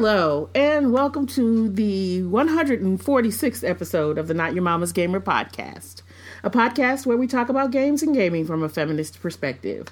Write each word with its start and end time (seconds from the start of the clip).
Hello, 0.00 0.48
and 0.54 0.94
welcome 0.94 1.26
to 1.26 1.68
the 1.68 2.22
146th 2.22 3.68
episode 3.68 4.16
of 4.16 4.28
the 4.28 4.32
Not 4.32 4.54
Your 4.54 4.62
Mama's 4.62 4.92
Gamer 4.92 5.20
podcast, 5.20 5.99
a 6.42 6.50
podcast 6.50 7.04
where 7.04 7.16
we 7.16 7.26
talk 7.26 7.48
about 7.48 7.70
games 7.70 8.02
and 8.02 8.14
gaming 8.14 8.46
from 8.46 8.62
a 8.62 8.68
feminist 8.68 9.20
perspective. 9.20 9.88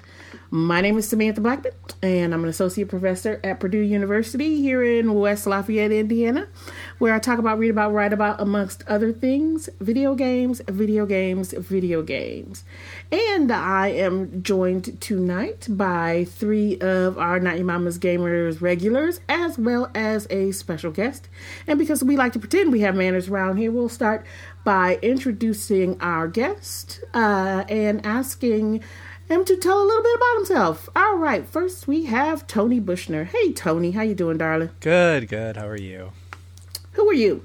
My 0.49 0.81
name 0.81 0.97
is 0.97 1.07
Samantha 1.07 1.41
Blackmon, 1.41 1.73
and 2.01 2.33
I'm 2.33 2.43
an 2.43 2.49
associate 2.49 2.89
professor 2.89 3.39
at 3.43 3.59
Purdue 3.59 3.77
University 3.77 4.59
here 4.59 4.83
in 4.83 5.13
West 5.13 5.45
Lafayette, 5.45 5.91
Indiana, 5.91 6.47
where 6.97 7.13
I 7.13 7.19
talk 7.19 7.37
about, 7.37 7.59
read 7.59 7.69
about, 7.69 7.93
write 7.93 8.13
about, 8.13 8.41
amongst 8.41 8.83
other 8.87 9.13
things, 9.13 9.69
video 9.79 10.15
games, 10.15 10.59
video 10.67 11.05
games, 11.05 11.53
video 11.53 12.01
games. 12.01 12.63
And 13.11 13.51
I 13.51 13.89
am 13.89 14.41
joined 14.41 14.99
tonight 14.99 15.67
by 15.69 16.25
three 16.25 16.79
of 16.79 17.19
our 17.19 17.39
Not 17.39 17.57
Your 17.57 17.65
Mama's 17.65 17.99
Gamers 17.99 18.59
regulars, 18.59 19.19
as 19.29 19.59
well 19.59 19.91
as 19.93 20.25
a 20.31 20.51
special 20.51 20.91
guest. 20.91 21.29
And 21.67 21.77
because 21.77 22.03
we 22.03 22.17
like 22.17 22.33
to 22.33 22.39
pretend 22.39 22.71
we 22.71 22.81
have 22.81 22.95
manners 22.95 23.29
around 23.29 23.57
here, 23.57 23.71
we'll 23.71 23.87
start 23.87 24.25
by 24.69 24.99
introducing 25.01 25.99
our 25.99 26.27
guest 26.27 27.03
uh, 27.15 27.65
and 27.69 28.05
asking 28.05 28.79
him 29.27 29.43
to 29.43 29.57
tell 29.57 29.81
a 29.81 29.83
little 29.83 30.03
bit 30.03 30.15
about 30.15 30.35
himself. 30.35 30.89
All 30.95 31.17
right, 31.17 31.43
first 31.43 31.87
we 31.87 32.05
have 32.05 32.45
Tony 32.45 32.79
Bushner. 32.79 33.23
Hey, 33.23 33.51
Tony, 33.51 33.89
how 33.89 34.03
you 34.03 34.13
doing, 34.13 34.37
darling? 34.37 34.69
Good, 34.79 35.27
good. 35.27 35.57
How 35.57 35.67
are 35.67 35.75
you? 35.75 36.11
Who 36.91 37.09
are 37.09 37.15
you? 37.15 37.43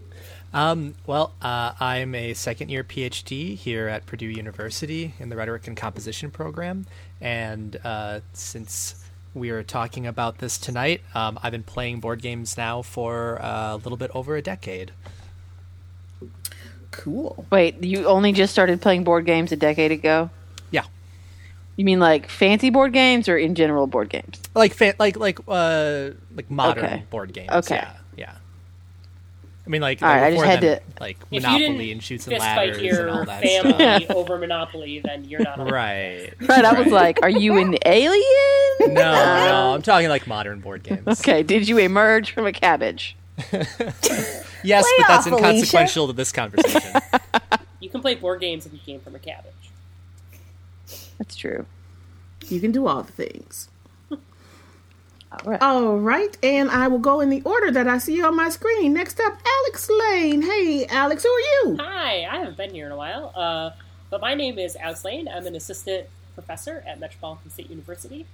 Um, 0.52 0.96
well, 1.06 1.32
uh, 1.40 1.72
I'm 1.80 2.14
a 2.14 2.34
second 2.34 2.68
year 2.68 2.84
PhD 2.84 3.56
here 3.56 3.88
at 3.88 4.04
Purdue 4.04 4.26
University 4.26 5.14
in 5.18 5.30
the 5.30 5.36
Rhetoric 5.36 5.66
and 5.66 5.78
Composition 5.78 6.30
program. 6.30 6.84
And 7.22 7.80
uh, 7.84 8.20
since 8.34 9.02
we 9.32 9.48
are 9.48 9.62
talking 9.62 10.06
about 10.06 10.36
this 10.36 10.58
tonight, 10.58 11.00
um, 11.14 11.38
I've 11.42 11.52
been 11.52 11.62
playing 11.62 12.00
board 12.00 12.20
games 12.20 12.58
now 12.58 12.82
for 12.82 13.40
uh, 13.40 13.76
a 13.76 13.76
little 13.76 13.96
bit 13.96 14.10
over 14.12 14.36
a 14.36 14.42
decade. 14.42 14.92
Cool. 16.96 17.44
Wait, 17.50 17.82
you 17.82 18.06
only 18.06 18.32
just 18.32 18.52
started 18.52 18.80
playing 18.80 19.04
board 19.04 19.26
games 19.26 19.52
a 19.52 19.56
decade 19.56 19.90
ago? 19.92 20.30
Yeah. 20.70 20.84
You 21.76 21.84
mean 21.84 21.98
like 22.00 22.28
fancy 22.30 22.70
board 22.70 22.92
games 22.92 23.28
or 23.28 23.36
in 23.36 23.54
general 23.54 23.86
board 23.86 24.08
games? 24.08 24.40
Like 24.54 24.72
fa- 24.74 24.94
like 24.98 25.16
like 25.18 25.38
uh 25.48 26.10
like 26.34 26.50
modern 26.50 26.84
Okay. 26.84 27.04
board 27.10 27.32
games. 27.32 27.50
Okay. 27.50 27.76
Yeah. 27.76 27.92
Yeah. 28.16 28.32
I 29.66 29.70
mean 29.70 29.80
like, 29.82 30.02
All 30.02 30.08
like 30.08 30.20
right, 30.20 30.26
I 30.26 30.30
just 30.36 30.44
had 30.44 30.60
then, 30.60 30.78
to- 30.78 30.82
like 31.00 31.16
If 31.20 31.26
you 31.32 31.40
Monopoly 31.40 31.66
didn't 31.78 31.92
and 31.92 32.02
Chutes 32.02 32.26
and 32.28 32.38
Ladders 32.38 32.76
fight 32.76 32.86
and 32.86 33.10
all 33.10 33.24
that 33.24 33.42
family 33.42 33.72
stuff. 34.04 34.16
over 34.16 34.38
Monopoly, 34.38 35.00
then 35.04 35.24
you're 35.24 35.40
not. 35.42 35.58
on 35.58 35.68
Right. 35.68 36.32
Right, 36.40 36.64
I 36.64 36.80
was 36.80 36.92
like, 36.92 37.18
are 37.22 37.30
you 37.30 37.56
an 37.58 37.76
alien? 37.86 38.22
No, 38.80 38.94
no, 38.94 39.72
I'm 39.74 39.82
talking 39.82 40.08
like 40.08 40.26
modern 40.26 40.60
board 40.60 40.82
games. 40.82 41.06
Okay, 41.20 41.42
did 41.42 41.66
you 41.68 41.78
emerge 41.78 42.32
from 42.32 42.46
a 42.46 42.52
cabbage? 42.52 43.16
Yes, 44.62 44.86
but 44.96 45.06
that's 45.08 45.26
off, 45.26 45.32
Alicia. 45.32 45.48
inconsequential 45.48 46.06
to 46.08 46.12
this 46.12 46.32
conversation. 46.32 46.92
You 47.80 47.90
can 47.90 48.00
play 48.00 48.14
board 48.14 48.40
games 48.40 48.64
if 48.64 48.72
you 48.72 48.78
came 48.78 48.98
from 49.00 49.14
a 49.14 49.18
cabbage. 49.18 49.52
That's 51.18 51.36
true. 51.36 51.66
You 52.48 52.58
can 52.58 52.72
do 52.72 52.86
all 52.86 53.02
the 53.02 53.12
things. 53.12 53.68
All 54.10 54.18
right. 55.44 55.60
All 55.60 55.98
right, 55.98 56.34
and 56.42 56.70
I 56.70 56.88
will 56.88 56.98
go 56.98 57.20
in 57.20 57.28
the 57.28 57.42
order 57.42 57.70
that 57.72 57.86
I 57.86 57.98
see 57.98 58.22
on 58.22 58.36
my 58.36 58.48
screen. 58.48 58.94
Next 58.94 59.20
up, 59.20 59.38
Alex 59.46 59.90
Layne. 59.90 60.42
Hey, 60.42 60.86
Alex, 60.86 61.24
who 61.24 61.28
are 61.28 61.40
you? 61.40 61.76
Hi, 61.80 62.24
I 62.24 62.38
haven't 62.38 62.56
been 62.56 62.72
here 62.72 62.86
in 62.86 62.92
a 62.92 62.96
while, 62.96 63.32
uh, 63.34 63.70
but 64.10 64.20
my 64.22 64.32
name 64.34 64.58
is 64.58 64.76
Alex 64.76 65.04
Layne. 65.04 65.28
I'm 65.28 65.46
an 65.46 65.54
assistant 65.56 66.06
professor 66.34 66.82
at 66.86 66.98
Metropolitan 67.00 67.50
State 67.50 67.68
University, 67.68 68.24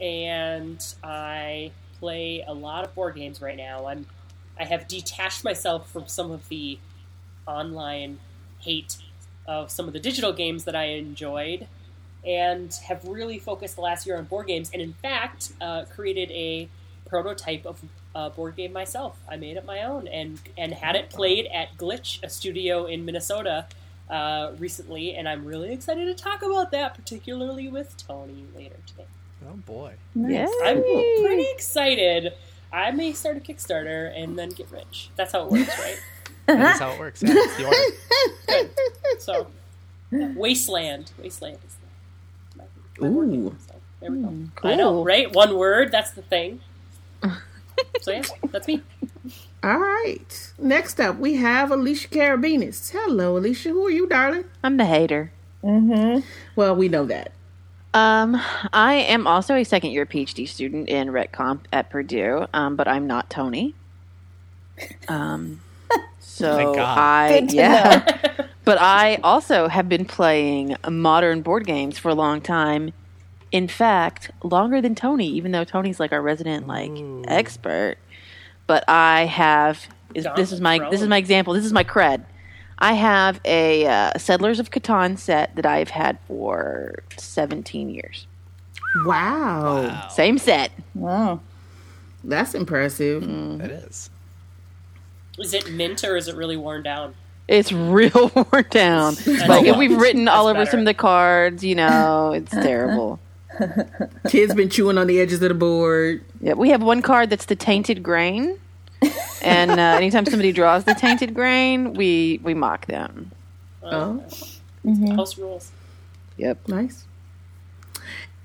and 0.00 0.84
I 1.04 1.70
play 2.00 2.44
a 2.46 2.52
lot 2.54 2.84
of 2.84 2.94
board 2.94 3.14
games 3.14 3.40
right 3.40 3.56
now. 3.56 3.86
I'm 3.86 4.06
I 4.58 4.64
have 4.64 4.88
detached 4.88 5.44
myself 5.44 5.90
from 5.90 6.06
some 6.06 6.30
of 6.30 6.48
the 6.48 6.78
online 7.46 8.18
hate 8.60 8.96
of 9.46 9.70
some 9.70 9.86
of 9.86 9.92
the 9.92 10.00
digital 10.00 10.32
games 10.32 10.64
that 10.64 10.74
I 10.74 10.86
enjoyed, 10.86 11.68
and 12.26 12.72
have 12.88 13.04
really 13.04 13.38
focused 13.38 13.76
the 13.76 13.82
last 13.82 14.06
year 14.06 14.16
on 14.16 14.24
board 14.24 14.48
games. 14.48 14.70
And 14.72 14.82
in 14.82 14.94
fact, 14.94 15.52
uh, 15.60 15.84
created 15.84 16.30
a 16.32 16.68
prototype 17.06 17.64
of 17.64 17.80
a 18.14 18.30
board 18.30 18.56
game 18.56 18.72
myself. 18.72 19.18
I 19.28 19.36
made 19.36 19.56
it 19.56 19.64
my 19.64 19.84
own 19.84 20.08
and 20.08 20.40
and 20.56 20.74
had 20.74 20.96
it 20.96 21.10
played 21.10 21.46
at 21.46 21.76
Glitch, 21.76 22.22
a 22.22 22.28
studio 22.28 22.86
in 22.86 23.04
Minnesota, 23.04 23.66
uh, 24.10 24.52
recently. 24.58 25.14
And 25.14 25.28
I'm 25.28 25.44
really 25.44 25.72
excited 25.72 26.06
to 26.06 26.14
talk 26.14 26.42
about 26.42 26.70
that, 26.72 26.94
particularly 26.94 27.68
with 27.68 27.96
Tony 27.96 28.44
later 28.56 28.76
today. 28.86 29.06
oh 29.48 29.56
boy. 29.56 29.92
Yes. 30.14 30.50
I'm 30.64 30.82
pretty 30.82 31.46
excited. 31.52 32.32
I 32.76 32.90
may 32.90 33.14
start 33.14 33.38
a 33.38 33.40
Kickstarter 33.40 34.12
and 34.14 34.38
then 34.38 34.50
get 34.50 34.70
rich. 34.70 35.08
That's 35.16 35.32
how 35.32 35.46
it 35.46 35.50
works, 35.50 35.78
right? 35.78 35.98
That 36.44 36.74
is 36.74 36.78
how 36.78 36.90
it 36.90 36.98
works. 36.98 37.22
Yeah, 37.22 37.32
it's 37.34 37.56
the 37.56 37.64
order. 37.64 38.70
So, 39.18 39.46
yeah, 40.10 40.32
Wasteland. 40.36 41.10
Wasteland 41.18 41.58
is 41.66 41.76
the, 42.54 42.58
my, 42.58 42.64
my 43.00 43.08
board 43.08 43.30
game. 43.30 43.46
Ooh. 43.46 43.56
So, 43.66 43.74
there 44.00 44.12
we 44.12 44.18
go. 44.20 44.32
cool. 44.56 44.70
I 44.70 44.74
know, 44.74 45.02
right? 45.02 45.32
One 45.34 45.56
word. 45.56 45.90
That's 45.90 46.10
the 46.10 46.20
thing. 46.20 46.60
so 48.02 48.12
yeah, 48.12 48.22
that's 48.50 48.68
me. 48.68 48.82
All 49.62 49.78
right. 49.78 50.52
Next 50.58 51.00
up, 51.00 51.16
we 51.16 51.36
have 51.36 51.70
Alicia 51.70 52.08
Karabinus. 52.08 52.90
Hello, 52.92 53.38
Alicia. 53.38 53.70
Who 53.70 53.86
are 53.86 53.90
you, 53.90 54.06
darling? 54.06 54.44
I'm 54.62 54.76
the 54.76 54.84
hater. 54.84 55.32
Mm-hmm. 55.64 56.20
Well, 56.54 56.76
we 56.76 56.88
know 56.88 57.06
that. 57.06 57.32
Um, 57.96 58.38
I 58.74 58.96
am 59.08 59.26
also 59.26 59.54
a 59.54 59.64
second 59.64 59.92
year 59.92 60.04
PhD 60.04 60.46
student 60.46 60.90
in 60.90 61.08
RhetComp 61.08 61.60
at 61.72 61.88
Purdue, 61.88 62.46
um, 62.52 62.76
but 62.76 62.86
I'm 62.86 63.06
not 63.06 63.30
Tony. 63.30 63.74
Um, 65.08 65.62
so 66.20 66.78
I 66.78 67.38
Good 67.40 67.48
to 67.48 67.56
yeah, 67.56 68.46
but 68.66 68.78
I 68.78 69.18
also 69.24 69.68
have 69.68 69.88
been 69.88 70.04
playing 70.04 70.76
modern 70.86 71.40
board 71.40 71.64
games 71.64 71.96
for 71.96 72.10
a 72.10 72.14
long 72.14 72.42
time. 72.42 72.92
In 73.50 73.66
fact, 73.66 74.30
longer 74.42 74.82
than 74.82 74.94
Tony, 74.94 75.28
even 75.28 75.52
though 75.52 75.64
Tony's 75.64 75.98
like 75.98 76.12
our 76.12 76.20
resident 76.20 76.66
like 76.66 76.92
expert. 77.28 77.96
But 78.66 78.84
I 78.88 79.24
have 79.24 79.86
is, 80.12 80.26
this 80.36 80.52
is 80.52 80.60
my 80.60 80.86
this 80.90 81.00
is 81.00 81.08
my 81.08 81.16
example. 81.16 81.54
This 81.54 81.64
is 81.64 81.72
my 81.72 81.84
cred. 81.84 82.26
I 82.78 82.92
have 82.92 83.40
a 83.44 83.86
uh, 83.86 84.18
Settlers 84.18 84.58
of 84.60 84.70
Catan 84.70 85.18
set 85.18 85.54
that 85.56 85.64
I've 85.66 85.90
had 85.90 86.18
for 86.28 87.02
17 87.16 87.88
years. 87.90 88.26
Wow. 89.04 90.08
Same 90.08 90.38
set. 90.38 90.72
Wow. 90.94 91.40
That's 92.24 92.54
impressive. 92.54 93.22
That 93.58 93.70
is. 93.70 94.10
Is 95.38 95.54
it 95.54 95.70
mint 95.70 96.02
or 96.04 96.16
is 96.16 96.28
it 96.28 96.34
really 96.36 96.56
worn 96.56 96.82
down? 96.82 97.14
It's 97.48 97.70
real 97.72 98.30
worn 98.52 98.66
down. 98.70 99.14
like 99.26 99.62
well. 99.64 99.78
we've 99.78 99.96
written 99.96 100.28
all 100.28 100.46
That's 100.46 100.50
over 100.56 100.60
better. 100.64 100.70
some 100.72 100.80
of 100.80 100.86
the 100.86 100.94
cards. 100.94 101.62
You 101.64 101.74
know, 101.76 102.32
it's 102.32 102.50
terrible. 102.52 103.20
Kids 104.28 104.54
been 104.54 104.68
chewing 104.68 104.98
on 104.98 105.06
the 105.06 105.20
edges 105.20 105.40
of 105.42 105.48
the 105.48 105.54
board. 105.54 106.22
Yeah, 106.40 106.54
we 106.54 106.70
have 106.70 106.82
one 106.82 107.00
card 107.02 107.30
that's 107.30 107.46
the 107.46 107.56
tainted 107.56 108.02
grain, 108.02 108.58
and 109.42 109.70
uh, 109.72 109.96
anytime 109.96 110.24
somebody 110.26 110.52
draws 110.52 110.84
the 110.84 110.94
tainted 110.94 111.34
grain, 111.34 111.94
we 111.94 112.40
we 112.42 112.54
mock 112.54 112.86
them. 112.86 113.32
Oh, 113.82 114.22
House 115.16 115.38
rules. 115.38 115.70
Yep. 116.36 116.68
nice. 116.68 117.06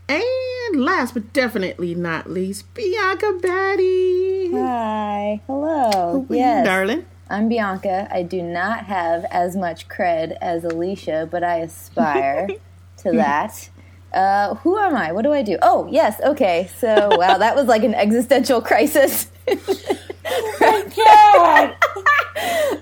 And 0.07 0.83
last 0.83 1.13
but 1.13 1.31
definitely 1.33 1.95
not 1.95 2.29
least, 2.29 2.73
Bianca 2.73 3.39
Batti. 3.41 4.51
Hi. 4.51 5.41
Hello. 5.47 6.25
Who 6.27 6.33
are 6.33 6.35
you, 6.35 6.41
yes. 6.41 6.65
darling? 6.65 7.05
I'm 7.29 7.47
Bianca. 7.47 8.09
I 8.11 8.23
do 8.23 8.41
not 8.41 8.85
have 8.85 9.23
as 9.31 9.55
much 9.55 9.87
cred 9.87 10.37
as 10.41 10.65
Alicia, 10.65 11.29
but 11.31 11.43
I 11.43 11.57
aspire 11.57 12.47
to 12.97 13.11
that. 13.13 13.69
Uh, 14.13 14.55
who 14.55 14.77
am 14.77 14.95
I? 14.95 15.13
What 15.13 15.21
do 15.21 15.31
I 15.31 15.41
do? 15.41 15.57
Oh, 15.61 15.87
yes. 15.89 16.19
Okay. 16.19 16.69
So, 16.77 17.09
wow, 17.11 17.37
that 17.37 17.55
was 17.55 17.67
like 17.67 17.83
an 17.83 17.95
existential 17.95 18.61
crisis. 18.61 19.31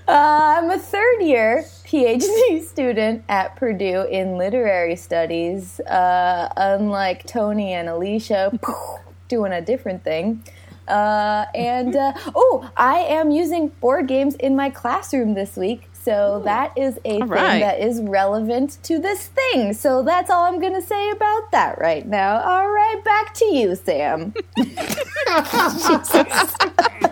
Uh, 0.10 0.57
I'm 0.57 0.72
a 0.72 0.80
third 0.80 1.22
year 1.22 1.66
PhD 1.86 2.63
student 2.63 3.24
at 3.30 3.56
Purdue 3.56 4.07
in 4.10 4.40
literary 4.40 4.96
studies. 4.96 5.80
Uh, 5.81 6.51
unlike 6.57 7.28
Tony 7.28 7.74
and 7.74 7.90
Alicia, 7.90 8.60
doing 9.28 9.51
a 9.51 9.62
different 9.62 10.04
thing. 10.04 10.44
Uh, 10.88 11.46
and 11.54 11.96
uh, 11.96 12.13
oh, 12.36 12.72
I 12.75 13.01
am 13.01 13.30
using 13.30 13.68
board 13.68 14.07
games 14.07 14.34
in 14.36 14.56
my 14.56 14.72
classroom 14.72 15.36
this 15.36 15.56
week. 15.56 15.88
So 15.94 16.42
that 16.44 16.75
is 16.75 16.98
a 17.06 17.19
thing 17.19 17.28
right. 17.28 17.60
that 17.60 17.80
is 17.80 18.01
relevant 18.01 18.80
to 18.84 18.98
this 18.98 19.28
thing. 19.28 19.74
So 19.74 20.01
that's 20.01 20.31
all 20.31 20.46
I'm 20.46 20.60
going 20.60 20.74
to 20.74 20.81
say 20.81 21.12
about 21.12 21.51
that 21.51 21.78
right 21.78 22.07
now. 22.07 22.42
All 22.42 22.69
right, 22.69 23.04
back 23.04 23.36
to 23.36 23.46
you, 23.46 23.75
Sam. 23.75 24.34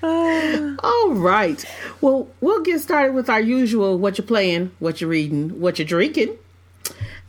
All 0.02 1.10
right. 1.12 1.64
Well, 2.00 2.28
we'll 2.40 2.62
get 2.62 2.80
started 2.80 3.14
with 3.14 3.28
our 3.28 3.40
usual 3.40 3.98
what 3.98 4.18
you're 4.18 4.26
playing, 4.26 4.70
what 4.78 5.00
you're 5.00 5.10
reading, 5.10 5.60
what 5.60 5.78
you're 5.78 5.88
drinking. 5.88 6.36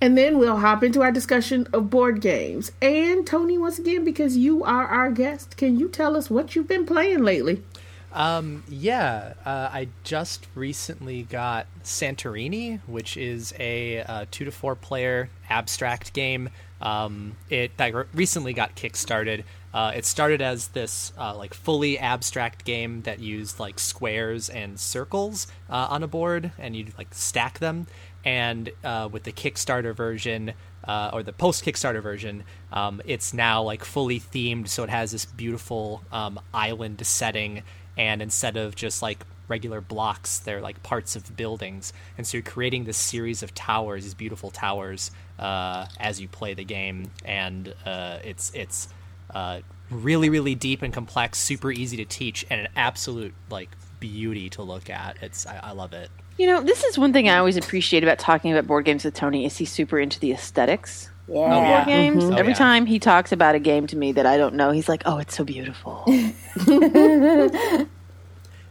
And 0.02 0.18
then 0.18 0.38
we'll 0.38 0.58
hop 0.58 0.84
into 0.84 1.02
our 1.02 1.12
discussion 1.12 1.68
of 1.74 1.90
board 1.90 2.22
games. 2.22 2.72
And 2.82 3.28
Tony, 3.28 3.58
once 3.58 3.80
again, 3.80 4.06
because 4.06 4.38
you 4.38 4.64
are 4.64 4.86
our 4.86 5.12
guest, 5.12 5.58
can 5.58 5.78
you 5.78 5.90
tell 5.90 6.16
us 6.16 6.30
what 6.30 6.56
you've 6.56 6.68
been 6.68 6.86
playing 6.86 7.24
lately? 7.24 7.64
Um, 8.12 8.64
yeah, 8.68 9.34
uh, 9.46 9.70
I 9.72 9.90
just 10.04 10.48
recently 10.56 11.24
got 11.24 11.68
Santorini, 11.84 12.80
which 12.88 13.18
is 13.18 13.54
a 13.60 14.02
uh, 14.02 14.26
two 14.32 14.46
to 14.46 14.52
four 14.52 14.76
player 14.76 15.30
abstract 15.50 16.14
game. 16.14 16.50
Um, 16.82 17.36
it 17.50 17.76
that 17.78 17.94
recently 18.14 18.54
got 18.54 18.76
kickstarted. 18.76 19.44
Uh, 19.74 19.92
it 19.96 20.06
started 20.06 20.42
as 20.42 20.70
this 20.70 21.14
uh, 21.18 21.36
like 21.36 21.54
fully 21.54 22.00
abstract 22.00 22.66
game 22.66 23.02
that 23.04 23.20
used 23.20 23.60
like 23.60 23.80
squares 23.80 24.50
and 24.50 24.80
circles 24.80 25.48
uh, 25.70 25.88
on 25.90 26.04
a 26.04 26.08
board, 26.08 26.52
and 26.58 26.76
you'd 26.76 26.98
like 26.98 27.14
stack 27.14 27.60
them. 27.60 27.88
And 28.26 28.72
uh, 28.84 29.10
with 29.12 29.24
the 29.24 29.32
Kickstarter 29.32 29.96
version, 29.96 30.54
uh, 30.84 31.12
or 31.14 31.24
the 31.24 31.34
post 31.34 31.64
Kickstarter 31.64 32.02
version, 32.02 32.44
um, 32.74 33.02
it's 33.06 33.34
now 33.34 33.62
like 33.62 33.84
fully 33.84 34.20
themed, 34.20 34.68
so 34.68 34.84
it 34.84 34.90
has 34.90 35.12
this 35.12 35.26
beautiful 35.26 36.04
um, 36.12 36.40
island 36.54 37.06
setting. 37.06 37.64
And 37.98 38.22
instead 38.22 38.58
of 38.58 38.76
just 38.76 39.02
like 39.02 39.26
regular 39.50 39.82
blocks 39.82 40.40
they're 40.40 40.62
like 40.62 40.82
parts 40.84 41.16
of 41.16 41.36
buildings. 41.36 41.92
And 42.18 42.26
so 42.26 42.38
you're 42.38 42.44
creating 42.44 42.86
this 42.86 42.98
series 42.98 43.44
of 43.44 43.54
towers 43.56 44.04
these 44.04 44.14
beautiful 44.14 44.52
towers 44.52 45.12
uh, 45.40 45.88
as 46.00 46.22
you 46.22 46.28
play 46.28 46.54
the 46.54 46.64
game. 46.64 47.12
And 47.26 47.74
uh, 47.86 48.20
it's 48.24 48.52
it's 48.54 48.88
uh, 49.34 49.60
really 49.90 50.30
really 50.30 50.56
deep 50.56 50.82
and 50.82 50.94
complex 50.94 51.38
super 51.40 51.72
easy 51.72 51.98
to 51.98 52.06
teach 52.06 52.46
and 52.50 52.62
an 52.62 52.68
absolute 52.76 53.34
like 53.50 53.70
beauty 54.00 54.50
to 54.50 54.62
look 54.62 54.90
at 54.90 55.18
it's 55.22 55.46
I, 55.48 55.60
I 55.64 55.72
love 55.72 55.94
it 55.94 56.10
you 56.38 56.48
know 56.48 56.62
this 56.62 56.84
is 56.84 56.98
one 56.98 57.12
thing 57.12 57.28
i 57.28 57.38
always 57.38 57.58
appreciate 57.58 58.02
about 58.04 58.18
talking 58.20 58.52
about 58.54 58.66
board 58.68 58.86
games 58.86 59.04
with 59.04 59.14
tony 59.14 59.46
is 59.46 59.58
he's 59.58 59.72
super 59.72 60.00
into 60.00 60.20
the 60.20 60.32
aesthetics 60.32 61.10
Yeah. 61.28 61.40
Oh, 61.40 61.62
yeah. 61.62 61.76
board 61.76 61.88
games. 61.88 62.24
Mhm. 62.24 62.34
Oh, 62.34 62.38
Every 62.38 62.54
yeah. 62.54 62.58
time 62.58 62.86
he 62.86 62.98
talks 62.98 63.32
about 63.32 63.56
a 63.56 63.60
game 63.60 63.86
to 63.88 63.96
me 63.98 64.14
that 64.14 64.26
I 64.26 64.38
don't 64.38 64.56
know, 64.56 64.72
he's 64.72 64.90
like, 64.90 65.04
"Oh, 65.06 65.20
it's 65.20 65.36
so 65.36 65.44
beautiful." 65.44 66.04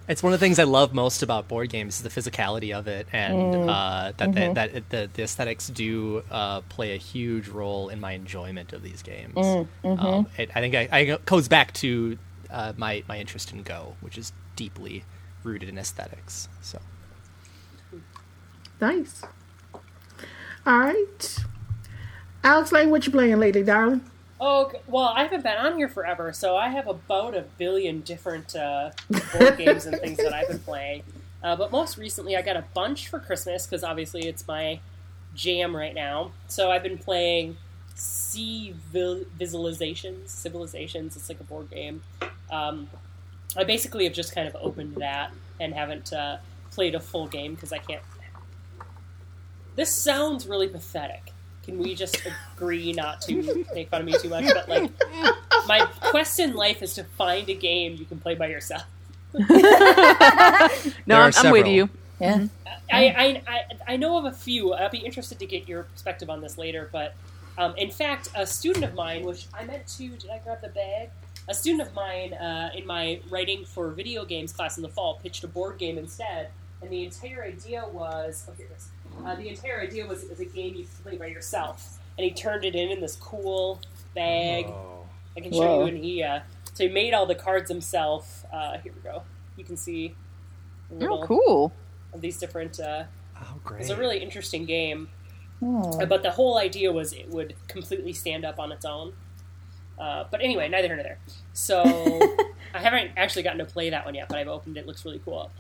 It's 0.09 0.23
one 0.23 0.33
of 0.33 0.41
the 0.41 0.45
things 0.45 0.59
I 0.59 0.65
love 0.65 0.95
most 0.95 1.23
about 1.23 1.49
board 1.49 1.69
games 1.69 1.97
is 1.97 2.03
the 2.03 2.09
physicality 2.09 2.77
of 2.77 2.89
it, 2.89 3.07
and 3.13 3.55
uh, 3.55 4.13
that 4.17 4.33
they, 4.33 4.53
that 4.53 4.75
it, 4.75 4.91
the, 4.91 5.11
the 5.13 5.23
aesthetics 5.23 5.69
do 5.69 6.23
uh, 6.31 6.63
play 6.63 6.95
a 6.95 6.97
huge 6.97 7.49
role 7.49 7.91
in 7.91 8.01
my 8.01 8.13
enjoyment 8.13 8.73
of 8.73 8.83
these 8.83 9.03
games. 9.03 9.37
Um, 9.85 10.27
it, 10.39 10.51
I 10.55 10.61
think 10.61 10.75
I, 10.75 10.89
I 10.91 10.99
it 11.01 11.25
goes 11.27 11.47
back 11.47 11.73
to 11.75 12.19
uh, 12.51 12.73
my 12.77 13.05
my 13.07 13.19
interest 13.19 13.53
in 13.53 13.63
Go, 13.63 13.97
which 14.01 14.17
is 14.17 14.33
deeply 14.57 15.05
rooted 15.45 15.69
in 15.69 15.77
aesthetics. 15.79 16.49
So 16.63 16.81
Nice. 18.81 19.23
All 20.67 20.79
right. 20.79 21.39
Alex 22.45 22.71
Layne, 22.73 22.91
what 22.91 23.05
you 23.07 23.13
playing 23.13 23.39
lately, 23.39 23.63
darling? 23.63 24.08
Oh, 24.41 24.67
okay. 24.67 24.81
well, 24.87 25.13
I 25.17 25.25
haven't 25.25 25.43
been 25.43 25.57
on 25.57 25.77
here 25.77 25.89
forever, 25.89 26.33
so 26.33 26.57
I 26.57 26.69
have 26.69 26.87
about 26.87 27.37
a 27.37 27.43
billion 27.59 28.01
different 28.01 28.55
uh, 28.55 28.91
board 29.37 29.59
games 29.59 29.87
and 29.87 29.99
things 29.99 30.19
that 30.19 30.33
I've 30.33 30.49
been 30.49 30.61
playing. 30.61 31.03
Uh, 31.43 31.57
but 31.57 31.73
most 31.73 31.99
recently, 31.99 32.37
I 32.37 32.43
got 32.43 32.57
a 32.57 32.65
bunch 32.75 33.09
for 33.09 33.19
Christmas 33.19 33.67
because 33.67 33.83
obviously 33.83 34.27
it's 34.27 34.47
my 34.47 34.81
jam 35.35 35.75
right 35.75 35.95
now. 35.95 36.33
So 36.49 36.71
I've 36.71 36.83
been 36.83 36.99
playing 36.99 37.57
Sea 37.95 38.75
Visualizations. 38.93 40.29
Civilizations. 40.29 41.17
It's 41.17 41.29
like 41.29 41.41
a 41.41 41.45
board 41.45 41.71
game. 41.71 42.03
Um, 42.51 42.89
I 43.57 43.65
basically 43.65 44.05
have 44.05 44.13
just 44.13 44.35
kind 44.35 44.47
of 44.47 44.57
opened 44.61 44.97
that 44.97 45.33
and 45.59 45.75
haven't 45.75 46.13
uh, 46.13 46.39
played 46.71 46.95
a 46.95 47.01
full 47.01 47.27
game 47.27 47.55
because 47.55 47.73
I 47.73 47.79
can't. 47.79 48.03
This 49.75 49.93
sounds 49.93 50.47
really 50.47 50.69
pathetic. 50.69 51.33
Can 51.69 51.77
we 51.77 51.95
just 51.95 52.27
agree 52.57 52.95
not 52.95 53.21
to 53.23 53.67
make 53.75 53.91
fun 53.91 54.01
of 54.01 54.07
me 54.07 54.15
too 54.19 54.31
much? 54.31 54.47
But 54.47 54.71
like, 54.71 54.91
my 55.67 55.87
quest 56.01 56.41
in 56.41 56.55
life 56.55 56.83
is 56.83 56.95
to 56.95 57.05
find 57.05 57.47
a 57.51 57.55
game 57.55 57.97
you 57.97 58.07
can 58.07 58.19
play 58.19 58.35
by 58.35 58.47
yourself. 58.47 58.85
no, 59.35 61.21
I'm, 61.21 61.31
I'm 61.37 61.53
with 61.53 61.67
you. 61.67 61.91
Yeah. 62.19 62.47
I, 62.91 63.05
I, 63.09 63.43
I, 63.47 63.63
I 63.87 63.97
know 63.99 64.17
of 64.17 64.25
a 64.25 64.33
few. 64.33 64.73
I'll 64.73 64.89
be 64.89 64.97
interested 64.97 65.39
to 65.41 65.45
get 65.45 65.69
your 65.69 65.83
perspective 65.83 66.31
on 66.31 66.41
this 66.41 66.57
later. 66.57 66.89
But 66.91 67.15
um, 67.59 67.75
in 67.77 67.91
fact, 67.91 68.31
a 68.35 68.47
student 68.47 68.87
of 68.87 68.95
mine, 68.95 69.27
which 69.27 69.47
I 69.53 69.67
meant 69.67 69.87
to, 69.99 70.09
did 70.09 70.31
I 70.31 70.39
grab 70.39 70.63
the 70.63 70.69
bag? 70.69 71.11
A 71.49 71.55
student 71.55 71.87
of 71.87 71.95
mine 71.95 72.33
uh, 72.33 72.71
in 72.75 72.87
my 72.87 73.21
writing 73.29 73.67
for 73.67 73.91
video 73.91 74.25
games 74.25 74.55
class 74.55 74.79
in 74.79 74.83
the 74.83 74.89
fall 74.89 75.21
pitched 75.23 75.45
a 75.45 75.49
board 75.49 75.77
game 75.77 75.99
instead. 75.99 76.49
And 76.81 76.91
the 76.91 77.05
entire 77.05 77.45
idea 77.45 77.85
was, 77.93 78.47
oh, 78.49 78.55
here 78.57 78.69
it 78.71 78.77
is. 78.79 78.89
Uh, 79.25 79.35
the 79.37 79.49
entire 79.49 79.81
idea 79.81 80.07
was 80.07 80.23
it 80.25 80.31
was 80.31 80.41
a 80.41 80.45
game 80.45 80.75
you 80.75 80.85
could 80.85 81.03
play 81.03 81.17
by 81.17 81.27
yourself. 81.27 81.99
And 82.17 82.25
he 82.25 82.31
turned 82.33 82.65
it 82.65 82.75
in 82.75 82.91
in 82.91 83.01
this 83.01 83.17
cool 83.17 83.81
bag. 84.15 84.67
I 85.37 85.41
can 85.41 85.53
show 85.53 85.59
Whoa. 85.59 85.81
you. 85.83 85.95
And 85.95 86.05
he, 86.05 86.23
uh, 86.23 86.41
so 86.75 86.85
he 86.85 86.91
made 86.91 87.15
all 87.15 87.27
the 87.27 87.35
cards 87.35 87.71
himself. 87.71 88.45
Uh, 88.53 88.79
here 88.79 88.93
we 88.93 89.01
go. 89.03 89.23
You 89.57 89.65
can 89.65 89.77
see. 89.77 90.15
a 91.01 91.07
Oh, 91.07 91.23
cool. 91.25 91.73
Of 92.13 92.21
these 92.21 92.39
different. 92.39 92.81
Uh, 92.81 93.05
oh 93.41 93.61
great, 93.65 93.83
it's 93.83 93.91
a 93.91 93.97
really 93.97 94.19
interesting 94.19 94.65
game, 94.65 95.09
Oh. 95.63 96.01
Uh, 96.01 96.07
but 96.07 96.23
the 96.23 96.31
whole 96.31 96.59
idea 96.59 96.93
was 96.93 97.13
it 97.13 97.29
would 97.31 97.55
completely 97.67 98.13
stand 98.13 98.45
up 98.45 98.59
on 98.59 98.73
its 98.73 98.85
own. 98.85 99.13
Uh, 99.99 100.25
but 100.31 100.41
anyway, 100.41 100.69
neither 100.69 100.87
here 100.87 100.97
nor 100.97 101.03
there. 101.03 101.19
So 101.53 101.83
I 102.75 102.79
haven't 102.79 103.13
actually 103.17 103.43
gotten 103.43 103.59
to 103.59 103.65
play 103.65 103.91
that 103.91 104.05
one 104.05 104.15
yet, 104.15 104.29
but 104.29 104.39
I've 104.39 104.49
opened 104.49 104.77
it. 104.77 104.81
it 104.81 104.87
looks 104.87 105.05
really 105.05 105.21
cool. 105.25 105.51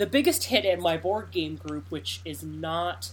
The 0.00 0.06
biggest 0.06 0.44
hit 0.44 0.64
in 0.64 0.80
my 0.80 0.96
board 0.96 1.30
game 1.30 1.56
group, 1.56 1.90
which 1.90 2.22
is 2.24 2.42
not 2.42 3.10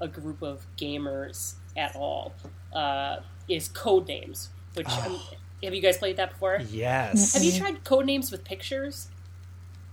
a 0.00 0.08
group 0.08 0.40
of 0.40 0.66
gamers 0.78 1.56
at 1.76 1.94
all, 1.94 2.32
uh, 2.72 3.18
is 3.46 3.68
Codenames. 3.68 4.48
Which 4.72 4.88
um, 4.88 5.20
have 5.62 5.74
you 5.74 5.82
guys 5.82 5.98
played 5.98 6.16
that 6.16 6.30
before? 6.30 6.60
yes. 6.70 7.34
Have 7.34 7.42
you 7.42 7.52
tried 7.52 7.84
Codenames 7.84 8.32
with 8.32 8.42
pictures? 8.42 9.08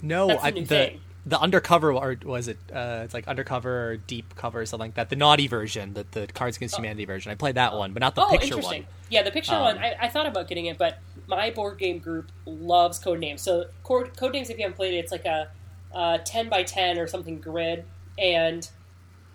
No, 0.01 0.27
That's 0.27 0.41
the 0.41 0.47
I, 0.47 0.51
new 0.51 0.61
the 0.61 0.67
thing. 0.67 1.01
the 1.25 1.37
undercover 1.37 1.91
or 1.91 2.15
was 2.23 2.47
it? 2.47 2.57
Uh, 2.73 3.01
it's 3.03 3.13
like 3.13 3.27
undercover 3.27 3.89
or 3.89 3.97
deep 3.97 4.33
cover 4.35 4.61
or 4.61 4.65
something 4.65 4.87
like 4.87 4.95
that. 4.95 5.09
The 5.09 5.17
naughty 5.17 5.47
version, 5.47 5.95
the 5.95 6.05
the 6.11 6.27
Cards 6.27 6.55
Against 6.55 6.77
Humanity 6.77 7.03
version. 7.03 7.33
I 7.33 7.35
played 7.35 7.55
that 7.55 7.73
one, 7.73 7.91
but 7.91 7.99
not 7.99 8.15
the 8.15 8.23
oh, 8.23 8.29
picture 8.29 8.55
interesting. 8.55 8.83
one. 8.83 8.91
Yeah, 9.09 9.23
the 9.23 9.31
picture 9.31 9.55
Um, 9.55 9.63
one. 9.63 9.77
I, 9.79 9.97
I 10.03 10.07
thought 10.07 10.27
about 10.27 10.47
getting 10.47 10.67
it, 10.67 10.77
but 10.77 10.97
my 11.27 11.51
board 11.51 11.77
game 11.77 11.99
group 11.99 12.31
loves 12.45 13.03
Codenames. 13.03 13.39
So 13.41 13.65
Code, 13.83 14.13
Codenames, 14.15 14.49
if 14.49 14.51
you 14.51 14.63
haven't 14.63 14.77
played 14.77 14.93
it, 14.93 14.99
it's 14.99 15.11
like 15.11 15.25
a, 15.25 15.49
uh 15.93 16.19
ten 16.19 16.49
by 16.49 16.63
ten 16.63 16.97
or 16.97 17.07
something 17.07 17.39
grid, 17.39 17.85
and 18.17 18.69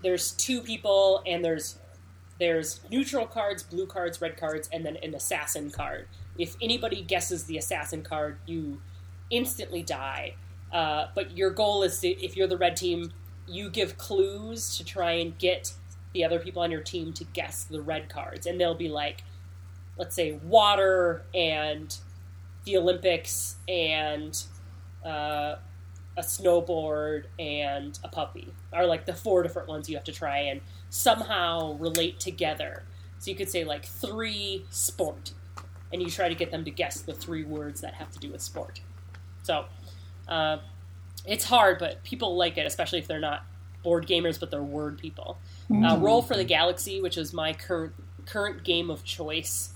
there's 0.02 0.32
two 0.32 0.60
people, 0.60 1.22
and 1.26 1.44
there's 1.44 1.78
there's 2.38 2.80
neutral 2.90 3.26
cards, 3.26 3.62
blue 3.62 3.86
cards, 3.86 4.20
red 4.20 4.36
cards, 4.36 4.68
and 4.72 4.84
then 4.84 4.96
an 5.02 5.14
assassin 5.14 5.70
card. 5.70 6.06
If 6.38 6.54
anybody 6.60 7.02
guesses 7.02 7.44
the 7.44 7.56
assassin 7.56 8.02
card, 8.02 8.38
you 8.46 8.80
instantly 9.30 9.82
die. 9.82 10.34
Uh, 10.70 11.06
but 11.14 11.36
your 11.36 11.50
goal 11.50 11.82
is 11.82 11.98
to, 12.00 12.08
if 12.08 12.36
you're 12.36 12.46
the 12.46 12.58
red 12.58 12.76
team, 12.76 13.12
you 13.46 13.70
give 13.70 13.96
clues 13.96 14.76
to 14.76 14.84
try 14.84 15.12
and 15.12 15.38
get 15.38 15.72
the 16.12 16.24
other 16.24 16.38
people 16.38 16.60
on 16.60 16.70
your 16.70 16.82
team 16.82 17.12
to 17.14 17.24
guess 17.24 17.64
the 17.64 17.80
red 17.80 18.08
cards, 18.08 18.46
and 18.46 18.60
they'll 18.60 18.74
be 18.74 18.88
like, 18.88 19.22
let's 19.96 20.14
say, 20.14 20.32
water 20.44 21.22
and 21.34 21.96
the 22.64 22.76
Olympics 22.76 23.56
and 23.68 24.42
uh, 25.04 25.56
a 26.16 26.22
snowboard 26.22 27.24
and 27.38 27.98
a 28.02 28.08
puppy 28.08 28.52
are 28.72 28.86
like 28.86 29.04
the 29.04 29.12
four 29.14 29.42
different 29.42 29.68
ones 29.68 29.88
you 29.88 29.96
have 29.96 30.04
to 30.04 30.12
try 30.12 30.38
and 30.38 30.60
somehow 30.88 31.74
relate 31.74 32.18
together. 32.18 32.84
So 33.18 33.30
you 33.30 33.36
could 33.36 33.48
say 33.48 33.64
like 33.64 33.84
three 33.84 34.64
sport, 34.70 35.32
and 35.92 36.02
you 36.02 36.10
try 36.10 36.28
to 36.28 36.34
get 36.34 36.50
them 36.50 36.64
to 36.64 36.70
guess 36.70 37.00
the 37.00 37.14
three 37.14 37.44
words 37.44 37.80
that 37.80 37.94
have 37.94 38.10
to 38.12 38.18
do 38.18 38.30
with 38.30 38.42
sport. 38.42 38.80
So 39.42 39.66
uh, 40.28 40.58
it's 41.26 41.44
hard, 41.44 41.78
but 41.78 42.02
people 42.02 42.36
like 42.36 42.58
it, 42.58 42.66
especially 42.66 42.98
if 42.98 43.06
they're 43.06 43.20
not 43.20 43.44
board 43.82 44.06
gamers, 44.06 44.38
but 44.38 44.50
they're 44.50 44.62
word 44.62 44.98
people. 44.98 45.38
Uh, 45.84 45.96
Roll 45.98 46.22
for 46.22 46.36
the 46.36 46.44
Galaxy, 46.44 47.00
which 47.00 47.16
is 47.16 47.32
my 47.32 47.52
current 47.52 47.94
current 48.26 48.64
game 48.64 48.90
of 48.90 49.04
choice. 49.04 49.70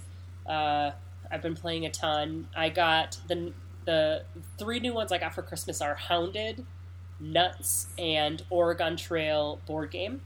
Uh, 0.47 0.91
I've 1.31 1.43
been 1.43 1.55
playing 1.55 1.87
a 1.87 1.91
ton. 1.91 2.49
I 2.57 2.69
got 2.71 3.19
the 3.29 3.53
the 3.91 4.23
three 4.59 4.79
new 4.81 4.95
ones 4.95 5.11
I 5.13 5.19
got 5.19 5.35
for 5.35 5.43
Christmas 5.43 5.81
are 5.81 5.95
Hounded, 5.95 6.65
Nuts, 7.19 7.89
and 7.99 8.43
Oregon 8.51 8.97
Trail 8.97 9.61
board 9.67 9.91
game. 9.91 10.21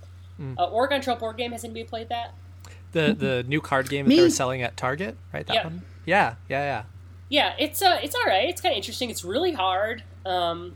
Uh, 0.58 0.64
Oregon 0.64 1.00
Trail 1.00 1.16
board 1.16 1.36
game 1.36 1.52
has 1.52 1.64
anybody 1.64 1.84
played 1.84 2.08
that? 2.08 2.34
The 2.92 3.14
the 3.18 3.44
new 3.48 3.60
card 3.60 3.88
game 3.88 4.06
that 4.06 4.14
they 4.14 4.22
were 4.22 4.30
selling 4.30 4.62
at 4.62 4.76
Target, 4.76 5.16
right? 5.32 5.46
That 5.46 5.54
Yeah. 5.54 5.64
one. 5.64 5.82
Yeah, 6.06 6.34
yeah, 6.48 6.62
yeah. 6.64 6.82
Yeah, 7.30 7.54
it's 7.58 7.80
uh, 7.82 7.98
it's 8.02 8.14
all 8.14 8.24
right. 8.26 8.48
It's 8.48 8.60
kind 8.60 8.72
of 8.72 8.76
interesting. 8.76 9.10
It's 9.10 9.24
really 9.24 9.52
hard. 9.52 10.02
Um, 10.26 10.74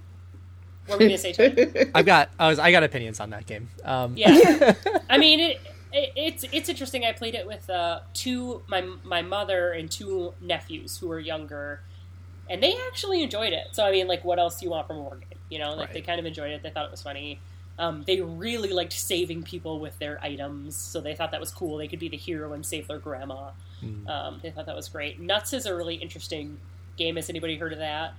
what 0.87 0.99
were 0.99 1.05
we 1.05 1.09
gonna 1.09 1.19
say? 1.19 1.33
Tony? 1.33 1.91
I've 1.95 2.07
got 2.07 2.31
I 2.39 2.49
was 2.49 2.59
I 2.59 2.71
got 2.71 2.83
opinions 2.85 3.21
on 3.21 3.31
that 3.31 3.47
game. 3.47 3.69
Um, 3.85 4.17
Yeah, 4.17 4.75
I 5.11 5.19
mean 5.19 5.41
it, 5.41 5.61
it. 5.93 6.13
It's 6.17 6.45
it's 6.53 6.69
interesting. 6.69 7.05
I 7.05 7.13
played 7.13 7.35
it 7.35 7.47
with 7.47 7.69
uh, 7.69 8.01
two 8.15 8.63
my 8.69 8.81
my 9.05 9.23
mother 9.23 9.73
and 9.73 9.91
two 9.91 10.33
nephews 10.41 10.97
who 10.99 11.11
are 11.13 11.21
younger, 11.21 11.81
and 12.51 12.63
they 12.63 12.75
actually 12.89 13.23
enjoyed 13.23 13.53
it. 13.53 13.69
So 13.73 13.85
I 13.85 13.91
mean, 13.93 14.07
like, 14.09 14.25
what 14.25 14.39
else 14.39 14.59
do 14.61 14.67
you 14.67 14.71
want 14.71 14.87
from 14.87 14.97
a 14.99 15.03
board 15.03 15.21
game? 15.21 15.39
You 15.51 15.59
know, 15.59 15.71
like 15.71 15.87
Right. 15.89 15.95
they 15.95 16.01
kind 16.03 16.21
of 16.21 16.27
enjoyed 16.27 16.51
it. 16.53 16.63
They 16.63 16.71
thought 16.71 16.85
it 16.85 16.91
was 16.91 17.03
funny. 17.03 17.41
Um, 17.79 18.03
they 18.07 18.21
really 18.21 18.71
liked 18.71 18.93
saving 18.93 19.45
people 19.45 19.79
with 19.79 19.97
their 20.01 20.19
items, 20.23 20.75
so 20.75 21.01
they 21.01 21.15
thought 21.15 21.31
that 21.31 21.39
was 21.41 21.53
cool. 21.53 21.77
They 21.77 21.87
could 21.87 22.01
be 22.01 22.09
the 22.09 22.17
hero 22.17 22.53
and 22.53 22.67
save 22.67 22.89
their 22.89 22.99
grandma. 22.99 23.51
Um, 24.09 24.41
they 24.43 24.51
thought 24.51 24.67
that 24.67 24.75
was 24.75 24.89
great. 24.89 25.21
Nuts 25.21 25.53
is 25.53 25.65
a 25.65 25.75
really 25.75 25.95
interesting 25.95 26.59
game. 26.97 27.15
Has 27.15 27.31
anybody 27.31 27.57
heard 27.57 27.73
of 27.73 27.79
that? 27.79 28.15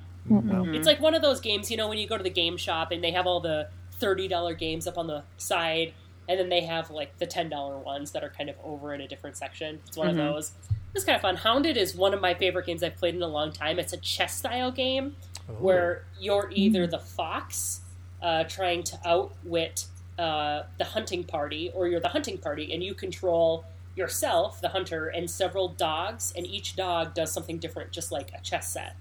It's 0.75 0.87
like 0.87 1.01
one 1.01 1.13
of 1.13 1.21
those 1.21 1.41
games, 1.41 1.69
you 1.69 1.75
know, 1.75 1.89
when 1.89 1.97
you 1.97 2.07
go 2.07 2.15
to 2.17 2.23
the 2.23 2.29
game 2.29 2.55
shop 2.55 2.91
and 2.91 3.03
they 3.03 3.11
have 3.11 3.27
all 3.27 3.41
the 3.41 3.67
thirty 3.99 4.29
dollar 4.29 4.53
games 4.53 4.87
up 4.87 4.97
on 4.97 5.07
the 5.07 5.23
side, 5.37 5.93
and 6.29 6.39
then 6.39 6.47
they 6.47 6.61
have 6.61 6.89
like 6.89 7.17
the 7.19 7.25
ten 7.27 7.49
dollar 7.49 7.77
ones 7.77 8.11
that 8.11 8.23
are 8.23 8.29
kind 8.29 8.49
of 8.49 8.55
over 8.63 8.93
in 8.93 9.01
a 9.01 9.07
different 9.09 9.35
section. 9.35 9.81
It's 9.87 9.97
one 9.97 10.07
of 10.07 10.15
those. 10.15 10.51
It's 10.95 11.05
kind 11.05 11.15
of 11.15 11.21
fun. 11.21 11.35
Hounded 11.35 11.77
is 11.77 11.95
one 11.95 12.13
of 12.13 12.21
my 12.21 12.33
favorite 12.33 12.65
games 12.65 12.83
I've 12.83 12.95
played 12.95 13.15
in 13.15 13.21
a 13.21 13.27
long 13.27 13.51
time. 13.51 13.79
It's 13.79 13.93
a 13.93 13.97
chess 13.97 14.35
style 14.35 14.71
game 14.71 15.15
where 15.59 16.05
you're 16.19 16.49
either 16.53 16.87
the 16.87 16.99
fox 16.99 17.81
uh, 18.21 18.43
trying 18.45 18.83
to 18.83 18.99
outwit 19.05 19.85
uh, 20.17 20.63
the 20.77 20.83
hunting 20.83 21.23
party, 21.23 21.71
or 21.73 21.87
you're 21.87 21.99
the 21.99 22.09
hunting 22.09 22.37
party 22.37 22.73
and 22.73 22.83
you 22.83 22.93
control 22.93 23.65
yourself, 23.95 24.61
the 24.61 24.69
hunter, 24.69 25.07
and 25.07 25.29
several 25.29 25.69
dogs, 25.69 26.33
and 26.35 26.45
each 26.45 26.75
dog 26.75 27.13
does 27.13 27.31
something 27.31 27.57
different, 27.57 27.91
just 27.91 28.11
like 28.11 28.31
a 28.37 28.41
chess 28.41 28.73
set. 28.73 28.95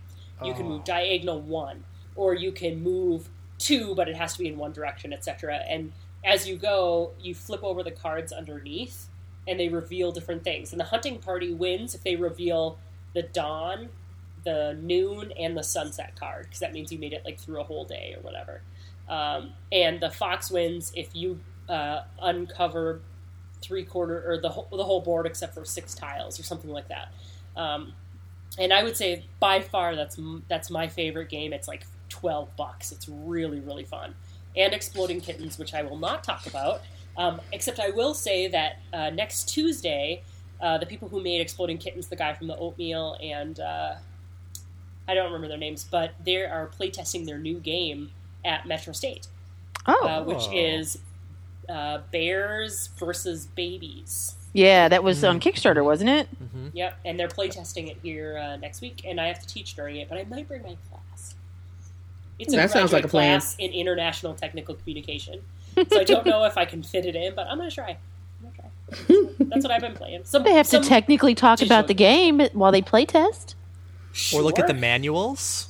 You 0.44 0.54
can 0.54 0.66
move 0.66 0.84
diagonal 0.84 1.40
one, 1.40 1.82
or 2.14 2.32
you 2.32 2.52
can 2.52 2.80
move 2.80 3.28
two, 3.58 3.94
but 3.96 4.08
it 4.08 4.16
has 4.16 4.34
to 4.34 4.38
be 4.38 4.46
in 4.46 4.56
one 4.56 4.72
direction, 4.72 5.12
etc. 5.12 5.64
And 5.68 5.92
as 6.24 6.46
you 6.46 6.56
go, 6.56 7.10
you 7.20 7.34
flip 7.34 7.64
over 7.64 7.82
the 7.82 7.90
cards 7.90 8.32
underneath, 8.32 9.07
and 9.48 9.58
they 9.58 9.68
reveal 9.68 10.12
different 10.12 10.44
things. 10.44 10.72
And 10.72 10.78
the 10.78 10.84
hunting 10.84 11.18
party 11.18 11.52
wins 11.52 11.94
if 11.94 12.04
they 12.04 12.16
reveal 12.16 12.78
the 13.14 13.22
dawn, 13.22 13.88
the 14.44 14.78
noon, 14.80 15.32
and 15.38 15.56
the 15.56 15.64
sunset 15.64 16.14
card, 16.20 16.44
because 16.44 16.60
that 16.60 16.72
means 16.72 16.92
you 16.92 16.98
made 16.98 17.14
it 17.14 17.24
like 17.24 17.40
through 17.40 17.60
a 17.60 17.64
whole 17.64 17.84
day 17.84 18.14
or 18.16 18.22
whatever. 18.22 18.60
Um, 19.08 19.54
and 19.72 20.00
the 20.00 20.10
fox 20.10 20.50
wins 20.50 20.92
if 20.94 21.16
you 21.16 21.40
uh, 21.68 22.02
uncover 22.20 23.00
three 23.62 23.84
quarter 23.84 24.22
or 24.30 24.38
the 24.38 24.50
whole, 24.50 24.68
the 24.70 24.84
whole 24.84 25.00
board 25.00 25.26
except 25.26 25.54
for 25.54 25.64
six 25.64 25.94
tiles 25.94 26.38
or 26.38 26.42
something 26.42 26.70
like 26.70 26.88
that. 26.88 27.08
Um, 27.56 27.94
and 28.58 28.72
I 28.72 28.82
would 28.82 28.96
say 28.96 29.24
by 29.40 29.60
far 29.60 29.96
that's 29.96 30.18
that's 30.48 30.70
my 30.70 30.88
favorite 30.88 31.28
game. 31.28 31.52
It's 31.52 31.68
like 31.68 31.86
twelve 32.08 32.54
bucks. 32.56 32.92
It's 32.92 33.08
really 33.08 33.60
really 33.60 33.84
fun. 33.84 34.14
And 34.56 34.74
Exploding 34.74 35.20
Kittens, 35.20 35.58
which 35.58 35.74
I 35.74 35.82
will 35.82 35.98
not 35.98 36.24
talk 36.24 36.46
about, 36.46 36.82
um, 37.18 37.40
except 37.52 37.78
I 37.80 37.90
will 37.90 38.14
say 38.14 38.48
that 38.48 38.78
uh, 38.94 39.10
next 39.10 39.48
Tuesday, 39.50 40.22
uh, 40.62 40.78
the 40.78 40.86
people 40.86 41.08
who 41.08 41.20
made 41.22 41.40
Exploding 41.40 41.76
Kittens, 41.76 42.08
the 42.08 42.16
guy 42.16 42.32
from 42.32 42.46
the 42.46 42.56
Oatmeal, 42.56 43.16
and 43.22 43.60
uh, 43.60 43.96
I 45.06 45.14
don't 45.14 45.26
remember 45.26 45.48
their 45.48 45.58
names, 45.58 45.84
but 45.90 46.12
they 46.24 46.36
are 46.44 46.70
playtesting 46.78 47.26
their 47.26 47.38
new 47.38 47.58
game 47.58 48.10
at 48.44 48.66
Metro 48.66 48.92
State, 48.92 49.26
Oh, 49.86 50.06
uh, 50.06 50.24
which 50.24 50.38
Oh. 50.48 50.52
is 50.54 50.98
uh, 51.68 51.98
Bears 52.12 52.88
versus 52.98 53.46
Babies. 53.46 54.34
yeah, 54.54 54.88
that 54.88 55.04
was 55.04 55.22
on 55.22 55.38
Kickstarter, 55.40 55.84
wasn't 55.84 56.08
it? 56.10 56.28
Yep, 56.72 56.98
and 57.04 57.20
they're 57.20 57.28
playtesting 57.28 57.90
it 57.90 57.98
here 58.02 58.38
uh, 58.38 58.56
next 58.56 58.80
week, 58.80 59.02
and 59.06 59.20
I 59.20 59.26
have 59.26 59.38
to 59.40 59.46
teach 59.46 59.74
during 59.74 59.96
it, 59.96 60.08
but 60.08 60.16
I 60.18 60.24
might 60.24 60.48
bring 60.48 60.62
my 60.62 60.76
class. 60.90 61.34
It's 62.38 62.52
a 62.54 62.56
That 62.56 62.70
sounds 62.70 62.92
like 62.92 63.04
a 63.04 63.08
plan. 63.08 63.40
class 63.40 63.56
in 63.58 63.72
international 63.72 64.34
technical 64.34 64.76
communication, 64.76 65.42
so 65.90 66.00
I 66.00 66.04
don't 66.04 66.26
know 66.26 66.44
if 66.44 66.56
I 66.56 66.64
can 66.64 66.82
fit 66.82 67.06
it 67.06 67.14
in, 67.14 67.34
but 67.34 67.46
I'm 67.46 67.58
gonna 67.58 67.70
try. 67.70 67.96
I'm 68.42 68.50
gonna 68.50 68.54
try. 68.56 69.34
That's 69.48 69.64
what 69.64 69.72
I've 69.72 69.80
been 69.80 69.94
playing. 69.94 70.24
Some, 70.24 70.44
They 70.44 70.54
have 70.54 70.66
some, 70.66 70.82
to 70.82 70.88
technically 70.88 71.34
talk 71.34 71.58
just 71.58 71.68
about 71.68 71.88
the 71.88 71.94
game 71.94 72.40
while 72.52 72.72
they 72.72 72.82
play 72.82 73.04
test. 73.04 73.54
Or 74.34 74.42
look 74.42 74.58
at 74.58 74.66
the 74.66 74.74
manuals. 74.74 75.68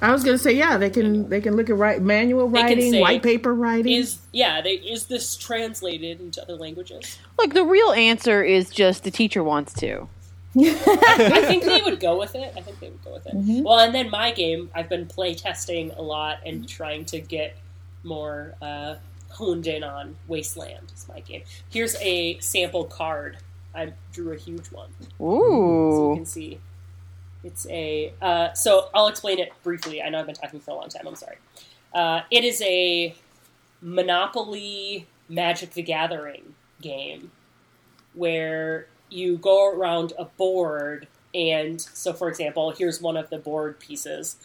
I 0.00 0.12
was 0.12 0.22
gonna 0.22 0.38
say 0.38 0.52
yeah, 0.52 0.76
they 0.76 0.90
can 0.90 1.28
they 1.30 1.40
can 1.40 1.56
look 1.56 1.70
at 1.70 1.76
right 1.76 2.00
manual 2.00 2.48
writing, 2.48 2.92
say, 2.92 3.00
white 3.00 3.22
paper 3.22 3.54
writing. 3.54 3.92
Is 3.92 4.18
yeah, 4.32 4.60
they, 4.60 4.74
is 4.74 5.06
this 5.06 5.36
translated 5.36 6.20
into 6.20 6.42
other 6.42 6.56
languages? 6.56 7.18
Like 7.38 7.54
the 7.54 7.64
real 7.64 7.92
answer 7.92 8.42
is 8.42 8.68
just 8.68 9.04
the 9.04 9.10
teacher 9.10 9.42
wants 9.42 9.72
to. 9.74 10.08
I 10.56 11.44
think 11.46 11.64
they 11.64 11.80
would 11.82 12.00
go 12.00 12.18
with 12.18 12.34
it. 12.34 12.52
I 12.56 12.60
think 12.60 12.80
they 12.80 12.90
would 12.90 13.04
go 13.04 13.12
with 13.14 13.26
it. 13.26 13.34
Mm-hmm. 13.34 13.62
Well, 13.62 13.78
and 13.78 13.94
then 13.94 14.10
my 14.10 14.30
game, 14.30 14.70
I've 14.74 14.88
been 14.88 15.06
play 15.06 15.34
testing 15.34 15.90
a 15.92 16.02
lot 16.02 16.38
and 16.44 16.68
trying 16.68 17.06
to 17.06 17.20
get 17.20 17.56
more 18.04 18.54
uh, 18.62 18.96
honed 19.34 19.66
in 19.66 19.82
on 19.84 20.16
Wasteland. 20.28 20.92
Is 20.94 21.06
my 21.08 21.20
game. 21.20 21.42
Here's 21.70 21.96
a 22.00 22.38
sample 22.38 22.84
card. 22.84 23.38
I 23.74 23.92
drew 24.12 24.32
a 24.32 24.36
huge 24.36 24.68
one, 24.68 24.90
so 25.18 26.10
you 26.10 26.16
can 26.16 26.26
see. 26.26 26.60
It's 27.42 27.66
a. 27.68 28.12
Uh, 28.22 28.52
so 28.52 28.88
I'll 28.94 29.08
explain 29.08 29.38
it 29.38 29.52
briefly. 29.62 30.02
I 30.02 30.08
know 30.08 30.20
I've 30.20 30.26
been 30.26 30.34
talking 30.34 30.60
for 30.60 30.70
a 30.70 30.74
long 30.74 30.88
time. 30.88 31.06
I'm 31.06 31.16
sorry. 31.16 31.36
Uh, 31.92 32.22
it 32.30 32.44
is 32.44 32.62
a 32.62 33.14
Monopoly 33.80 35.06
Magic 35.28 35.70
the 35.70 35.82
Gathering 35.82 36.54
game 36.80 37.30
where 38.14 38.86
you 39.10 39.36
go 39.36 39.70
around 39.70 40.12
a 40.18 40.24
board 40.24 41.06
and 41.34 41.80
so 41.80 42.12
for 42.12 42.28
example 42.28 42.72
here's 42.76 43.00
one 43.00 43.16
of 43.16 43.30
the 43.30 43.38
board 43.38 43.78
pieces 43.78 44.36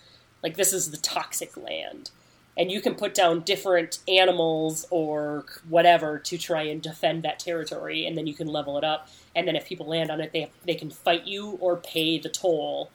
like 0.43 0.57
this 0.57 0.73
is 0.73 0.91
the 0.91 0.97
toxic 0.97 1.55
land 1.55 2.11
and 2.59 2.69
you 2.69 2.81
can 2.81 2.93
put 2.93 3.13
down 3.13 3.39
different 3.39 3.99
animals 4.09 4.85
or 4.91 5.45
whatever 5.69 6.19
to 6.19 6.37
try 6.37 6.63
and 6.63 6.81
defend 6.81 7.23
that 7.23 7.39
territory 7.39 8.05
and 8.05 8.17
then 8.17 8.27
you 8.27 8.33
can 8.35 8.47
level 8.47 8.77
it 8.77 8.83
up. 8.83 9.07
And 9.33 9.47
then 9.47 9.55
if 9.55 9.65
people 9.65 9.87
land 9.87 10.11
on 10.11 10.19
it 10.19 10.33
they, 10.33 10.51
they 10.65 10.75
can 10.75 10.89
fight 10.91 11.25
you 11.25 11.51
or 11.61 11.77
pay 11.77 12.19
the 12.19 12.27
toll 12.27 12.91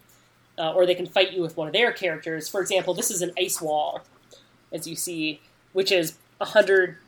uh, 0.58 0.72
or 0.74 0.84
they 0.84 0.94
can 0.94 1.06
fight 1.06 1.32
you 1.32 1.40
with 1.40 1.56
one 1.56 1.66
of 1.66 1.72
their 1.72 1.92
characters. 1.92 2.46
For 2.48 2.60
example 2.60 2.92
this 2.92 3.10
is 3.10 3.22
an 3.22 3.32
ice 3.38 3.60
wall 3.60 4.02
as 4.70 4.86
you 4.86 4.94
see 4.94 5.40
which 5.72 5.90
is 5.90 6.18
100 6.38 6.98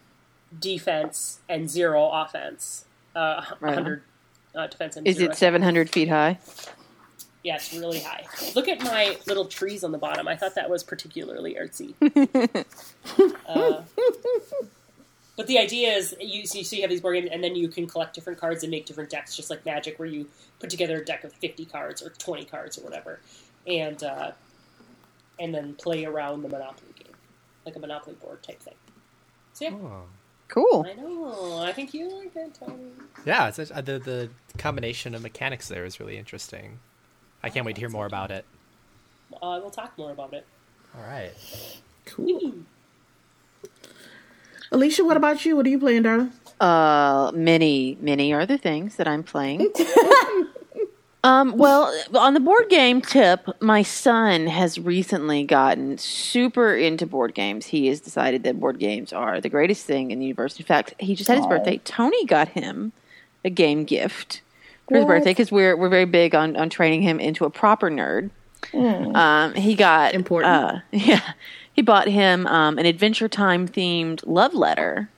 defense 0.59 1.41
and 1.49 1.69
zero 1.69 2.09
offense. 2.11 2.87
Uh, 3.15 3.43
Right. 3.61 3.75
100 3.75 4.03
uh, 4.55 4.67
defense 4.69 4.97
and 4.97 5.07
Is 5.07 5.17
zero 5.19 5.31
it 5.31 5.37
700 5.37 5.91
feet 5.91 6.09
high? 6.09 6.39
Yeah, 7.47 7.55
it's 7.55 7.73
really 7.73 8.01
high. 8.01 8.25
Look 8.57 8.67
at 8.67 8.83
my 8.83 9.17
little 9.29 9.45
trees 9.45 9.85
on 9.85 9.93
the 9.93 9.99
bottom. 9.99 10.27
I 10.27 10.35
thought 10.35 10.57
that 10.57 10.69
was 10.69 10.83
particularly 10.83 11.55
artsy. 11.55 11.95
uh, 13.49 13.83
but 15.37 15.47
the 15.47 15.57
idea 15.57 15.93
is 15.93 16.17
you 16.21 16.45
so 16.45 16.59
you, 16.59 16.65
so 16.65 16.75
you 16.75 16.83
have 16.83 16.91
these 16.91 17.01
board 17.01 17.15
games, 17.15 17.29
and 17.31 17.45
then 17.45 17.55
you 17.55 17.69
can 17.69 17.87
collect 17.87 18.15
different 18.15 18.41
cards 18.41 18.65
and 18.65 18.73
make 18.73 18.85
different 18.85 19.11
decks, 19.11 19.37
just 19.37 19.49
like 19.49 19.65
Magic, 19.65 19.97
where 20.01 20.09
you 20.09 20.27
put 20.59 20.71
together 20.71 20.97
a 20.97 21.05
deck 21.05 21.23
of 21.23 21.33
fifty 21.35 21.65
cards 21.65 22.03
or 22.03 22.11
twenty 22.11 22.45
cards 22.45 22.79
or 22.79 22.81
whatever, 22.83 23.21
and 23.65 24.03
uh, 24.03 24.33
and 25.39 25.55
then 25.55 25.75
play 25.75 26.05
around 26.05 26.43
the 26.43 26.49
Monopoly 26.49 26.95
game, 26.99 27.15
like 27.65 27.77
a 27.77 27.79
Monopoly 27.79 28.17
board 28.17 28.43
type 28.43 28.61
thing. 28.61 28.75
So 29.53 29.67
yeah, 29.67 29.71
Oh. 29.71 30.03
Cool. 30.49 30.85
I 30.89 30.95
know. 30.95 31.59
I 31.59 31.73
think 31.73 31.95
you 31.95 32.09
like 32.09 32.35
it, 32.35 32.55
Tony. 32.55 32.91
Yeah, 33.25 33.49
it's, 33.49 33.59
uh, 33.59 33.81
the 33.81 34.01
the 34.01 34.31
combination 34.59 35.15
of 35.15 35.23
mechanics 35.23 35.69
there 35.69 35.85
is 35.85 36.01
really 36.01 36.17
interesting. 36.17 36.81
I 37.47 37.49
can't 37.49 37.65
wait 37.65 37.77
to 37.77 37.81
hear 37.81 37.89
more 37.89 38.07
about 38.07 38.33
it. 38.33 38.45
Uh, 39.41 39.61
we'll 39.63 39.71
talk 39.71 39.97
more 39.97 40.11
about 40.11 40.35
it. 40.35 40.45
All 40.97 41.05
right. 41.05 41.31
cool. 42.05 42.55
Alicia, 44.73 45.05
what 45.05 45.17
about 45.17 45.45
you? 45.45 45.55
What 45.55 45.65
are 45.65 45.69
you 45.69 45.79
playing, 45.79 46.03
darling? 46.03 46.33
Uh, 46.61 47.31
many, 47.33 47.99
many 48.01 48.33
are 48.33 48.47
the 48.47 48.59
things 48.59 48.97
that 48.97 49.07
I'm 49.07 49.23
playing. 49.23 49.73
um, 51.25 51.57
well, 51.57 51.97
on 52.17 52.35
the 52.35 52.41
board 52.41 52.69
game 52.69 53.01
tip, 53.01 53.49
my 53.63 53.85
son 53.85 54.49
has 54.49 54.81
recently 54.81 55.45
gotten 55.45 55.99
super 55.99 56.75
into 56.75 57.07
board 57.07 57.33
games. 57.33 57.67
He 57.67 57.87
has 57.87 58.01
decided 58.01 58.43
that 58.43 58.59
board 58.59 58.81
games 58.81 59.13
are 59.13 59.41
the 59.41 59.49
greatest 59.49 59.87
thing 59.87 60.11
in 60.11 60.19
the 60.19 60.27
universe. 60.27 60.59
In 60.59 60.67
fact, 60.67 60.95
he 60.99 61.15
just 61.15 61.29
had 61.29 61.37
his 61.37 61.47
Aw. 61.47 61.51
birthday. 61.51 61.81
Tony 61.85 62.25
got 62.25 62.49
him 62.49 62.91
a 63.45 63.51
game 63.51 63.85
gift 63.85 64.41
for 64.89 64.95
his 64.97 65.05
What? 65.05 65.09
birthday 65.09 65.31
because 65.31 65.51
we're 65.53 65.77
we're 65.77 65.89
very 65.89 66.05
big 66.05 66.35
on 66.35 66.57
on 66.57 66.71
training 66.71 67.03
him 67.03 67.21
into 67.21 67.45
a 67.45 67.51
proper 67.51 67.91
nerd. 67.91 68.31
Um, 68.75 69.55
he 69.55 69.75
got 69.75 70.15
Important. 70.15 70.53
Uh, 70.53 70.79
yeah, 70.93 71.33
he 71.73 71.83
bought 71.83 72.09
him 72.09 72.47
um, 72.47 72.79
an 72.79 72.87
Adventure 72.87 73.29
Time 73.29 73.69
themed 73.69 74.23
love 74.27 74.55
letter. 74.55 75.09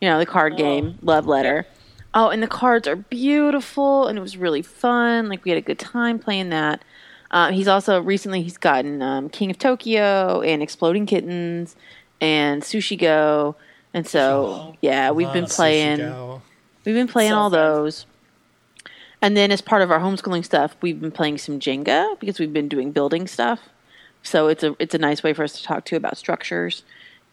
You 0.00 0.08
know, 0.08 0.18
the 0.18 0.26
card 0.26 0.56
game 0.56 0.98
love 1.02 1.26
letter. 1.26 1.66
Oh, 2.14 2.28
and 2.30 2.42
the 2.42 2.48
cards 2.48 2.88
are 2.88 2.96
beautiful, 2.96 4.06
and 4.08 4.18
it 4.18 4.20
was 4.20 4.36
really 4.36 4.62
fun. 4.62 5.28
Like 5.28 5.44
we 5.44 5.50
had 5.50 5.58
a 5.58 5.62
good 5.62 5.78
time 5.78 6.18
playing 6.18 6.48
that. 6.50 6.82
Uh, 7.30 7.52
he's 7.52 7.68
also 7.68 8.00
recently 8.02 8.42
he's 8.42 8.56
gotten 8.56 9.02
um, 9.02 9.28
King 9.28 9.50
of 9.52 9.58
Tokyo 9.58 10.40
and 10.40 10.62
Exploding 10.62 11.06
Kittens 11.06 11.76
and 12.20 12.62
Sushi 12.62 12.98
Go, 12.98 13.54
and 13.94 14.04
so 14.06 14.74
yeah, 14.80 15.12
we've 15.12 15.32
been 15.32 15.46
playing. 15.46 15.98
We've 16.84 16.94
been 16.94 17.06
playing 17.08 17.30
So 17.30 17.36
all 17.38 17.50
fun. 17.50 17.58
those. 17.60 18.06
And 19.22 19.36
then 19.36 19.50
as 19.52 19.60
part 19.60 19.82
of 19.82 19.90
our 19.90 20.00
homeschooling 20.00 20.44
stuff, 20.44 20.76
we've 20.80 21.00
been 21.00 21.10
playing 21.12 21.38
some 21.38 21.60
Jenga 21.60 22.18
because 22.20 22.38
we've 22.38 22.52
been 22.52 22.68
doing 22.68 22.90
building 22.92 23.26
stuff. 23.26 23.60
So 24.22 24.48
it's 24.48 24.62
a 24.62 24.74
it's 24.78 24.94
a 24.94 24.98
nice 24.98 25.22
way 25.22 25.32
for 25.32 25.44
us 25.44 25.52
to 25.54 25.62
talk 25.62 25.84
to 25.86 25.96
about 25.96 26.16
structures 26.18 26.82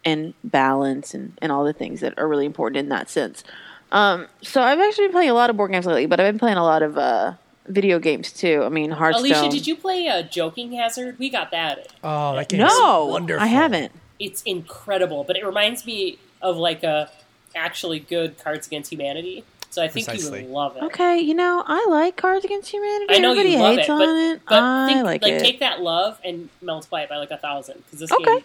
and 0.06 0.34
balance 0.44 1.14
and, 1.14 1.38
and 1.42 1.52
all 1.52 1.66
the 1.66 1.74
things 1.74 2.00
that 2.02 2.18
are 2.18 2.28
really 2.28 2.46
important 2.46 2.78
in 2.78 2.90
that 2.90 3.10
sense. 3.10 3.44
Um, 3.92 4.28
so 4.42 4.62
I've 4.62 4.80
actually 4.80 5.08
been 5.08 5.14
playing 5.14 5.30
a 5.30 5.34
lot 5.34 5.50
of 5.50 5.58
board 5.58 5.72
games 5.72 5.86
lately, 5.86 6.06
but 6.06 6.20
I've 6.20 6.32
been 6.32 6.40
playing 6.40 6.58
a 6.58 6.64
lot 6.64 6.82
of 6.84 6.98
uh, 6.98 7.34
video 7.68 8.00
games 8.00 8.32
too. 8.32 8.64
I 8.66 8.70
mean, 8.70 8.92
Hearthstone. 8.92 9.26
Alicia, 9.26 9.50
did 9.50 9.68
you 9.68 9.76
play 9.76 10.08
uh, 10.08 10.24
Joking 10.24 10.74
Hazard? 10.74 11.18
We 11.20 11.30
got 11.30 11.52
that 11.52 11.94
Oh, 12.04 12.36
that 12.36 12.50
game 12.50 12.60
No, 12.62 13.06
wonderful. 13.08 13.44
I 13.44 13.48
haven't. 13.48 13.92
it's 14.20 14.42
incredible, 14.44 15.24
but 15.26 15.36
it 15.38 15.46
reminds 15.46 15.86
me 15.86 16.20
of 16.42 16.58
like 16.58 16.84
a 16.84 17.10
actually 17.56 18.00
good 18.00 18.38
Cards 18.38 18.68
Against 18.68 18.92
Humanity. 18.92 19.44
So 19.70 19.84
I 19.84 19.88
think 19.90 20.08
you 20.14 20.32
would 20.32 20.48
love 20.50 20.78
it. 20.78 20.84
Okay, 20.84 21.20
you 21.20 21.34
know, 21.34 21.64
I 21.66 21.86
like 21.90 22.16
Cards 22.16 22.44
Against 22.46 22.72
Humanity. 22.72 23.14
I 23.14 23.20
know 23.20 23.32
Everybody 23.32 23.50
you 23.56 23.60
love 23.60 23.76
hates 23.76 23.88
it, 23.90 23.92
on 23.92 24.00
but, 24.00 24.08
it. 24.10 24.42
but 24.48 24.64
I 24.64 24.88
think, 24.88 25.04
like, 25.06 25.22
like 25.22 25.32
it. 25.34 25.40
take 25.42 25.60
that 25.60 25.82
love 25.82 26.20
and 26.24 26.50
multiply 26.62 27.02
it 27.02 27.10
by 27.10 27.18
like 27.18 27.32
a 27.32 27.38
thousand 27.38 27.84
because 27.86 28.00
this 28.00 28.12
Okay. 28.12 28.24
game 28.38 28.44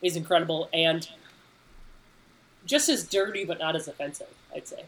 is 0.00 0.16
incredible 0.16 0.68
and 0.72 1.08
just 2.66 2.88
as 2.88 3.04
dirty 3.04 3.44
but 3.44 3.58
not 3.58 3.76
as 3.76 3.88
offensive. 3.88 4.28
I'd 4.54 4.66
say, 4.68 4.84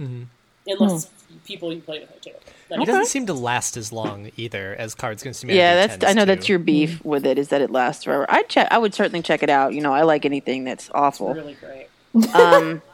Mm-hmm. 0.00 0.22
unless 0.66 1.10
people 1.44 1.72
you 1.72 1.80
play 1.80 2.00
with 2.00 2.10
it 2.10 2.22
too. 2.22 2.30
Then 2.68 2.80
It 2.80 2.84
it's- 2.84 2.86
doesn't 2.96 3.10
seem 3.10 3.26
to 3.26 3.34
last 3.34 3.76
as 3.76 3.92
long 3.92 4.30
either 4.36 4.74
as 4.76 4.94
Cards 4.94 5.22
Against 5.22 5.42
Humanity. 5.42 5.58
yeah, 5.58 5.86
that's. 5.86 6.04
I 6.04 6.14
know 6.14 6.22
to. 6.22 6.26
that's 6.34 6.48
your 6.48 6.58
beef 6.58 7.04
with 7.04 7.26
it 7.26 7.38
is 7.38 7.48
that 7.48 7.60
it 7.60 7.70
lasts 7.70 8.04
forever. 8.04 8.24
I 8.28 8.42
check. 8.44 8.68
I 8.70 8.78
would 8.78 8.94
certainly 8.94 9.20
check 9.22 9.42
it 9.42 9.50
out. 9.50 9.74
You 9.74 9.82
know, 9.82 9.92
I 9.92 10.02
like 10.02 10.24
anything 10.24 10.64
that's 10.64 10.88
awful. 10.94 11.34
really 11.34 11.54
great. 11.60 11.88
Um, 12.34 12.80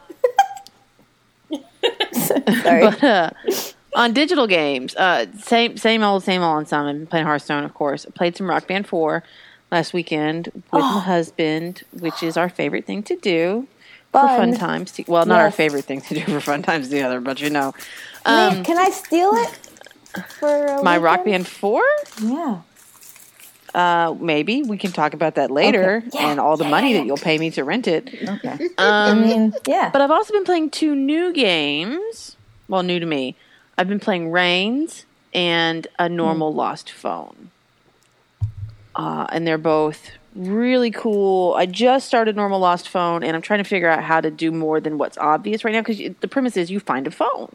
Sorry. 2.62 2.80
but 2.82 3.02
uh, 3.04 3.30
on 3.94 4.12
digital 4.12 4.46
games, 4.46 4.94
uh, 4.96 5.26
same 5.38 5.76
same 5.76 6.02
old 6.02 6.22
same 6.24 6.42
old. 6.42 6.56
On 6.58 6.66
some, 6.66 6.86
I've 6.86 6.94
been 6.96 7.06
playing 7.06 7.26
Hearthstone, 7.26 7.64
of 7.64 7.74
course. 7.74 8.06
I 8.06 8.10
played 8.10 8.36
some 8.36 8.48
Rock 8.48 8.66
Band 8.66 8.86
Four 8.86 9.22
last 9.70 9.92
weekend 9.92 10.48
with 10.54 10.64
Oh. 10.72 10.80
my 10.80 11.00
husband, 11.00 11.82
which 11.98 12.22
is 12.22 12.36
our 12.36 12.48
favorite 12.48 12.86
thing 12.86 13.02
to 13.04 13.16
do 13.16 13.66
for 14.12 14.20
fun 14.26 14.50
Fun. 14.52 14.58
times. 14.58 14.92
To, 14.92 15.04
well, 15.08 15.26
not 15.26 15.40
our 15.40 15.50
favorite 15.50 15.84
thing 15.84 16.00
to 16.02 16.14
do 16.14 16.20
for 16.22 16.40
fun 16.40 16.62
times 16.62 16.88
together, 16.88 17.20
but 17.20 17.40
you 17.40 17.50
know, 17.50 17.72
Wait, 18.26 18.64
can 18.64 18.78
I 18.78 18.90
steal 18.90 19.30
it 19.34 19.58
for 20.38 20.70
um, 20.78 20.84
my 20.84 20.96
Rock? 20.98 21.24
Band 21.24 21.46
Four. 21.46 21.82
Yeah. 22.22 22.60
Uh, 23.78 24.12
maybe 24.18 24.64
we 24.64 24.76
can 24.76 24.90
talk 24.90 25.14
about 25.14 25.36
that 25.36 25.52
later, 25.52 26.02
Okay. 26.04 26.08
Yeah, 26.18 26.30
and 26.30 26.40
all 26.40 26.56
the 26.56 26.64
yeah, 26.64 26.70
money 26.70 26.92
yeah. 26.92 26.98
that 26.98 27.06
you'll 27.06 27.16
pay 27.16 27.38
me 27.38 27.50
to 27.52 27.62
rent 27.62 27.86
it. 27.86 28.08
Okay. 28.28 28.68
I 28.78 29.10
Um, 29.10 29.20
mean, 29.22 29.54
yeah. 29.68 29.90
But 29.90 30.02
I've 30.02 30.10
also 30.10 30.32
been 30.32 30.44
playing 30.44 30.70
two 30.70 30.96
new 30.96 31.32
games. 31.32 32.36
Well, 32.66 32.82
new 32.82 32.98
to 32.98 33.06
me. 33.06 33.36
I've 33.78 33.88
been 33.88 34.00
playing 34.00 34.32
Reigns 34.32 35.04
and 35.32 35.86
a 35.98 36.08
normal 36.08 36.52
Lost 36.52 36.90
Phone. 36.90 37.50
Uh, 38.96 39.26
and 39.30 39.46
they're 39.46 39.58
both 39.58 40.10
really 40.34 40.90
cool. 40.90 41.54
I 41.54 41.66
just 41.66 42.08
started 42.08 42.34
normal 42.34 42.58
Lost 42.58 42.88
Phone, 42.88 43.22
and 43.22 43.36
I'm 43.36 43.42
trying 43.42 43.62
to 43.62 43.68
figure 43.68 43.88
out 43.88 44.02
how 44.02 44.20
to 44.20 44.30
do 44.30 44.50
more 44.50 44.80
than 44.80 44.98
what's 44.98 45.16
obvious 45.18 45.62
right 45.64 45.72
now 45.72 45.82
because 45.82 45.98
the 46.20 46.26
premise 46.28 46.56
is 46.56 46.68
you 46.68 46.80
find 46.80 47.06
a 47.06 47.12
phone. 47.12 47.54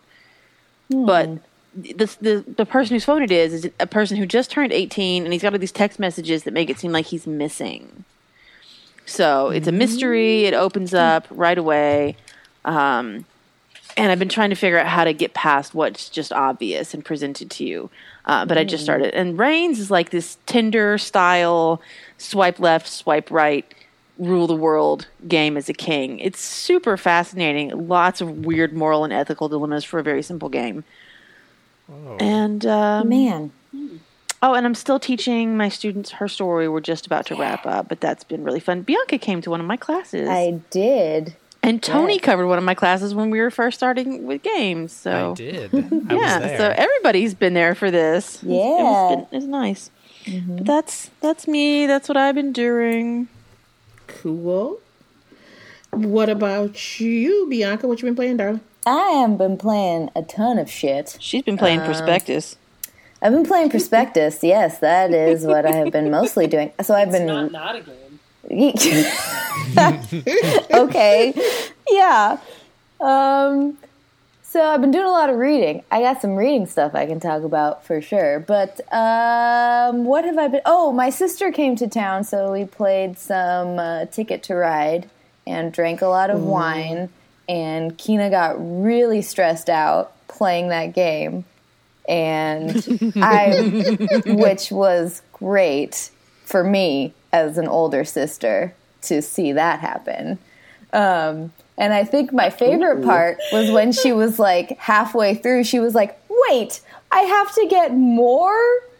But 0.89 1.39
the, 1.75 2.15
the 2.21 2.43
the 2.55 2.65
person 2.65 2.95
whose 2.95 3.05
phone 3.05 3.23
it 3.23 3.31
is 3.31 3.53
is 3.53 3.71
a 3.79 3.87
person 3.87 4.17
who 4.17 4.25
just 4.25 4.51
turned 4.51 4.71
18 4.71 5.23
and 5.23 5.33
he's 5.33 5.41
got 5.41 5.53
all 5.53 5.59
these 5.59 5.71
text 5.71 5.99
messages 5.99 6.43
that 6.43 6.53
make 6.53 6.69
it 6.69 6.79
seem 6.79 6.91
like 6.91 7.07
he's 7.07 7.25
missing. 7.25 8.03
So 9.05 9.49
it's 9.49 9.67
a 9.67 9.71
mystery. 9.71 10.45
It 10.45 10.53
opens 10.53 10.93
up 10.93 11.27
right 11.29 11.57
away. 11.57 12.15
Um, 12.63 13.25
and 13.97 14.11
I've 14.11 14.19
been 14.19 14.29
trying 14.29 14.49
to 14.49 14.55
figure 14.55 14.79
out 14.79 14.87
how 14.87 15.03
to 15.03 15.13
get 15.13 15.33
past 15.33 15.75
what's 15.75 16.09
just 16.09 16.31
obvious 16.31 16.93
and 16.93 17.03
presented 17.03 17.51
to 17.51 17.65
you. 17.65 17.89
Uh, 18.25 18.45
but 18.45 18.57
I 18.57 18.63
just 18.63 18.83
started. 18.83 19.13
And 19.13 19.37
Reigns 19.37 19.79
is 19.79 19.91
like 19.91 20.09
this 20.09 20.38
Tinder 20.45 20.97
style 20.97 21.81
swipe 22.17 22.59
left, 22.59 22.88
swipe 22.88 23.29
right, 23.29 23.71
rule 24.17 24.47
the 24.47 24.55
world 24.55 25.07
game 25.27 25.57
as 25.57 25.69
a 25.69 25.73
king. 25.73 26.19
It's 26.19 26.39
super 26.39 26.97
fascinating. 26.97 27.88
Lots 27.88 28.21
of 28.21 28.45
weird 28.45 28.73
moral 28.73 29.03
and 29.03 29.12
ethical 29.12 29.49
dilemmas 29.49 29.83
for 29.83 29.99
a 29.99 30.03
very 30.03 30.23
simple 30.23 30.49
game. 30.49 30.83
And 31.89 32.65
um, 32.65 33.10
Man. 33.10 33.52
Oh, 34.41 34.56
and 34.56 34.65
I'm 34.65 34.76
still 34.76 35.00
teaching 35.00 35.56
my 35.56 35.69
students 35.69 36.12
her 36.12 36.28
story. 36.28 36.67
We're 36.67 36.82
just 36.82 37.06
about 37.06 37.26
to 37.28 37.36
wrap 37.36 37.65
up, 37.65 37.88
but 37.88 38.02
that's 38.02 38.26
been 38.26 38.43
really 38.43 38.60
fun. 38.60 38.82
Bianca 38.82 39.17
came 39.17 39.41
to 39.41 39.50
one 39.50 39.62
of 39.62 39.65
my 39.65 39.78
classes, 39.78 40.28
I 40.28 40.60
did. 40.69 41.38
and 41.62 41.82
Tony 41.82 42.15
yeah. 42.15 42.19
covered 42.19 42.48
one 42.48 42.58
of 42.58 42.63
my 42.65 42.74
classes 42.74 43.15
when 43.15 43.30
we 43.30 43.39
were 43.39 43.50
first 43.50 43.78
starting 43.78 44.26
with 44.26 44.43
games. 44.43 44.91
So 44.91 45.32
I 45.32 45.36
did. 45.36 45.74
I 45.74 45.78
yeah, 46.13 46.39
was 46.39 46.48
there. 46.50 46.58
so 46.58 46.74
everybody's 46.76 47.34
been 47.34 47.54
there 47.54 47.74
for 47.74 47.89
this. 47.89 48.43
Yeah. 48.43 48.58
it 48.58 48.60
was 48.60 49.28
been, 49.30 49.38
it's 49.38 49.46
nice. 49.46 49.91
But 50.26 50.65
that's 50.65 51.10
that's 51.22 51.48
me. 51.48 51.88
That's 51.88 52.10
what 52.10 52.17
I've 52.17 52.36
been 52.36 52.52
doing. 52.52 53.30
Cool. 54.08 54.80
What 55.91 56.28
about 56.28 57.00
you, 57.00 57.48
Bianca? 57.50 57.88
What 57.88 58.02
you 58.02 58.08
been 58.08 58.15
playing, 58.15 58.38
darling? 58.38 58.62
I 58.86 59.12
have 59.22 59.38
been 59.38 59.58
playing 59.58 60.10
a 60.15 60.24
ton 60.24 60.58
of 60.58 60.69
shit. 60.69 61.17
She's 61.19 61.43
been 61.43 61.58
playing 61.58 61.82
Prospectus. 61.82 62.58
I've 63.22 63.32
been 63.32 63.46
playing 63.46 63.69
Prospectus. 63.69 64.43
Yes, 64.43 64.80
that 64.80 65.13
is 65.13 65.46
what 65.46 65.65
I 65.65 65.72
have 65.72 65.91
been 65.91 66.12
mostly 66.19 66.48
doing. 66.48 66.72
So 66.82 66.93
I've 66.93 67.12
been 67.12 67.26
Not 67.26 67.52
not 67.52 67.76
a 67.76 67.82
game. 67.82 68.19
okay. 70.74 71.34
Yeah. 71.89 72.38
Um, 73.00 73.78
so 74.43 74.62
I've 74.62 74.82
been 74.82 74.91
doing 74.91 75.06
a 75.06 75.12
lot 75.12 75.30
of 75.30 75.38
reading. 75.38 75.84
I 75.89 76.02
got 76.02 76.22
some 76.22 76.36
reading 76.36 76.67
stuff 76.67 76.93
I 76.93 77.06
can 77.06 77.19
talk 77.19 77.43
about 77.43 77.86
for 77.86 78.02
sure. 78.02 78.41
But 78.41 78.82
um, 78.93 80.06
what 80.06 80.26
have 80.26 80.38
I 80.38 80.50
been? 80.50 80.62
Oh, 80.65 80.91
my 80.91 81.10
sister 81.10 81.52
came 81.52 81.76
to 81.78 81.88
town, 81.88 82.26
so 82.26 82.52
we 82.52 82.65
played 82.65 83.17
some 83.17 83.80
uh, 83.80 84.06
Ticket 84.06 84.43
to 84.43 84.56
Ride 84.56 85.10
and 85.48 85.72
drank 85.72 86.02
a 86.02 86.08
lot 86.08 86.30
of 86.30 86.43
wine. 86.43 87.10
And 87.47 87.97
Kina 87.97 88.29
got 88.29 88.56
really 88.58 89.21
stressed 89.21 89.69
out 89.69 90.13
playing 90.27 90.69
that 90.69 90.93
game, 90.93 91.45
and 92.08 93.13
I, 93.17 93.97
which 94.25 94.71
was 94.71 95.21
great 95.34 96.10
for 96.45 96.63
me 96.63 97.13
as 97.32 97.58
an 97.58 97.67
older 97.67 98.06
sister 98.06 98.73
to 99.03 99.21
see 99.21 99.51
that 99.53 99.79
happen. 99.79 100.39
Um, 100.93 101.51
and 101.77 101.93
I 101.93 102.03
think 102.03 102.32
my 102.32 102.49
favorite 102.49 103.03
part 103.03 103.38
was 103.51 103.71
when 103.71 103.91
she 103.91 104.13
was 104.13 104.38
like 104.38 104.77
halfway 104.77 105.36
through, 105.36 105.63
she 105.63 105.79
was 105.79 105.95
like, 105.95 106.19
wait, 106.29 106.82
I 107.12 107.21
have 107.21 107.53
to 107.56 107.67
get 107.67 107.93
more 107.93 108.60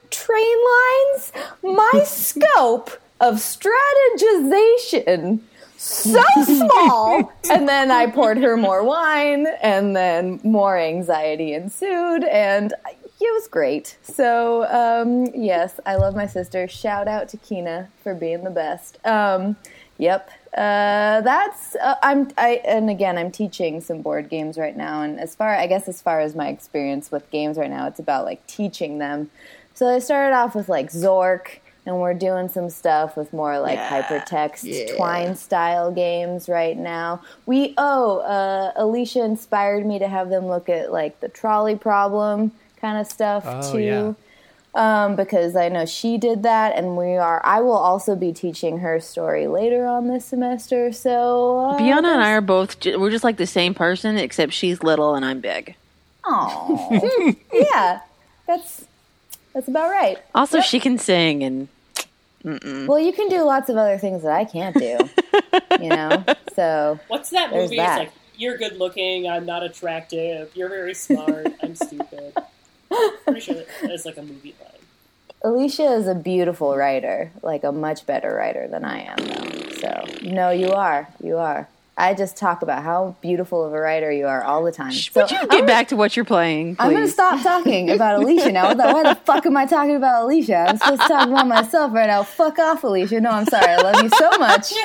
train 0.10 0.58
lines? 0.66 1.32
My 1.62 2.02
scope 2.06 2.92
of 3.20 3.36
strategization 3.36 5.42
so 5.84 6.24
small. 6.46 7.34
and 7.52 7.68
then 7.68 7.92
I 7.92 8.08
poured 8.08 8.38
her 8.38 8.56
more 8.56 8.84
wine, 8.84 9.48
and 9.62 9.96
then 9.96 10.40
more 10.44 10.78
anxiety 10.78 11.54
ensued, 11.54 12.24
and 12.24 12.74
it 13.24 13.34
was 13.34 13.48
great. 13.48 13.98
So, 14.02 14.66
um, 14.66 15.28
yes, 15.36 15.80
I 15.86 15.96
love 15.96 16.16
my 16.16 16.28
sister. 16.28 16.68
Shout 16.68 17.08
out 17.08 17.30
to 17.30 17.38
Kina 17.38 17.90
for 18.04 18.14
being 18.14 18.44
the 18.44 18.50
best. 18.50 18.98
Um, 19.06 19.56
yep. 19.98 20.30
Uh, 20.56 21.22
that's 21.22 21.76
uh, 21.76 21.96
I'm 22.04 22.30
I 22.38 22.62
and 22.64 22.88
again 22.88 23.18
I'm 23.18 23.32
teaching 23.32 23.82
some 23.82 24.04
board 24.04 24.30
games 24.30 24.56
right 24.56 24.78
now 24.78 25.02
and 25.02 25.20
as 25.20 25.34
far 25.34 25.56
I 25.56 25.66
guess 25.66 25.88
as 25.88 26.00
far 26.00 26.20
as 26.20 26.36
my 26.36 26.50
experience 26.50 27.12
with 27.12 27.28
games 27.32 27.58
right 27.58 27.72
now 27.72 27.88
it's 27.88 28.00
about 28.00 28.26
like 28.26 28.46
teaching 28.46 29.00
them. 29.00 29.32
So 29.74 29.88
I 29.88 29.98
started 29.98 30.36
off 30.36 30.54
with 30.54 30.70
like 30.70 30.92
Zork 30.92 31.58
and 31.86 32.00
we're 32.00 32.14
doing 32.14 32.48
some 32.50 32.70
stuff 32.70 33.18
with 33.18 33.34
more 33.34 33.60
like 33.60 33.78
hypertext 33.80 34.64
Yeah. 34.64 34.96
twine 34.96 35.36
style 35.36 35.92
games 35.92 36.48
right 36.48 36.78
now. 36.78 37.22
We 37.46 37.74
oh 37.78 38.20
uh, 38.20 38.72
Alicia 38.76 39.24
inspired 39.24 39.86
me 39.86 40.00
to 40.00 40.08
have 40.08 40.30
them 40.30 40.48
look 40.48 40.70
at 40.70 40.92
like 40.92 41.20
the 41.20 41.30
trolley 41.30 41.76
problem 41.76 42.52
kind 42.82 42.98
of 43.00 43.08
stuff 43.08 43.44
Oh, 43.46 43.72
too 43.74 43.80
yeah. 43.80 44.14
um, 44.76 45.16
because 45.16 45.56
I 45.56 45.70
know 45.70 45.86
she 45.86 46.18
did 46.18 46.44
that, 46.44 46.76
and 46.76 46.98
we 46.98 47.16
are. 47.18 47.42
I 47.46 47.62
will 47.62 47.78
also 47.78 48.16
be 48.16 48.34
teaching 48.34 48.80
her 48.80 49.00
story 49.00 49.48
later 49.48 49.86
on 49.86 50.08
this 50.08 50.26
semester. 50.26 50.92
So, 50.92 51.60
uh, 51.60 51.78
Bianca 51.78 52.08
and 52.10 52.22
I 52.24 52.32
are 52.32 52.42
both. 52.42 52.80
ju- 52.80 53.00
We're 53.00 53.12
just 53.12 53.24
like 53.24 53.38
the 53.38 53.46
same 53.48 53.74
person, 53.74 54.18
except 54.18 54.52
she's 54.54 54.82
little 54.84 55.14
and 55.16 55.24
I'm 55.24 55.40
big. 55.42 55.76
Aw. 56.26 57.34
yeah, 57.54 58.00
that's 58.48 58.86
that's 59.54 59.68
about 59.68 59.90
right. 59.92 60.18
Also, 60.34 60.60
she 60.62 60.80
can 60.80 60.98
sing 60.98 61.44
and 61.44 61.68
Well, 62.44 63.00
you 63.00 63.14
can 63.14 63.30
do 63.30 63.44
lots 63.44 63.70
of 63.70 63.78
other 63.78 63.98
things 63.98 64.24
that 64.24 64.32
I 64.34 64.44
can't 64.46 64.76
do. 64.76 64.98
you 65.82 65.90
know, 65.90 66.24
so 66.56 67.00
What's 67.08 67.30
that 67.30 67.52
movie? 67.52 67.78
that. 67.78 68.02
It's 68.02 68.10
like 68.12 68.22
you're 68.36 68.58
good 68.58 68.78
looking. 68.78 69.30
I'm 69.30 69.46
not 69.46 69.64
attractive. 69.64 70.52
You're 70.56 70.70
very 70.70 70.94
smart. 70.94 71.48
I'm 71.62 71.76
stupid. 71.76 72.36
Pretty 73.26 73.40
sure 73.40 73.56
that's 73.82 74.06
like 74.06 74.18
a 74.18 74.22
movie 74.22 74.56
line. 74.62 74.70
Alicia 75.44 75.94
is 75.94 76.08
a 76.08 76.16
beautiful 76.16 76.76
writer, 76.78 77.32
like 77.42 77.64
a 77.64 77.72
much 77.72 78.06
better 78.06 78.34
writer 78.34 78.68
than 78.68 78.86
I 78.86 79.02
am, 79.02 79.18
though. 79.18 79.70
So, 79.72 80.06
no, 80.24 80.52
you 80.52 80.72
are, 80.72 81.08
you 81.22 81.38
are. 81.38 81.68
I 81.96 82.16
just 82.16 82.38
talk 82.38 82.64
about 82.64 82.82
how 82.84 83.16
beautiful 83.22 83.64
of 83.64 83.72
a 83.74 83.80
writer 83.80 84.12
you 84.12 84.26
are 84.26 84.44
all 84.44 84.64
the 84.64 84.72
time. 84.72 84.92
So 84.94 85.22
would 85.22 85.30
you 85.32 85.38
I'm 85.38 85.48
get 85.48 85.68
back 85.68 85.90
to 85.90 85.96
what 85.96 86.16
you're 86.16 86.26
playing, 86.26 86.76
I'm 86.80 86.92
gonna 86.92 87.08
stop 87.08 87.44
talking 87.44 87.92
about 87.92 88.16
Alicia 88.22 88.52
now. 88.52 88.74
Why 88.74 89.04
the 89.04 89.16
fuck 89.16 89.46
am 89.46 89.56
I 89.56 89.66
talking 89.68 89.96
about 89.96 90.24
Alicia? 90.24 90.56
I'm 90.70 90.78
supposed 90.78 91.02
to 91.04 91.08
talk 91.08 91.28
about 91.28 91.48
myself 91.48 91.94
right 91.94 92.08
now. 92.08 92.24
Fuck 92.24 92.58
off, 92.58 92.84
Alicia. 92.84 93.22
No, 93.22 93.30
I'm 93.30 93.46
sorry. 93.46 93.68
I 93.74 93.78
love 93.78 94.02
you 94.04 94.10
so 94.10 94.32
much. 94.40 94.74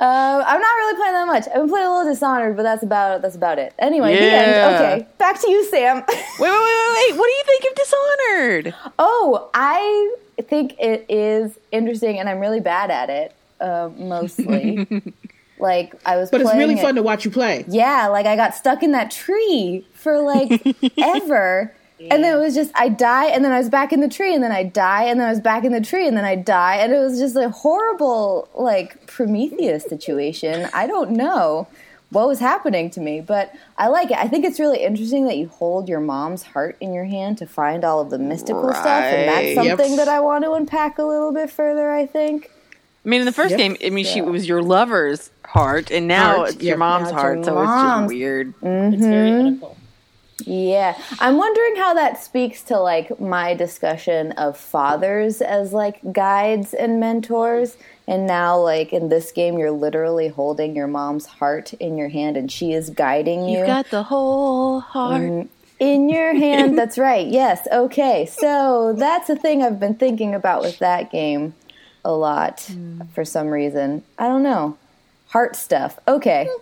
Uh, 0.00 0.42
I'm 0.46 0.60
not 0.60 0.74
really 0.76 0.96
playing 0.96 1.12
that 1.12 1.26
much. 1.26 1.46
I've 1.48 1.54
been 1.60 1.68
playing 1.68 1.86
a 1.86 1.90
little 1.94 2.10
Dishonored, 2.10 2.56
but 2.56 2.62
that's 2.62 2.82
about 2.82 3.20
that's 3.20 3.34
about 3.36 3.58
it. 3.58 3.74
Anyway, 3.78 4.14
the 4.18 4.24
Yeah. 4.24 4.32
end. 4.32 4.74
Okay, 4.74 5.08
back 5.18 5.38
to 5.42 5.50
you, 5.50 5.62
Sam. 5.66 5.96
Wait, 6.06 6.06
wait, 6.06 6.50
wait, 6.50 6.50
wait, 6.50 7.10
wait! 7.10 7.18
What 7.18 7.26
do 7.26 7.32
you 7.32 7.42
think 7.44 7.64
of 7.64 7.74
Dishonored? 7.76 8.74
oh, 8.98 9.50
I 9.52 10.14
think 10.44 10.74
it 10.80 11.04
is 11.10 11.58
interesting, 11.70 12.18
and 12.18 12.30
I'm 12.30 12.38
really 12.40 12.60
bad 12.60 12.90
at 12.90 13.10
it, 13.10 13.34
uh, 13.60 13.90
mostly. 13.98 14.86
Like 15.60 15.94
I 16.06 16.16
was, 16.16 16.30
But 16.30 16.40
it's 16.40 16.54
really 16.54 16.74
it- 16.74 16.80
fun 16.82 16.94
to 16.96 17.02
watch 17.02 17.24
you 17.24 17.30
play. 17.30 17.64
yeah, 17.68 18.06
like 18.08 18.26
I 18.26 18.36
got 18.36 18.54
stuck 18.54 18.82
in 18.82 18.92
that 18.92 19.10
tree 19.10 19.86
for 19.94 20.20
like 20.20 20.62
ever. 20.98 21.74
And 22.10 22.24
then 22.24 22.34
it 22.34 22.40
was 22.40 22.54
just 22.54 22.72
I 22.74 22.88
die 22.88 23.26
and 23.26 23.44
then 23.44 23.52
I 23.52 23.58
was 23.58 23.68
back 23.68 23.92
in 23.92 24.00
the 24.00 24.08
tree 24.08 24.34
and 24.34 24.42
then 24.42 24.52
I 24.52 24.62
die 24.62 25.04
and 25.04 25.20
then 25.20 25.26
I 25.26 25.30
was 25.30 25.40
back 25.40 25.64
in 25.64 25.72
the 25.72 25.82
tree 25.82 26.08
and 26.08 26.16
then 26.16 26.24
I 26.24 26.34
die 26.34 26.76
and 26.76 26.94
it 26.94 26.98
was 26.98 27.18
just 27.18 27.36
a 27.36 27.50
horrible 27.50 28.48
like 28.54 29.06
Prometheus 29.06 29.84
situation. 29.84 30.66
I 30.72 30.86
don't 30.86 31.10
know 31.10 31.68
what 32.08 32.26
was 32.26 32.40
happening 32.40 32.88
to 32.92 33.00
me, 33.00 33.20
but 33.20 33.52
I 33.76 33.88
like 33.88 34.10
it. 34.10 34.16
I 34.16 34.28
think 34.28 34.46
it's 34.46 34.58
really 34.58 34.78
interesting 34.82 35.26
that 35.26 35.36
you 35.36 35.48
hold 35.48 35.90
your 35.90 36.00
mom's 36.00 36.42
heart 36.42 36.76
in 36.80 36.94
your 36.94 37.04
hand 37.04 37.36
to 37.38 37.46
find 37.46 37.84
all 37.84 38.00
of 38.00 38.08
the 38.08 38.18
mystical 38.18 38.70
stuff 38.72 38.86
and 38.86 39.28
that's 39.28 39.56
Right. 39.58 39.66
Yep. 39.66 39.78
something 39.78 39.96
that 39.96 40.08
I 40.08 40.20
want 40.20 40.44
to 40.44 40.52
unpack 40.52 40.96
a 40.98 41.04
little 41.04 41.32
bit 41.32 41.50
further, 41.50 41.90
I 41.90 42.06
think. 42.06 42.50
I 43.04 43.08
mean, 43.08 43.20
in 43.20 43.26
the 43.26 43.32
first 43.32 43.52
Yep. 43.52 43.58
game, 43.58 43.76
I 43.84 43.90
mean, 43.90 44.04
she 44.04 44.20
was 44.20 44.46
your 44.46 44.62
lover's 44.62 45.30
heart, 45.44 45.90
and 45.90 46.06
now 46.06 46.36
Heart, 46.36 46.48
it's 46.50 46.62
yeah. 46.62 46.68
your 46.68 46.78
mom's 46.78 47.08
it's 47.08 47.12
heart, 47.12 47.36
your 47.38 47.44
so 47.44 47.62
it's 47.62 47.70
just 47.70 48.08
weird. 48.08 48.48
It's 48.48 49.02
very 49.02 49.30
mm-hmm. 49.30 49.46
ethical. 49.46 49.76
Yeah. 50.46 50.96
I'm 51.18 51.36
wondering 51.36 51.76
how 51.76 51.94
that 51.94 52.22
speaks 52.22 52.62
to 52.64 52.78
like 52.78 53.20
my 53.20 53.54
discussion 53.54 54.32
of 54.32 54.56
fathers 54.56 55.40
as 55.40 55.72
like 55.72 56.00
guides 56.12 56.74
and 56.74 57.00
mentors. 57.00 57.76
And 58.06 58.26
now, 58.26 58.58
like 58.58 58.92
in 58.92 59.08
this 59.08 59.32
game, 59.32 59.58
you're 59.58 59.70
literally 59.70 60.28
holding 60.28 60.74
your 60.74 60.88
mom's 60.88 61.26
heart 61.26 61.72
in 61.74 61.96
your 61.96 62.08
hand 62.08 62.36
and 62.36 62.50
she 62.50 62.72
is 62.72 62.90
guiding 62.90 63.48
you. 63.48 63.58
You've 63.58 63.66
got 63.66 63.90
the 63.90 64.02
whole 64.02 64.80
heart. 64.80 65.48
in 65.78 66.08
your 66.08 66.34
hand. 66.34 66.76
That's 66.78 66.98
right. 66.98 67.26
Yes. 67.26 67.66
Okay. 67.70 68.26
So 68.26 68.94
that's 68.96 69.30
a 69.30 69.36
thing 69.36 69.62
I've 69.62 69.78
been 69.78 69.94
thinking 69.94 70.34
about 70.34 70.62
with 70.62 70.78
that 70.80 71.10
game 71.12 71.54
a 72.04 72.12
lot 72.12 72.68
for 73.14 73.24
some 73.24 73.48
reason. 73.48 74.02
I 74.18 74.26
don't 74.28 74.42
know. 74.42 74.76
Heart 75.28 75.56
stuff. 75.56 75.98
Okay. 76.08 76.48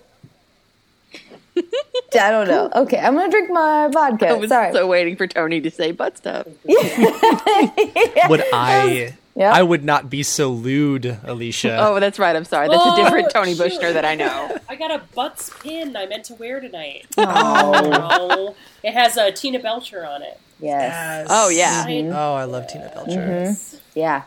I 1.56 2.30
don't 2.30 2.46
know. 2.48 2.70
Okay, 2.74 2.98
I'm 2.98 3.14
gonna 3.14 3.30
drink 3.30 3.50
my 3.50 3.88
vodka. 3.92 4.28
I 4.28 4.32
was 4.34 4.48
Sorry. 4.48 4.72
so 4.72 4.86
waiting 4.86 5.16
for 5.16 5.26
Tony 5.26 5.60
to 5.60 5.70
say 5.70 5.90
butt 5.92 6.16
stuff. 6.16 6.46
Would 6.64 8.44
I? 8.52 9.14
Yeah. 9.34 9.52
I 9.52 9.62
would 9.62 9.84
not 9.84 10.10
be 10.10 10.22
so 10.24 10.48
lewd, 10.50 11.18
Alicia. 11.24 11.76
Oh, 11.80 12.00
that's 12.00 12.18
right. 12.18 12.34
I'm 12.34 12.44
sorry. 12.44 12.68
That's 12.68 12.80
Oh, 12.84 12.92
a 12.92 12.96
different 13.04 13.30
Tony 13.30 13.52
shoot. 13.54 13.58
Bushner 13.70 13.92
that 13.92 14.04
I 14.04 14.16
know. 14.16 14.58
I 14.68 14.74
got 14.74 14.90
a 14.90 15.00
butts 15.14 15.50
pin 15.62 15.96
I 15.96 16.06
meant 16.06 16.24
to 16.24 16.34
wear 16.34 16.58
tonight. 16.60 17.06
Oh, 17.16 17.72
Oh, 18.10 18.56
it 18.82 18.94
has 18.94 19.16
a 19.16 19.30
Tina 19.30 19.60
Belcher 19.60 20.04
on 20.04 20.22
it. 20.22 20.40
yes. 20.60 21.26
Oh 21.30 21.50
yeah, 21.50 21.84
I- 21.86 22.08
Oh, 22.12 22.34
I 22.34 22.44
love 22.44 22.66
Tina 22.68 22.90
Belcher. 22.92 23.20
Mm-hmm. 23.20 23.76
Yeah. 23.94 24.22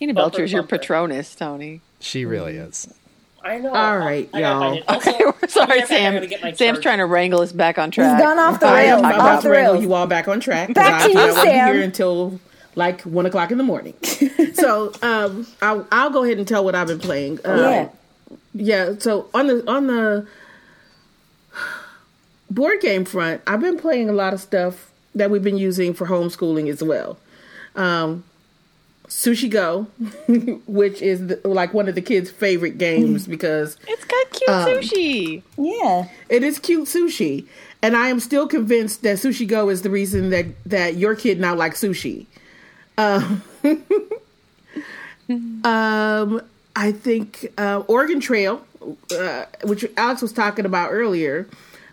Tina 0.00 0.14
Bumper, 0.14 0.38
Belcher's 0.38 0.52
your 0.52 0.62
bumper. 0.62 0.78
Patronus, 0.78 1.34
Tony. 1.36 1.80
She 2.00 2.24
really 2.24 2.56
is. 2.56 2.92
I 3.44 3.58
know. 3.58 3.72
All 3.72 3.98
right, 3.98 4.28
I 4.34 4.40
y'all. 4.40 4.74
it. 4.74 4.84
Also, 4.88 5.10
Okay, 5.12 5.24
we're 5.42 5.48
sorry, 5.48 5.82
I'll 5.82 5.88
be 5.88 5.88
right 5.88 5.88
back. 5.88 5.90
I 5.90 5.96
Sam. 5.96 6.14
gotta 6.14 6.26
get 6.26 6.42
my 6.42 6.52
Sam's 6.52 6.58
chart. 6.78 6.82
trying 6.82 6.98
to 6.98 7.06
wrangle 7.06 7.40
us 7.40 7.52
back 7.52 7.78
on 7.78 7.90
track. 7.90 8.06
He's 8.16 8.20
track. 8.20 8.36
gone 8.36 8.38
off 8.38 8.60
the 8.60 8.66
rails. 8.66 9.02
I'm 9.02 9.14
about 9.14 9.42
to 9.42 9.50
wrangle 9.50 9.80
you 9.82 9.92
all 9.94 10.06
back 10.06 10.26
on 10.28 10.40
track. 10.40 10.74
Back 10.74 11.02
I, 11.02 11.06
to 11.06 11.12
you, 11.12 11.18
I 11.18 11.24
won't 11.26 11.36
be 11.36 11.48
Sam. 11.50 11.74
here 11.74 11.82
until 11.84 12.40
like 12.76 13.02
one 13.02 13.26
o'clock 13.26 13.50
in 13.52 13.58
the 13.58 13.64
morning. 13.64 13.94
so 14.54 14.92
um, 15.02 15.46
I'll, 15.62 15.86
I'll 15.92 16.10
go 16.10 16.24
ahead 16.24 16.38
and 16.38 16.48
tell 16.48 16.64
what 16.64 16.74
I've 16.74 16.86
been 16.88 16.98
playing. 16.98 17.38
Uh, 17.44 17.88
Yeah. 18.54 18.88
yeah. 18.90 18.94
So 18.98 19.28
on 19.34 19.46
the 19.48 19.70
on 19.70 19.86
the 19.86 20.26
board 22.50 22.80
game 22.80 23.04
front, 23.04 23.42
I've 23.46 23.60
been 23.60 23.78
playing 23.78 24.08
a 24.08 24.12
lot 24.14 24.32
of 24.34 24.40
stuff 24.40 24.90
that 25.14 25.30
we've 25.30 25.42
been 25.42 25.58
using 25.58 25.94
for 25.94 26.06
homeschooling 26.06 26.68
as 26.68 26.82
well. 26.82 27.18
Um, 27.74 28.24
Sushi 29.10 29.50
Go, 29.50 29.86
which 30.66 31.02
is 31.02 31.26
the, 31.26 31.40
like 31.44 31.74
one 31.74 31.88
of 31.88 31.94
the 31.94 32.00
kids' 32.00 32.30
favorite 32.30 32.78
games 32.78 33.26
because 33.26 33.76
It's 33.86 34.04
got 34.04 34.30
cute 34.30 34.48
Um, 34.48 34.68
sushi. 34.68 35.42
Yeah. 35.58 36.08
it 36.28 36.42
is 36.42 36.58
cute 36.58 36.86
sushi, 36.88 37.46
and 37.82 37.96
I 37.96 38.08
am 38.08 38.20
still 38.20 38.46
convinced 38.46 39.02
that 39.02 39.18
Sushi 39.18 39.46
Go 39.46 39.68
is 39.68 39.82
the 39.82 39.90
reason 39.90 40.30
that 40.30 40.46
that 40.64 40.96
your 40.96 41.14
kid 41.16 41.38
now 41.40 41.54
likes 41.54 41.80
sushi. 41.82 42.26
Um, 42.98 43.42
um, 45.64 46.42
I 46.76 46.92
think 46.92 47.52
uh, 47.58 47.82
Oregon 47.88 48.20
Trail, 48.20 48.64
uh, 49.18 49.44
which 49.64 49.84
Alex 49.96 50.22
was 50.22 50.32
talking 50.32 50.64
about 50.66 50.90
earlier. 50.92 51.48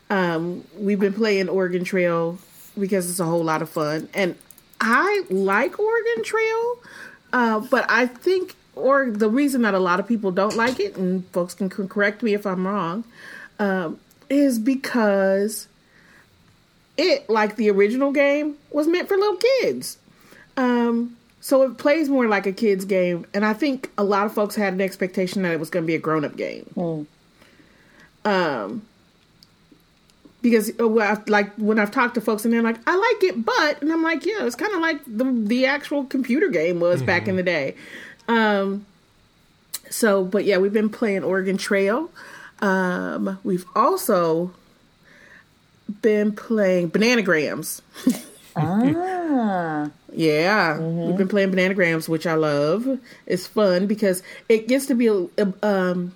Um, 0.10 0.64
we've 0.78 1.00
been 1.00 1.14
playing 1.14 1.50
Oregon 1.50 1.84
Trail 1.84 2.38
because 2.80 3.10
it's 3.10 3.20
a 3.20 3.26
whole 3.26 3.44
lot 3.44 3.62
of 3.62 3.70
fun, 3.70 4.08
and 4.14 4.36
I 4.80 5.24
like 5.30 5.80
Oregon 5.80 6.24
Trail, 6.24 6.78
uh, 7.34 7.60
but 7.60 7.86
I 7.90 8.08
think 8.08 8.56
or 8.78 9.10
the 9.10 9.30
reason 9.30 9.64
that 9.64 9.74
a 9.74 9.80
lot 9.80 10.00
of 10.00 10.08
people 10.08 10.32
don't 10.32 10.56
like 10.56 10.80
it, 10.80 10.96
and 10.96 11.28
folks 11.30 11.54
can 11.54 11.70
correct 11.70 12.22
me 12.24 12.34
if 12.34 12.46
I'm 12.46 12.68
wrong, 12.68 13.04
um, 13.60 14.00
is 14.30 14.60
because 14.60 15.68
it, 16.98 17.30
like 17.30 17.56
the 17.56 17.70
original 17.70 18.12
game, 18.12 18.56
was 18.72 18.88
meant 18.88 19.08
for 19.08 19.18
little 19.18 19.40
kids. 19.62 19.98
Um, 20.56 21.18
so 21.42 21.64
it 21.64 21.78
plays 21.78 22.10
more 22.10 22.28
like 22.28 22.46
a 22.46 22.52
kid's 22.52 22.86
game, 22.86 23.26
and 23.34 23.46
I 23.46 23.54
think 23.54 23.92
a 23.98 24.04
lot 24.04 24.26
of 24.26 24.34
folks 24.34 24.56
had 24.56 24.74
an 24.74 24.82
expectation 24.82 25.44
that 25.44 25.54
it 25.54 25.60
was 25.60 25.70
going 25.70 25.84
to 25.84 25.88
be 25.88 25.96
a 25.96 26.00
grown-up 26.00 26.36
game. 26.36 26.70
Um, 28.26 28.87
because 30.42 30.70
uh, 30.80 30.88
well, 30.88 31.12
I've- 31.12 31.30
like 31.32 31.54
when 31.56 31.80
I've 31.80 31.92
talked 31.92 32.16
to 32.16 32.22
folks 32.22 32.46
and 32.46 32.54
they're 32.54 32.62
like, 32.62 32.78
"I 32.88 32.96
like 32.96 33.24
it, 33.24 33.44
but," 33.46 33.82
and 33.82 33.92
I'm 33.92 34.04
like, 34.04 34.26
"Yeah, 34.26 34.46
it's 34.46 34.56
kind 34.56 34.74
of 34.74 34.80
like 34.82 35.00
the 35.06 35.24
the 35.26 35.66
actual 35.66 36.06
computer 36.06 36.48
game 36.50 36.80
was 36.80 37.02
back 37.04 37.28
in 37.28 37.36
the 37.36 37.44
day." 37.44 37.76
Um, 38.28 38.86
so, 39.90 40.24
but 40.24 40.44
yeah, 40.46 40.58
we've 40.58 40.74
been 40.74 40.90
playing 40.90 41.24
Oregon 41.24 41.58
Trail. 41.58 42.10
Um, 42.62 43.40
we've 43.44 43.66
also 43.76 44.52
been 46.02 46.32
playing 46.34 46.92
Bananagrams. 46.92 47.82
Ah. 48.56 49.90
Yeah, 50.14 50.80
we've 50.80 51.18
been 51.18 51.28
playing 51.28 51.52
Bananagrams, 51.52 52.10
which 52.10 52.26
I 52.26 52.34
love. 52.34 53.00
It's 53.28 53.46
fun 53.46 53.86
because 53.86 54.24
it 54.50 54.68
gets 54.68 54.88
to 54.88 54.96
be 54.96 55.06
a, 55.08 55.28
a, 55.38 55.54
um, 55.62 56.16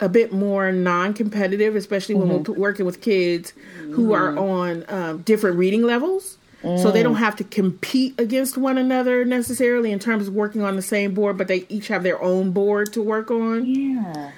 a 0.00 0.08
bit 0.08 0.32
more 0.32 0.70
non-competitive, 0.70 1.74
especially 1.74 2.14
when 2.14 2.28
we're 2.28 2.54
working 2.54 2.86
with 2.86 3.00
kids 3.00 3.52
who 3.78 4.12
are 4.12 4.36
on 4.38 4.84
um, 4.88 5.22
different 5.22 5.56
reading 5.56 5.82
levels. 5.82 6.38
So 6.62 6.90
they 6.90 7.04
don't 7.04 7.16
have 7.16 7.36
to 7.36 7.44
compete 7.44 8.18
against 8.18 8.58
one 8.58 8.78
another 8.78 9.24
necessarily 9.24 9.92
in 9.92 10.00
terms 10.00 10.26
of 10.26 10.34
working 10.34 10.62
on 10.62 10.74
the 10.74 10.82
same 10.82 11.14
board, 11.14 11.38
but 11.38 11.46
they 11.46 11.64
each 11.68 11.86
have 11.86 12.02
their 12.02 12.20
own 12.20 12.50
board 12.50 12.92
to 12.94 13.02
work 13.02 13.30
on. 13.30 13.64
Yeah. 13.64 14.32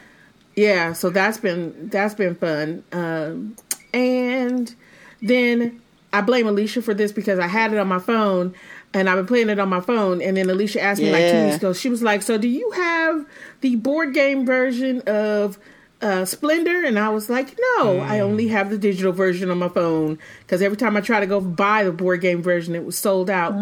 Yeah, 0.55 0.93
so 0.93 1.09
that's 1.09 1.39
been 1.39 1.89
that's 1.89 2.15
been 2.15 2.35
fun. 2.35 2.85
Um, 2.93 3.57
and 3.95 4.75
then 5.23 5.81
I 6.13 6.21
blame 6.21 6.47
Alicia 6.47 6.83
for 6.83 6.93
this 6.93 7.13
because 7.13 7.39
I 7.39 7.47
had 7.47 7.73
it 7.73 7.79
on 7.79 7.89
my 7.89 7.99
phone 7.99 8.55
and 8.93 9.09
I've 9.09 9.17
been 9.17 9.27
playing 9.27 9.49
it 9.51 9.59
on 9.59 9.69
my 9.69 9.81
phone. 9.81 10.21
And 10.21 10.37
then 10.37 10.51
Alicia 10.51 10.81
asked 10.83 11.01
me 11.01 11.11
like 11.13 11.31
two 11.31 11.45
weeks 11.45 11.57
ago. 11.57 11.73
She 11.73 11.89
was 11.89 12.03
like, 12.03 12.23
"So 12.23 12.39
do 12.39 12.49
you 12.49 12.71
have 12.73 13.27
the 13.61 13.77
board 13.77 14.15
game 14.15 14.45
version 14.45 15.01
of 15.03 15.59
uh, 16.03 16.25
Splendor?" 16.25 16.85
And 16.85 16.99
I 16.99 17.09
was 17.11 17.31
like, 17.31 17.57
"No, 17.77 18.01
I 18.01 18.21
only 18.21 18.49
have 18.49 18.71
the 18.71 18.79
digital 18.79 19.13
version 19.13 19.51
on 19.51 19.59
my 19.59 19.69
phone 19.69 20.19
because 20.41 20.61
every 20.63 20.77
time 20.77 20.97
I 20.97 21.01
try 21.01 21.21
to 21.21 21.27
go 21.27 21.41
buy 21.41 21.85
the 21.85 21.93
board 21.93 22.21
game 22.21 22.43
version, 22.43 22.75
it 22.75 22.85
was 22.85 22.99
sold 22.99 23.31
out." 23.31 23.53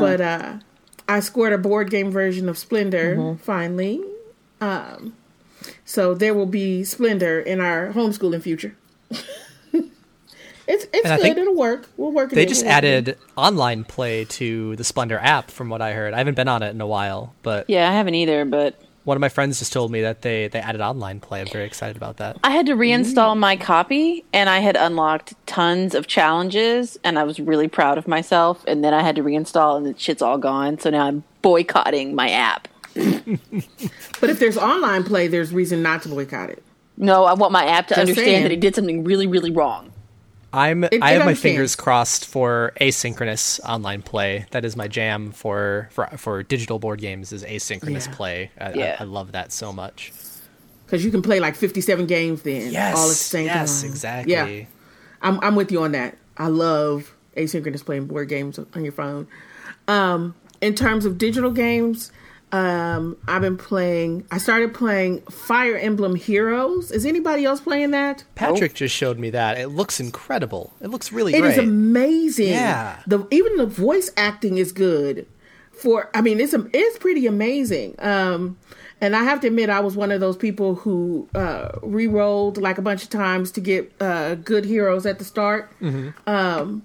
But 0.00 0.20
uh, 0.20 0.58
I 1.08 1.20
scored 1.20 1.52
a 1.52 1.58
board 1.58 1.90
game 1.90 2.10
version 2.10 2.48
of 2.48 2.58
Splendor 2.58 3.16
finally. 3.42 4.02
Um, 4.60 5.14
so 5.84 6.14
there 6.14 6.34
will 6.34 6.46
be 6.46 6.82
Splendor 6.84 7.38
in 7.40 7.60
our 7.60 7.92
homeschooling 7.92 8.42
future. 8.42 8.74
it's 10.68 10.84
it's 10.92 11.04
And 11.04 11.12
I 11.12 11.16
good. 11.16 11.22
think 11.22 11.38
It'll 11.38 11.56
work. 11.56 11.88
We'll 11.96 12.12
work. 12.12 12.30
it 12.32 12.36
They 12.36 12.42
in. 12.42 12.48
just 12.48 12.62
We'll 12.64 12.72
work 12.74 12.84
it 12.84 12.86
added 12.86 13.18
online 13.36 13.84
play 13.84 14.24
to 14.26 14.76
the 14.76 14.84
Splendor 14.84 15.18
app, 15.18 15.50
from 15.50 15.68
what 15.70 15.82
I 15.82 15.92
heard. 15.94 16.14
I 16.14 16.18
haven't 16.18 16.34
been 16.36 16.48
on 16.48 16.62
it 16.62 16.70
in 16.70 16.80
a 16.80 16.86
while, 16.86 17.34
but 17.42 17.68
Yeah, 17.68 17.88
I 17.88 17.92
haven't 17.92 18.14
either, 18.14 18.44
but 18.44 18.80
one 19.04 19.16
of 19.16 19.22
my 19.22 19.30
friends 19.30 19.58
just 19.58 19.72
told 19.72 19.90
me 19.90 20.02
that 20.02 20.20
they, 20.20 20.48
they 20.48 20.58
added 20.58 20.82
online 20.82 21.18
play. 21.20 21.40
I'm 21.40 21.46
very 21.46 21.64
excited 21.64 21.96
about 21.96 22.18
that. 22.18 22.36
I 22.44 22.50
had 22.50 22.66
to 22.66 22.74
reinstall 22.74 23.38
my 23.38 23.56
copy 23.56 24.22
and 24.34 24.50
I 24.50 24.58
had 24.58 24.76
unlocked 24.76 25.32
tons 25.46 25.94
of 25.94 26.06
challenges 26.06 26.98
and 27.02 27.18
I 27.18 27.24
was 27.24 27.40
really 27.40 27.68
proud 27.68 27.96
of 27.96 28.06
myself 28.06 28.62
and 28.68 28.84
then 28.84 28.92
I 28.92 29.00
had 29.02 29.16
to 29.16 29.22
reinstall 29.22 29.78
and 29.78 29.86
the 29.86 29.98
shit's 29.98 30.20
all 30.20 30.36
gone. 30.36 30.78
So 30.78 30.90
now 30.90 31.06
I'm 31.06 31.24
boycotting 31.40 32.14
my 32.14 32.28
app. 32.30 32.68
But 34.20 34.30
if 34.30 34.38
there's 34.40 34.56
online 34.58 35.04
play, 35.04 35.28
there's 35.28 35.52
reason 35.52 35.82
not 35.82 36.02
to 36.02 36.08
boycott 36.08 36.50
it. 36.50 36.62
No, 36.96 37.24
I 37.24 37.32
want 37.34 37.52
my 37.52 37.64
app 37.64 37.86
to 37.88 37.94
Just 37.94 38.00
understand 38.00 38.26
saying. 38.26 38.42
that 38.42 38.52
it 38.52 38.60
did 38.60 38.74
something 38.74 39.04
really, 39.04 39.26
really 39.26 39.50
wrong. 39.52 39.87
I'm 40.52 40.84
it 40.84 41.02
I 41.02 41.10
have 41.12 41.26
my 41.26 41.34
fingers 41.34 41.76
crossed 41.76 42.24
for 42.26 42.72
asynchronous 42.80 43.60
online 43.64 44.02
play. 44.02 44.46
That 44.52 44.64
is 44.64 44.76
my 44.76 44.88
jam 44.88 45.30
for 45.32 45.88
for, 45.92 46.06
for 46.16 46.42
digital 46.42 46.78
board 46.78 47.00
games 47.00 47.32
is 47.32 47.44
asynchronous 47.44 48.06
Yeah. 48.08 48.14
play. 48.14 48.50
I, 48.58 48.72
Yeah. 48.72 48.96
I, 48.98 49.02
I 49.02 49.06
love 49.06 49.32
that 49.32 49.52
so 49.52 49.72
much. 49.72 50.12
Because 50.86 51.04
you 51.04 51.10
can 51.10 51.20
play 51.20 51.38
like 51.38 51.54
57 51.54 52.06
games 52.06 52.42
then 52.42 52.68
all 52.68 53.04
at 53.04 53.08
the 53.08 53.14
same 53.14 53.44
yes, 53.44 53.82
time. 53.82 53.90
exactly. 53.90 54.32
Yeah, 54.32 54.64
I'm 55.20 55.38
I'm 55.40 55.54
with 55.54 55.70
you 55.70 55.82
on 55.82 55.92
that. 55.92 56.16
I 56.38 56.46
love 56.48 57.14
asynchronous 57.36 57.84
playing 57.84 58.06
board 58.06 58.28
games 58.30 58.58
on 58.58 58.84
your 58.84 58.92
phone. 58.92 59.28
Um, 59.86 60.34
in 60.60 60.74
terms 60.74 61.04
of 61.04 61.18
digital 61.18 61.50
games, 61.50 62.10
Um, 62.50 63.16
I've 63.28 63.42
been 63.42 63.58
playing. 63.58 64.26
I 64.30 64.38
started 64.38 64.72
playing 64.72 65.20
Fire 65.22 65.76
Emblem 65.76 66.14
Heroes. 66.14 66.90
Is 66.90 67.04
anybody 67.04 67.44
else 67.44 67.60
playing 67.60 67.90
that? 67.90 68.24
Patrick 68.36 68.72
just 68.74 68.94
showed 68.94 69.18
me 69.18 69.30
that. 69.30 69.58
It 69.58 69.68
looks 69.68 70.00
incredible. 70.00 70.72
It 70.80 70.88
looks 70.88 71.12
really 71.12 71.34
It 71.34 71.40
great. 71.40 71.52
is 71.52 71.58
amazing. 71.58 72.48
Yeah. 72.48 73.00
The 73.06 73.26
even 73.30 73.56
the 73.56 73.66
voice 73.66 74.10
acting 74.16 74.56
is 74.58 74.72
good. 74.72 75.26
For 75.72 76.08
I 76.14 76.22
mean, 76.22 76.40
it's 76.40 76.54
it's 76.72 76.98
pretty 76.98 77.26
amazing. 77.26 77.94
Um, 77.98 78.56
and 79.00 79.14
I 79.14 79.22
have 79.24 79.40
to 79.42 79.46
admit, 79.46 79.70
I 79.70 79.78
was 79.80 79.94
one 79.94 80.10
of 80.10 80.20
those 80.20 80.36
people 80.36 80.74
who 80.74 81.28
uh, 81.34 81.68
re-rolled 81.82 82.56
like 82.58 82.78
a 82.78 82.82
bunch 82.82 83.04
of 83.04 83.10
times 83.10 83.52
to 83.52 83.60
get 83.60 83.92
uh, 84.00 84.34
good 84.36 84.64
heroes 84.64 85.06
at 85.06 85.18
the 85.20 85.24
start. 85.24 85.70
Um, 86.26 86.82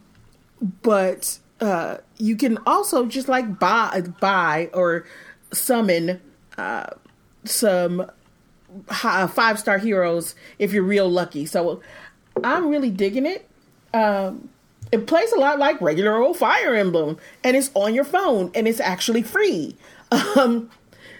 but 0.84 1.40
uh, 1.60 1.98
you 2.18 2.36
can 2.36 2.60
also 2.68 3.06
just 3.08 3.28
like 3.28 3.58
buy 3.60 4.04
buy 4.20 4.70
or 4.74 5.06
summon 5.54 6.22
uh, 6.58 6.88
some 7.46 8.10
five 8.88 9.60
star 9.60 9.78
heroes 9.78 10.36
if 10.60 10.74
you're 10.74 10.84
real 10.84 11.10
lucky. 11.10 11.46
So 11.46 11.82
I'm 12.44 12.68
really 12.68 12.90
digging 12.90 13.26
it. 13.26 13.48
Um, 13.94 14.50
it 14.92 15.08
plays 15.08 15.32
a 15.32 15.40
lot 15.40 15.60
like 15.60 15.82
regular 15.82 16.16
old 16.18 16.38
Fire 16.38 16.76
Emblem, 16.76 17.18
and 17.44 17.56
it's 17.58 17.72
on 17.74 17.96
your 17.96 18.04
phone, 18.04 18.52
and 18.54 18.68
it's 18.68 18.80
actually 18.80 19.24
free. 19.24 19.78
Um, 20.36 20.70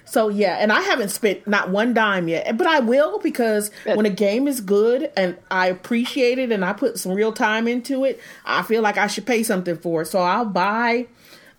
so 0.06 0.30
yeah, 0.30 0.58
and 0.60 0.72
I 0.72 0.82
haven't 0.82 1.10
spent 1.10 1.48
not 1.48 1.72
one 1.72 1.96
dime 1.96 2.28
yet, 2.28 2.58
but 2.58 2.68
I 2.68 2.80
will 2.80 3.18
because 3.18 3.72
when 3.86 4.06
a 4.06 4.12
game 4.12 4.48
is 4.48 4.62
good 4.62 5.12
and 5.18 5.36
I 5.50 5.68
appreciate 5.68 6.38
it 6.38 6.52
and 6.52 6.64
I 6.64 6.74
put 6.74 7.00
some 7.00 7.14
real 7.14 7.32
time 7.34 7.68
into 7.68 8.04
it, 8.06 8.20
I 8.46 8.62
feel 8.62 8.84
like 8.84 8.98
I 8.98 9.08
should 9.08 9.26
pay 9.26 9.42
something 9.42 9.78
for 9.78 10.04
it. 10.04 10.06
So 10.06 10.20
I'll 10.20 10.46
buy 10.46 11.08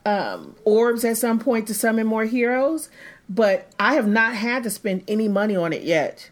um, 0.05 0.55
orbs 0.64 1.05
at 1.05 1.17
some 1.17 1.38
point 1.38 1.67
to 1.69 1.75
summon 1.75 2.07
more 2.07 2.25
heroes, 2.25 2.88
but 3.29 3.71
I 3.79 3.95
have 3.95 4.07
not 4.07 4.35
had 4.35 4.62
to 4.64 4.71
spend 4.71 5.05
any 5.09 5.29
money 5.29 5.57
on 5.57 5.73
it 5.73 5.83
yet. 5.83 6.31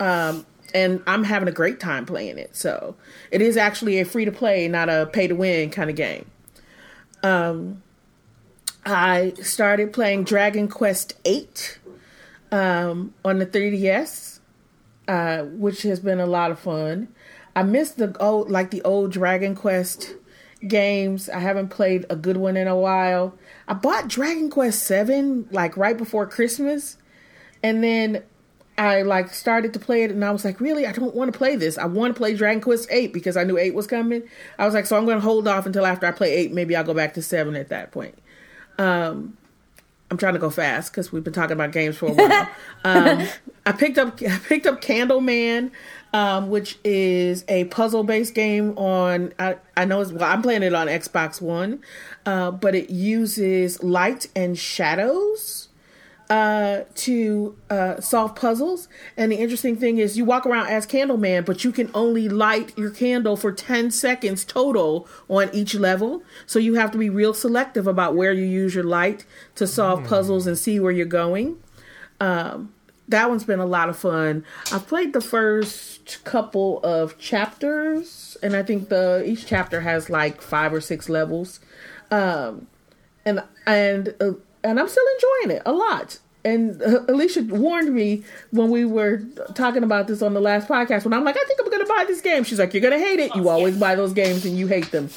Um, 0.00 0.46
and 0.74 1.02
I'm 1.06 1.24
having 1.24 1.48
a 1.48 1.52
great 1.52 1.80
time 1.80 2.06
playing 2.06 2.38
it. 2.38 2.56
So 2.56 2.96
it 3.30 3.42
is 3.42 3.56
actually 3.56 4.00
a 4.00 4.04
free 4.04 4.24
to 4.24 4.32
play, 4.32 4.66
not 4.68 4.88
a 4.88 5.08
pay 5.12 5.26
to 5.26 5.34
win 5.34 5.70
kind 5.70 5.90
of 5.90 5.96
game. 5.96 6.26
Um, 7.22 7.82
I 8.84 9.34
started 9.42 9.92
playing 9.92 10.24
Dragon 10.24 10.66
Quest 10.66 11.14
VIII 11.24 11.48
um, 12.50 13.14
on 13.24 13.38
the 13.38 13.46
3DS, 13.46 14.40
uh, 15.06 15.42
which 15.42 15.82
has 15.82 16.00
been 16.00 16.18
a 16.18 16.26
lot 16.26 16.50
of 16.50 16.58
fun. 16.58 17.08
I 17.54 17.62
missed 17.62 17.98
the 17.98 18.16
old, 18.18 18.50
like 18.50 18.70
the 18.70 18.82
old 18.82 19.12
Dragon 19.12 19.54
Quest 19.54 20.14
games. 20.66 21.28
I 21.28 21.38
haven't 21.38 21.68
played 21.68 22.06
a 22.10 22.16
good 22.16 22.36
one 22.36 22.56
in 22.56 22.68
a 22.68 22.76
while. 22.76 23.34
I 23.68 23.74
bought 23.74 24.08
Dragon 24.08 24.50
Quest 24.50 24.82
7 24.84 25.48
like 25.50 25.76
right 25.76 25.96
before 25.96 26.26
Christmas, 26.26 26.96
and 27.62 27.82
then 27.82 28.22
I 28.78 29.02
like 29.02 29.32
started 29.34 29.72
to 29.74 29.78
play 29.78 30.02
it, 30.02 30.10
and 30.10 30.24
I 30.24 30.30
was 30.30 30.44
like, 30.44 30.60
really, 30.60 30.86
I 30.86 30.92
don't 30.92 31.14
want 31.14 31.32
to 31.32 31.36
play 31.36 31.56
this. 31.56 31.78
I 31.78 31.86
want 31.86 32.14
to 32.14 32.18
play 32.18 32.34
Dragon 32.34 32.60
Quest 32.60 32.88
8 32.90 33.12
because 33.12 33.36
I 33.36 33.44
knew 33.44 33.58
eight 33.58 33.74
was 33.74 33.86
coming. 33.86 34.22
I 34.58 34.64
was 34.64 34.74
like, 34.74 34.86
so 34.86 34.96
I'm 34.96 35.04
going 35.04 35.18
to 35.18 35.24
hold 35.24 35.46
off 35.46 35.66
until 35.66 35.86
after 35.86 36.06
I 36.06 36.12
play 36.12 36.32
eight. 36.32 36.52
Maybe 36.52 36.74
I'll 36.74 36.84
go 36.84 36.94
back 36.94 37.14
to 37.14 37.22
seven 37.22 37.54
at 37.54 37.68
that 37.68 37.92
point. 37.92 38.16
Um, 38.78 39.36
I'm 40.10 40.18
trying 40.18 40.34
to 40.34 40.38
go 40.38 40.50
fast 40.50 40.92
because 40.92 41.10
we've 41.10 41.24
been 41.24 41.32
talking 41.32 41.52
about 41.52 41.72
games 41.72 41.96
for 41.96 42.06
a 42.06 42.12
while. 42.12 42.48
um, 42.84 43.26
I 43.64 43.72
picked 43.72 43.96
up 43.96 44.20
I 44.20 44.38
picked 44.38 44.66
up 44.66 44.82
Candleman, 44.82 45.70
um, 46.12 46.50
which 46.50 46.78
is 46.84 47.44
a 47.48 47.64
puzzle 47.64 48.04
based 48.04 48.34
game 48.34 48.76
on. 48.78 49.32
I, 49.38 49.56
I 49.76 49.84
know 49.84 50.00
it's 50.00 50.12
well, 50.12 50.30
I'm 50.30 50.42
playing 50.42 50.62
it 50.62 50.74
on 50.74 50.86
Xbox 50.86 51.40
One, 51.40 51.80
uh, 52.26 52.50
but 52.50 52.74
it 52.74 52.90
uses 52.90 53.82
light 53.82 54.28
and 54.36 54.58
shadows 54.58 55.68
uh, 56.32 56.84
to 56.94 57.54
uh, 57.68 58.00
solve 58.00 58.34
puzzles. 58.34 58.88
And 59.18 59.32
the 59.32 59.36
interesting 59.36 59.76
thing 59.76 59.98
is, 59.98 60.16
you 60.16 60.24
walk 60.24 60.46
around 60.46 60.68
as 60.68 60.86
Candleman, 60.86 61.44
but 61.44 61.62
you 61.62 61.72
can 61.72 61.90
only 61.92 62.26
light 62.26 62.72
your 62.76 62.90
candle 62.90 63.36
for 63.36 63.52
10 63.52 63.90
seconds 63.90 64.42
total 64.42 65.06
on 65.28 65.50
each 65.52 65.74
level. 65.74 66.22
So 66.46 66.58
you 66.58 66.74
have 66.74 66.90
to 66.92 66.98
be 66.98 67.10
real 67.10 67.34
selective 67.34 67.86
about 67.86 68.14
where 68.14 68.32
you 68.32 68.46
use 68.46 68.74
your 68.74 68.84
light 68.84 69.26
to 69.56 69.66
solve 69.66 70.04
puzzles 70.04 70.46
and 70.46 70.56
see 70.56 70.80
where 70.80 70.92
you're 70.92 71.04
going. 71.04 71.58
Um, 72.18 72.72
that 73.08 73.28
one's 73.28 73.44
been 73.44 73.60
a 73.60 73.66
lot 73.66 73.90
of 73.90 73.98
fun. 73.98 74.44
I've 74.72 74.86
played 74.86 75.12
the 75.12 75.20
first 75.20 75.91
couple 76.24 76.80
of 76.82 77.18
chapters, 77.18 78.36
and 78.42 78.54
I 78.56 78.62
think 78.62 78.88
the 78.88 79.22
each 79.26 79.46
chapter 79.46 79.80
has 79.80 80.10
like 80.10 80.40
five 80.40 80.72
or 80.72 80.80
six 80.80 81.08
levels. 81.08 81.60
Um, 82.10 82.66
and 83.24 83.42
and 83.66 84.14
uh, 84.20 84.32
and 84.64 84.80
I'm 84.80 84.88
still 84.88 85.04
enjoying 85.14 85.56
it 85.58 85.62
a 85.66 85.72
lot. 85.72 86.18
And 86.44 86.82
uh, 86.82 87.04
Alicia 87.08 87.42
warned 87.44 87.94
me 87.94 88.24
when 88.50 88.70
we 88.70 88.84
were 88.84 89.22
talking 89.54 89.84
about 89.84 90.08
this 90.08 90.22
on 90.22 90.34
the 90.34 90.40
last 90.40 90.68
podcast. 90.68 91.04
When 91.04 91.12
I'm 91.12 91.24
like, 91.24 91.36
I 91.36 91.44
think 91.44 91.60
I'm 91.60 91.70
to 91.86 91.92
buy 91.92 92.04
this 92.06 92.20
game. 92.20 92.44
She's 92.44 92.58
like, 92.58 92.72
You're 92.74 92.82
to 92.90 92.98
hate 92.98 93.20
it. 93.20 93.34
You 93.34 93.48
always 93.48 93.76
buy 93.76 93.94
those 93.94 94.12
games 94.12 94.44
and 94.44 94.56
you 94.56 94.66
hate 94.66 94.90
them. 94.90 95.10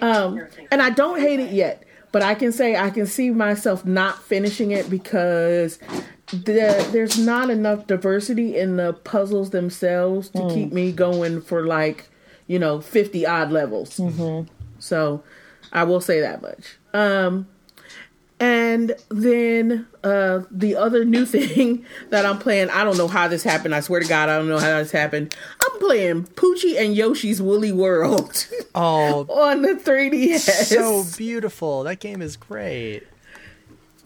Um, 0.00 0.46
and 0.70 0.82
I 0.82 0.90
don't 0.90 1.20
hate 1.20 1.40
it 1.40 1.52
yet, 1.52 1.84
but 2.10 2.22
I 2.22 2.34
can 2.34 2.52
say 2.52 2.76
I 2.76 2.90
can 2.90 3.06
see 3.06 3.30
myself 3.30 3.84
not 3.84 4.22
finishing 4.22 4.70
it 4.70 4.88
because 4.88 5.78
the, 6.32 6.88
there's 6.92 7.18
not 7.18 7.50
enough 7.50 7.86
diversity 7.86 8.56
in 8.56 8.76
the 8.76 8.92
puzzles 8.92 9.50
themselves 9.50 10.28
to 10.30 10.48
keep 10.48 10.72
me 10.72 10.92
going 10.92 11.40
for 11.40 11.66
like 11.66 12.08
you 12.46 12.58
know 12.58 12.80
50 12.80 13.26
odd 13.26 13.52
levels. 13.52 14.00
So 14.78 15.22
I 15.72 15.84
will 15.84 16.00
say 16.00 16.20
that 16.20 16.42
much. 16.42 16.76
Um, 16.92 17.46
and 18.42 18.96
then 19.08 19.86
uh, 20.02 20.40
the 20.50 20.74
other 20.74 21.04
new 21.04 21.24
thing 21.26 21.84
that 22.10 22.26
I'm 22.26 22.38
playing, 22.38 22.70
I 22.70 22.82
don't 22.82 22.98
know 22.98 23.06
how 23.06 23.28
this 23.28 23.44
happened. 23.44 23.72
I 23.72 23.80
swear 23.80 24.00
to 24.00 24.08
God, 24.08 24.28
I 24.28 24.36
don't 24.36 24.48
know 24.48 24.58
how 24.58 24.78
this 24.78 24.90
happened. 24.90 25.36
I'm 25.62 25.78
playing 25.78 26.24
Poochy 26.24 26.76
and 26.76 26.96
Yoshi's 26.96 27.40
Woolly 27.40 27.70
World 27.70 28.48
oh, 28.74 29.26
on 29.28 29.62
the 29.62 29.74
3DS. 29.74 30.64
so 30.64 31.04
beautiful. 31.16 31.84
That 31.84 32.00
game 32.00 32.20
is 32.20 32.36
great. 32.36 33.06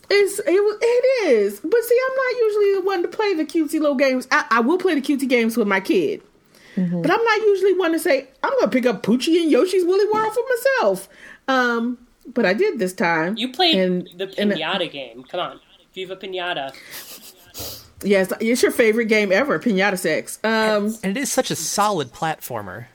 It's 0.08 0.38
it, 0.38 0.44
it 0.48 1.26
is, 1.28 1.60
but 1.60 1.82
see, 1.82 2.00
I'm 2.08 2.16
not 2.16 2.40
usually 2.40 2.74
the 2.74 2.80
one 2.82 3.02
to 3.02 3.08
play 3.08 3.34
the 3.34 3.44
cutesy 3.44 3.80
little 3.80 3.94
games. 3.96 4.28
I, 4.30 4.44
I 4.50 4.60
will 4.60 4.78
play 4.78 4.94
the 4.94 5.00
cutesy 5.02 5.28
games 5.28 5.56
with 5.56 5.66
my 5.66 5.80
kid, 5.80 6.22
but 6.76 7.10
I'm 7.10 7.24
not 7.24 7.40
usually 7.42 7.74
one 7.74 7.92
to 7.92 7.98
say 7.98 8.28
I'm 8.42 8.50
going 8.52 8.64
to 8.64 8.68
pick 8.70 8.86
up 8.86 9.02
Poochy 9.02 9.42
and 9.42 9.50
Yoshi's 9.50 9.84
Woolly 9.84 10.04
World 10.12 10.32
for 10.32 10.42
myself. 10.48 11.08
Um, 11.48 11.98
but 12.32 12.44
I 12.46 12.54
did 12.54 12.78
this 12.78 12.92
time. 12.92 13.36
You 13.36 13.52
played 13.52 13.76
And- 13.76 14.08
the 14.16 14.32
and- 14.38 14.52
Pinata 14.52 14.90
game. 14.90 15.24
Come 15.24 15.40
on. 15.40 15.60
Viva 15.94 16.14
Pinata. 16.16 16.72
Yes, 18.02 18.32
it's 18.40 18.62
your 18.62 18.70
favorite 18.72 19.06
game 19.06 19.32
ever, 19.32 19.58
Pinata 19.58 19.98
Sex. 19.98 20.38
Um, 20.44 20.94
And 21.02 21.16
it 21.16 21.20
is 21.20 21.32
such 21.32 21.50
a 21.50 21.56
solid 21.56 22.12
platformer. 22.12 22.86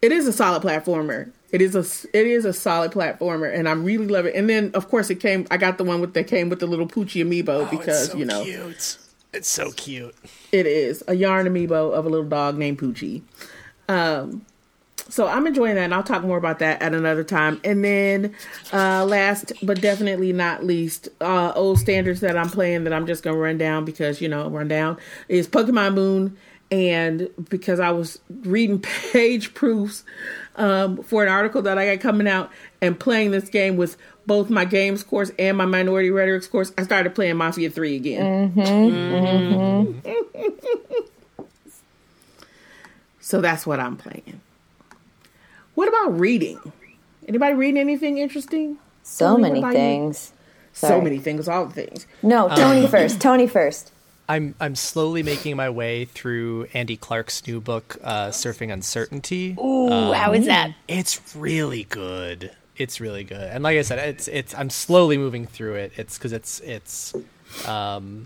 it 0.00 0.12
is 0.12 0.26
a 0.28 0.32
solid 0.32 0.62
platformer. 0.62 1.32
It 1.52 1.62
is 1.62 1.74
a 1.76 1.80
it 2.16 2.26
is 2.26 2.44
a 2.44 2.52
solid 2.52 2.90
platformer, 2.92 3.52
and 3.52 3.68
I'm 3.68 3.84
really 3.84 4.06
loving. 4.08 4.34
it. 4.34 4.38
And 4.38 4.48
then, 4.50 4.70
of 4.74 4.88
course, 4.88 5.10
it 5.10 5.16
came. 5.20 5.46
I 5.50 5.56
got 5.56 5.78
the 5.78 5.84
one 5.84 6.00
with 6.00 6.14
that 6.14 6.26
came 6.26 6.48
with 6.48 6.60
the 6.60 6.66
little 6.66 6.88
Poochy 6.88 7.24
amiibo 7.24 7.70
because 7.70 8.14
you 8.14 8.24
know 8.24 8.40
Oh, 8.40 8.44
cute. 8.44 8.98
It's 9.32 9.48
so 9.48 9.70
cute. 9.72 10.14
it 10.50 10.66
is 10.66 11.04
a 11.06 11.14
yarn 11.14 11.46
amiibo 11.46 11.92
of 11.94 12.04
a 12.06 12.08
little 12.08 12.26
dog 12.28 12.56
named 12.58 12.78
Poochy. 12.80 13.22
Um, 13.88 14.44
so 15.08 15.28
I'm 15.28 15.46
enjoying 15.46 15.76
that, 15.76 15.84
and 15.84 15.94
I'll 15.94 16.02
talk 16.02 16.24
more 16.24 16.36
about 16.38 16.58
that 16.58 16.82
at 16.82 16.92
another 16.92 17.22
time. 17.22 17.60
And 17.62 17.84
then, 17.84 18.34
uh, 18.72 19.04
last 19.04 19.52
but 19.62 19.80
definitely 19.80 20.32
not 20.32 20.64
least, 20.64 21.08
uh, 21.20 21.52
old 21.54 21.78
standards 21.78 22.20
that 22.22 22.36
I'm 22.36 22.50
playing 22.50 22.82
that 22.84 22.92
I'm 22.92 23.06
just 23.06 23.22
gonna 23.22 23.36
run 23.36 23.56
down 23.56 23.84
because 23.84 24.20
you 24.20 24.28
know 24.28 24.48
run 24.50 24.66
down 24.66 24.96
is 25.28 25.46
Pokemon 25.46 25.94
Moon, 25.94 26.36
and 26.70 27.28
because 27.48 27.80
I 27.80 27.90
was 27.90 28.20
reading 28.28 28.80
page 29.12 29.54
proofs 29.54 30.04
um, 30.56 31.02
for 31.02 31.22
an 31.22 31.28
article 31.28 31.62
that 31.62 31.78
I 31.78 31.94
got 31.94 32.02
coming 32.02 32.28
out 32.28 32.50
and 32.80 32.98
playing 32.98 33.30
this 33.30 33.48
game 33.48 33.76
with 33.76 33.96
both 34.26 34.50
my 34.50 34.64
games 34.64 35.02
course 35.04 35.30
and 35.38 35.56
my 35.56 35.66
minority 35.66 36.10
rhetorics 36.10 36.48
course, 36.48 36.72
I 36.76 36.82
started 36.82 37.14
playing 37.14 37.36
Mafia 37.36 37.70
Three 37.70 37.96
again. 37.96 38.52
Mm-hmm. 38.52 40.06
Mm-hmm. 40.06 41.00
So 43.20 43.40
that's 43.40 43.66
what 43.66 43.80
I'm 43.80 43.96
playing. 43.96 44.40
What 45.74 45.88
about 45.88 46.20
reading? 46.20 46.72
Anybody 47.26 47.54
reading 47.54 47.80
anything 47.80 48.18
interesting? 48.18 48.78
So 49.02 49.36
many 49.36 49.60
things. 49.60 50.32
So 50.72 51.00
many 51.00 51.18
things, 51.18 51.48
all 51.48 51.66
the 51.66 51.72
things. 51.72 52.06
No, 52.22 52.48
Tony 52.48 52.84
um, 52.84 52.90
first. 52.90 53.20
Tony 53.20 53.46
first. 53.46 53.92
I'm 54.28 54.54
I'm 54.60 54.74
slowly 54.74 55.22
making 55.22 55.56
my 55.56 55.70
way 55.70 56.04
through 56.04 56.66
Andy 56.74 56.96
Clark's 56.96 57.46
new 57.46 57.60
book, 57.60 57.96
uh, 58.02 58.28
Surfing 58.28 58.72
Uncertainty. 58.72 59.56
Ooh, 59.58 60.12
how 60.12 60.32
is 60.32 60.46
that? 60.46 60.74
It's 60.88 61.20
really 61.36 61.84
good. 61.84 62.50
It's 62.76 63.00
really 63.00 63.24
good. 63.24 63.40
And 63.50 63.62
like 63.64 63.78
I 63.78 63.82
said, 63.82 63.98
it's 64.08 64.28
it's 64.28 64.54
I'm 64.54 64.70
slowly 64.70 65.16
moving 65.16 65.46
through 65.46 65.76
it. 65.76 65.92
It's 65.96 66.18
because 66.18 66.32
it's 66.32 66.60
it's 66.60 67.14
um 67.66 68.24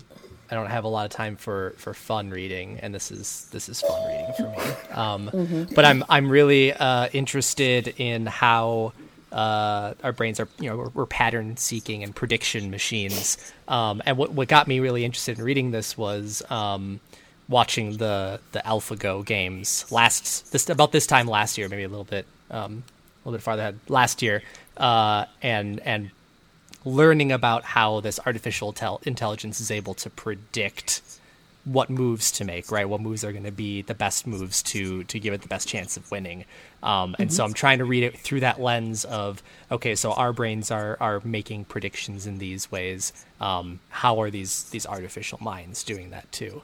I 0.49 0.55
don't 0.55 0.67
have 0.69 0.83
a 0.83 0.89
lot 0.89 1.05
of 1.05 1.11
time 1.11 1.37
for 1.37 1.73
for 1.77 1.93
fun 1.93 2.29
reading, 2.29 2.79
and 2.81 2.93
this 2.93 3.11
is 3.11 3.47
this 3.51 3.69
is 3.69 3.79
fun 3.81 4.07
reading 4.07 4.33
for 4.35 4.49
me. 4.49 4.93
Um, 4.93 5.67
But 5.73 5.85
I'm 5.85 6.03
I'm 6.09 6.29
really 6.29 6.73
uh, 6.73 7.07
interested 7.13 7.93
in 7.97 8.25
how 8.25 8.91
uh, 9.31 9.93
our 10.03 10.11
brains 10.11 10.39
are 10.39 10.47
you 10.59 10.69
know 10.69 10.77
we're, 10.77 10.89
we're 10.89 11.05
pattern 11.05 11.57
seeking 11.57 12.03
and 12.03 12.15
prediction 12.15 12.69
machines. 12.71 13.37
Um, 13.67 14.01
and 14.05 14.17
what 14.17 14.31
what 14.31 14.47
got 14.47 14.67
me 14.67 14.79
really 14.79 15.05
interested 15.05 15.37
in 15.37 15.43
reading 15.43 15.71
this 15.71 15.97
was 15.97 16.41
um, 16.49 16.99
watching 17.47 17.97
the 17.97 18.39
the 18.51 18.59
AlphaGo 18.59 19.25
games 19.25 19.89
last 19.91 20.51
this 20.51 20.69
about 20.69 20.91
this 20.91 21.07
time 21.07 21.27
last 21.27 21.57
year, 21.57 21.69
maybe 21.69 21.83
a 21.83 21.89
little 21.89 22.03
bit 22.03 22.25
um, 22.49 22.83
a 23.23 23.29
little 23.29 23.37
bit 23.37 23.43
farther 23.43 23.61
ahead 23.61 23.79
last 23.87 24.21
year, 24.21 24.43
uh, 24.77 25.25
and 25.41 25.79
and 25.81 26.11
learning 26.83 27.31
about 27.31 27.63
how 27.63 27.99
this 27.99 28.19
artificial 28.25 28.73
tel- 28.73 29.01
intelligence 29.03 29.61
is 29.61 29.69
able 29.69 29.93
to 29.93 30.09
predict 30.09 31.01
what 31.63 31.89
moves 31.89 32.31
to 32.31 32.43
make, 32.43 32.71
right? 32.71 32.87
What 32.89 33.01
moves 33.01 33.23
are 33.23 33.31
going 33.31 33.43
to 33.43 33.51
be 33.51 33.81
the 33.83 33.93
best 33.93 34.25
moves 34.25 34.63
to 34.63 35.03
to 35.05 35.19
give 35.19 35.33
it 35.33 35.41
the 35.41 35.47
best 35.47 35.67
chance 35.67 35.97
of 35.97 36.09
winning. 36.09 36.45
Um, 36.81 37.15
and 37.19 37.31
so 37.31 37.43
I'm 37.43 37.53
trying 37.53 37.77
to 37.77 37.85
read 37.85 38.03
it 38.03 38.17
through 38.17 38.39
that 38.39 38.59
lens 38.59 39.05
of 39.05 39.43
okay, 39.71 39.95
so 39.95 40.11
our 40.13 40.33
brains 40.33 40.71
are 40.71 40.97
are 40.99 41.21
making 41.23 41.65
predictions 41.65 42.25
in 42.25 42.39
these 42.39 42.71
ways. 42.71 43.13
Um, 43.39 43.79
how 43.89 44.21
are 44.21 44.31
these 44.31 44.69
these 44.71 44.87
artificial 44.87 45.37
minds 45.41 45.83
doing 45.83 46.09
that 46.09 46.31
too? 46.31 46.63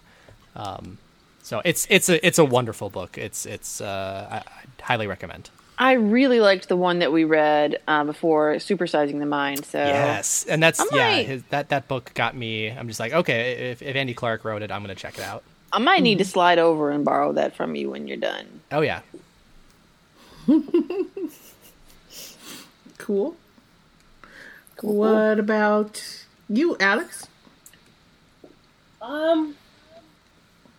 Um, 0.55 0.97
so 1.43 1.61
it's 1.63 1.85
it's 1.89 2.09
a 2.09 2.25
it's 2.25 2.39
a 2.39 2.45
wonderful 2.45 2.89
book. 2.89 3.17
It's 3.17 3.45
it's 3.45 3.79
uh, 3.79 4.27
I, 4.31 4.37
I 4.37 4.43
highly 4.81 5.07
recommend. 5.07 5.49
I 5.79 5.93
really 5.93 6.39
liked 6.39 6.69
the 6.69 6.75
one 6.75 6.99
that 6.99 7.11
we 7.11 7.23
read 7.23 7.79
uh, 7.87 8.03
before 8.03 8.55
Supersizing 8.55 9.19
the 9.19 9.25
Mind. 9.27 9.63
So 9.65 9.77
Yes, 9.77 10.43
and 10.49 10.61
that's 10.63 10.79
I 10.79 10.85
yeah. 10.91 11.11
might- 11.11 11.25
His, 11.27 11.43
that 11.49 11.69
that 11.69 11.87
book 11.87 12.11
got 12.15 12.35
me. 12.35 12.69
I'm 12.69 12.87
just 12.87 12.99
like, 12.99 13.13
okay, 13.13 13.71
if, 13.71 13.81
if 13.81 13.95
Andy 13.95 14.13
Clark 14.15 14.43
wrote 14.43 14.61
it, 14.63 14.71
I'm 14.71 14.81
gonna 14.81 14.95
check 14.95 15.17
it 15.17 15.23
out. 15.23 15.43
I 15.71 15.79
might 15.79 16.01
need 16.01 16.17
to 16.19 16.25
slide 16.25 16.59
over 16.59 16.89
and 16.91 17.03
borrow 17.05 17.33
that 17.33 17.55
from 17.55 17.75
you 17.75 17.91
when 17.91 18.07
you're 18.07 18.17
done. 18.17 18.61
Oh 18.71 18.81
yeah, 18.81 19.01
Cool. 22.97 23.35
What 24.81 25.39
about 25.39 26.01
you, 26.49 26.77
Alex? 26.79 27.27
Um, 29.01 29.55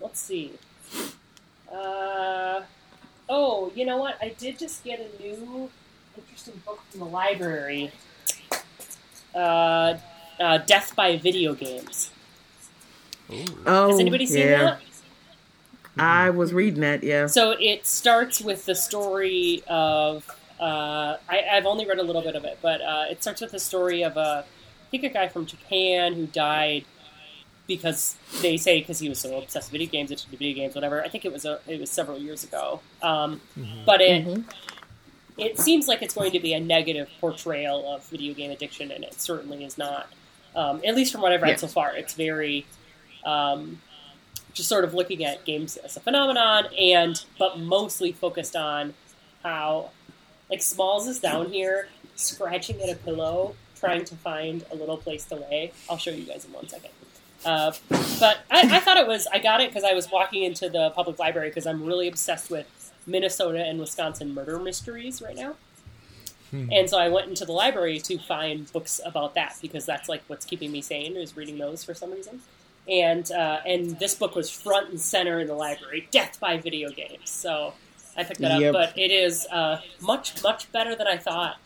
let's 0.00 0.20
see. 0.20 0.52
Uh, 1.72 2.62
oh, 3.28 3.72
you 3.74 3.84
know 3.84 3.96
what? 3.96 4.16
I 4.20 4.30
did 4.30 4.58
just 4.58 4.84
get 4.84 5.00
a 5.00 5.22
new 5.22 5.70
interesting 6.16 6.60
book 6.64 6.80
from 6.90 7.00
the 7.00 7.06
library. 7.06 7.92
Uh, 9.34 9.94
uh, 10.40 10.58
Death 10.58 10.94
by 10.96 11.16
Video 11.16 11.54
Games. 11.54 12.10
Oh, 13.66 13.90
Has 13.90 14.00
anybody 14.00 14.26
seen 14.26 14.48
yeah. 14.48 14.62
that? 14.62 14.80
I 15.98 16.30
was 16.30 16.52
reading 16.52 16.80
that. 16.80 17.02
Yeah. 17.02 17.26
So 17.26 17.56
it 17.58 17.86
starts 17.86 18.40
with 18.40 18.64
the 18.66 18.74
story 18.74 19.62
of. 19.66 20.28
Uh, 20.60 21.16
I, 21.28 21.44
I've 21.52 21.66
only 21.66 21.86
read 21.86 21.98
a 21.98 22.02
little 22.02 22.22
bit 22.22 22.34
of 22.34 22.44
it, 22.44 22.58
but 22.60 22.80
uh, 22.80 23.04
it 23.08 23.22
starts 23.22 23.40
with 23.40 23.52
the 23.52 23.60
story 23.60 24.02
of 24.02 24.16
a, 24.16 24.44
I 24.44 24.90
think 24.90 25.04
a 25.04 25.08
guy 25.08 25.28
from 25.28 25.46
Japan 25.46 26.14
who 26.14 26.26
died 26.26 26.84
because 27.68 28.16
they 28.42 28.56
say 28.56 28.80
because 28.80 28.98
he 28.98 29.08
was 29.08 29.20
so 29.20 29.38
obsessed 29.38 29.70
with 29.70 29.80
video 29.80 29.92
games, 29.92 30.10
into 30.10 30.28
video 30.30 30.54
games, 30.54 30.74
whatever. 30.74 31.04
I 31.04 31.08
think 31.08 31.24
it 31.24 31.32
was 31.32 31.44
a, 31.44 31.60
it 31.68 31.78
was 31.78 31.90
several 31.90 32.18
years 32.18 32.42
ago, 32.42 32.80
um, 33.02 33.40
but 33.86 34.00
it 34.00 34.26
it 35.36 35.58
seems 35.60 35.86
like 35.86 36.02
it's 36.02 36.14
going 36.14 36.32
to 36.32 36.40
be 36.40 36.52
a 36.54 36.58
negative 36.60 37.08
portrayal 37.20 37.94
of 37.94 38.04
video 38.08 38.34
game 38.34 38.50
addiction, 38.50 38.90
and 38.90 39.04
it 39.04 39.20
certainly 39.20 39.62
is 39.62 39.78
not. 39.78 40.08
Um, 40.56 40.80
at 40.84 40.96
least 40.96 41.12
from 41.12 41.20
what 41.20 41.30
I've 41.30 41.42
read 41.42 41.50
Yeah. 41.50 41.56
so 41.56 41.68
far, 41.68 41.94
it's 41.94 42.14
very 42.14 42.66
um, 43.24 43.80
just 44.54 44.68
sort 44.68 44.82
of 44.82 44.94
looking 44.94 45.24
at 45.24 45.44
games 45.44 45.76
as 45.76 45.96
a 45.96 46.00
phenomenon, 46.00 46.66
and 46.76 47.22
but 47.38 47.60
mostly 47.60 48.10
focused 48.10 48.56
on 48.56 48.94
how 49.44 49.90
like 50.50 50.62
Smalls 50.62 51.06
is 51.06 51.20
down 51.20 51.50
here 51.52 51.88
scratching 52.16 52.80
at 52.80 52.88
a 52.88 52.96
pillow, 52.96 53.54
trying 53.78 54.04
to 54.06 54.16
find 54.16 54.64
a 54.72 54.74
little 54.74 54.96
place 54.96 55.24
to 55.26 55.36
lay. 55.36 55.70
I'll 55.88 55.98
show 55.98 56.10
you 56.10 56.24
guys 56.24 56.44
in 56.46 56.52
one 56.52 56.66
second. 56.66 56.90
Uh, 57.44 57.72
but 58.20 58.38
I, 58.50 58.76
I 58.76 58.80
thought 58.80 58.96
it 58.96 59.06
was 59.06 59.26
I 59.32 59.38
got 59.38 59.60
it 59.60 59.70
because 59.70 59.84
I 59.84 59.92
was 59.94 60.10
walking 60.10 60.42
into 60.42 60.68
the 60.68 60.90
public 60.90 61.18
library 61.18 61.48
because 61.50 61.66
I'm 61.66 61.84
really 61.84 62.08
obsessed 62.08 62.50
with 62.50 62.92
Minnesota 63.06 63.64
and 63.64 63.78
Wisconsin 63.78 64.34
murder 64.34 64.58
mysteries 64.58 65.22
right 65.22 65.36
now. 65.36 65.54
And 66.50 66.88
so 66.88 66.98
I 66.98 67.10
went 67.10 67.28
into 67.28 67.44
the 67.44 67.52
library 67.52 67.98
to 68.00 68.16
find 68.18 68.72
books 68.72 69.02
about 69.04 69.34
that 69.34 69.56
because 69.60 69.84
that's 69.84 70.08
like 70.08 70.22
what's 70.28 70.46
keeping 70.46 70.72
me 70.72 70.80
sane 70.80 71.14
is 71.14 71.36
reading 71.36 71.58
those 71.58 71.84
for 71.84 71.92
some 71.92 72.10
reason. 72.10 72.40
And 72.88 73.30
uh, 73.30 73.60
and 73.66 73.98
this 73.98 74.14
book 74.14 74.34
was 74.34 74.48
front 74.48 74.88
and 74.88 74.98
center 74.98 75.40
in 75.40 75.46
the 75.46 75.52
library, 75.54 76.08
Death 76.10 76.40
by 76.40 76.56
Video 76.56 76.88
Games. 76.88 77.28
So 77.28 77.74
I 78.16 78.24
picked 78.24 78.40
that 78.40 78.60
Yep. 78.62 78.74
up, 78.74 78.94
but 78.94 78.98
it 78.98 79.10
is 79.10 79.46
uh, 79.52 79.80
much 80.00 80.42
much 80.42 80.72
better 80.72 80.96
than 80.96 81.06
I 81.06 81.18
thought, 81.18 81.58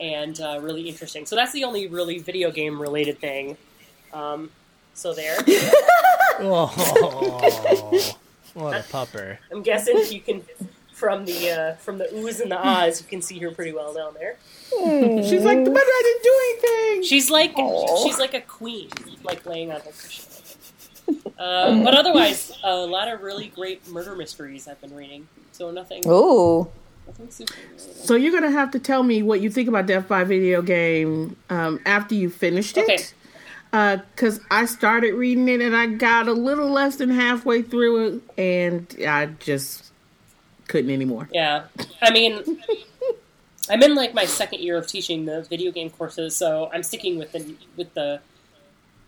and 0.00 0.40
uh, 0.40 0.58
really 0.62 0.88
interesting. 0.88 1.26
So 1.26 1.36
that's 1.36 1.52
the 1.52 1.64
only 1.64 1.86
really 1.86 2.18
video 2.18 2.50
game 2.50 2.80
related 2.80 3.18
thing. 3.18 3.58
Um, 4.14 4.50
so 5.00 5.14
there, 5.14 5.36
Oh, 6.42 6.66
what 8.54 8.74
a 8.76 8.82
pupper! 8.92 9.38
I'm 9.50 9.62
guessing 9.62 10.02
you 10.10 10.20
can 10.20 10.42
from 10.92 11.24
the 11.24 11.50
uh, 11.50 11.74
from 11.76 11.98
the 11.98 12.04
oohs 12.06 12.40
and 12.40 12.50
the 12.50 12.58
ahs, 12.58 13.00
you 13.00 13.06
can 13.08 13.22
see 13.22 13.38
her 13.38 13.50
pretty 13.50 13.72
well 13.72 13.94
down 13.94 14.14
there. 14.14 14.36
She's 14.70 15.42
like, 15.44 15.64
but 15.64 15.82
I 15.82 16.02
didn't 16.04 16.22
do 16.22 16.34
anything. 16.44 17.02
She's 17.04 17.30
like 17.30 17.56
she's 18.02 18.18
like 18.18 18.34
a 18.34 18.40
queen, 18.42 18.90
like 19.24 19.44
laying 19.46 19.72
on 19.72 19.80
her 19.80 19.90
cushion. 19.90 20.24
Uh, 21.38 21.82
but 21.82 21.94
otherwise, 21.94 22.52
a 22.62 22.76
lot 22.76 23.08
of 23.08 23.22
really 23.22 23.48
great 23.48 23.88
murder 23.88 24.14
mysteries 24.14 24.68
I've 24.68 24.80
been 24.80 24.94
reading. 24.94 25.26
So 25.52 25.70
nothing, 25.70 26.06
Ooh. 26.06 26.68
nothing 27.06 27.30
super. 27.30 27.54
related. 27.54 27.96
So 27.96 28.14
you're 28.14 28.32
gonna 28.32 28.50
have 28.52 28.70
to 28.72 28.78
tell 28.78 29.02
me 29.02 29.22
what 29.22 29.40
you 29.40 29.50
think 29.50 29.68
about 29.68 29.86
Death 29.86 30.06
by 30.06 30.24
Video 30.24 30.62
Game 30.62 31.36
um, 31.48 31.80
after 31.86 32.14
you 32.14 32.30
finished 32.30 32.76
it. 32.76 32.84
Okay. 32.84 32.98
Because 33.70 34.40
I 34.50 34.64
started 34.64 35.14
reading 35.14 35.48
it 35.48 35.60
and 35.60 35.76
I 35.76 35.86
got 35.86 36.26
a 36.26 36.32
little 36.32 36.70
less 36.70 36.96
than 36.96 37.10
halfway 37.10 37.62
through 37.62 38.06
it, 38.06 38.22
and 38.36 38.96
I 39.06 39.26
just 39.26 39.92
couldn't 40.66 40.90
anymore. 40.90 41.28
Yeah, 41.32 41.64
I 42.02 42.10
mean, 42.10 42.60
I'm 43.68 43.82
in 43.82 43.94
like 43.94 44.12
my 44.12 44.24
second 44.24 44.60
year 44.60 44.76
of 44.76 44.86
teaching 44.88 45.24
the 45.24 45.42
video 45.42 45.70
game 45.70 45.90
courses, 45.90 46.36
so 46.36 46.68
I'm 46.72 46.82
sticking 46.82 47.16
with 47.18 47.30
the 47.32 47.54
with 47.76 47.94
the 47.94 48.20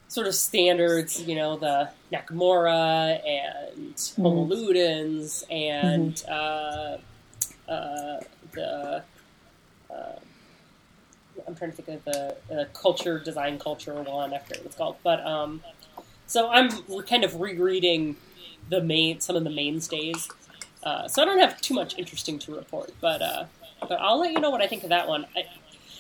sort 0.08 0.26
of 0.26 0.34
standards, 0.34 1.20
you 1.22 1.34
know, 1.34 1.56
the 1.56 1.90
Nakamura 2.12 3.20
and 3.26 4.12
Homo 4.16 4.46
Ludens 4.46 5.42
and 5.50 6.22
uh, 6.28 6.98
uh, 7.68 8.20
the. 8.52 9.02
I'm 11.46 11.54
trying 11.54 11.72
to 11.72 11.82
think 11.82 11.88
of 11.88 12.04
the 12.04 12.36
uh, 12.54 12.64
culture 12.72 13.18
design 13.18 13.58
culture 13.58 13.94
one. 13.94 14.32
I 14.32 14.38
forget 14.38 14.58
what 14.58 14.66
it's 14.66 14.76
called, 14.76 14.96
but 15.02 15.24
um, 15.26 15.62
so 16.26 16.48
I'm 16.48 16.70
kind 17.02 17.24
of 17.24 17.40
rereading 17.40 18.16
the 18.68 18.80
main 18.82 19.20
some 19.20 19.36
of 19.36 19.44
the 19.44 19.50
mainstays. 19.50 20.28
Uh, 20.82 21.06
so 21.06 21.22
I 21.22 21.24
don't 21.24 21.38
have 21.38 21.60
too 21.60 21.74
much 21.74 21.96
interesting 21.98 22.38
to 22.40 22.54
report, 22.54 22.92
but 23.00 23.22
uh, 23.22 23.44
but 23.80 24.00
I'll 24.00 24.18
let 24.18 24.32
you 24.32 24.40
know 24.40 24.50
what 24.50 24.60
I 24.60 24.66
think 24.66 24.82
of 24.82 24.90
that 24.90 25.08
one. 25.08 25.26
I, 25.36 25.44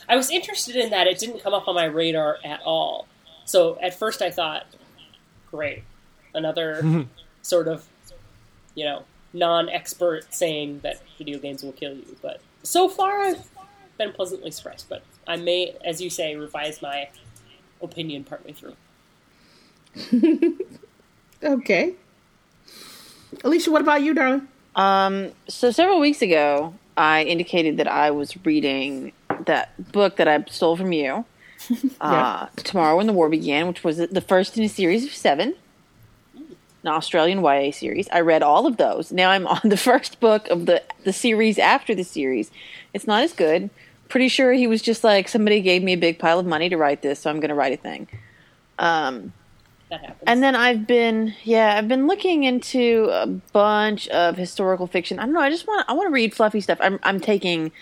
I 0.08 0.16
was 0.16 0.30
interested 0.30 0.76
in 0.76 0.90
that; 0.90 1.06
it 1.06 1.18
didn't 1.18 1.42
come 1.42 1.54
up 1.54 1.68
on 1.68 1.74
my 1.74 1.84
radar 1.84 2.38
at 2.44 2.60
all. 2.64 3.06
So 3.44 3.78
at 3.80 3.98
first 3.98 4.22
I 4.22 4.30
thought, 4.30 4.66
great, 5.50 5.84
another 6.34 7.06
sort 7.42 7.68
of 7.68 7.86
you 8.74 8.84
know 8.84 9.04
non-expert 9.32 10.32
saying 10.32 10.80
that 10.80 11.00
video 11.16 11.38
games 11.38 11.62
will 11.62 11.72
kill 11.72 11.94
you. 11.94 12.16
But 12.20 12.40
so 12.62 12.88
far 12.88 13.20
I've 13.20 13.48
been 13.98 14.12
pleasantly 14.12 14.50
surprised. 14.50 14.86
But 14.88 15.02
I 15.26 15.36
may, 15.36 15.74
as 15.84 16.00
you 16.00 16.10
say, 16.10 16.36
revise 16.36 16.82
my 16.82 17.08
opinion 17.80 18.24
partway 18.24 18.52
through. 18.52 18.76
Okay. 21.44 21.94
Alicia, 23.42 23.70
what 23.70 23.82
about 23.82 24.02
you, 24.02 24.14
darling? 24.14 24.46
Um, 24.76 25.32
so 25.48 25.70
several 25.70 25.98
weeks 26.00 26.22
ago, 26.22 26.74
I 26.96 27.24
indicated 27.24 27.78
that 27.78 27.88
I 27.88 28.10
was 28.10 28.36
reading 28.44 29.12
that 29.46 29.92
book 29.92 30.16
that 30.16 30.28
I 30.28 30.44
stole 30.48 30.76
from 30.76 30.92
you. 30.92 31.24
Uh, 32.00 32.48
Tomorrow 32.56 32.96
when 32.96 33.06
the 33.06 33.12
War 33.12 33.28
Began, 33.28 33.68
which 33.68 33.84
was 33.84 33.98
the 33.98 34.20
first 34.20 34.58
in 34.58 34.64
a 34.64 34.68
series 34.68 35.04
of 35.04 35.12
seven, 35.12 35.54
an 36.34 36.88
Australian 36.88 37.40
YA 37.40 37.70
series. 37.70 38.08
I 38.10 38.20
read 38.20 38.42
all 38.42 38.66
of 38.66 38.78
those. 38.78 39.12
Now 39.12 39.30
I'm 39.30 39.46
on 39.46 39.60
the 39.64 39.76
first 39.88 40.18
book 40.18 40.48
of 40.48 40.66
the 40.66 40.82
the 41.04 41.12
series 41.12 41.58
after 41.60 41.94
the 41.94 42.02
series. 42.02 42.50
It's 42.92 43.06
not 43.06 43.22
as 43.22 43.32
good. 43.32 43.70
Pretty 44.12 44.28
sure 44.28 44.52
he 44.52 44.66
was 44.66 44.82
just 44.82 45.02
like 45.04 45.26
somebody 45.26 45.62
gave 45.62 45.82
me 45.82 45.94
a 45.94 45.96
big 45.96 46.18
pile 46.18 46.38
of 46.38 46.44
money 46.44 46.68
to 46.68 46.76
write 46.76 47.00
this, 47.00 47.20
so 47.20 47.30
I'm 47.30 47.40
going 47.40 47.48
to 47.48 47.54
write 47.54 47.72
a 47.72 47.78
thing. 47.78 48.08
Um, 48.78 49.32
That 49.88 50.00
happens. 50.00 50.20
and 50.26 50.42
then 50.42 50.54
I've 50.54 50.86
been, 50.86 51.34
yeah, 51.44 51.76
I've 51.78 51.88
been 51.88 52.06
looking 52.06 52.44
into 52.44 53.08
a 53.10 53.26
bunch 53.26 54.08
of 54.08 54.36
historical 54.36 54.86
fiction. 54.86 55.18
I 55.18 55.24
don't 55.24 55.32
know. 55.32 55.40
I 55.40 55.48
just 55.48 55.66
want, 55.66 55.86
I 55.88 55.94
want 55.94 56.08
to 56.08 56.12
read 56.12 56.34
fluffy 56.34 56.60
stuff. 56.60 56.76
I'm, 56.82 57.00
I'm 57.02 57.20
taking 57.20 57.72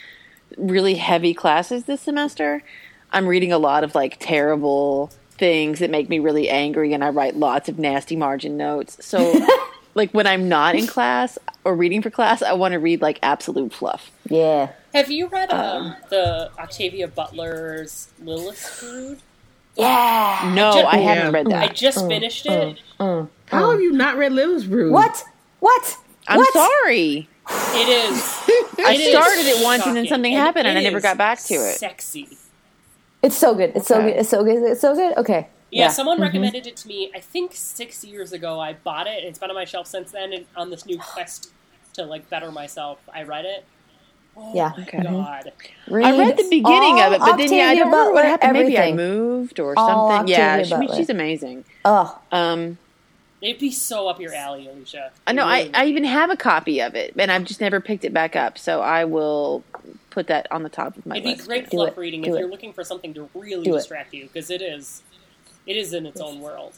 really 0.57 0.95
heavy 0.95 1.35
classes 1.35 1.87
this 1.87 2.01
semester. 2.01 2.63
I'm 3.11 3.27
reading 3.27 3.51
a 3.51 3.59
lot 3.59 3.83
of 3.83 3.97
like 3.97 4.17
terrible 4.21 5.11
things 5.33 5.81
that 5.81 5.91
make 5.91 6.09
me 6.09 6.21
really 6.21 6.49
angry, 6.49 6.93
and 6.93 7.03
I 7.03 7.09
write 7.09 7.35
lots 7.35 7.69
of 7.69 7.77
nasty 7.77 8.15
margin 8.15 8.57
notes. 8.57 9.05
So, 9.05 9.19
like 9.95 10.13
when 10.13 10.27
I'm 10.27 10.49
not 10.49 10.75
in 10.75 10.87
class, 10.97 11.39
or 11.65 11.75
reading 11.75 12.03
for 12.03 12.11
class, 12.11 12.43
I 12.43 12.53
want 12.55 12.73
to 12.73 12.79
read 12.79 13.01
like 13.03 13.19
absolute 13.23 13.73
fluff. 13.73 14.11
Yeah. 14.29 14.71
Have 14.95 15.11
you 15.11 15.29
read 15.29 15.51
um, 15.51 15.87
um 15.87 15.97
the 16.09 16.51
Octavia 16.59 17.09
Butler's 17.09 18.09
Lilith 18.23 18.79
Brood? 18.81 19.19
Yeah. 19.77 20.53
No, 20.55 20.73
ju- 20.73 20.87
I 20.87 20.97
haven't 20.99 21.33
Yeah. 21.33 21.39
read 21.39 21.47
that. 21.47 21.63
I 21.63 21.67
that. 21.69 21.77
just 21.77 21.99
mm, 21.99 22.09
finished 22.09 22.47
mm, 22.47 22.73
it. 22.73 22.81
Mm, 22.99 23.29
How 23.47 23.71
have 23.71 23.81
you 23.81 23.93
not 23.93 24.17
read 24.17 24.33
Lilith's 24.33 24.65
Brood? 24.67 24.93
What? 24.93 25.25
What? 25.61 25.97
I'm 26.29 26.39
what? 26.39 26.53
sorry. 26.53 27.29
It 27.49 27.89
is. 27.89 28.23
I 28.79 28.95
it 28.95 29.01
is 29.01 29.11
started 29.11 29.47
it 29.47 29.65
once 29.65 29.87
and 29.87 29.97
then 29.97 30.05
shocking. 30.05 30.15
something 30.15 30.33
happened 30.33 30.67
and 30.67 30.79
I 30.79 30.83
never 30.83 31.01
got 31.01 31.19
back 31.19 31.41
to 31.45 31.55
it. 31.55 31.79
Sexy. 31.79 32.29
It's 33.23 33.37
so 33.37 33.55
good. 33.55 33.73
It's 33.75 33.87
so 33.87 34.01
good. 34.01 34.17
It's 34.17 34.29
so 34.29 34.45
good. 34.45 34.63
It's 34.71 34.81
so 34.81 34.95
good. 34.95 35.17
Okay. 35.19 35.49
Yeah, 35.71 35.89
someone 35.89 36.21
recommended 36.21 36.67
it 36.67 36.77
to 36.79 36.89
me. 36.89 37.11
I 37.15 37.21
think 37.21 37.53
six 37.55 38.05
years 38.05 38.33
ago. 38.33 38.59
I 38.61 38.73
bought 38.73 39.07
it. 39.07 39.19
and 39.19 39.27
It's 39.29 39.39
been 39.39 39.51
on 39.51 39.57
my 39.57 39.65
shelf 39.65 39.87
since 39.87 40.11
then. 40.13 40.33
And 40.33 40.47
on 40.57 40.71
this 40.71 40.85
new 40.87 40.99
quest 41.15 41.51
to 41.95 42.05
like 42.05 42.29
better 42.31 42.51
myself, 42.51 42.99
I 43.15 43.23
read 43.23 43.45
it. 43.45 43.65
Oh 44.37 44.55
Yeah. 44.55 44.73
my 44.77 44.83
Okay. 44.85 45.03
god! 45.03 45.53
I 45.93 46.17
read 46.17 46.37
the 46.37 46.47
beginning 46.49 47.01
of 47.01 47.13
it, 47.13 47.19
but 47.21 47.37
then 47.37 47.53
yeah, 47.53 47.65
I 47.67 47.73
Octavia 47.73 47.75
don't 47.77 47.91
remember 47.91 48.13
what 48.13 48.15
Butler, 48.15 48.29
happened. 48.31 48.53
Maybe 48.53 48.79
I 48.79 48.93
moved 48.93 49.61
or 49.61 49.75
All 49.77 50.09
something. 50.09 50.29
Yeah, 50.29 50.63
she, 50.63 50.73
I 50.75 50.79
mean, 50.79 50.95
she's 50.95 51.11
amazing. 51.11 51.65
Oh, 51.85 52.17
Um, 52.33 52.79
It'd 53.41 53.59
be 53.59 53.71
so 53.71 54.07
up 54.09 54.21
your 54.21 54.35
alley, 54.35 54.69
Alicia. 54.69 55.11
I 55.27 55.33
know. 55.33 55.45
It 55.45 55.51
I, 55.51 55.59
really 55.63 55.75
I 55.75 55.85
even 55.87 56.05
have 56.05 56.31
a 56.31 56.37
copy 56.37 56.81
of 56.81 56.95
it, 56.95 57.15
and 57.17 57.33
I've 57.33 57.45
just 57.45 57.61
never 57.61 57.81
picked 57.81 58.05
it 58.05 58.13
back 58.13 58.37
up. 58.37 58.59
So 58.59 58.83
I 58.83 59.05
will 59.07 59.65
put 60.11 60.27
that 60.27 60.47
on 60.53 60.63
the 60.63 60.69
top 60.69 60.97
of 60.99 61.07
my 61.07 61.17
It'd 61.17 61.25
be 61.25 61.31
list. 61.37 61.49
great 61.49 61.65
Do 61.71 61.79
fluff 61.79 61.91
it. 61.91 61.97
reading 61.97 62.23
Do 62.23 62.31
if 62.31 62.37
it. 62.37 62.41
you're 62.41 62.51
looking 62.51 62.73
for 62.75 62.85
something 62.85 63.15
to 63.15 63.29
really 63.35 63.65
Do 63.65 63.75
it. 63.75 63.79
distract 63.79 64.13
you 64.15 64.25
because 64.27 64.51
it 64.51 64.61
is. 64.63 65.03
It 65.71 65.77
is 65.77 65.93
in 65.95 66.05
its 66.05 66.21
own 66.21 66.41
world. 66.41 66.73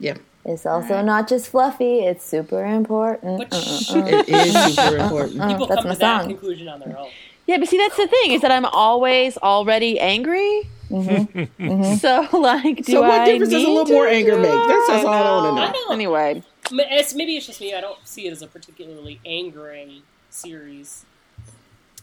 Yeah, 0.00 0.16
it's 0.44 0.66
also 0.66 1.00
not 1.00 1.28
just 1.28 1.46
fluffy. 1.48 2.00
It's 2.00 2.24
super 2.24 2.64
important. 2.64 3.38
But 3.38 3.48
it 3.52 4.28
is 4.28 4.74
super 4.74 4.96
important. 5.04 5.40
people 5.48 5.66
that's 5.68 5.82
come 5.82 5.88
my 5.90 5.94
to 5.94 6.00
that 6.00 6.20
song. 6.22 6.28
conclusion 6.28 6.66
on 6.68 6.80
their 6.80 6.98
own. 6.98 7.08
Yeah, 7.46 7.58
but 7.58 7.68
see, 7.68 7.76
that's 7.78 7.96
the 7.96 8.08
thing 8.08 8.32
is 8.32 8.40
that 8.42 8.50
I'm 8.50 8.64
always 8.64 9.36
already 9.38 10.00
angry. 10.00 10.62
Mm-hmm. 10.90 11.40
Mm-hmm. 11.70 11.94
So, 11.98 12.26
like, 12.36 12.84
do 12.84 12.92
So 12.94 13.02
what 13.02 13.20
I 13.20 13.24
difference 13.26 13.52
does 13.52 13.62
a 13.62 13.66
need 13.66 13.74
little 13.74 13.94
more 13.94 14.06
to 14.06 14.10
anger 14.10 14.32
do 14.32 14.40
make? 14.42 14.50
That's 14.50 14.88
it? 14.88 14.92
just 14.92 15.06
all 15.06 15.12
I 15.14 15.22
wanna 15.22 15.60
know. 15.60 15.66
I 15.68 15.70
know. 15.72 15.92
Anyway, 15.94 16.42
It's, 16.72 17.14
maybe 17.14 17.36
it's 17.36 17.46
just 17.46 17.60
me. 17.60 17.72
I 17.74 17.80
don't 17.80 17.98
see 18.08 18.26
it 18.26 18.32
as 18.32 18.42
a 18.42 18.48
particularly 18.48 19.20
angering 19.24 20.02
series. 20.30 21.04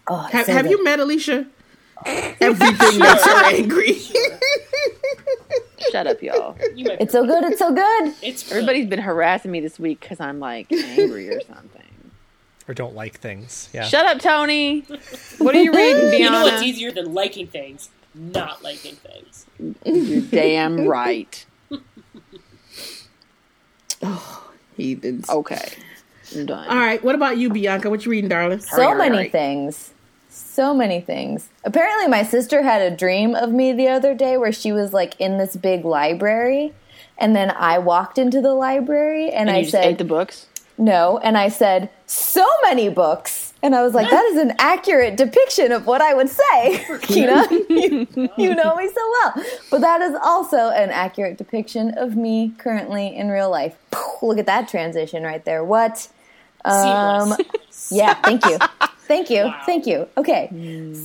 Oh, 0.08 0.20
Have, 0.32 0.46
so 0.46 0.54
have 0.54 0.68
you 0.68 0.82
met 0.86 1.02
Alicia? 1.02 1.48
Everything 2.06 3.00
makes 3.00 3.24
her 3.26 3.46
angry. 3.46 4.00
shut 5.92 6.08
up, 6.08 6.22
y'all. 6.22 6.56
It's 6.60 7.12
so 7.12 7.26
good. 7.26 7.44
It's 7.46 7.60
so 7.60 7.74
good. 7.74 8.14
It's 8.22 8.46
really- 8.46 8.58
Everybody's 8.62 8.88
been 8.88 9.00
harassing 9.00 9.52
me 9.52 9.60
this 9.60 9.80
week 9.80 10.00
because 10.02 10.20
I'm 10.20 10.40
like 10.40 10.72
angry 10.72 11.30
or 11.30 11.42
something. 11.42 11.84
Or 12.68 12.74
don't 12.74 12.96
like 12.96 13.20
things. 13.20 13.70
Yeah. 13.74 13.84
Shut 13.86 14.06
up, 14.06 14.20
Tony. 14.20 14.82
What 15.38 15.56
are 15.56 15.62
you 15.62 15.72
reading, 15.76 16.20
You 16.22 16.30
know 16.30 16.44
what's 16.44 16.64
easier 16.64 16.92
than 16.92 17.14
liking 17.14 17.48
things? 17.48 17.90
Not 18.14 18.62
liking 18.64 18.96
things. 18.96 19.46
You're 19.86 20.22
damn 20.22 20.86
right. 20.88 21.46
Oh, 24.02 24.52
heathens. 24.76 25.28
Okay, 25.30 25.70
I'm 26.36 26.46
done. 26.46 26.68
All 26.68 26.76
right, 26.78 27.04
what 27.04 27.16
about 27.16 27.38
you, 27.38 27.50
Bianca? 27.50 27.90
What 27.90 28.06
you 28.06 28.12
reading, 28.12 28.30
darling? 28.30 28.60
So 28.60 28.76
Hurry, 28.76 28.86
hurry, 28.86 28.98
many 28.98 29.18
hurry. 29.18 29.30
things. 29.30 29.92
So 30.38 30.74
many 30.74 31.02
things. 31.02 31.50
Apparently, 31.64 32.08
my 32.08 32.24
sister 32.24 32.62
had 32.62 32.82
a 32.82 32.96
dream 32.96 33.36
of 33.36 33.52
me 33.52 33.74
the 33.74 33.88
other 33.88 34.14
day 34.14 34.38
where 34.38 34.52
she 34.52 34.72
was 34.72 34.94
like 34.94 35.20
in 35.20 35.38
this 35.38 35.56
big 35.56 35.84
library, 35.84 36.74
and 37.18 37.36
then 37.36 37.52
I 37.52 37.80
walked 37.80 38.18
into 38.18 38.42
the 38.42 38.54
library 38.54 39.32
and, 39.32 39.50
And 39.50 39.58
I 39.58 39.64
said, 39.64 39.86
ate 39.86 39.98
the 39.98 40.04
books. 40.04 40.48
No, 40.78 41.18
and 41.18 41.38
I 41.38 41.50
said, 41.50 41.90
so 42.06 42.46
many 42.64 42.88
books. 42.88 43.54
And 43.64 43.74
I 43.74 43.82
was 43.82 43.96
like, 43.96 44.12
that 44.12 44.24
is 44.26 44.38
an 44.38 44.54
accurate 44.60 45.18
depiction 45.18 45.72
of 45.72 45.88
what 45.88 46.02
I 46.02 46.14
would 46.14 46.30
say, 46.30 46.86
Kina. 47.02 47.48
you, 47.70 48.08
you 48.38 48.54
know 48.54 48.76
me 48.76 48.88
so 48.88 49.12
well. 49.12 49.46
But 49.72 49.82
that 49.82 50.02
is 50.02 50.16
also 50.22 50.70
an 50.70 50.92
accurate 50.92 51.40
depiction 51.40 51.98
of 51.98 52.16
me 52.16 52.54
currently 52.60 53.16
in 53.16 53.30
real 53.30 53.50
life. 53.50 53.76
Look 54.22 54.38
at 54.38 54.46
that 54.46 54.68
transition 54.68 55.24
right 55.24 55.44
there. 55.44 55.64
What? 55.64 56.08
Um, 56.64 57.36
yeah, 57.90 58.14
thank 58.22 58.46
you. 58.46 58.60
Thank 59.08 59.30
you. 59.30 59.46
Wow. 59.46 59.62
Thank 59.66 59.88
you. 59.88 60.08
Okay. 60.18 60.50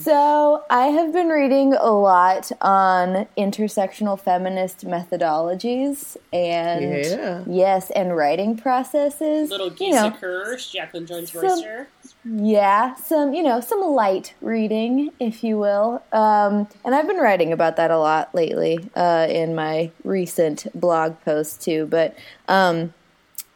So 0.02 0.64
I 0.68 0.86
have 0.88 1.12
been 1.12 1.28
reading 1.28 1.74
a 1.74 1.90
lot 1.92 2.50
on 2.60 3.26
intersectional 3.38 4.18
feminist 4.20 4.84
methodologies 4.84 6.16
and 6.32 7.04
Yeah. 7.04 7.44
yes, 7.46 7.90
and 7.90 8.16
writing 8.16 8.56
processes. 8.56 9.50
Little 9.50 9.72
you 9.74 9.90
know, 9.92 10.10
Kirsch, 10.10 10.70
Jacqueline 10.72 11.06
Jones 11.06 11.32
Royster. 11.34 11.86
yeah, 12.24 12.94
some 12.96 13.34
you 13.34 13.42
know 13.42 13.60
some 13.60 13.80
light 13.80 14.34
reading, 14.40 15.10
if 15.20 15.44
you 15.44 15.58
will. 15.58 16.02
Um, 16.12 16.66
and 16.84 16.94
I've 16.94 17.06
been 17.06 17.18
writing 17.18 17.52
about 17.52 17.76
that 17.76 17.90
a 17.92 17.98
lot 17.98 18.34
lately 18.34 18.90
uh, 18.96 19.26
in 19.30 19.54
my 19.54 19.90
recent 20.02 20.66
blog 20.74 21.20
posts 21.24 21.64
too. 21.64 21.86
But 21.86 22.16
um, 22.48 22.92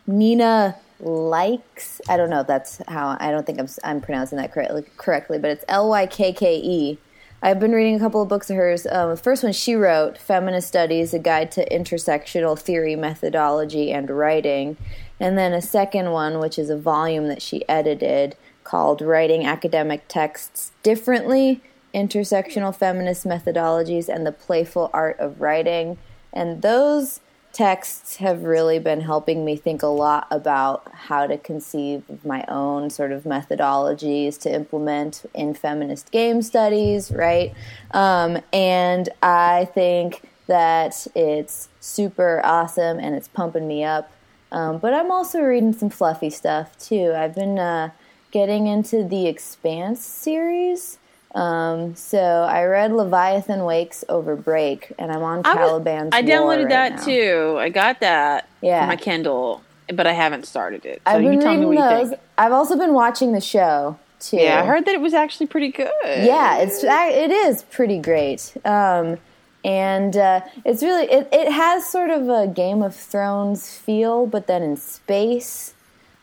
Nina 0.06 0.76
Lykke 1.02 2.00
I 2.08 2.16
don't 2.16 2.30
know 2.30 2.40
if 2.40 2.46
that's 2.46 2.80
how 2.88 3.16
I 3.20 3.30
don't 3.30 3.46
think 3.46 3.58
I'm 3.58 3.68
I'm 3.84 4.00
pronouncing 4.00 4.38
that 4.38 4.52
correctly 4.52 4.84
correctly, 4.96 5.38
but 5.38 5.50
it's 5.50 5.64
L 5.68 5.88
Y 5.88 6.06
K 6.06 6.32
K 6.32 6.56
E. 6.56 6.98
I've 7.42 7.60
been 7.60 7.72
reading 7.72 7.96
a 7.96 7.98
couple 7.98 8.22
of 8.22 8.28
books 8.28 8.48
of 8.48 8.56
hers. 8.56 8.86
Um, 8.86 9.10
the 9.10 9.16
first 9.16 9.42
one 9.42 9.52
she 9.52 9.74
wrote, 9.74 10.16
Feminist 10.16 10.68
Studies: 10.68 11.12
A 11.12 11.18
Guide 11.18 11.50
to 11.52 11.68
Intersectional 11.68 12.58
Theory, 12.58 12.96
Methodology, 12.96 13.92
and 13.92 14.08
Writing, 14.08 14.76
and 15.20 15.36
then 15.36 15.52
a 15.52 15.62
second 15.62 16.12
one, 16.12 16.38
which 16.38 16.58
is 16.58 16.70
a 16.70 16.78
volume 16.78 17.28
that 17.28 17.42
she 17.42 17.68
edited 17.68 18.36
called 18.64 19.00
Writing 19.00 19.46
Academic 19.46 20.08
Texts 20.08 20.72
Differently 20.82 21.60
Intersectional 21.94 22.74
Feminist 22.74 23.24
Methodologies 23.24 24.08
and 24.08 24.26
the 24.26 24.32
Playful 24.32 24.90
Art 24.92 25.18
of 25.18 25.40
Writing. 25.40 25.96
And 26.32 26.60
those 26.60 27.20
texts 27.56 28.16
have 28.16 28.42
really 28.42 28.78
been 28.78 29.00
helping 29.00 29.42
me 29.42 29.56
think 29.56 29.82
a 29.82 29.86
lot 29.86 30.26
about 30.30 30.86
how 30.92 31.26
to 31.26 31.38
conceive 31.38 32.02
my 32.22 32.44
own 32.48 32.90
sort 32.90 33.12
of 33.12 33.22
methodologies 33.22 34.38
to 34.38 34.54
implement 34.54 35.24
in 35.32 35.54
feminist 35.54 36.10
game 36.10 36.42
studies, 36.42 37.10
right? 37.10 37.54
Um, 37.92 38.42
and 38.52 39.08
I 39.22 39.70
think 39.72 40.28
that 40.48 41.06
it's 41.14 41.70
super 41.80 42.42
awesome 42.44 42.98
and 42.98 43.14
it's 43.14 43.28
pumping 43.28 43.66
me 43.66 43.84
up. 43.84 44.12
Um, 44.52 44.76
but 44.76 44.92
I'm 44.92 45.10
also 45.10 45.40
reading 45.40 45.72
some 45.72 45.88
fluffy 45.88 46.28
stuff 46.28 46.78
too. 46.78 47.14
I've 47.16 47.34
been 47.34 47.58
uh, 47.58 47.88
getting 48.32 48.66
into 48.66 49.02
the 49.02 49.28
Expanse 49.28 50.04
series. 50.04 50.98
Um, 51.36 51.94
so 51.96 52.18
I 52.18 52.64
read 52.64 52.92
Leviathan 52.92 53.64
Wakes 53.64 54.04
over 54.08 54.36
break, 54.36 54.92
and 54.98 55.12
I'm 55.12 55.22
on 55.22 55.42
I, 55.44 55.54
was- 55.54 55.56
Caliban's. 55.84 56.10
I 56.12 56.22
War 56.22 56.30
downloaded 56.30 56.60
right 56.64 56.68
that 56.70 56.96
now. 56.96 57.04
too. 57.04 57.56
I 57.58 57.68
got 57.68 58.00
that 58.00 58.48
Yeah. 58.62 58.80
for 58.82 58.86
my 58.88 58.96
Kindle, 58.96 59.62
but 59.94 60.06
I 60.06 60.12
haven't 60.12 60.46
started 60.46 60.86
it. 60.86 61.02
So 61.06 61.12
I've 61.12 61.22
you 61.22 61.30
been 61.38 61.38
reading 61.68 61.74
those. 61.74 62.14
I've 62.38 62.52
also 62.52 62.76
been 62.78 62.94
watching 62.94 63.32
the 63.32 63.40
show 63.40 63.98
too. 64.18 64.38
Yeah, 64.38 64.62
I 64.62 64.66
heard 64.66 64.86
that 64.86 64.94
it 64.94 65.00
was 65.00 65.12
actually 65.14 65.46
pretty 65.46 65.68
good. 65.70 65.90
Yeah, 66.04 66.56
it's 66.58 66.82
it 66.82 67.30
is 67.30 67.64
pretty 67.64 67.98
great. 67.98 68.56
Um, 68.64 69.18
and 69.62 70.16
uh, 70.16 70.40
it's 70.64 70.82
really 70.82 71.04
it, 71.04 71.28
it 71.32 71.52
has 71.52 71.84
sort 71.86 72.08
of 72.10 72.28
a 72.30 72.46
Game 72.46 72.82
of 72.82 72.96
Thrones 72.96 73.70
feel, 73.76 74.26
but 74.26 74.46
then 74.46 74.62
in 74.62 74.76
space. 74.78 75.74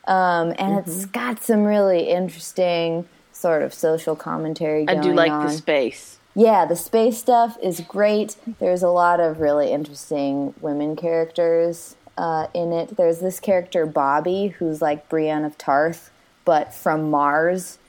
Um, 0.08 0.54
and 0.58 0.80
it's 0.80 1.04
Mm-hmm. 1.06 1.12
got 1.12 1.44
some 1.44 1.64
really 1.66 2.10
interesting 2.10 3.08
sort 3.44 3.62
of 3.62 3.74
social 3.74 4.16
commentary. 4.16 4.88
I 4.88 4.96
do 4.96 5.14
like 5.14 5.30
on. 5.30 5.46
the 5.46 5.52
space. 5.52 6.18
Yeah, 6.34 6.66
the 6.66 6.78
space 6.78 7.18
stuff 7.18 7.58
is 7.62 7.82
great. 7.82 8.38
There's 8.60 8.82
a 8.82 8.88
lot 8.88 9.20
of 9.20 9.42
really 9.42 9.70
interesting 9.70 10.54
women 10.62 10.96
characters 10.96 11.98
uh, 12.18 12.48
in 12.54 12.72
it. 12.72 12.96
There's 12.96 13.20
this 13.20 13.42
character 13.42 13.86
Bobbie, 13.86 14.48
who's 14.48 14.82
like 14.82 15.10
Brienne 15.10 15.44
of 15.44 15.58
Tarth, 15.58 16.10
but 16.46 16.74
from 16.74 17.12
Mars, 17.12 17.80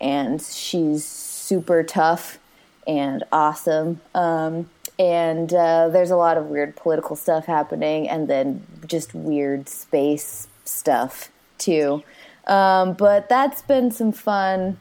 and 0.00 0.42
she's 0.42 1.04
super 1.04 1.84
tough 1.84 2.40
and 2.84 3.22
awesome. 3.30 4.00
Um, 4.16 4.68
and 4.98 5.54
uh, 5.54 5.90
there's 5.90 6.10
a 6.10 6.16
lot 6.16 6.36
of 6.36 6.46
weird 6.46 6.74
political 6.74 7.14
stuff 7.14 7.46
happening, 7.46 8.08
and 8.08 8.26
then 8.26 8.66
just 8.84 9.14
weird 9.14 9.68
space 9.68 10.48
stuff 10.64 11.30
too. 11.56 12.02
Um, 12.48 12.94
but 12.94 13.28
that's 13.28 13.62
been 13.62 13.92
some 13.92 14.10
fun 14.10 14.78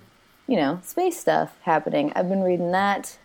you 0.47 0.55
know, 0.55 0.79
space 0.83 1.19
stuff 1.19 1.57
happening. 1.61 2.11
I've 2.15 2.29
been 2.29 2.41
reading 2.41 2.71
that 2.71 3.17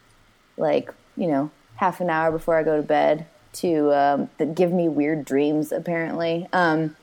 like, 0.56 0.92
you 1.16 1.26
know, 1.26 1.50
half 1.76 2.00
an 2.00 2.10
hour 2.10 2.30
before 2.30 2.56
I 2.56 2.62
go 2.62 2.76
to 2.76 2.82
bed 2.82 3.26
to 3.54 3.92
um, 3.92 4.30
that 4.38 4.54
give 4.54 4.72
me 4.72 4.88
weird 4.88 5.24
dreams 5.24 5.72
apparently. 5.72 6.46
Um, 6.52 6.96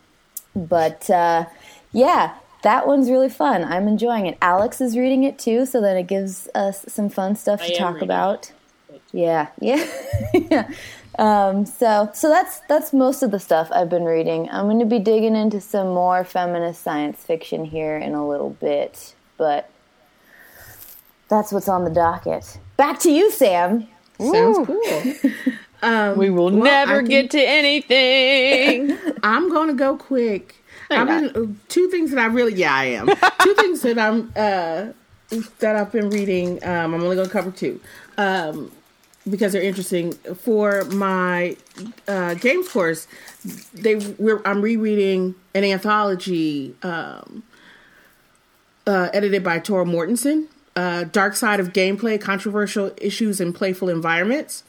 but 0.56 1.10
uh, 1.10 1.46
yeah, 1.92 2.36
that 2.64 2.88
one's 2.88 3.10
really 3.10 3.30
fun. 3.30 3.64
I'm 3.64 3.88
enjoying 3.88 4.26
it. 4.26 4.38
Alex 4.42 4.82
is 4.82 4.98
reading 4.98 5.24
it 5.24 5.38
too, 5.38 5.66
so 5.66 5.82
then 5.82 5.98
it 5.98 6.08
gives 6.08 6.48
us 6.56 6.86
some 6.88 7.10
fun 7.10 7.36
stuff 7.36 7.62
I 7.62 7.68
to 7.68 7.76
talk 7.76 8.02
about. 8.02 8.52
Yeah, 9.12 9.48
yeah, 9.60 9.86
yeah. 10.34 10.72
Um, 11.18 11.66
so 11.66 12.10
so 12.14 12.28
that's 12.28 12.60
that's 12.68 12.92
most 12.92 13.24
of 13.24 13.32
the 13.32 13.40
stuff 13.40 13.70
I've 13.72 13.90
been 13.90 14.04
reading. 14.04 14.50
I'm 14.52 14.66
going 14.66 14.80
to 14.80 14.86
be 14.86 15.00
digging 15.00 15.36
into 15.36 15.62
some 15.62 15.94
more 15.94 16.26
feminist 16.26 16.82
science 16.82 17.24
fiction 17.24 17.64
here 17.64 17.98
in 17.98 18.14
a 18.14 18.28
little 18.28 18.50
bit, 18.50 19.16
but 19.38 19.70
that's 21.30 21.52
what's 21.52 21.68
on 21.70 21.84
the 21.84 21.90
docket. 21.90 22.60
Back 22.78 23.00
to 23.02 23.12
you, 23.12 23.32
Sam. 23.32 23.88
Sounds 24.20 24.68
Woo. 24.68 24.82
cool. 24.84 25.32
Um, 25.84 26.18
We 26.18 26.32
will 26.32 26.46
well, 26.46 26.64
never 26.64 27.00
can- 27.02 27.10
get 27.10 27.32
to 27.32 27.40
anything. 27.40 28.98
I'm 29.24 29.50
going 29.52 29.68
to 29.68 29.74
go 29.76 29.98
quick. 29.98 30.56
I 30.90 30.96
You're 30.96 31.06
mean, 31.06 31.32
uh, 31.36 31.54
two 31.68 31.90
things 31.90 32.10
that 32.12 32.20
I 32.20 32.26
really, 32.26 32.56
yeah, 32.56 32.74
I 32.74 32.86
am. 32.86 33.08
two 33.44 33.54
things 33.56 33.82
that 33.82 34.00
I'm 34.00 34.32
uh, 34.36 34.88
that 35.60 35.76
I've 35.76 35.92
been 35.92 36.10
reading. 36.10 36.64
Um, 36.64 36.94
I'm 36.96 37.04
only 37.04 37.16
going 37.18 37.28
to 37.28 37.32
cover 37.32 37.52
two 37.52 37.80
um, 38.18 38.72
because 39.30 39.52
they're 39.54 39.62
interesting. 39.62 40.14
For 40.14 40.86
my 40.86 41.56
uh, 42.08 42.34
games 42.36 42.68
course, 42.70 43.06
they 43.74 43.96
we're, 44.18 44.42
I'm 44.46 44.62
rereading 44.62 45.36
an 45.54 45.64
anthology 45.66 46.74
um, 46.82 47.44
uh, 48.88 49.10
edited 49.14 49.44
by 49.44 49.60
Tora 49.60 49.86
Mortensen. 49.86 50.48
Uh, 50.76 51.06
Dark 51.06 51.36
Side 51.36 51.60
of 51.60 51.74
Gameplay: 51.74 52.20
Controversial 52.20 52.92
Issues 52.98 53.40
in 53.40 53.54
Playful 53.54 53.90
Environments. 53.90 54.64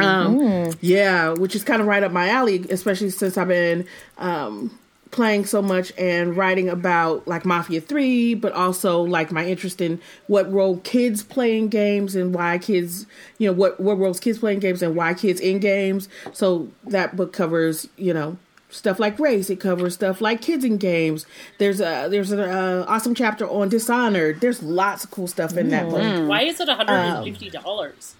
Um, 0.00 0.72
yeah, 0.80 1.30
which 1.30 1.56
is 1.56 1.64
kind 1.64 1.80
of 1.80 1.88
right 1.88 2.02
up 2.02 2.12
my 2.12 2.28
alley, 2.28 2.64
especially 2.70 3.10
since 3.10 3.36
I've 3.36 3.48
been 3.48 3.86
um, 4.16 4.78
playing 5.10 5.46
so 5.46 5.60
much 5.62 5.92
and 5.98 6.36
writing 6.36 6.68
about 6.68 7.26
like 7.26 7.44
Mafia 7.44 7.80
3, 7.80 8.34
but 8.34 8.52
also 8.52 9.00
like 9.02 9.32
my 9.32 9.46
interest 9.46 9.80
in 9.80 10.00
what 10.26 10.50
role 10.52 10.78
kids 10.78 11.22
play 11.22 11.58
in 11.58 11.68
games 11.68 12.14
and 12.14 12.34
why 12.34 12.58
kids, 12.58 13.06
you 13.38 13.48
know, 13.48 13.52
what, 13.52 13.80
what 13.80 13.98
roles 13.98 14.20
kids 14.20 14.38
play 14.38 14.54
in 14.54 14.60
games 14.60 14.82
and 14.82 14.94
why 14.94 15.14
kids 15.14 15.40
in 15.40 15.58
games. 15.58 16.08
So 16.32 16.68
that 16.86 17.16
book 17.16 17.32
covers, 17.32 17.88
you 17.96 18.14
know, 18.14 18.36
stuff 18.70 18.98
like 18.98 19.18
race. 19.18 19.48
It 19.50 19.60
covers 19.60 19.94
stuff 19.94 20.20
like 20.20 20.40
kids 20.40 20.64
and 20.64 20.78
games. 20.78 21.26
There's 21.58 21.80
a 21.80 22.08
there's 22.10 22.30
an 22.32 22.40
uh, 22.40 22.84
awesome 22.88 23.14
chapter 23.14 23.46
on 23.48 23.68
Dishonored. 23.68 24.40
There's 24.40 24.62
lots 24.62 25.04
of 25.04 25.10
cool 25.10 25.26
stuff 25.26 25.56
in 25.56 25.68
that 25.70 25.88
book. 25.88 26.28
Why 26.28 26.42
is 26.42 26.60
it 26.60 26.68
$150? 26.68 28.14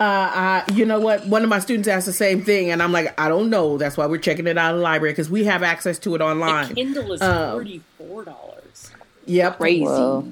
Uh, 0.00 0.04
I, 0.04 0.64
you 0.74 0.84
know 0.84 1.00
what? 1.00 1.26
One 1.26 1.42
of 1.42 1.48
my 1.48 1.58
students 1.58 1.88
asked 1.88 2.06
the 2.06 2.12
same 2.12 2.42
thing, 2.44 2.70
and 2.70 2.80
I'm 2.80 2.92
like, 2.92 3.20
I 3.20 3.28
don't 3.28 3.50
know. 3.50 3.78
That's 3.78 3.96
why 3.96 4.06
we're 4.06 4.18
checking 4.18 4.46
it 4.46 4.56
out 4.56 4.70
in 4.70 4.76
the 4.76 4.82
library 4.82 5.12
because 5.12 5.28
we 5.28 5.44
have 5.46 5.64
access 5.64 5.98
to 6.00 6.14
it 6.14 6.20
online. 6.20 6.38
The 6.38 6.70
online. 6.70 6.74
Kindle 6.76 7.12
is 7.14 7.20
Um, 7.22 7.58
$44. 7.98 8.90
Yep. 9.26 9.58
Crazy. 9.58 9.82
Whoa. 9.84 10.28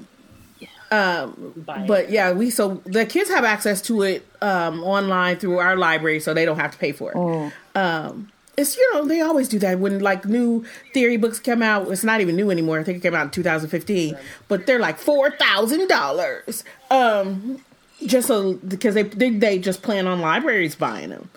Buy 0.89 1.81
it. 1.83 1.87
But 1.87 2.09
yeah, 2.09 2.31
we 2.31 2.49
so 2.49 2.75
the 2.85 3.05
kids 3.05 3.29
have 3.29 3.43
access 3.43 3.81
to 3.83 4.03
it 4.03 4.25
um, 4.41 4.81
online 4.85 5.35
through 5.35 5.57
our 5.57 5.75
library, 5.75 6.21
so 6.21 6.33
they 6.33 6.45
don't 6.45 6.59
have 6.59 6.71
to 6.71 6.77
pay 6.77 6.93
for 6.93 7.11
it. 7.11 7.77
Um, 7.77 8.31
it's 8.57 8.75
you 8.75 8.93
know 8.93 9.05
they 9.05 9.21
always 9.21 9.47
do 9.47 9.59
that 9.59 9.79
when 9.79 9.99
like 9.99 10.25
new 10.25 10.65
theory 10.93 11.17
books 11.17 11.39
come 11.39 11.61
out. 11.61 11.89
It's 11.91 12.03
not 12.03 12.21
even 12.21 12.35
new 12.35 12.49
anymore. 12.49 12.79
I 12.79 12.83
think 12.83 12.97
it 12.97 13.01
came 13.01 13.13
out 13.15 13.25
in 13.25 13.29
2015, 13.31 14.17
but 14.47 14.65
they're 14.65 14.79
like 14.79 14.97
four 14.97 15.31
thousand 15.31 15.87
dollars. 15.87 16.63
Um, 16.89 17.63
just 18.05 18.27
so 18.27 18.55
because 18.55 18.95
they, 18.95 19.03
they 19.03 19.29
they 19.29 19.59
just 19.59 19.83
plan 19.83 20.07
on 20.07 20.21
libraries 20.21 20.75
buying 20.75 21.09
them. 21.09 21.29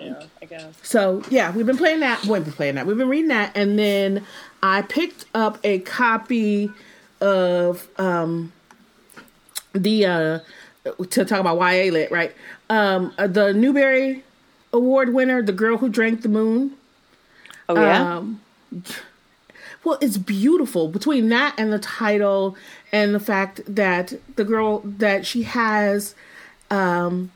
yeah, 0.00 0.24
I 0.42 0.44
guess. 0.44 0.74
So 0.82 1.22
yeah, 1.30 1.50
we've 1.52 1.66
been 1.66 1.78
playing 1.78 2.00
that. 2.00 2.24
We've 2.24 2.44
been 2.44 2.52
playing 2.52 2.74
that. 2.76 2.86
We've 2.86 2.98
been 2.98 3.08
reading 3.08 3.28
that, 3.28 3.56
and 3.56 3.78
then 3.78 4.24
I 4.62 4.82
picked 4.82 5.24
up 5.34 5.58
a 5.64 5.78
copy 5.80 6.70
of 7.22 7.88
um 7.98 8.52
the 9.72 10.04
uh 10.04 10.38
to 11.10 11.24
talk 11.24 11.40
about 11.40 11.56
YA 11.56 11.90
lit, 11.90 12.10
right? 12.10 12.34
Um 12.68 13.14
uh, 13.16 13.26
the 13.26 13.54
Newbery 13.54 14.22
Award 14.72 15.12
winner, 15.12 15.42
The 15.42 15.52
Girl 15.52 15.78
Who 15.78 15.88
Drank 15.88 16.22
the 16.22 16.28
Moon. 16.28 16.74
Oh 17.68 17.80
yeah. 17.80 18.16
Um 18.16 18.40
well, 19.84 19.98
it's 20.00 20.18
beautiful 20.18 20.88
between 20.88 21.28
that 21.28 21.54
and 21.58 21.72
the 21.72 21.78
title 21.78 22.56
and 22.90 23.14
the 23.14 23.20
fact 23.20 23.60
that 23.66 24.14
the 24.34 24.44
girl 24.44 24.80
that 24.84 25.24
she 25.24 25.44
has 25.44 26.14
um 26.70 27.30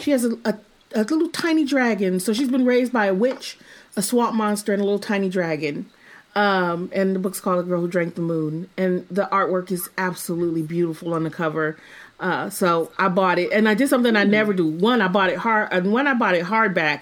she 0.00 0.10
has 0.10 0.24
a, 0.24 0.38
a, 0.44 0.58
a 0.94 1.02
little 1.02 1.28
tiny 1.28 1.64
dragon. 1.64 2.20
So 2.20 2.32
she's 2.32 2.50
been 2.50 2.64
raised 2.64 2.92
by 2.92 3.06
a 3.06 3.14
witch, 3.14 3.58
a 3.96 4.02
swamp 4.02 4.34
monster, 4.34 4.72
and 4.72 4.80
a 4.80 4.84
little 4.84 4.98
tiny 4.98 5.28
dragon. 5.28 5.90
Um, 6.34 6.90
and 6.92 7.14
the 7.14 7.18
book's 7.18 7.40
called 7.40 7.64
"The 7.64 7.68
Girl 7.68 7.80
Who 7.80 7.88
Drank 7.88 8.14
the 8.14 8.20
Moon," 8.20 8.68
and 8.76 9.06
the 9.10 9.26
artwork 9.32 9.72
is 9.72 9.88
absolutely 9.96 10.62
beautiful 10.62 11.14
on 11.14 11.24
the 11.24 11.30
cover. 11.30 11.78
Uh, 12.18 12.48
so 12.48 12.90
I 12.98 13.08
bought 13.08 13.38
it, 13.38 13.52
and 13.52 13.68
I 13.68 13.74
did 13.74 13.88
something 13.88 14.16
I 14.16 14.24
never 14.24 14.52
do. 14.54 14.66
One, 14.66 15.02
I 15.02 15.08
bought 15.08 15.28
it 15.30 15.36
hard, 15.38 15.68
and 15.72 15.92
one, 15.92 16.06
I 16.06 16.14
bought 16.14 16.34
it 16.34 16.44
hardback. 16.46 17.00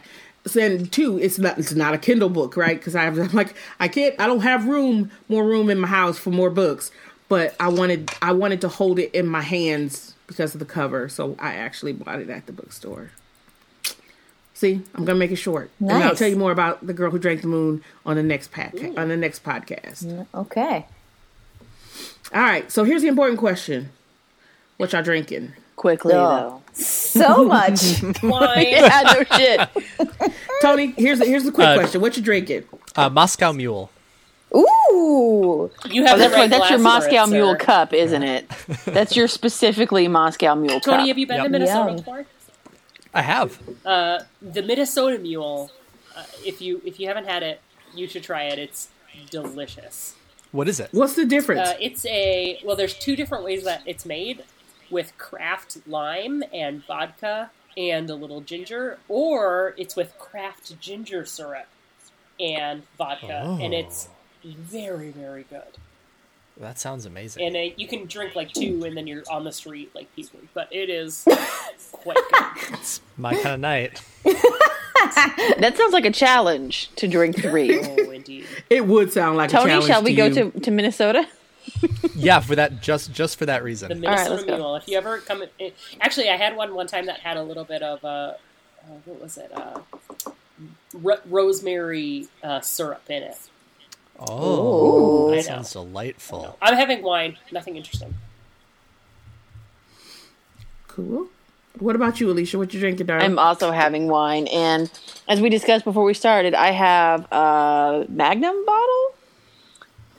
And 0.59 0.93
two, 0.93 1.19
it's 1.19 1.39
not 1.39 1.59
it's 1.59 1.73
not 1.73 1.95
a 1.95 1.99
Kindle 1.99 2.29
book, 2.29 2.57
right? 2.57 2.77
Because 2.79 2.95
I'm 2.97 3.17
like 3.33 3.55
I 3.81 3.89
can't, 3.89 4.15
I 4.21 4.27
don't 4.27 4.41
have 4.41 4.67
room, 4.67 5.11
more 5.29 5.45
room 5.45 5.71
in 5.71 5.79
my 5.79 5.89
house 5.89 6.19
for 6.19 6.31
more 6.31 6.51
books. 6.51 6.91
But 7.29 7.55
I 7.59 7.69
wanted 7.69 8.11
I 8.21 8.33
wanted 8.33 8.61
to 8.63 8.69
hold 8.69 8.99
it 8.99 9.11
in 9.15 9.27
my 9.27 9.41
hands 9.41 10.15
because 10.27 10.53
of 10.55 10.59
the 10.59 10.67
cover, 10.67 11.09
so 11.09 11.37
I 11.39 11.55
actually 11.55 11.93
bought 11.93 12.19
it 12.21 12.29
at 12.29 12.47
the 12.47 12.53
bookstore. 12.53 13.11
See, 14.53 14.83
I'm 14.95 15.05
gonna 15.05 15.19
make 15.19 15.31
it 15.31 15.37
short, 15.37 15.71
and 15.81 15.91
I'll 15.93 15.99
Nice. 16.11 16.19
tell 16.19 16.29
you 16.29 16.37
more 16.37 16.53
about 16.53 16.87
the 16.87 16.93
girl 16.93 17.11
who 17.11 17.19
drank 17.19 17.41
the 17.41 17.49
moon 17.49 17.83
on 18.05 18.17
the 18.17 18.23
next 18.23 18.53
podca- 18.53 18.97
on 18.99 19.09
the 19.09 19.17
next 19.17 19.43
podcast. 19.45 20.27
Okay. 20.35 20.87
All 22.33 22.41
right, 22.41 22.71
so 22.71 22.85
here's 22.85 23.03
the 23.03 23.09
important 23.09 23.39
question: 23.39 23.89
What 24.77 24.93
y'all 24.93 25.03
drinking? 25.03 25.53
Quickly 25.77 26.13
though. 26.13 26.63
So 26.73 27.45
much. 27.45 27.81
Why? 28.21 28.67
yeah, 28.71 29.03
no 29.15 29.25
shit. 29.37 29.69
Tony, 30.63 30.95
here's 30.97 31.25
here's 31.25 31.45
the 31.45 31.53
quick 31.53 31.67
Uh, 31.67 31.75
question: 31.79 32.01
What 32.01 32.17
you 32.17 32.23
drinking? 32.23 32.65
Uh, 32.97 33.09
Moscow 33.09 33.53
Mule. 33.53 33.91
Ooh. 34.55 35.71
You 35.91 36.05
have 36.05 36.17
Oh, 36.17 36.19
that's 36.19 36.33
right 36.33 36.41
right. 36.43 36.51
That's 36.51 36.71
your 36.71 36.79
Moscow 36.79 37.25
it, 37.25 37.31
Mule 37.31 37.53
sir. 37.53 37.57
cup, 37.59 37.93
isn't 37.93 38.23
it? 38.23 38.49
That's 38.85 39.17
your 39.17 39.27
specifically 39.29 40.07
Moscow 40.09 40.55
Mule 40.55 40.81
Tony, 40.81 40.99
cup. 40.99 41.09
have 41.09 41.19
you 41.19 41.27
been 41.27 41.37
Yep. 41.39 41.45
to 41.47 41.51
Minnesota 41.51 41.87
Yum. 41.89 41.97
before? 41.97 42.27
I 43.13 43.23
have. 43.23 43.59
Uh, 43.85 44.21
the 44.43 44.63
Minnesota 44.63 45.19
Mule. 45.19 45.71
Uh, 46.17 46.23
if 46.45 46.61
you 46.61 46.81
if 46.85 47.01
you 47.01 47.09
haven't 47.09 47.27
had 47.29 47.43
it, 47.43 47.61
you 47.95 48.07
should 48.09 48.23
try 48.23 48.45
it. 48.45 48.59
It's 48.59 48.89
delicious. 49.31 50.15
What 50.53 50.69
is 50.69 50.79
it? 50.79 50.89
What's 50.93 51.15
the 51.15 51.25
difference? 51.25 51.69
Uh, 51.69 51.77
it's 51.81 52.07
a 52.07 52.61
well. 52.65 52.77
There's 52.77 52.95
two 52.95 53.17
different 53.17 53.45
ways 53.45 53.65
that 53.65 53.83
it's 53.87 54.07
made, 54.07 54.45
with 54.91 55.17
craft 55.19 55.79
lime 55.87 56.43
and 56.53 56.85
vodka 56.85 57.51
and 57.77 58.09
a 58.09 58.15
little 58.15 58.41
ginger, 58.41 58.99
or 59.09 59.75
it's 59.77 59.97
with 59.97 60.17
craft 60.19 60.79
ginger 60.81 61.25
syrup 61.27 61.67
and 62.39 62.83
vodka, 62.99 63.59
and 63.61 63.75
it's 63.75 64.09
very 64.43 65.11
very 65.11 65.45
good. 65.45 65.79
That 66.57 66.79
sounds 66.79 67.05
amazing. 67.05 67.45
And 67.45 67.57
uh, 67.57 67.75
you 67.77 67.89
can 67.89 68.07
drink 68.07 68.37
like 68.37 68.53
two, 68.53 68.85
and 68.85 68.97
then 68.97 69.09
you're 69.09 69.25
on 69.29 69.43
the 69.43 69.51
street 69.53 69.91
like 69.95 70.15
people. 70.15 70.39
But 70.55 70.69
it 70.71 70.89
is 70.89 71.25
quite 71.91 72.17
good. 72.33 72.79
My 73.17 73.35
kind 73.35 73.55
of 73.55 73.61
night. 73.61 74.03
That 75.59 75.75
sounds 75.77 75.93
like 75.93 76.07
a 76.07 76.11
challenge 76.11 76.91
to 76.97 77.07
drink 77.07 77.41
three. 77.41 77.79
Oh, 77.79 78.11
indeed. 78.11 78.47
it 78.71 78.87
would 78.87 79.13
sound 79.13 79.37
like 79.37 79.51
a 79.51 79.53
Tony, 79.53 79.83
shall 79.83 80.03
we 80.03 80.15
to 80.15 80.17
go 80.17 80.31
to, 80.51 80.61
to 80.61 80.71
Minnesota? 80.71 81.29
Yeah, 82.15 82.41
for 82.41 82.55
that 82.55 82.81
just 82.81 83.13
just 83.13 83.39
for 83.39 83.47
that 83.47 83.63
reason. 83.65 83.91
right, 83.91 84.01
Minnesota 84.01 84.35
let's. 84.35 84.47
Mule. 84.47 84.77
If 84.77 84.89
you 84.89 84.97
ever 84.97 85.19
come, 85.19 85.45
it, 85.59 85.77
actually, 86.01 86.29
I 86.31 86.37
had 86.37 86.57
one 86.57 86.75
one 86.75 86.87
time 86.87 87.07
that 87.07 87.21
had 87.21 87.37
a 87.37 87.43
little 87.43 87.65
bit 87.65 87.83
of 87.83 88.03
a 88.05 88.37
uh 88.83 88.93
what 89.05 89.21
was 89.21 89.37
it? 89.37 89.51
Uh, 89.55 89.81
ro- 90.95 91.21
rosemary 91.27 92.29
uh, 92.43 92.61
syrup 92.61 93.03
in 93.09 93.23
it. 93.25 93.37
Oh, 94.19 95.29
Ooh. 95.31 95.35
that 95.35 95.45
sounds 95.45 95.73
delightful. 95.73 96.57
I'm 96.63 96.77
having 96.77 97.03
wine. 97.03 97.37
Nothing 97.51 97.77
interesting. 97.77 98.15
Cool. 100.87 101.29
What 101.81 101.97
about 101.97 102.21
you, 102.21 102.31
Alicia? 102.31 102.57
What 102.57 102.73
you 102.73 102.79
drinking, 102.79 103.07
darling? 103.07 103.25
I'm 103.27 103.39
also 103.39 103.73
having 103.73 104.07
wine, 104.07 104.47
and 104.47 104.89
as 105.27 105.41
we 105.41 105.49
discussed 105.49 105.85
before 105.85 106.05
we 106.05 106.15
started, 106.15 106.55
I 106.55 106.71
have 106.71 107.27
a 107.33 108.07
Magnum 108.09 108.65
bottle, 108.65 109.14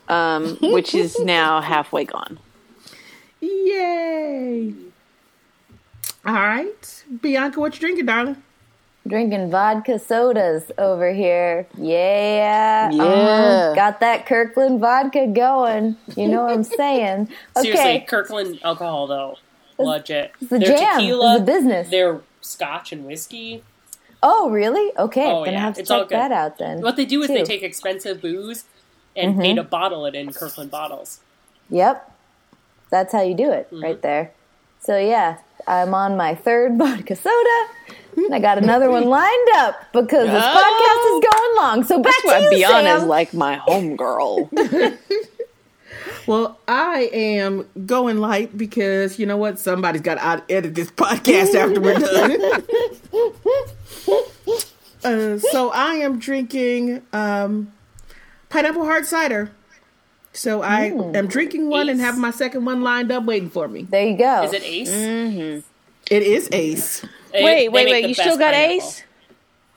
um, 0.09 0.57
which 0.61 0.93
is 0.95 1.19
now 1.23 1.61
halfway 1.61 2.05
gone. 2.05 2.39
Yay! 3.41 4.73
All 6.25 6.33
right, 6.33 7.03
Bianca, 7.21 7.59
what 7.59 7.75
you 7.75 7.79
drinking, 7.79 8.05
darling? 8.07 8.41
Drinking 9.07 9.51
vodka 9.51 9.99
sodas 9.99 10.71
over 10.79 11.13
here. 11.13 11.67
Yeah. 11.77 12.89
Yeah. 12.89 13.03
uh-huh. 13.03 13.75
Got 13.75 13.99
that 13.99 14.25
Kirkland 14.25 14.79
vodka 14.79 15.27
going. 15.27 15.95
You 16.17 16.27
know 16.27 16.43
what 16.45 16.53
I'm 16.53 16.63
saying? 16.63 17.29
Okay. 17.57 17.71
Seriously, 17.71 18.05
Kirkland 18.07 18.59
alcohol 18.63 19.05
though, 19.05 19.37
legit. 19.77 20.31
it's 20.41 20.49
the 20.49 20.57
Their 20.57 20.75
jam. 20.77 20.99
tequila, 20.99 21.35
It's 21.35 21.39
the 21.41 21.45
business. 21.45 21.89
Their 21.89 22.21
scotch 22.41 22.91
and 22.91 23.05
whiskey. 23.05 23.63
Oh, 24.23 24.49
really? 24.49 24.91
Okay. 24.97 25.31
Oh, 25.31 25.45
then 25.45 25.53
I 25.53 25.57
yeah, 25.57 25.63
have 25.65 25.75
to 25.75 25.81
it's 25.81 25.89
check 25.89 26.09
that 26.09 26.31
out 26.31 26.57
then. 26.57 26.81
What 26.81 26.95
they 26.95 27.05
do 27.05 27.21
is 27.21 27.27
they 27.27 27.35
too. 27.35 27.39
Mm-hmm. 27.43 27.47
take 27.47 27.61
expensive 27.63 28.21
booze 28.21 28.63
and 29.15 29.39
pay 29.39 29.53
to 29.53 29.63
bottle 29.63 30.05
it 30.05 30.15
in 30.15 30.31
Kirkland 30.33 30.71
bottles. 30.71 31.19
Yep. 31.69 32.11
That's 32.91 33.11
how 33.13 33.21
you 33.21 33.33
do 33.35 33.51
it 33.51 33.67
Mm-hmm. 33.71 33.83
right 33.83 34.01
there. 34.01 34.31
So 34.79 34.97
yeah, 34.97 35.37
I'm 35.67 35.93
on 35.93 36.15
my 36.17 36.35
third 36.35 36.77
vodka 36.77 37.15
soda. 37.15 37.67
And 38.17 38.33
I 38.33 38.39
got 38.39 38.57
another 38.57 38.89
one 38.89 39.03
lined 39.05 39.49
up 39.55 39.75
because 39.91 40.27
this 40.27 40.43
podcast 40.43 41.15
is 41.17 41.25
going 41.33 41.55
long. 41.57 41.83
So 41.83 41.99
back 42.01 42.13
That's 42.13 42.21
to 42.21 42.27
why 42.27 42.39
you, 42.39 42.49
Beyond 42.51 42.87
is 42.87 42.99
Sam. 43.01 43.07
like 43.09 43.33
my 43.33 43.57
homegirl. 43.67 44.97
Well, 46.27 46.57
I 46.67 47.09
am 47.13 47.67
going 47.85 48.17
light 48.17 48.57
because 48.57 49.19
you 49.19 49.27
know 49.27 49.37
what? 49.37 49.59
Somebody's 49.59 50.01
got 50.01 50.15
to 50.15 50.53
edit 50.53 50.73
this 50.73 50.89
podcast 50.89 51.53
after 51.53 51.79
we're 51.79 51.99
done. 51.99 52.63
uh, 55.03 55.37
so 55.51 55.69
I 55.69 55.95
am 55.95 56.17
drinking 56.19 57.03
um, 57.13 57.71
pineapple 58.55 58.85
hard 58.85 59.05
cider. 59.05 59.51
So 60.33 60.61
I 60.61 60.91
mm. 60.91 61.15
am 61.15 61.27
drinking 61.27 61.69
one 61.69 61.89
and 61.89 61.99
have 61.99 62.17
my 62.17 62.31
second 62.31 62.65
one 62.65 62.81
lined 62.81 63.11
up 63.11 63.25
waiting 63.25 63.49
for 63.49 63.67
me. 63.67 63.83
there 63.83 64.05
you 64.05 64.17
go. 64.17 64.43
Is 64.43 64.53
it 64.53 64.63
Ace? 64.63 64.91
Mm-hmm. 64.91 65.59
It 66.11 66.23
is 66.23 66.49
Ace. 66.51 67.05
They- 67.31 67.43
wait, 67.43 67.69
wait, 67.69 67.89
wait. 67.89 68.07
You 68.07 68.13
still 68.13 68.37
got 68.37 68.53
pineapple. 68.53 68.87
Ace? 68.87 69.03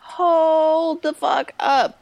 Hold 0.01 1.03
the 1.03 1.13
fuck 1.13 1.53
up. 1.61 1.99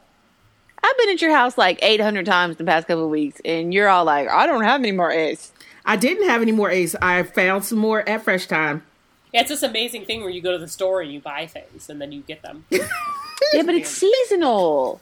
I've 0.82 0.96
been 0.98 1.10
at 1.10 1.20
your 1.20 1.32
house 1.32 1.58
like 1.58 1.78
800 1.82 2.24
times 2.24 2.52
in 2.52 2.64
the 2.64 2.70
past 2.70 2.86
couple 2.86 3.04
of 3.04 3.10
weeks, 3.10 3.40
and 3.44 3.74
you're 3.74 3.88
all 3.88 4.04
like, 4.04 4.28
I 4.28 4.46
don't 4.46 4.62
have 4.62 4.80
any 4.80 4.92
more 4.92 5.10
Ace. 5.10 5.52
I 5.84 5.96
didn't 5.96 6.28
have 6.28 6.42
any 6.42 6.52
more 6.52 6.70
Ace. 6.70 6.94
I 7.02 7.22
found 7.24 7.64
some 7.64 7.78
more 7.78 8.08
at 8.08 8.22
Fresh 8.22 8.46
Thyme. 8.46 8.82
Yeah, 9.34 9.40
it's 9.40 9.50
this 9.50 9.62
amazing 9.62 10.04
thing 10.04 10.20
where 10.20 10.30
you 10.30 10.40
go 10.40 10.52
to 10.52 10.58
the 10.58 10.68
store 10.68 11.00
and 11.00 11.12
you 11.12 11.20
buy 11.20 11.46
things 11.46 11.90
and 11.90 12.00
then 12.00 12.12
you 12.12 12.20
get 12.22 12.42
them. 12.42 12.64
Yeah, 13.52 13.62
but 13.62 13.74
it's 13.74 13.90
seasonal. 13.90 15.00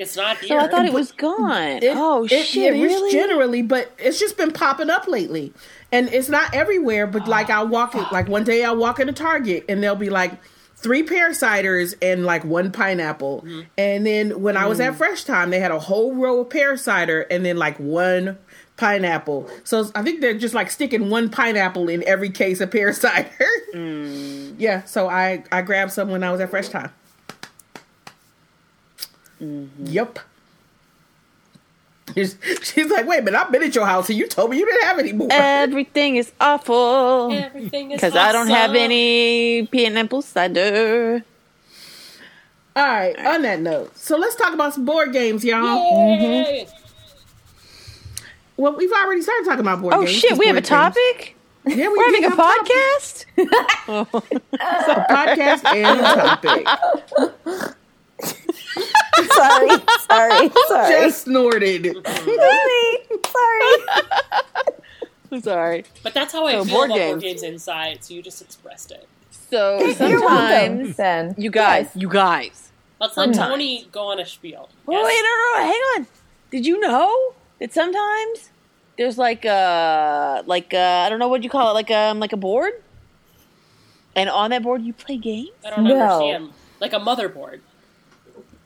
It's 0.00 0.16
not 0.16 0.38
So 0.38 0.46
here. 0.46 0.58
I 0.58 0.66
thought 0.66 0.86
it 0.86 0.94
was 0.94 1.12
gone. 1.12 1.82
It- 1.82 1.92
oh, 1.94 2.24
it- 2.24 2.46
shit, 2.46 2.74
it 2.74 2.80
is 2.80 2.90
really? 2.90 3.12
generally, 3.12 3.60
but 3.60 3.92
it's 3.98 4.18
just 4.18 4.38
been 4.38 4.50
popping 4.50 4.88
up 4.88 5.06
lately, 5.06 5.52
and 5.92 6.08
it's 6.12 6.30
not 6.30 6.54
everywhere. 6.54 7.06
But 7.06 7.28
like 7.28 7.50
I'll 7.50 7.68
walk 7.68 7.94
it, 7.94 8.10
like 8.10 8.26
one 8.26 8.44
day 8.44 8.64
I'll 8.64 8.76
walk 8.76 8.98
into 8.98 9.12
Target 9.12 9.66
and 9.68 9.82
there'll 9.82 9.96
be 9.96 10.08
like 10.08 10.32
three 10.74 11.02
pear 11.02 11.32
ciders 11.32 11.94
and 12.00 12.24
like 12.24 12.44
one 12.46 12.72
pineapple, 12.72 13.42
mm-hmm. 13.42 13.60
and 13.76 14.06
then 14.06 14.40
when 14.40 14.56
I 14.56 14.64
was 14.64 14.80
at 14.80 14.94
mm. 14.94 14.96
Fresh 14.96 15.24
Thyme, 15.24 15.50
they 15.50 15.60
had 15.60 15.70
a 15.70 15.78
whole 15.78 16.14
row 16.14 16.40
of 16.40 16.48
pear 16.48 16.78
cider 16.78 17.20
and 17.30 17.44
then 17.44 17.58
like 17.58 17.76
one 17.78 18.38
pineapple. 18.78 19.50
So 19.64 19.90
I 19.94 20.00
think 20.02 20.22
they're 20.22 20.38
just 20.38 20.54
like 20.54 20.70
sticking 20.70 21.10
one 21.10 21.28
pineapple 21.28 21.90
in 21.90 22.02
every 22.08 22.30
case 22.30 22.62
of 22.62 22.70
pear 22.70 22.92
cider. 22.94 23.28
Mm. 23.74 24.54
Yeah, 24.56 24.84
so 24.84 25.10
I 25.10 25.44
I 25.52 25.60
grabbed 25.60 25.92
some 25.92 26.08
when 26.08 26.24
I 26.24 26.32
was 26.32 26.40
at 26.40 26.48
Fresh 26.48 26.68
Thyme. 26.68 26.90
Mm-hmm. 29.42 29.86
Yep. 29.86 30.18
She's, 32.14 32.36
she's 32.62 32.90
like, 32.90 33.06
wait 33.06 33.20
a 33.20 33.22
minute, 33.22 33.40
I've 33.40 33.52
been 33.52 33.62
at 33.62 33.72
your 33.74 33.86
house 33.86 34.08
and 34.10 34.18
you 34.18 34.26
told 34.26 34.50
me 34.50 34.58
you 34.58 34.66
didn't 34.66 34.82
have 34.82 34.98
any 34.98 35.12
more. 35.12 35.28
Everything 35.30 36.16
is 36.16 36.32
awful. 36.40 37.30
Everything 37.32 37.92
is 37.92 37.98
Because 38.00 38.16
I 38.16 38.32
don't 38.32 38.48
have 38.48 38.70
awesome. 38.70 38.82
any 38.82 39.66
pineapple 39.66 40.22
cider. 40.22 41.24
All 42.74 42.84
right, 42.86 43.16
on 43.26 43.42
that 43.42 43.60
note, 43.60 43.96
so 43.96 44.16
let's 44.16 44.34
talk 44.36 44.54
about 44.54 44.74
some 44.74 44.84
board 44.84 45.12
games, 45.12 45.44
y'all. 45.44 45.62
Yay! 45.76 46.66
Mm-hmm. 46.66 46.76
Well, 48.56 48.76
we've 48.76 48.92
already 48.92 49.22
started 49.22 49.44
talking 49.44 49.60
about 49.60 49.80
board 49.80 49.94
Oh 49.94 50.04
games. 50.04 50.10
Oh, 50.24 50.28
shit, 50.28 50.38
we 50.38 50.46
have 50.46 50.56
a 50.56 50.60
Board 50.60 50.94
games. 50.94 50.94
topic? 50.94 51.36
Yeah, 51.66 51.88
we 51.88 51.98
We're 51.98 52.04
having 52.06 52.24
a 52.24 52.28
have 52.30 52.38
topic. 52.38 52.72
podcast? 52.72 53.24
A 54.60 55.06
podcast 55.10 55.64
and 55.74 56.00
a 56.00 57.42
topic. 57.44 57.74
sorry, 59.34 59.70
sorry, 60.08 60.50
sorry. 60.68 60.90
Just 61.04 61.24
snorted. 61.24 61.82
Me. 61.82 61.92
Sorry. 63.26 63.84
I'm 65.32 65.40
sorry. 65.42 65.84
But 66.02 66.14
that's 66.14 66.32
how 66.32 66.46
I 66.46 66.52
So, 66.52 66.64
feel 66.64 66.74
board 66.74 66.90
about 66.90 66.96
games. 66.98 67.12
board 67.12 67.22
games 67.22 67.42
inside, 67.42 68.02
so 68.04 68.14
you 68.14 68.22
just 68.22 68.42
expressed 68.42 68.90
it. 68.90 69.06
So 69.30 69.78
You're 69.80 69.94
sometimes, 69.94 70.96
then. 70.96 71.34
you 71.38 71.50
guys, 71.50 71.86
Yes. 71.86 71.96
you 71.96 72.08
guys. 72.08 72.72
Let's 73.00 73.16
let 73.16 73.26
Sometimes. 73.26 73.48
Tony 73.50 73.88
go 73.92 74.08
on 74.08 74.20
a 74.20 74.26
spiel. 74.26 74.68
Oh, 74.86 74.92
Yes? 74.92 75.04
wait, 75.04 75.20
no, 75.22 75.30
no, 75.30 75.66
no, 75.66 75.72
hang 75.72 75.80
on. 75.96 76.06
Did 76.50 76.66
you 76.66 76.78
know 76.80 77.32
that 77.60 77.72
sometimes 77.72 78.50
there's 78.98 79.16
like 79.18 79.44
a, 79.44 80.42
like 80.46 80.72
a, 80.74 81.04
I 81.06 81.08
don't 81.08 81.18
know 81.18 81.28
what 81.28 81.42
you 81.44 81.50
call 81.50 81.70
it, 81.70 81.74
like 81.74 81.90
um, 81.90 82.18
like 82.20 82.32
a 82.32 82.36
board, 82.36 82.72
and 84.16 84.28
on 84.28 84.50
that 84.50 84.62
board 84.62 84.82
you 84.82 84.92
play 84.92 85.16
games. 85.16 85.50
I 85.64 85.70
don't 85.70 85.84
No. 85.84 85.96
understand. 85.96 86.50
Like 86.80 86.92
a 86.92 86.98
motherboard. 86.98 87.60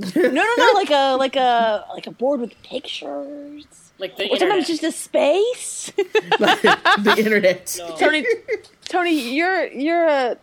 No, 0.00 0.22
no, 0.30 0.54
no, 0.58 0.70
like 0.74 0.90
a, 0.90 1.16
like 1.16 1.36
a, 1.36 1.84
like 1.92 2.06
a 2.06 2.10
board 2.10 2.40
with 2.40 2.60
pictures. 2.62 3.64
Like 3.98 4.16
the 4.16 4.28
Or 4.28 4.36
sometimes 4.38 4.66
just 4.66 4.82
a 4.82 4.90
space. 4.90 5.92
the 5.96 7.14
internet. 7.16 7.76
No. 7.78 7.96
Tony, 7.96 8.26
Tony, 8.86 9.34
you're 9.34 9.66
you're 9.68 10.06
a 10.08 10.36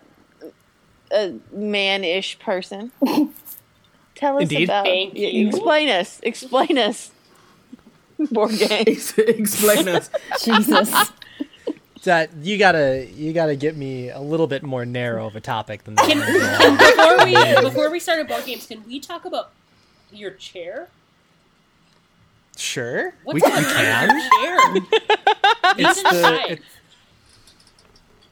a 1.12 1.34
man-ish 1.52 2.39
person. 2.39 2.91
Tell 4.16 4.38
us 4.38 4.43
Indeed. 4.43 4.64
about. 4.66 4.86
Thank 4.86 5.16
y- 5.16 5.20
you. 5.22 5.47
Explain 5.49 5.89
us. 5.89 6.20
Explain 6.24 6.78
us. 6.78 7.12
Board 8.32 8.52
games. 8.58 9.14
Explain 9.18 9.89
us. 9.89 10.10
Jesus. 10.43 11.12
That 12.04 12.32
you 12.38 12.58
gotta 12.58 13.08
you 13.16 13.32
gotta 13.32 13.56
get 13.56 13.78
me 13.78 14.10
a 14.10 14.20
little 14.20 14.47
bit 14.47 14.64
more 14.64 14.86
narrow 14.86 15.28
of 15.28 15.36
a 15.36 15.41
topic 15.41 15.84
than 15.84 15.95
that. 15.95 16.08
can 16.08 16.78
before 16.78 17.26
we 17.26 17.70
before 17.70 17.91
we 17.91 17.99
started 17.99 18.28
board 18.28 18.43
games, 18.45 18.66
can 18.66 18.84
we 18.88 18.99
talk 18.99 19.26
about 19.26 19.52
your 20.12 20.32
chair? 20.32 20.89
sure, 22.58 23.14
we, 23.26 23.39
What's 23.39 23.45
we 23.45 23.52
going 23.52 23.66
on 23.66 23.72
can. 23.74 24.16
with 24.16 24.24
your 24.26 24.41
chair? 24.41 24.97
It's 25.78 26.02
It's 26.02 26.02
the 26.02 26.10
inside. 26.10 26.60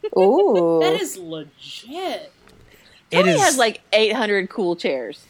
it, 0.04 0.18
Ooh. 0.18 0.80
That 0.82 1.00
is 1.00 1.18
legit. 1.18 2.32
it 3.12 3.24
Tony 3.24 3.32
is 3.32 3.40
has 3.42 3.58
like 3.58 3.82
800 3.94 4.50
cool 4.50 4.76
chairs. 4.76 5.26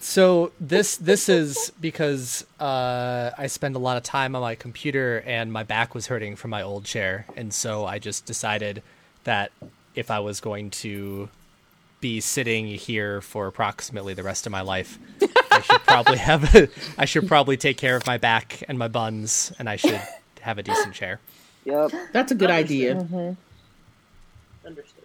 So 0.00 0.52
this 0.60 0.96
this 0.96 1.28
is 1.28 1.72
because 1.80 2.44
uh, 2.60 3.30
I 3.36 3.46
spend 3.48 3.76
a 3.76 3.78
lot 3.78 3.96
of 3.96 4.02
time 4.02 4.34
on 4.36 4.42
my 4.42 4.54
computer 4.54 5.22
and 5.26 5.52
my 5.52 5.62
back 5.62 5.94
was 5.94 6.06
hurting 6.06 6.36
from 6.36 6.50
my 6.50 6.62
old 6.62 6.84
chair, 6.84 7.26
and 7.36 7.52
so 7.52 7.84
I 7.86 7.98
just 7.98 8.24
decided 8.26 8.82
that 9.24 9.52
if 9.94 10.10
I 10.10 10.20
was 10.20 10.40
going 10.40 10.70
to 10.70 11.28
be 12.00 12.20
sitting 12.20 12.66
here 12.66 13.20
for 13.20 13.46
approximately 13.48 14.14
the 14.14 14.22
rest 14.22 14.46
of 14.46 14.52
my 14.52 14.60
life, 14.60 14.98
I 15.50 15.60
should 15.60 15.82
probably 15.82 16.18
have 16.18 16.54
a, 16.54 16.68
I 16.96 17.04
should 17.04 17.26
probably 17.26 17.56
take 17.56 17.76
care 17.76 17.96
of 17.96 18.06
my 18.06 18.18
back 18.18 18.62
and 18.68 18.78
my 18.78 18.88
buns, 18.88 19.52
and 19.58 19.68
I 19.68 19.76
should 19.76 20.00
have 20.40 20.58
a 20.58 20.62
decent 20.62 20.94
chair. 20.94 21.18
Yep. 21.64 21.90
That's 22.12 22.30
a 22.32 22.34
good 22.36 22.50
idea. 22.50 22.94
Understood. 24.64 25.04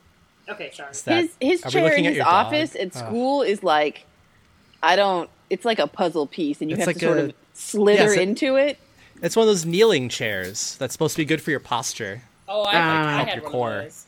Okay, 0.50 0.72
sorry. 0.74 0.92
That- 1.06 1.30
His 1.40 1.62
his 1.62 1.72
chair 1.72 1.94
in 1.94 2.04
his 2.04 2.16
your 2.18 2.26
dog? 2.26 2.46
office 2.48 2.76
at 2.76 2.96
Oh. 2.96 3.00
school 3.00 3.42
is 3.42 3.64
like, 3.64 4.06
I 4.84 4.96
don't. 4.96 5.30
It's 5.50 5.66
like 5.66 5.80
a 5.80 5.88
puzzle 5.88 6.28
piece, 6.28 6.62
and 6.62 6.70
you 6.70 6.76
It's 6.76 6.82
have 6.82 6.88
like 6.88 6.98
to 6.98 7.06
sort 7.06 7.18
a- 7.18 7.24
of 7.26 7.34
slither 7.54 8.04
Yes, 8.04 8.12
it- 8.18 8.22
into 8.22 8.56
it. 8.58 8.78
It's 9.22 9.36
one 9.36 9.44
of 9.44 9.48
those 9.48 9.66
kneeling 9.66 10.10
chairs 10.10 10.76
that's 10.78 10.92
supposed 10.94 11.16
to 11.16 11.22
be 11.22 11.26
good 11.26 11.42
for 11.42 11.50
your 11.52 11.60
posture. 11.62 12.24
Oh, 12.48 12.64
I, 12.64 12.72
Ah. 12.76 13.08
I 13.08 13.12
Help 13.16 13.28
had 13.30 13.36
your 13.36 13.44
one 13.46 13.52
core. 13.52 13.78
of 13.78 13.84
those. 13.86 14.06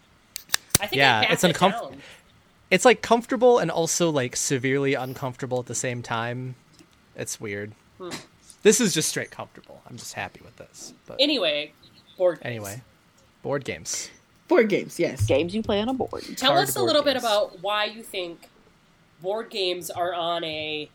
I 0.82 0.88
think 0.88 0.98
Yeah, 1.00 1.22
I 1.30 1.32
it's 1.32 1.44
uncomfortable. 1.46 1.94
it. 1.94 2.00
It's 2.70 2.84
like 2.84 3.02
comfortable 3.02 3.60
and 3.60 3.72
also 3.72 4.10
like 4.10 4.36
severely 4.36 4.94
uncomfortable 4.94 5.60
at 5.60 5.68
the 5.68 5.76
same 5.76 6.02
time. 6.04 6.56
It's 7.16 7.40
weird. 7.40 7.72
Hmm. 7.98 8.10
This 8.64 8.82
is 8.82 8.94
just 8.94 9.08
straight 9.08 9.32
comfortable. 9.32 9.82
I'm 9.90 9.96
just 9.96 10.14
happy 10.16 10.42
with 10.44 10.58
this. 10.58 10.94
But 11.06 11.18
Anyway, 11.22 11.72
board 12.18 12.40
games. 12.40 12.46
anyway, 12.46 12.82
board 13.42 13.64
games. 13.64 14.10
Board 14.50 14.68
games, 14.68 15.00
yes. 15.00 15.26
Games 15.26 15.56
you 15.56 15.64
play 15.64 15.80
on 15.80 15.88
a 15.88 15.94
board. 15.94 16.24
Tell 16.36 16.52
Card 16.52 16.64
us 16.68 16.76
a 16.76 16.80
board 16.80 16.88
little 16.88 17.04
bit 17.04 17.16
about 17.16 17.62
why 17.62 17.86
you 17.86 18.04
think 18.04 18.50
board 19.22 19.50
games 19.50 19.90
are 19.90 20.14
on 20.14 20.44
a 20.44 20.90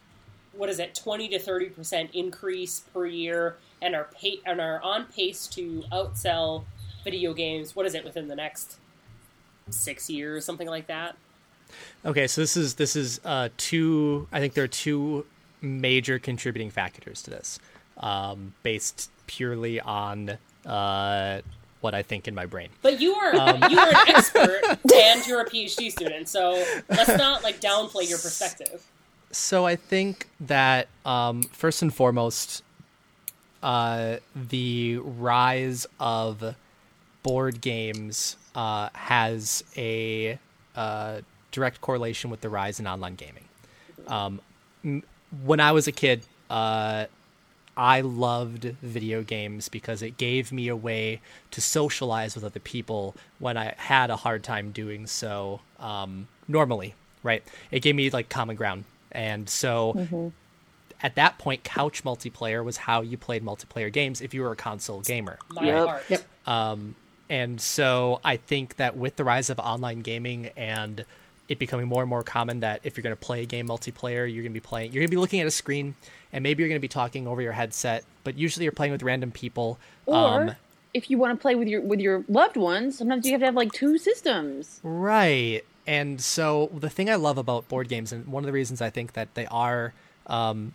what 0.53 0.69
is 0.69 0.79
it, 0.79 0.95
twenty 0.95 1.29
to 1.29 1.39
thirty 1.39 1.67
percent 1.67 2.11
increase 2.13 2.81
per 2.93 3.07
year, 3.07 3.57
and 3.81 3.95
are 3.95 4.09
pa- 4.13 4.43
and 4.45 4.61
are 4.61 4.83
on 4.83 5.07
pace 5.07 5.47
to 5.49 5.85
outsell 5.93 6.65
video 7.05 7.33
games. 7.33 7.77
What 7.77 7.87
is 7.87 7.95
it 7.95 8.05
within 8.05 8.29
the 8.29 8.35
next 8.37 8.79
six 9.71 10.11
years, 10.11 10.45
something 10.45 10.69
like 10.69 10.89
that? 10.89 11.17
Okay, 12.05 12.27
so 12.27 12.41
this 12.41 12.57
is 12.57 12.75
this 12.75 12.97
is 12.97 13.21
uh, 13.25 13.49
two. 13.57 14.27
I 14.33 14.41
think 14.41 14.55
there 14.55 14.65
are 14.65 14.69
two 14.69 15.25
major 15.61 16.19
contributing 16.19 16.71
factors 16.71 17.23
to 17.23 17.31
this, 17.31 17.61
um, 17.99 18.55
based 18.63 19.11
purely 19.27 19.81
on 19.81 20.37
uh, 20.67 21.41
what 21.81 21.95
I 21.95 22.03
think 22.03 22.29
in 22.29 22.35
my 22.35 22.47
brain. 22.47 22.69
But 22.83 23.01
you 23.01 23.15
are 23.15 23.35
Um, 23.35 23.71
you 23.71 23.79
are 23.79 23.89
an 23.89 24.09
expert 24.09 24.61
and 24.95 25.27
you're 25.27 25.41
a 25.41 25.47
PhD 25.49 25.91
student, 25.91 26.29
so 26.29 26.63
let's 26.89 27.09
not 27.17 27.43
like 27.43 27.61
downplay 27.61 28.09
your 28.09 28.19
perspective. 28.19 28.85
So 29.33 29.65
I 29.67 29.77
think 29.77 30.29
that 30.41 30.89
um, 31.07 31.43
first 31.53 31.83
and 31.83 31.95
foremost, 31.95 32.63
uh, 33.63 34.17
the 34.35 34.99
rise 34.99 35.87
of 35.99 36.55
board 37.23 37.61
games 37.61 38.37
uh, 38.55 38.89
has 38.95 39.63
a 39.77 40.39
uh, 40.75 41.21
direct 41.53 41.81
correlation 41.81 42.31
with 42.31 42.41
the 42.41 42.49
rise 42.49 42.81
in 42.81 42.87
online 42.87 43.15
gaming. 43.15 43.45
Um, 44.09 44.41
m- 44.85 45.03
when 45.45 45.61
I 45.61 45.73
was 45.73 45.87
a 45.87 45.93
kid, 45.93 46.23
uh, 46.49 47.07
I 47.77 48.01
loved 48.03 48.65
video 48.83 49.23
games 49.23 49.69
because 49.69 50.03
it 50.03 50.17
gave 50.19 50.53
me 50.53 50.69
a 50.69 50.77
way 50.77 51.21
to 51.53 51.61
socialize 51.61 52.35
with 52.35 52.45
other 52.45 52.61
people 52.61 53.15
when 53.39 53.57
I 53.57 53.75
had 53.79 54.11
a 54.11 54.17
hard 54.17 54.43
time 54.43 54.71
doing 54.73 55.07
so 55.07 55.61
um, 55.79 56.29
normally, 56.49 56.95
right? 57.23 57.43
It 57.71 57.81
gave 57.81 57.95
me 57.95 58.11
like 58.11 58.29
common 58.29 58.57
ground. 58.57 58.85
And 59.13 59.49
so 59.49 59.95
Mm-hmm. 59.97 60.29
at 61.03 61.15
that 61.15 61.39
point, 61.39 61.65
couch 61.65 62.05
multiplayer 62.05 62.63
was 62.65 62.77
how 62.77 63.01
you 63.01 63.17
played 63.17 63.43
multiplayer 63.45 63.91
games 63.93 64.21
if 64.21 64.35
you 64.35 64.43
were 64.43 64.53
a 64.53 64.57
console 64.57 65.01
gamer. 65.01 65.39
My 65.51 65.63
Yep. 65.65 65.87
heart. 65.87 66.05
Yep. 66.09 66.25
And 67.29 67.61
so 67.61 68.21
I 68.25 68.37
think 68.37 68.77
that 68.77 68.97
with 68.97 69.15
the 69.17 69.23
rise 69.25 69.51
of 69.51 69.59
online 69.61 70.01
gaming 70.01 70.51
and 70.57 71.05
it 71.49 71.59
becoming 71.61 71.87
more 71.87 72.03
and 72.03 72.11
more 72.11 72.23
common 72.25 72.61
that 72.61 72.81
if 72.85 72.97
you're 72.97 73.03
going 73.03 73.15
to 73.15 73.21
play 73.21 73.43
a 73.43 73.47
game 73.47 73.69
multiplayer, 73.69 74.33
you're 74.33 74.43
going 74.43 74.53
to 74.53 74.61
be 74.61 74.61
playing, 74.61 74.93
you're 74.93 75.01
going 75.01 75.09
to 75.09 75.17
be 75.17 75.17
looking 75.21 75.41
at 75.41 75.47
a 75.47 75.51
screen 75.53 75.95
and 76.33 76.43
maybe 76.43 76.63
you're 76.63 76.69
going 76.69 76.81
to 76.81 76.81
be 76.81 76.89
talking 76.89 77.27
over 77.27 77.43
your 77.43 77.53
headset, 77.53 78.05
but 78.25 78.37
usually 78.37 78.65
you're 78.65 78.73
playing 78.73 78.93
with 78.93 79.03
random 79.03 79.31
people. 79.31 79.79
Or 80.07 80.43
Um, 80.43 80.55
if 80.93 81.11
you 81.11 81.19
want 81.19 81.39
to 81.39 81.41
play 81.41 81.55
with 81.55 81.69
your 81.69 81.81
with 81.81 82.01
your 82.01 82.25
loved 82.29 82.57
ones, 82.57 82.99
sometimes 82.99 83.25
you 83.27 83.33
have 83.33 83.41
to 83.41 83.47
have 83.47 83.55
like 83.55 83.73
two 83.73 83.99
systems. 83.99 84.81
Right. 84.83 85.63
And 85.87 86.21
so 86.21 86.71
the 86.75 86.91
thing 86.91 87.09
I 87.09 87.17
love 87.17 87.39
about 87.39 87.69
board 87.69 87.89
games, 87.89 88.13
and 88.13 88.27
one 88.27 88.43
of 88.43 88.47
the 88.47 88.53
reasons 88.53 88.81
I 88.81 88.91
think 88.91 89.15
that 89.15 89.35
they 89.35 89.47
are 89.47 89.93
um, 90.27 90.75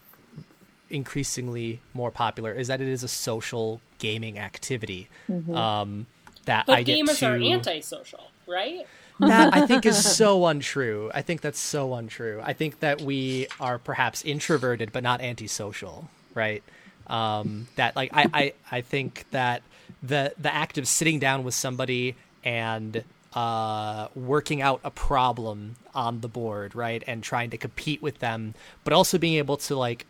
increasingly 0.90 1.80
more 1.94 2.12
popular, 2.12 2.52
is 2.52 2.68
that 2.68 2.82
it 2.82 2.88
is 2.88 3.04
a 3.04 3.08
social 3.08 3.82
gaming 4.00 4.38
activity. 4.38 5.08
Um, 5.54 6.08
that 6.46 6.66
But 6.66 6.78
I 6.78 6.84
get 6.84 7.00
gamers 7.00 7.20
to... 7.20 7.28
are 7.28 7.36
antisocial, 7.36 8.32
right? 8.48 8.86
That 9.20 9.54
I 9.54 9.66
think 9.66 9.86
is 9.86 10.04
so 10.16 10.46
untrue. 10.46 11.12
I 11.14 11.22
think 11.22 11.42
that's 11.42 11.60
so 11.60 11.94
untrue. 11.94 12.42
I 12.44 12.54
think 12.54 12.80
that 12.80 13.02
we 13.02 13.48
are 13.60 13.78
perhaps 13.78 14.24
introverted 14.24 14.92
but 14.92 15.04
not 15.04 15.22
antisocial, 15.22 16.10
right? 16.34 16.64
Um, 17.08 17.68
that 17.76 17.96
like 17.96 18.12
I, 18.14 18.30
I, 18.34 18.54
I 18.72 18.82
think 18.82 19.26
that 19.32 19.62
the 20.02 20.34
the 20.38 20.54
act 20.54 20.78
of 20.78 20.88
sitting 20.88 21.20
down 21.20 21.44
with 21.44 21.54
somebody 21.54 22.16
and 22.44 23.04
uh, 23.34 24.08
working 24.16 24.62
out 24.62 24.80
a 24.84 24.92
problem 24.92 25.76
on 25.94 26.22
the 26.22 26.28
board, 26.28 26.74
right, 26.74 27.04
and 27.06 27.22
trying 27.24 27.50
to 27.52 27.58
compete 27.58 28.02
with 28.02 28.20
them, 28.20 28.54
but 28.84 28.94
also 28.94 29.18
being 29.18 29.36
able 29.36 29.58
to 29.58 29.76
like 29.76 30.06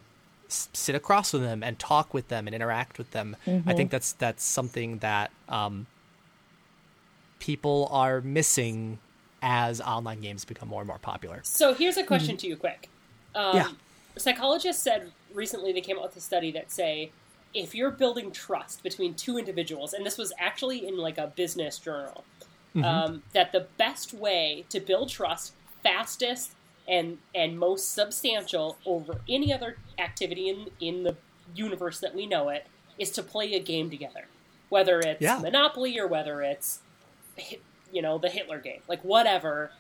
s- 0.47 0.69
sit 0.73 0.93
across 0.95 1.31
from 1.31 1.41
them 1.41 1.63
and 1.63 1.79
talk 1.79 2.13
with 2.13 2.27
them 2.27 2.47
and 2.47 2.55
interact 2.55 2.97
with 2.97 3.09
them. 3.11 3.35
I 3.65 3.73
think 3.73 3.89
that's 3.91 4.13
that's 4.13 4.43
something 4.43 4.99
that 4.99 5.31
um, 5.49 5.87
people 7.45 7.87
are 7.91 8.21
missing 8.21 8.97
as 9.43 9.79
online 9.79 10.19
games 10.19 10.43
become 10.45 10.67
more 10.67 10.81
and 10.81 10.87
more 10.87 10.97
popular. 10.97 11.39
So 11.43 11.75
here's 11.75 11.97
a 11.97 12.03
question 12.03 12.37
to 12.37 12.47
you, 12.47 12.57
quick. 12.57 12.89
Um, 13.35 13.55
Yeah. 13.55 13.69
Psychologists 14.17 14.81
said 14.81 15.11
recently 15.33 15.71
they 15.71 15.81
came 15.81 15.97
out 15.97 16.03
with 16.03 16.15
a 16.15 16.21
study 16.21 16.51
that 16.53 16.71
say 16.71 17.11
if 17.53 17.75
you're 17.75 17.91
building 17.91 18.31
trust 18.31 18.81
between 18.81 19.13
two 19.13 19.37
individuals, 19.37 19.93
and 19.93 20.05
this 20.05 20.17
was 20.17 20.33
actually 20.39 20.87
in 20.87 20.97
like 20.97 21.17
a 21.19 21.27
business 21.27 21.77
journal, 21.77 22.23
um, 22.83 23.23
that 23.33 23.51
the 23.51 23.67
best 23.77 24.13
way 24.13 24.65
to 24.69 24.79
build 24.79 25.09
trust 25.09 25.53
fastest 25.83 26.51
and 26.87 27.17
and 27.33 27.57
most 27.59 27.93
substantial 27.93 28.77
over 28.85 29.21
any 29.29 29.53
other 29.53 29.77
activity 29.99 30.49
in 30.49 30.67
in 30.79 31.03
the 31.03 31.15
universe 31.53 31.99
that 31.99 32.15
we 32.15 32.25
know 32.25 32.49
it 32.49 32.65
is 32.97 33.11
to 33.11 33.21
play 33.21 33.53
a 33.53 33.59
game 33.59 33.89
together, 33.89 34.25
whether 34.69 34.99
it's 34.99 35.21
Yeah. 35.21 35.37
Monopoly 35.37 35.97
or 35.99 36.07
whether 36.07 36.41
it's 36.41 36.79
you 37.91 38.01
know 38.01 38.17
the 38.17 38.29
Hitler 38.29 38.59
game, 38.59 38.81
like 38.87 39.01
whatever. 39.03 39.71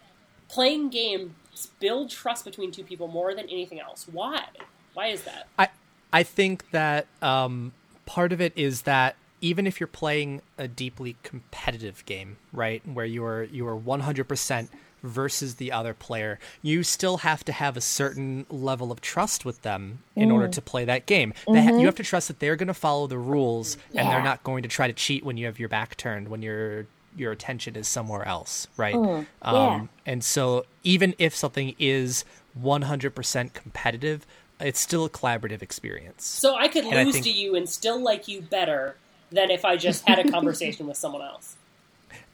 Playing 0.47 0.89
games 0.89 1.31
build 1.79 2.11
trust 2.11 2.45
between 2.45 2.71
two 2.71 2.83
people 2.83 3.07
more 3.07 3.33
than 3.33 3.45
anything 3.49 3.79
else. 3.79 4.05
Why? 4.11 4.45
Why 4.93 5.07
is 5.07 5.23
that? 5.23 5.47
I 5.57 5.69
I 6.13 6.23
think 6.23 6.71
that 6.71 7.07
um, 7.21 7.73
part 8.05 8.31
of 8.31 8.39
it 8.39 8.53
is 8.55 8.83
that 8.83 9.15
even 9.41 9.67
if 9.67 9.79
you're 9.79 9.87
playing 9.87 10.41
a 10.57 10.67
deeply 10.67 11.17
competitive 11.23 12.05
game, 12.05 12.37
right, 12.53 12.81
where 12.87 13.05
you're 13.05 13.43
you're 13.43 13.75
100% 13.75 14.69
versus 15.03 15.55
the 15.55 15.71
other 15.71 15.93
player, 15.93 16.39
you 16.61 16.83
still 16.83 17.17
have 17.17 17.43
to 17.45 17.51
have 17.51 17.77
a 17.77 17.81
certain 17.81 18.45
level 18.49 18.91
of 18.91 19.01
trust 19.01 19.45
with 19.45 19.61
them 19.61 19.99
in 20.15 20.31
order 20.31 20.47
to 20.47 20.61
play 20.61 20.85
that 20.85 21.05
game. 21.05 21.33
They 21.51 21.63
ha- 21.63 21.77
you 21.77 21.85
have 21.85 21.95
to 21.95 22.03
trust 22.03 22.27
that 22.29 22.39
they're 22.39 22.55
going 22.55 22.67
to 22.67 22.73
follow 22.73 23.07
the 23.07 23.17
rules 23.17 23.77
and 23.93 24.07
they're 24.09 24.23
not 24.23 24.43
going 24.43 24.63
to 24.63 24.69
try 24.69 24.87
to 24.87 24.93
cheat 24.93 25.23
when 25.23 25.37
you 25.37 25.45
have 25.45 25.59
your 25.59 25.69
back 25.69 25.95
turned 25.97 26.27
when 26.29 26.41
your 26.41 26.87
your 27.15 27.31
attention 27.31 27.75
is 27.75 27.87
somewhere 27.87 28.27
else, 28.27 28.67
right? 28.77 28.95
yeah. 28.95 29.23
Um, 29.41 29.89
and 30.05 30.23
so 30.23 30.65
even 30.83 31.15
if 31.17 31.35
something 31.35 31.75
is 31.79 32.25
100% 32.61 33.53
competitive, 33.53 34.25
it's 34.59 34.79
still 34.79 35.05
a 35.05 35.09
collaborative 35.09 35.61
experience. 35.61 36.25
So 36.25 36.55
I 36.55 36.67
could 36.67 36.85
And 36.85 36.97
I 36.97 37.03
lose 37.03 37.13
think- 37.15 37.25
to 37.25 37.31
you 37.31 37.55
and 37.55 37.67
still 37.69 37.99
like 37.99 38.27
you 38.27 38.41
better 38.41 38.95
than 39.31 39.49
if 39.51 39.65
I 39.65 39.75
just 39.77 40.07
had 40.07 40.19
a 40.19 40.29
conversation 40.37 40.87
with 40.87 40.97
someone 40.97 41.21
else. 41.21 41.55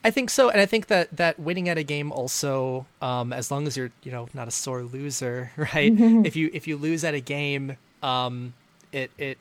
I 0.04 0.10
think 0.10 0.32
so, 0.32 0.50
and 0.50 0.60
I 0.60 0.66
think 0.66 0.88
that 0.88 1.16
that 1.18 1.40
winning 1.40 1.70
at 1.70 1.78
a 1.78 1.84
game 1.84 2.12
also, 2.12 2.88
um, 3.04 3.32
as 3.32 3.52
long 3.52 3.68
as 3.68 3.78
you're 3.78 3.92
you 4.02 4.12
know 4.12 4.28
not 4.34 4.48
a 4.48 4.52
sore 4.52 4.82
loser, 4.82 5.52
right? 5.58 5.94
if 6.26 6.36
you 6.36 6.50
if 6.54 6.68
you 6.68 6.76
lose 6.76 7.04
at 7.04 7.14
a 7.14 7.20
game, 7.20 7.78
um, 8.02 8.54
it 8.92 9.12
it 9.20 9.38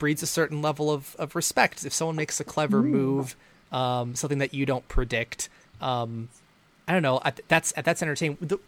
breeds 0.00 0.20
a 0.20 0.26
certain 0.26 0.60
level 0.60 0.90
of, 0.90 1.14
of 1.20 1.36
respect. 1.36 1.84
If 1.86 1.92
someone 1.92 2.16
makes 2.16 2.40
a 2.40 2.44
clever 2.44 2.82
move, 2.82 3.36
um, 3.72 4.14
something 4.14 4.38
that 4.38 4.54
you 4.54 4.66
don't 4.66 4.86
predict, 4.88 5.48
um, 5.80 6.28
I 6.86 6.92
don't 6.92 7.02
know. 7.02 7.20
I, 7.24 7.32
that's 7.48 7.72
that's 7.72 8.02
entertaining. 8.02 8.38
The, 8.40 8.58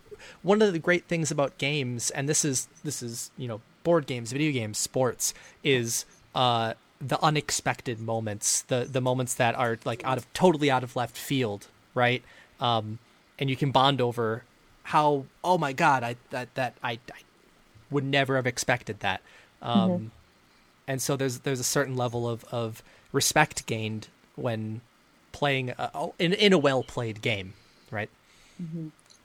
one 0.43 0.63
of 0.63 0.73
the 0.73 0.79
great 0.79 1.05
things 1.05 1.31
about 1.31 1.59
games, 1.59 2.11
and 2.11 2.29
this 2.29 2.45
is 2.45 2.69
this 2.83 3.03
is 3.03 3.31
you 3.37 3.47
know 3.47 3.61
board 3.83 4.07
games, 4.07 4.33
video 4.33 4.53
games, 4.53 4.79
sports, 4.79 5.35
is 5.63 6.07
uh, 6.35 6.75
the 7.01 7.23
unexpected 7.23 8.01
moments, 8.01 8.63
the 8.63 8.89
the 8.91 9.01
moments 9.01 9.35
that 9.35 9.55
are 9.55 9.79
like 9.85 10.03
out 10.05 10.17
of 10.19 10.33
totally 10.33 10.71
out 10.71 10.83
of 10.83 10.97
left 10.97 11.17
field, 11.17 11.67
right? 11.95 12.23
Um, 12.61 12.99
and 13.39 13.51
you 13.51 13.57
can 13.57 13.71
bond 13.71 14.01
over 14.01 14.45
how 14.85 15.27
oh 15.43 15.59
my 15.59 15.73
god, 15.73 16.03
I 16.03 16.17
that 16.31 16.55
that 16.55 16.75
I, 16.83 16.93
I 16.93 17.21
would 17.91 18.05
never 18.05 18.37
have 18.37 18.47
expected 18.47 19.01
that. 19.01 19.21
Um, 19.61 20.13
And 20.87 21.01
so 21.01 21.17
there's 21.17 21.41
there's 21.41 21.61
a 21.61 21.65
certain 21.65 21.97
level 21.97 22.29
of, 22.29 22.45
of 22.53 22.83
respect 23.13 23.67
gained 23.67 24.09
when 24.37 24.83
playing 25.35 25.71
a, 25.77 26.09
in 26.19 26.33
in 26.33 26.53
a 26.55 26.59
well 26.59 26.83
played 26.83 27.21
game, 27.21 27.53
right? 27.91 28.09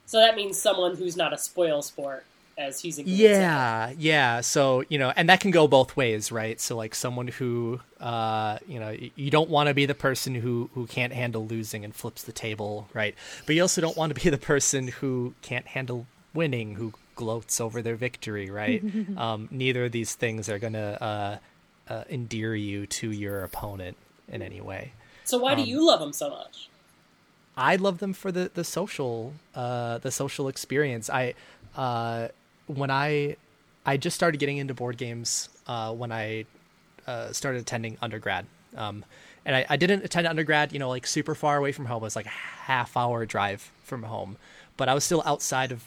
So 0.04 0.18
that 0.18 0.34
means 0.34 0.60
someone 0.60 0.96
who's 0.96 1.16
not 1.16 1.32
a 1.32 1.38
spoil 1.38 1.82
sport, 1.82 2.26
as 2.58 2.80
he's. 2.80 2.98
Yeah, 2.98 3.92
yeah. 3.96 4.40
So 4.40 4.82
you 4.88 4.98
know, 4.98 5.12
and 5.14 5.28
that 5.28 5.40
can 5.40 5.52
go 5.52 5.68
both 5.68 5.96
ways, 5.96 6.32
right? 6.32 6.60
So 6.60 6.76
like 6.76 6.96
someone 6.96 7.28
who, 7.28 7.80
uh, 8.00 8.58
you 8.66 8.80
know, 8.80 8.94
you 9.14 9.30
don't 9.30 9.48
want 9.48 9.68
to 9.68 9.74
be 9.74 9.86
the 9.86 9.94
person 9.94 10.34
who 10.34 10.68
who 10.74 10.86
can't 10.88 11.12
handle 11.12 11.46
losing 11.46 11.84
and 11.84 11.94
flips 11.94 12.24
the 12.24 12.32
table, 12.32 12.88
right? 12.92 13.14
But 13.46 13.54
you 13.54 13.62
also 13.62 13.80
don't 13.80 13.96
want 13.96 14.14
to 14.14 14.20
be 14.20 14.28
the 14.36 14.38
person 14.38 14.88
who 14.88 15.34
can't 15.42 15.68
handle 15.68 16.06
winning, 16.34 16.74
who 16.74 16.92
gloats 17.14 17.60
over 17.60 17.80
their 17.80 17.96
victory, 17.96 18.50
right? 18.50 18.82
um, 19.16 19.48
neither 19.52 19.84
of 19.84 19.92
these 19.92 20.16
things 20.16 20.48
are 20.48 20.58
gonna 20.58 20.98
uh, 21.00 21.92
uh, 21.92 22.04
endear 22.10 22.56
you 22.56 22.86
to 22.86 23.12
your 23.12 23.44
opponent 23.44 23.96
in 24.28 24.42
any 24.42 24.60
way. 24.60 24.92
So 25.30 25.38
why 25.38 25.52
Um, 25.52 25.58
do 25.58 25.62
you 25.62 25.86
love 25.86 26.00
them 26.00 26.12
so 26.12 26.28
much? 26.30 26.68
I 27.56 27.76
love 27.76 27.98
them 27.98 28.12
for 28.12 28.32
the 28.32 28.50
the 28.52 28.64
social 28.64 29.34
uh 29.54 29.98
the 29.98 30.10
social 30.10 30.48
experience. 30.48 31.10
I 31.10 31.34
uh 31.76 32.28
when 32.66 32.90
I 32.90 33.36
I 33.86 33.96
just 33.96 34.16
started 34.16 34.38
getting 34.38 34.58
into 34.58 34.74
board 34.74 34.96
games 34.96 35.48
uh 35.66 35.92
when 35.92 36.10
I 36.12 36.46
uh 37.06 37.32
started 37.32 37.60
attending 37.60 37.96
undergrad. 38.02 38.46
Um 38.76 39.04
and 39.44 39.56
I, 39.56 39.66
I 39.70 39.76
didn't 39.76 40.04
attend 40.04 40.26
undergrad, 40.26 40.72
you 40.72 40.78
know, 40.78 40.88
like 40.88 41.06
super 41.06 41.34
far 41.34 41.56
away 41.56 41.72
from 41.72 41.86
home. 41.86 42.02
It 42.02 42.06
was 42.06 42.16
like 42.16 42.26
a 42.26 42.30
half 42.70 42.96
hour 42.96 43.24
drive 43.24 43.70
from 43.84 44.02
home. 44.04 44.36
But 44.76 44.88
I 44.88 44.94
was 44.94 45.04
still 45.04 45.22
outside 45.24 45.72
of 45.72 45.84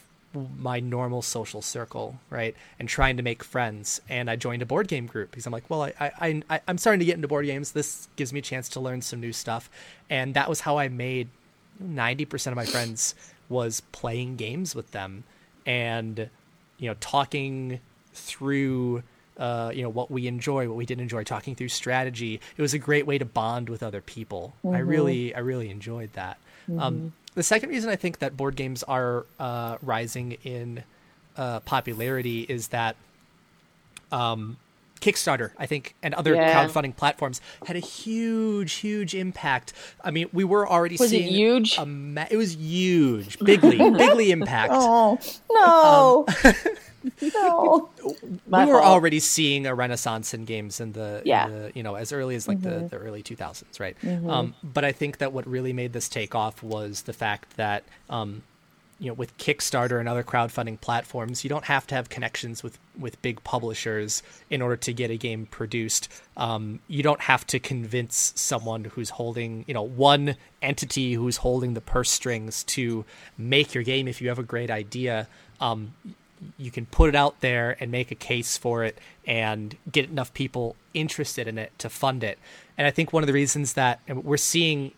my 0.57 0.79
normal 0.79 1.21
social 1.21 1.61
circle, 1.61 2.19
right? 2.29 2.55
And 2.79 2.89
trying 2.89 3.17
to 3.17 3.23
make 3.23 3.43
friends. 3.43 4.01
And 4.09 4.29
I 4.29 4.35
joined 4.35 4.61
a 4.61 4.65
board 4.65 4.87
game 4.87 5.05
group 5.05 5.31
because 5.31 5.45
I'm 5.45 5.53
like, 5.53 5.69
well, 5.69 5.83
I, 5.83 5.93
I, 5.99 6.41
I, 6.49 6.61
I'm 6.67 6.77
starting 6.77 6.99
to 6.99 7.05
get 7.05 7.15
into 7.15 7.27
board 7.27 7.45
games. 7.45 7.71
This 7.71 8.07
gives 8.15 8.33
me 8.33 8.39
a 8.39 8.43
chance 8.43 8.69
to 8.69 8.79
learn 8.79 9.01
some 9.01 9.19
new 9.19 9.33
stuff. 9.33 9.69
And 10.09 10.33
that 10.33 10.49
was 10.49 10.61
how 10.61 10.77
I 10.77 10.87
made 10.89 11.29
90% 11.83 12.47
of 12.47 12.55
my 12.55 12.65
friends 12.65 13.15
was 13.49 13.81
playing 13.91 14.35
games 14.37 14.73
with 14.75 14.91
them 14.91 15.23
and, 15.65 16.29
you 16.77 16.89
know, 16.89 16.95
talking 16.99 17.79
through 18.13 19.03
uh, 19.37 19.71
you 19.73 19.81
know 19.81 19.89
what 19.89 20.11
we 20.11 20.27
enjoy, 20.27 20.67
what 20.67 20.77
we 20.77 20.85
didn't 20.85 21.01
enjoy, 21.01 21.23
talking 21.23 21.55
through 21.55 21.69
strategy. 21.69 22.39
It 22.55 22.61
was 22.61 22.73
a 22.75 22.77
great 22.77 23.07
way 23.07 23.17
to 23.17 23.25
bond 23.25 23.67
with 23.67 23.81
other 23.81 23.99
people. 24.01 24.53
I 24.75 24.79
really, 24.79 25.33
I 25.35 25.39
really 25.39 25.69
enjoyed 25.71 26.13
that. 26.13 26.37
Um, 26.77 27.13
the 27.35 27.43
second 27.43 27.69
reason 27.69 27.89
I 27.89 27.95
think 27.95 28.19
that 28.19 28.37
board 28.37 28.55
games 28.55 28.83
are 28.83 29.25
uh, 29.39 29.77
rising 29.81 30.37
in 30.43 30.83
uh, 31.37 31.59
popularity 31.61 32.41
is 32.41 32.69
that 32.69 32.95
um, 34.11 34.57
Kickstarter, 35.03 35.51
I 35.57 35.65
think, 35.65 35.95
and 36.01 36.13
other 36.13 36.33
Yeah. 36.33 36.53
crowdfunding 36.65 36.95
platforms 36.95 37.41
had 37.67 37.75
a 37.75 37.79
huge, 37.79 38.73
huge 38.75 39.13
impact. 39.13 39.73
I 40.03 40.11
mean, 40.11 40.27
we 40.31 40.43
were 40.43 40.65
already 40.67 40.95
Was 40.95 41.11
it 41.11 41.17
seeing 41.17 41.27
huge? 41.33 41.77
A 41.77 41.85
ma- 41.85 42.25
it 42.31 42.37
was 42.37 42.55
huge, 42.55 43.37
bigly, 43.39 43.77
bigly 44.03 44.31
impact. 44.31 44.71
Oh 44.75 45.19
no! 45.51 46.25
No. 47.21 47.89
My 48.47 48.63
we 48.65 48.71
were 48.71 48.79
fault. 48.79 48.91
already 48.93 49.19
seeing 49.19 49.67
a 49.67 49.75
renaissance 49.75 50.33
in 50.33 50.45
games 50.45 50.79
in 50.79 50.93
the, 50.93 51.21
in 51.25 51.51
the, 51.51 51.71
you 51.75 51.83
know 51.83 51.95
as 51.95 52.13
early 52.13 52.33
as 52.35 52.47
like 52.47 52.59
Mm-hmm. 52.59 52.83
the, 52.83 52.87
the 52.87 52.95
early 52.97 53.21
2000s 53.21 53.77
right 53.79 53.97
um, 54.29 54.53
but 54.63 54.85
i 54.85 54.93
think 54.93 55.17
that 55.17 55.33
what 55.33 55.45
really 55.45 55.73
made 55.73 55.91
this 55.91 56.07
take 56.07 56.33
off 56.33 56.63
was 56.63 57.01
the 57.01 57.11
fact 57.11 57.57
that 57.57 57.83
um, 58.09 58.43
you 58.99 59.07
know 59.07 59.13
with 59.13 59.35
kickstarter 59.37 59.99
and 59.99 60.07
other 60.07 60.23
crowdfunding 60.23 60.79
platforms 60.79 61.43
you 61.43 61.49
don't 61.49 61.65
have 61.65 61.85
to 61.87 61.95
have 61.95 62.09
connections 62.09 62.63
with 62.63 62.77
with 62.97 63.21
big 63.21 63.43
publishers 63.43 64.23
in 64.49 64.61
order 64.61 64.75
to 64.75 64.93
get 64.93 65.11
a 65.11 65.17
game 65.17 65.45
produced 65.45 66.09
um, 66.37 66.79
you 66.87 67.03
don't 67.03 67.21
have 67.21 67.45
to 67.47 67.59
convince 67.59 68.33
someone 68.35 68.85
who's 68.85 69.11
holding 69.11 69.65
you 69.67 69.73
know 69.73 69.83
one 69.83 70.35
entity 70.61 71.13
who's 71.13 71.37
holding 71.37 71.73
the 71.73 71.81
purse 71.81 72.09
strings 72.09 72.63
to 72.63 73.05
make 73.37 73.73
your 73.73 73.83
game 73.83 74.07
if 74.07 74.21
you 74.21 74.29
have 74.29 74.39
a 74.39 74.43
great 74.43 74.69
idea 74.69 75.27
um, 75.59 75.93
you 76.57 76.71
can 76.71 76.85
put 76.85 77.09
it 77.09 77.15
out 77.15 77.39
there 77.41 77.77
and 77.79 77.91
make 77.91 78.11
a 78.11 78.15
case 78.15 78.57
for 78.57 78.83
it 78.83 78.97
and 79.25 79.77
get 79.91 80.09
enough 80.09 80.33
people 80.33 80.75
interested 80.93 81.47
in 81.47 81.57
it 81.57 81.71
to 81.79 81.89
fund 81.89 82.23
it. 82.23 82.37
And 82.77 82.87
I 82.87 82.91
think 82.91 83.13
one 83.13 83.23
of 83.23 83.27
the 83.27 83.33
reasons 83.33 83.73
that 83.73 83.99
we're 84.07 84.37
seeing 84.37 84.91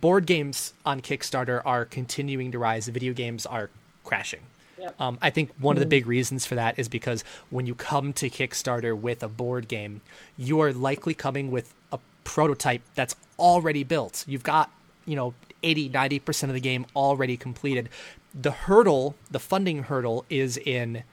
board 0.00 0.26
games 0.26 0.74
on 0.84 1.00
Kickstarter 1.00 1.62
are 1.64 1.84
continuing 1.84 2.52
to 2.52 2.58
rise, 2.58 2.88
video 2.88 3.12
games 3.12 3.46
are 3.46 3.70
crashing. 4.04 4.40
Yep. 4.78 5.00
Um, 5.00 5.18
I 5.22 5.30
think 5.30 5.50
one 5.58 5.76
of 5.76 5.80
the 5.80 5.86
big 5.86 6.06
reasons 6.06 6.44
for 6.44 6.56
that 6.56 6.78
is 6.78 6.88
because 6.88 7.24
when 7.48 7.64
you 7.64 7.74
come 7.74 8.12
to 8.14 8.28
Kickstarter 8.28 8.98
with 8.98 9.22
a 9.22 9.28
board 9.28 9.68
game, 9.68 10.00
you 10.36 10.60
are 10.60 10.72
likely 10.72 11.14
coming 11.14 11.50
with 11.50 11.72
a 11.92 11.98
prototype 12.24 12.82
that's 12.94 13.14
already 13.38 13.84
built. 13.84 14.24
You've 14.26 14.42
got, 14.42 14.70
you 15.06 15.16
know, 15.16 15.32
80, 15.62 15.90
90% 15.90 16.44
of 16.44 16.54
the 16.54 16.60
game 16.60 16.86
already 16.94 17.36
completed. 17.36 17.88
The 18.34 18.50
hurdle, 18.50 19.14
the 19.30 19.38
funding 19.38 19.84
hurdle, 19.84 20.26
is 20.28 20.56
in 20.58 21.04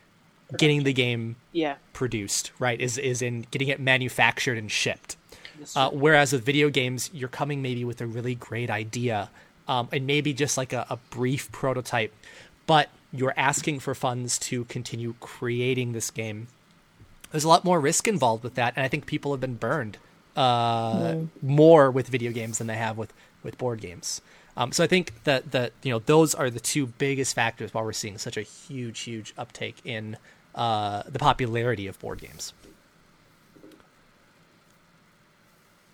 getting 0.58 0.84
the 0.84 0.92
game 0.92 1.38
Yeah. 1.54 1.76
produced, 1.94 2.52
right? 2.60 2.80
Is 2.82 2.98
is 2.98 3.22
in 3.22 3.46
getting 3.52 3.70
it 3.70 3.80
manufactured 3.80 4.58
and 4.58 4.70
shipped. 4.70 5.16
Uh, 5.76 5.90
whereas 5.92 6.34
with 6.34 6.44
video 6.44 6.70
games, 6.70 7.10
you're 7.14 7.30
coming 7.30 7.62
maybe 7.62 7.84
with 7.86 8.02
a 8.02 8.08
really 8.08 8.36
great 8.36 8.70
idea, 8.70 9.30
um, 9.68 9.88
and 9.92 10.08
maybe 10.08 10.34
just 10.34 10.58
like 10.58 10.74
a, 10.74 10.86
a 10.90 10.98
brief 11.10 11.52
prototype, 11.52 12.14
but 12.68 12.90
you're 13.14 13.34
asking 13.38 13.80
for 13.80 13.94
funds 13.94 14.38
to 14.40 14.66
continue 14.66 15.16
creating 15.20 15.92
this 15.92 16.10
game. 16.12 16.48
There's 17.32 17.44
a 17.44 17.50
lot 17.50 17.64
more 17.64 17.80
risk 17.80 18.08
involved 18.08 18.44
with 18.44 18.56
that, 18.56 18.74
and 18.76 18.84
I 18.84 18.88
think 18.88 19.06
people 19.06 19.32
have 19.32 19.42
been 19.42 19.56
burned 19.56 19.98
uh, 20.36 21.16
more 21.42 21.92
with 21.92 22.08
video 22.08 22.32
games 22.32 22.58
than 22.58 22.68
they 22.68 22.78
have 22.78 22.98
with 22.98 23.14
with 23.44 23.58
board 23.58 23.82
games. 23.82 24.22
Um, 24.56 24.72
so 24.72 24.84
I 24.84 24.88
think 24.88 25.24
that 25.24 25.52
that 25.52 25.74
you 25.84 25.92
know 25.92 26.00
those 26.00 26.36
are 26.36 26.50
the 26.50 26.60
two 26.60 26.88
biggest 26.88 27.36
factors 27.36 27.74
why 27.74 27.82
we're 27.82 27.94
seeing 27.94 28.18
such 28.18 28.38
a 28.38 28.42
huge, 28.42 29.02
huge 29.02 29.34
uptake 29.38 29.78
in 29.86 30.18
uh, 30.56 31.04
the 31.08 31.20
popularity 31.20 31.88
of 31.88 32.00
board 32.00 32.20
games. 32.20 32.54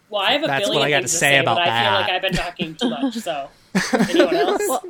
Well, 0.10 0.22
I 0.22 0.32
have 0.32 0.44
a 0.44 0.48
That's 0.48 0.66
billion 0.66 0.80
what 0.80 0.88
I 0.88 0.90
got 0.90 0.98
things 1.02 1.12
to 1.12 1.16
to 1.16 1.20
say 1.20 1.32
say, 1.32 1.40
about 1.40 1.56
but 1.58 1.68
I 1.68 1.84
feel 1.84 1.92
like 2.02 2.10
I've 2.12 2.22
been 2.22 2.34
talking 2.34 2.76
too 2.76 2.90
much. 2.90 3.16
So, 3.16 3.50
anyone 4.10 4.36
else? 4.36 4.86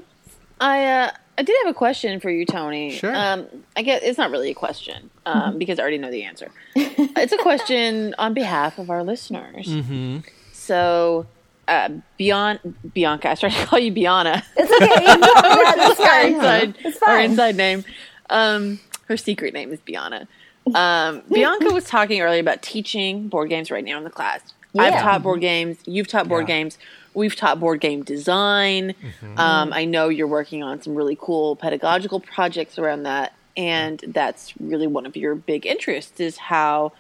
I 0.59 0.85
uh, 0.85 1.11
I 1.37 1.43
did 1.43 1.55
have 1.63 1.71
a 1.71 1.73
question 1.77 2.19
for 2.19 2.29
you, 2.29 2.45
Tony. 2.45 2.91
Sure. 2.91 3.15
Um, 3.15 3.47
I 3.75 3.81
guess 3.83 4.01
it's 4.03 4.17
not 4.17 4.31
really 4.31 4.51
a 4.51 4.55
question 4.55 5.09
um, 5.25 5.57
because 5.57 5.77
I 5.79 5.81
already 5.83 5.97
know 5.99 6.09
the 6.11 6.23
answer. 6.23 6.49
it's 6.75 7.31
a 7.33 7.37
question 7.37 8.15
on 8.17 8.33
behalf 8.33 8.79
of 8.79 8.89
our 8.89 9.03
listeners. 9.03 9.67
Mm-hmm. 9.67 10.19
So, 10.51 11.27
uh, 11.67 11.89
Bian- 12.19 12.73
Bianca, 12.93 13.29
I 13.29 13.33
started 13.35 13.57
to 13.59 13.65
call 13.67 13.79
you 13.79 13.91
Biana. 13.93 14.43
It's 14.55 14.71
okay. 14.71 15.01
You 15.01 15.07
can 15.07 15.21
call 15.21 15.55
me 15.57 15.63
that. 15.63 15.87
It's 15.91 15.99
our 16.01 16.05
fine. 16.07 16.33
inside, 16.33 16.75
It's 16.83 17.01
our 17.03 17.19
inside 17.19 17.55
name. 17.55 17.85
Um, 18.29 18.79
her 19.05 19.17
secret 19.17 19.53
name 19.53 19.71
is 19.71 19.79
Biana. 19.81 20.27
Um, 20.73 21.21
Bianca 21.31 21.71
was 21.73 21.85
talking 21.85 22.19
earlier 22.19 22.41
about 22.41 22.61
teaching 22.61 23.29
board 23.29 23.49
games 23.49 23.71
right 23.71 23.83
now 23.85 23.97
in 23.97 24.03
the 24.03 24.09
class. 24.09 24.41
I've 24.77 24.93
taught 25.01 25.23
board 25.23 25.41
games. 25.41 25.77
You've 25.85 26.07
taught 26.07 26.27
board 26.27 26.47
Yeah. 26.47 26.55
games. 26.55 26.77
We've 27.13 27.35
taught 27.35 27.59
board 27.59 27.79
game 27.81 28.03
design. 28.03 28.95
Um, 29.37 29.73
I 29.73 29.85
know 29.85 30.09
you're 30.09 30.27
working 30.27 30.63
on 30.63 30.81
some 30.81 30.95
really 30.95 31.17
cool 31.19 31.55
pedagogical 31.55 32.19
projects 32.19 32.77
around 32.77 33.03
that, 33.03 33.33
and 33.55 34.03
that's 34.07 34.53
really 34.59 34.87
one 34.87 35.05
of 35.05 35.15
your 35.15 35.35
big 35.35 35.65
interests 35.65 36.19
is 36.19 36.37
how 36.37 36.91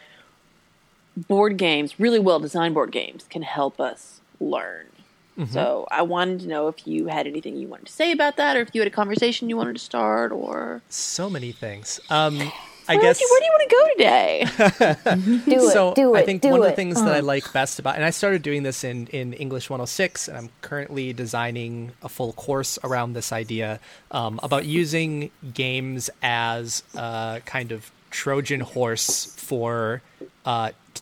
board 1.15 1.57
games, 1.57 1.99
really 1.99 2.19
well 2.19 2.39
designed 2.39 2.73
board 2.73 2.91
games, 2.91 3.25
can 3.29 3.41
help 3.41 3.79
us 3.79 4.21
learn. 4.39 4.85
So 5.51 5.87
I 5.91 6.01
wanted 6.01 6.39
to 6.41 6.47
know 6.47 6.67
if 6.67 6.87
you 6.87 7.07
had 7.07 7.27
anything 7.27 7.57
you 7.57 7.67
wanted 7.67 7.85
to 7.85 7.91
say 7.93 8.11
about 8.11 8.37
that, 8.37 8.57
or 8.57 8.61
if 8.61 8.69
you 8.73 8.81
had 8.81 8.87
a 8.87 8.91
conversation 8.91 9.49
you 9.49 9.55
wanted 9.55 9.73
to 9.73 9.81
start, 9.81 10.31
or 10.31 10.81
So 10.89 11.29
many 11.29 11.51
things. 11.51 11.99
Um, 12.09 12.51
I 12.89 12.95
where, 12.95 13.01
guess. 13.03 13.17
do 13.19 13.25
you, 13.25 13.29
where 13.31 13.39
do 13.39 13.45
you 13.45 13.51
want 13.51 13.69
to 13.69 13.75
go 13.75 13.87
today? 13.93 15.45
Do 15.57 15.67
it. 15.67 15.71
so 15.73 15.93
do 15.93 16.15
it. 16.15 16.19
I 16.19 16.23
think 16.25 16.43
one 16.43 16.53
it. 16.53 16.57
of 16.59 16.63
the 16.63 16.71
things 16.71 16.95
that 17.01 17.13
I 17.13 17.19
Uh. 17.19 17.23
like 17.23 17.51
best 17.53 17.79
about, 17.79 17.95
and 17.95 18.05
I 18.05 18.11
started 18.11 18.41
doing 18.41 18.63
this 18.63 18.83
in 18.83 19.07
in 19.07 19.33
English 19.33 19.69
106, 19.69 20.27
and 20.27 20.37
I'm 20.37 20.49
currently 20.61 21.11
designing 21.13 21.91
a 22.01 22.09
full 22.09 22.33
course 22.33 22.79
around 22.83 23.13
this 23.13 23.31
idea 23.33 23.79
um, 24.11 24.39
about 24.43 24.65
using 24.65 25.31
games 25.53 26.09
as 26.21 26.83
a 26.95 27.41
kind 27.45 27.71
of 27.71 27.91
Trojan 28.09 28.61
horse 28.61 29.25
for 29.35 30.01
uh, 30.45 30.71
t- 30.93 31.01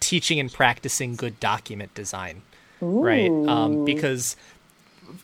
teaching 0.00 0.38
and 0.38 0.52
practicing 0.52 1.16
good 1.16 1.40
document 1.40 1.94
design, 1.94 2.42
right? 2.80 3.30
Um, 3.30 3.84
because 3.86 4.36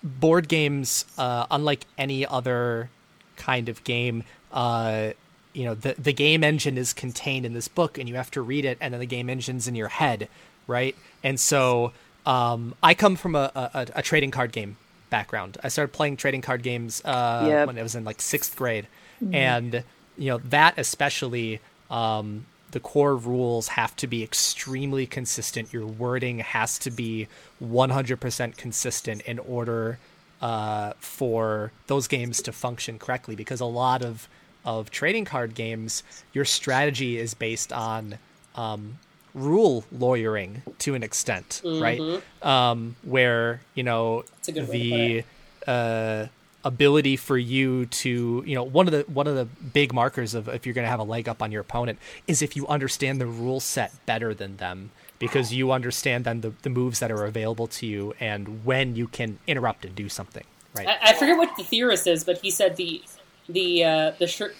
board 0.02 0.48
games, 0.48 1.04
uh, 1.18 1.46
unlike 1.50 1.84
any 1.98 2.24
other 2.26 2.88
kind 3.36 3.68
of 3.68 3.84
game, 3.84 4.24
uh, 4.52 5.11
you 5.59 5.64
know, 5.64 5.74
the 5.74 5.94
the 5.98 6.12
game 6.12 6.42
engine 6.44 6.78
is 6.78 6.92
contained 6.92 7.44
in 7.44 7.52
this 7.52 7.68
book, 7.68 7.98
and 7.98 8.09
you 8.09 8.14
have 8.14 8.30
to 8.32 8.40
read 8.52 8.64
it, 8.64 8.78
and 8.80 8.92
then 8.94 9.00
the 9.00 9.06
game 9.16 9.28
engine's 9.28 9.66
in 9.66 9.74
your 9.74 9.88
head, 9.88 10.28
right? 10.66 10.94
And 11.24 11.38
so, 11.40 11.92
um, 12.24 12.74
I 12.82 12.94
come 12.94 13.16
from 13.16 13.34
a, 13.34 13.50
a, 13.54 13.86
a 13.96 14.02
trading 14.02 14.30
card 14.30 14.52
game 14.52 14.76
background. 15.11 15.59
I 15.64 15.68
started 15.68 15.92
playing 15.92 16.16
trading 16.16 16.42
card 16.42 16.62
games 16.62 17.02
uh, 17.04 17.44
Yep. 17.48 17.66
when 17.66 17.78
I 17.78 17.82
was 17.82 17.94
in 17.96 18.04
like 18.04 18.20
sixth 18.20 18.54
grade, 18.56 18.86
and 19.32 19.82
you 20.16 20.28
know 20.30 20.38
that 20.38 20.78
especially. 20.78 21.61
Um, 21.90 22.46
the 22.70 22.80
core 22.80 23.16
rules 23.16 23.68
have 23.68 23.96
to 23.96 24.06
be 24.06 24.22
extremely 24.22 25.06
consistent. 25.06 25.72
Your 25.72 25.86
wording 25.86 26.40
has 26.40 26.78
to 26.80 26.90
be 26.90 27.26
100% 27.64 28.56
consistent 28.59 29.22
in 29.22 29.38
order 29.38 29.98
uh, 30.42 30.92
for 30.98 31.72
those 31.86 32.06
games 32.09 32.42
to 32.42 32.52
function 32.52 32.98
correctly. 32.98 33.34
Because 33.34 33.61
a 33.61 33.64
lot 33.64 34.02
of 34.02 34.28
of 34.69 34.91
trading 34.91 35.25
card 35.25 35.55
games, 35.55 36.03
your 36.35 36.45
strategy 36.45 37.16
is 37.16 37.33
based 37.33 37.73
on 37.73 38.19
um, 38.55 38.99
rule 39.33 39.87
lawyering 39.91 40.62
to 40.81 40.95
an 40.95 41.03
extent, 41.03 41.62
right? 41.64 42.23
Um, 42.43 42.95
where 43.03 43.62
you 43.75 43.83
know 43.83 44.25
a 44.47 44.53
good 44.53 44.69
way 44.69 45.25
to 45.25 45.25
the 45.64 45.71
uh, 45.71 46.27
ability 46.64 47.16
for 47.16 47.39
you 47.39 47.87
to 47.87 48.45
you 48.47 48.55
know 48.55 48.62
one 48.62 48.87
of 48.87 48.93
the 48.93 49.05
one 49.11 49.27
of 49.27 49.37
the 49.37 49.47
big 49.47 49.95
markers 49.95 50.35
of 50.35 50.49
if 50.49 50.66
you're 50.66 50.75
going 50.75 50.85
to 50.85 50.91
have 50.91 51.01
a 51.01 51.11
leg 51.14 51.31
up 51.31 51.41
on 51.41 51.51
your 51.51 51.62
opponent 51.62 51.99
is 52.27 52.43
if 52.43 52.55
you 52.55 52.66
understand 52.66 53.19
the 53.19 53.27
rule 53.27 53.61
set 53.61 53.91
better 54.05 54.35
than 54.35 54.59
them 54.59 54.91
because 55.19 55.53
you 55.53 55.73
understand 55.73 56.25
then 56.25 56.43
the, 56.43 56.53
the 56.62 56.71
moves 56.71 57.01
that 57.01 57.11
are 57.11 57.25
available 57.25 57.66
to 57.66 57.87
you 57.87 58.12
and 58.21 58.64
when 58.66 58.95
you 58.95 59.09
can 59.09 59.39
interrupt 59.47 59.85
and 59.85 59.95
do 59.95 60.09
something 60.09 60.45
right? 60.75 60.87
I, 60.87 61.11
I 61.11 61.12
forget 61.14 61.37
what 61.37 61.57
the 61.57 61.64
theorist 61.64 62.07
is, 62.07 62.25
but 62.25 62.39
he 62.39 62.51
said 62.51 62.77
the 62.77 63.03
the 63.49 63.84
uh, 63.84 64.11
the 64.18 64.26
shir- 64.26 64.55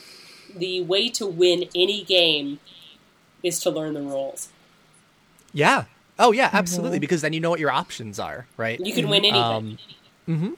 the 0.57 0.81
way 0.83 1.09
to 1.11 1.27
win 1.27 1.65
any 1.75 2.03
game 2.05 2.59
is 3.43 3.61
to 3.61 3.71
learn 3.71 3.95
the 3.95 4.01
rules. 4.03 4.49
yeah 5.53 5.85
oh 6.19 6.33
yeah 6.33 6.51
absolutely 6.53 6.99
because 6.99 7.21
then 7.23 7.33
you 7.33 7.41
know 7.41 7.51
what 7.51 7.61
your 7.61 7.71
options 7.71 8.19
are 8.19 8.47
right 8.57 8.81
You 8.85 8.93
can 8.93 9.09
win 9.09 9.25
anything. 9.25 9.79
um, 10.27 10.57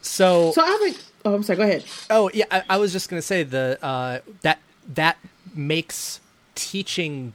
so 0.00 0.52
So 0.52 0.62
I 0.62 0.66
have 0.66 0.80
a. 0.82 0.98
Oh, 1.24 1.34
I'm 1.34 1.42
sorry. 1.42 1.56
Go 1.56 1.62
ahead. 1.62 1.84
Oh 2.10 2.30
yeah, 2.34 2.44
I, 2.50 2.62
I 2.70 2.76
was 2.78 2.92
just 2.92 3.08
gonna 3.08 3.22
say 3.22 3.42
the 3.44 3.78
uh, 3.82 4.18
that 4.42 4.58
that 4.94 5.16
makes 5.54 6.20
teaching, 6.54 7.32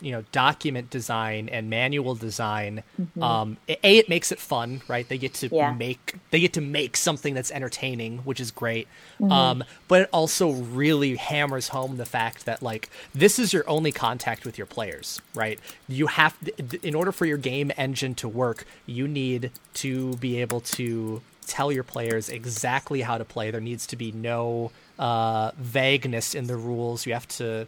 you 0.00 0.12
know, 0.12 0.22
document 0.32 0.90
design 0.90 1.48
and 1.48 1.68
manual 1.68 2.14
design. 2.14 2.82
Um, 3.20 3.56
a 3.68 3.98
it 3.98 4.08
makes 4.08 4.30
it 4.32 4.38
fun, 4.38 4.82
right? 4.88 5.08
They 5.08 5.18
get 5.18 5.34
to 5.34 5.48
Yeah. 5.52 5.72
make 5.72 6.14
they 6.30 6.40
get 6.40 6.52
to 6.54 6.60
make 6.60 6.96
something 6.96 7.34
that's 7.34 7.50
entertaining, 7.50 8.18
which 8.18 8.40
is 8.40 8.50
great. 8.50 8.86
Um, 9.30 9.64
but 9.88 10.02
it 10.02 10.08
also 10.12 10.50
really 10.50 11.16
hammers 11.16 11.68
home 11.68 11.96
the 11.96 12.06
fact 12.06 12.44
that 12.46 12.62
like 12.62 12.88
this 13.14 13.38
is 13.38 13.52
your 13.52 13.68
only 13.68 13.92
contact 13.92 14.44
with 14.44 14.56
your 14.58 14.66
players, 14.66 15.20
right? 15.34 15.58
You 15.88 16.06
have 16.08 16.36
in 16.82 16.94
order 16.94 17.12
for 17.12 17.26
your 17.26 17.38
game 17.38 17.72
engine 17.76 18.14
to 18.16 18.28
work, 18.28 18.64
you 18.86 19.08
need 19.08 19.50
to 19.74 20.16
be 20.16 20.40
able 20.40 20.60
to 20.60 21.22
tell 21.46 21.72
your 21.72 21.82
players 21.84 22.28
exactly 22.28 23.00
how 23.00 23.16
to 23.18 23.24
play. 23.24 23.50
There 23.50 23.60
needs 23.60 23.86
to 23.88 23.96
be 23.96 24.12
no 24.12 24.70
uh, 24.98 25.52
vagueness 25.58 26.34
in 26.34 26.46
the 26.46 26.56
rules. 26.56 27.06
You 27.06 27.14
have 27.14 27.26
to 27.28 27.66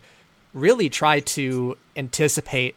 really 0.54 0.88
try 0.88 1.20
to 1.20 1.76
anticipate 1.96 2.74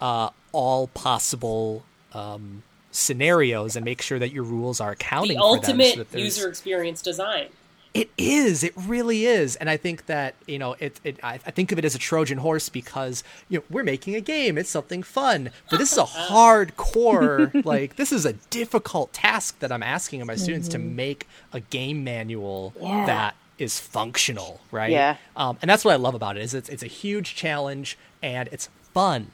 uh, 0.00 0.30
all 0.52 0.88
possible 0.88 1.84
um, 2.12 2.62
scenarios 2.90 3.76
and 3.76 3.84
make 3.84 4.02
sure 4.02 4.18
that 4.18 4.32
your 4.32 4.44
rules 4.44 4.80
are 4.80 4.90
accounting 4.92 5.36
the 5.36 5.42
for 5.42 5.56
them. 5.56 5.58
ultimate 5.80 5.94
so 5.94 6.02
that 6.04 6.18
user 6.20 6.48
experience 6.48 7.00
design. 7.02 7.48
It 7.94 8.08
is. 8.16 8.64
It 8.64 8.72
really 8.74 9.26
is. 9.26 9.54
And 9.56 9.68
I 9.68 9.76
think 9.76 10.06
that 10.06 10.34
you 10.46 10.58
know, 10.58 10.76
it. 10.78 10.98
it 11.04 11.18
I, 11.22 11.34
I 11.34 11.50
think 11.50 11.72
of 11.72 11.78
it 11.78 11.84
as 11.84 11.94
a 11.94 11.98
Trojan 11.98 12.38
horse 12.38 12.70
because 12.70 13.22
you 13.50 13.58
know 13.58 13.64
we're 13.68 13.82
making 13.84 14.14
a 14.14 14.20
game. 14.22 14.56
It's 14.56 14.70
something 14.70 15.02
fun, 15.02 15.50
but 15.70 15.78
this 15.78 15.92
is 15.92 15.98
a 15.98 16.04
hardcore. 16.66 17.64
like 17.66 17.96
this 17.96 18.10
is 18.12 18.24
a 18.24 18.32
difficult 18.32 19.12
task 19.12 19.58
that 19.58 19.70
I'm 19.70 19.82
asking 19.82 20.22
of 20.22 20.26
my 20.26 20.36
students 20.36 20.68
to 20.68 20.78
make 20.78 21.28
a 21.52 21.60
game 21.60 22.02
manual 22.02 22.72
Yeah. 22.80 23.04
that 23.06 23.34
is 23.58 23.78
functional, 23.78 24.60
right? 24.70 24.90
Yeah. 24.90 25.16
Um, 25.36 25.58
and 25.62 25.70
that's 25.70 25.84
what 25.84 25.92
I 25.92 25.96
love 25.96 26.14
about 26.14 26.36
it 26.36 26.42
is 26.42 26.54
it's 26.54 26.68
it's 26.68 26.82
a 26.82 26.88
huge 26.88 27.34
challenge 27.34 27.98
and 28.22 28.48
it's 28.52 28.68
fun. 28.94 29.30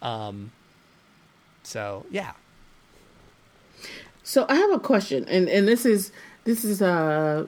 Um, 0.00 0.52
so 1.62 2.06
yeah. 2.10 2.32
So 4.22 4.46
I 4.48 4.54
have 4.54 4.70
a 4.70 4.78
question, 4.78 5.26
and 5.28 5.48
and 5.48 5.66
this 5.66 5.84
is 5.84 6.12
this 6.44 6.64
is 6.64 6.82
uh 6.82 7.46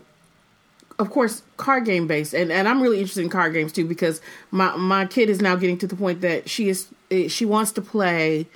of 0.98 1.10
course 1.10 1.42
card 1.56 1.84
game 1.84 2.06
based, 2.06 2.34
and 2.34 2.50
and 2.50 2.68
I'm 2.68 2.82
really 2.82 2.98
interested 2.98 3.22
in 3.22 3.30
card 3.30 3.52
games 3.52 3.72
too 3.72 3.86
because 3.86 4.20
my 4.50 4.74
my 4.76 5.06
kid 5.06 5.30
is 5.30 5.40
now 5.40 5.56
getting 5.56 5.78
to 5.78 5.86
the 5.86 5.96
point 5.96 6.20
that 6.20 6.48
she 6.48 6.68
is 6.68 6.88
eh, 7.10 7.28
she 7.28 7.44
wants 7.44 7.72
to 7.72 7.82
play 7.82 8.46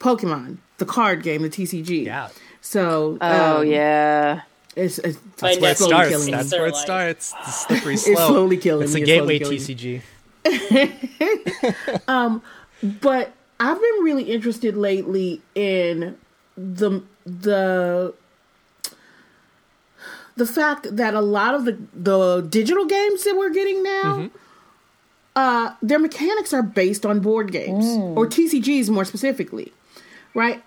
Pokemon, 0.00 0.58
the 0.78 0.86
card 0.86 1.22
game, 1.22 1.42
the 1.42 1.50
TCG. 1.50 2.06
Yeah. 2.06 2.28
So 2.60 3.18
Oh 3.20 3.60
um, 3.60 3.66
yeah. 3.66 4.42
It's, 4.78 4.98
it's, 4.98 5.18
My 5.42 5.50
it's 5.50 5.60
Where 5.60 5.72
it 5.72 5.78
slowly 5.78 5.90
starts. 5.92 6.08
killing. 6.10 6.30
That's 6.32 6.52
where 6.52 6.66
it 6.66 6.74
like- 6.74 6.82
starts. 6.84 7.32
The 7.32 7.50
slippery 7.50 7.94
It's 7.98 8.04
slowly 8.04 8.56
killing 8.56 8.84
It's 8.84 8.94
me. 8.94 9.00
a 9.00 9.04
It's 9.04 9.12
slowly 9.12 9.38
gateway 9.38 9.58
killing 9.58 9.58
TCG. 9.58 10.02
Um, 12.08 12.42
but 12.82 13.32
I've 13.60 13.80
been 13.80 14.04
really 14.04 14.24
interested 14.24 14.76
lately 14.76 15.42
in 15.54 16.16
the 16.56 17.02
the 17.26 18.14
the 20.36 20.46
fact 20.46 20.96
that 20.96 21.14
a 21.14 21.20
lot 21.20 21.54
of 21.54 21.64
the 21.64 21.76
the 21.92 22.40
digital 22.48 22.86
games 22.86 23.24
that 23.24 23.36
we're 23.36 23.50
getting 23.50 23.82
now 23.82 24.02
mm-hmm. 24.04 24.36
uh 25.36 25.74
their 25.82 25.98
mechanics 25.98 26.52
are 26.54 26.62
based 26.62 27.04
on 27.04 27.18
board 27.20 27.50
games 27.50 27.84
mm. 27.84 28.16
or 28.16 28.26
TCGs 28.26 28.88
more 28.88 29.04
specifically. 29.04 29.72
Right? 30.34 30.62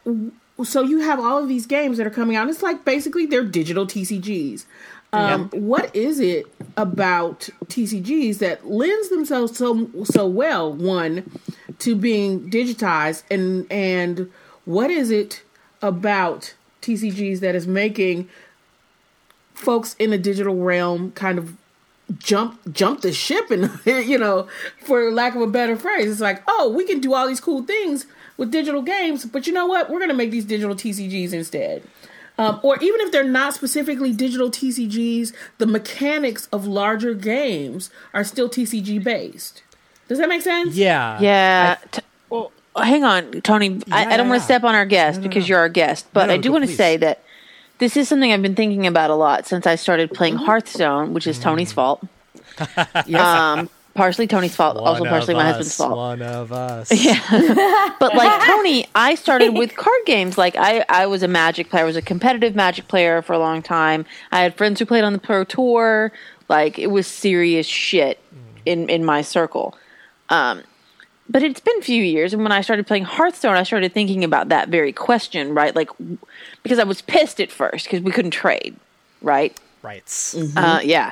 So 0.64 0.82
you 0.82 1.00
have 1.00 1.20
all 1.20 1.38
of 1.38 1.48
these 1.48 1.66
games 1.66 1.98
that 1.98 2.08
are 2.08 2.12
coming 2.12 2.36
out. 2.36 2.50
It's 2.50 2.62
like 2.64 2.86
basically 2.86 3.26
they're 3.26 3.44
digital 3.44 3.86
TCGs. 3.86 4.66
Um, 5.14 5.50
What 5.50 5.94
is 5.96 6.20
it 6.20 6.46
about 6.78 7.50
TCGs 7.66 8.40
that 8.40 8.66
lends 8.68 9.10
themselves 9.10 9.58
so 9.58 9.90
so 10.06 10.26
well? 10.26 10.72
One 10.72 11.30
to 11.80 11.96
being 11.96 12.50
digitized, 12.50 13.24
and 13.30 13.70
and 13.72 14.32
what 14.66 14.90
is 14.90 15.12
it 15.12 15.44
about 15.82 16.54
TCGs 16.82 17.40
that 17.42 17.56
is 17.56 17.68
making 17.68 18.30
folks 19.54 19.96
in 20.00 20.10
the 20.12 20.18
digital 20.18 20.56
realm 20.56 21.12
kind 21.12 21.38
of 21.38 21.56
jump 22.18 22.60
jump 22.74 23.02
the 23.02 23.14
ship 23.14 23.52
and 23.52 23.70
you 23.86 24.18
know 24.18 24.48
for 24.84 25.12
lack 25.12 25.36
of 25.36 25.42
a 25.42 25.48
better 25.48 25.78
phrase 25.78 26.12
it's 26.12 26.20
like 26.20 26.42
oh 26.48 26.74
we 26.76 26.84
can 26.86 27.00
do 27.00 27.14
all 27.14 27.28
these 27.28 27.40
cool 27.40 27.64
things 27.64 28.06
with 28.42 28.50
digital 28.52 28.82
games 28.82 29.24
but 29.26 29.46
you 29.48 29.54
know 29.54 29.68
what 29.68 29.90
we're 29.90 30.00
going 30.00 30.10
to 30.10 30.16
make 30.24 30.32
these 30.32 30.46
digital 30.46 30.74
tcgs 30.76 31.32
instead 31.32 31.84
um, 32.40 32.60
or 32.64 32.76
even 32.82 33.00
if 33.02 33.12
they're 33.12 33.24
not 33.24 33.54
specifically 33.54 34.12
digital 34.12 34.50
tcgs 34.50 35.32
the 35.60 35.68
mechanics 35.68 36.48
of 36.52 36.66
larger 36.66 37.14
games 37.14 37.90
are 38.16 38.24
still 38.24 38.50
tcg 38.50 39.02
based 39.04 39.62
does 40.08 40.18
that 40.18 40.28
make 40.28 40.42
sense 40.42 40.76
Yeah. 40.76 41.20
Yeah. 41.22 41.78
T- 41.92 42.02
well, 42.30 42.52
hang 42.76 43.04
on, 43.06 43.42
Tony. 43.44 43.80
I, 43.92 44.14
I 44.14 44.18
don't 44.18 44.28
want 44.28 44.40
yeah. 44.40 44.48
to 44.48 44.52
step 44.52 44.64
on 44.66 44.76
our 44.76 44.86
guest 44.86 45.22
because 45.22 45.48
you're 45.48 45.60
our 45.60 45.70
guest, 45.70 46.06
but 46.12 46.26
No, 46.26 46.34
I 46.34 46.38
do 46.38 46.52
want 46.52 46.66
to 46.68 46.74
say 46.76 46.98
that 46.98 47.24
this 47.78 47.96
is 47.96 48.10
something 48.10 48.32
I've 48.34 48.42
been 48.42 48.56
thinking 48.56 48.86
about 48.88 49.10
a 49.10 49.16
lot 49.16 49.46
since 49.48 49.66
I 49.66 49.76
started 49.76 50.12
playing 50.12 50.36
Hearthstone, 50.36 51.14
which 51.14 51.28
is 51.28 51.38
Mm. 51.40 51.44
Tony's 51.44 51.72
fault. 51.72 52.04
yes 53.06 53.22
Um, 53.22 53.70
partially 53.94 54.28
Tony's 54.28 54.56
fault, 54.56 54.78
also 54.78 55.06
partially 55.06 55.34
my 55.34 55.50
us, 55.50 55.56
husband's 55.58 55.76
fault. 55.76 55.96
One 55.96 56.22
of 56.22 56.52
us. 56.52 56.92
Yeah. 57.04 57.90
But 58.00 58.16
like 58.16 58.44
Tony, 58.48 58.88
I 58.96 59.16
started 59.16 59.50
with 59.50 59.76
card 59.76 60.02
games. 60.06 60.38
Like 60.38 60.56
I, 60.58 60.84
I 60.90 61.06
was 61.06 61.22
a 61.22 61.28
Magic 61.28 61.70
player. 61.70 61.84
I 61.84 61.86
was 61.86 61.96
a 61.96 62.02
competitive 62.02 62.56
Magic 62.56 62.88
player 62.88 63.22
for 63.22 63.34
a 63.34 63.40
long 63.40 63.62
time. 63.62 64.06
I 64.32 64.42
had 64.42 64.56
friends 64.56 64.80
who 64.80 64.86
played 64.86 65.04
on 65.04 65.14
the 65.14 65.20
Pro 65.20 65.44
Tour. 65.44 66.12
Like 66.50 66.80
it 66.80 66.88
was 66.88 67.06
serious 67.06 67.68
shit 67.68 68.20
in 68.66 68.90
in 68.90 69.06
my 69.06 69.22
circle. 69.22 69.78
Um, 70.30 70.64
but 71.30 71.44
it's 71.44 71.60
been 71.60 71.78
a 71.78 71.82
few 71.84 72.04
years, 72.04 72.34
and 72.34 72.44
when 72.44 72.52
I 72.52 72.62
started 72.62 72.88
playing 72.88 73.06
Hearthstone, 73.06 73.56
I 73.56 73.64
started 73.64 73.94
thinking 73.94 74.24
about 74.24 74.50
that 74.50 74.70
very 74.70 74.92
question, 74.92 75.54
right? 75.54 75.76
Like 75.76 75.90
because 76.64 76.80
I 76.80 76.84
was 76.84 77.02
pissed 77.02 77.40
at 77.40 77.52
first 77.52 77.86
because 77.86 78.02
we 78.02 78.12
couldn't 78.12 78.32
trade, 78.32 78.76
right? 79.22 79.58
Rights. 79.82 80.36
Uh, 80.56 80.82
yeah. 80.84 81.12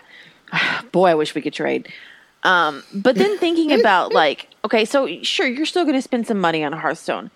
Boy, 0.91 1.09
I 1.11 1.15
wish 1.15 1.35
we 1.35 1.41
could 1.41 1.53
trade. 1.53 1.91
Um, 2.43 2.83
but 2.93 3.15
then 3.15 3.37
thinking 3.37 3.71
about 3.79 4.13
like, 4.13 4.47
okay, 4.65 4.85
so 4.85 5.07
sure, 5.23 5.47
you're 5.47 5.65
still 5.65 5.83
going 5.83 5.95
to 5.95 6.01
spend 6.01 6.27
some 6.27 6.39
money 6.39 6.63
on 6.63 6.73
Hearthstone, 6.73 7.31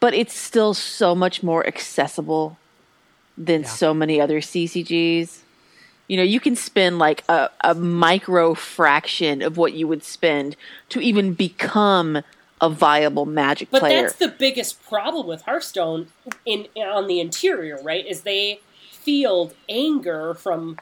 but 0.00 0.14
it's 0.14 0.34
still 0.34 0.74
so 0.74 1.14
much 1.14 1.42
more 1.42 1.66
accessible 1.66 2.58
than 3.36 3.64
so 3.64 3.92
many 3.92 4.20
other 4.20 4.40
CCGs. 4.40 5.40
You 6.08 6.16
know, 6.16 6.22
you 6.22 6.40
can 6.40 6.56
spend 6.56 6.98
like 6.98 7.24
a, 7.28 7.50
a 7.62 7.74
micro 7.74 8.54
fraction 8.54 9.42
of 9.42 9.56
what 9.56 9.72
you 9.74 9.88
would 9.88 10.04
spend 10.04 10.56
to 10.90 11.00
even 11.00 11.34
become 11.34 12.22
a 12.60 12.70
viable 12.70 13.26
Magic 13.26 13.70
But 13.70 13.80
player. 13.80 14.02
that's 14.02 14.16
the 14.16 14.28
biggest 14.28 14.82
problem 14.82 15.26
with 15.26 15.42
Hearthstone 15.42 16.08
in 16.46 16.68
on 16.80 17.06
the 17.06 17.20
interior, 17.20 17.78
right? 17.82 18.06
Is 18.06 18.22
they 18.22 18.60
field 18.90 19.54
anger 19.68 20.34
from 20.34 20.78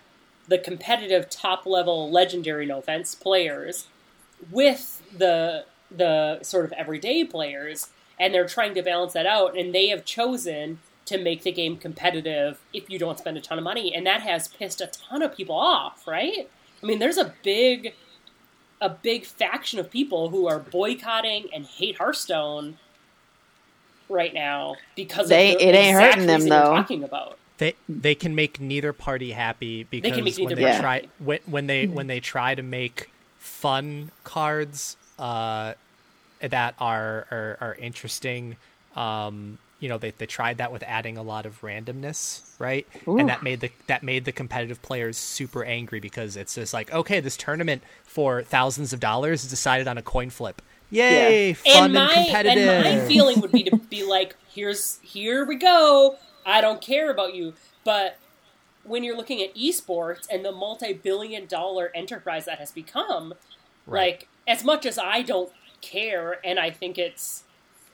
the 0.48 0.58
competitive 0.58 1.28
top 1.30 1.66
level 1.66 2.10
legendary 2.10 2.66
no 2.66 2.78
offense 2.78 3.14
players 3.14 3.86
with 4.50 5.02
the 5.16 5.64
the 5.90 6.42
sort 6.42 6.64
of 6.64 6.72
everyday 6.72 7.24
players 7.24 7.88
and 8.18 8.32
they're 8.34 8.46
trying 8.46 8.74
to 8.74 8.82
balance 8.82 9.12
that 9.12 9.26
out 9.26 9.56
and 9.56 9.74
they 9.74 9.88
have 9.88 10.04
chosen 10.04 10.78
to 11.06 11.18
make 11.18 11.42
the 11.42 11.52
game 11.52 11.76
competitive 11.76 12.58
if 12.72 12.88
you 12.90 12.98
don't 12.98 13.18
spend 13.18 13.36
a 13.36 13.40
ton 13.40 13.58
of 13.58 13.64
money 13.64 13.94
and 13.94 14.06
that 14.06 14.22
has 14.22 14.48
pissed 14.48 14.80
a 14.80 14.86
ton 14.86 15.20
of 15.22 15.36
people 15.36 15.54
off, 15.54 16.06
right? 16.06 16.48
I 16.82 16.86
mean, 16.86 16.98
there's 16.98 17.18
a 17.18 17.34
big 17.42 17.94
a 18.80 18.88
big 18.90 19.24
faction 19.24 19.78
of 19.78 19.90
people 19.90 20.28
who 20.30 20.46
are 20.48 20.58
boycotting 20.58 21.48
and 21.54 21.64
hate 21.64 21.96
Hearthstone 21.98 22.76
right 24.08 24.34
now 24.34 24.76
because 24.96 25.28
They- 25.28 25.52
of 25.54 25.58
the 25.58 25.68
it 25.68 25.74
ain't 25.74 25.96
hurting 25.98 26.26
them, 26.26 26.46
though. 26.48 26.74
talking 26.74 27.02
about. 27.04 27.38
They 27.64 27.74
they 27.88 28.14
can 28.14 28.34
make 28.34 28.60
neither 28.60 28.92
party 28.92 29.32
happy 29.32 29.84
because 29.84 30.10
can 30.16 30.24
make 30.24 30.36
when 30.38 30.54
they 30.54 30.62
party 30.64 30.80
try 30.80 30.94
happy. 30.96 31.08
when, 31.18 31.38
when 31.46 31.66
they 31.66 31.86
when 31.86 32.06
they 32.08 32.20
try 32.20 32.54
to 32.54 32.62
make 32.62 33.08
fun 33.38 34.10
cards 34.22 34.96
uh, 35.18 35.72
that 36.40 36.74
are 36.78 37.26
are, 37.30 37.58
are 37.60 37.76
interesting. 37.80 38.56
Um, 38.96 39.56
you 39.80 39.88
know, 39.88 39.98
they, 39.98 40.10
they 40.12 40.26
tried 40.26 40.58
that 40.58 40.72
with 40.72 40.82
adding 40.84 41.16
a 41.18 41.22
lot 41.22 41.46
of 41.46 41.60
randomness, 41.60 42.40
right? 42.58 42.86
And 43.06 43.28
that 43.28 43.42
made 43.42 43.60
the 43.60 43.70
that 43.86 44.02
made 44.02 44.24
the 44.24 44.32
competitive 44.32 44.80
players 44.82 45.16
super 45.16 45.64
angry 45.64 46.00
because 46.00 46.36
it's 46.36 46.54
just 46.54 46.72
like, 46.74 46.92
okay, 46.92 47.20
this 47.20 47.36
tournament 47.36 47.82
for 48.04 48.42
thousands 48.42 48.92
of 48.92 49.00
dollars 49.00 49.44
is 49.44 49.50
decided 49.50 49.88
on 49.88 49.96
a 49.98 50.02
coin 50.02 50.30
flip. 50.30 50.60
Yay, 50.90 51.48
Yeah. 51.48 51.54
fun 51.74 51.84
and 51.84 51.94
my 51.94 52.14
competitive. 52.14 52.68
and 52.68 53.00
my 53.00 53.08
feeling 53.08 53.40
would 53.40 53.52
be 53.52 53.64
to 53.64 53.76
be 53.76 54.04
like, 54.04 54.36
here's 54.54 54.98
here 55.02 55.44
we 55.44 55.56
go. 55.56 56.16
I 56.46 56.60
don't 56.60 56.80
care 56.80 57.10
about 57.10 57.34
you, 57.34 57.54
but 57.84 58.18
when 58.82 59.02
you're 59.02 59.16
looking 59.16 59.42
at 59.42 59.54
esports 59.54 60.26
and 60.30 60.44
the 60.44 60.52
multi-billion 60.52 61.46
dollar 61.46 61.90
enterprise 61.94 62.44
that 62.44 62.58
has 62.58 62.70
become, 62.72 63.34
Right. 63.86 64.12
like 64.20 64.28
as 64.46 64.64
much 64.64 64.86
as 64.86 64.98
I 64.98 65.22
don't 65.22 65.52
care 65.80 66.38
and 66.44 66.58
I 66.58 66.70
think 66.70 66.98
it's 66.98 67.44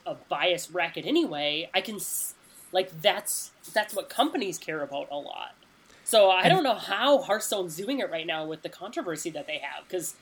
a 0.05 0.15
biased 0.29 0.73
racket 0.73 1.05
anyway, 1.05 1.69
I 1.73 1.81
can 1.81 1.95
s- 1.95 2.33
like 2.71 3.01
that's 3.01 3.51
that's 3.73 3.93
what 3.95 4.09
companies 4.09 4.57
care 4.57 4.81
about 4.81 5.07
a 5.11 5.17
lot. 5.17 5.55
So 6.03 6.29
I 6.31 6.49
don't 6.49 6.63
know 6.63 6.75
how 6.75 7.21
Hearthstone's 7.21 7.77
doing 7.77 7.99
it 7.99 8.09
right 8.09 8.25
now 8.27 8.45
with 8.45 8.63
the 8.63 8.69
controversy 8.69 9.29
that 9.31 9.47
they 9.47 9.59
have 9.59 9.83
because 9.87 10.15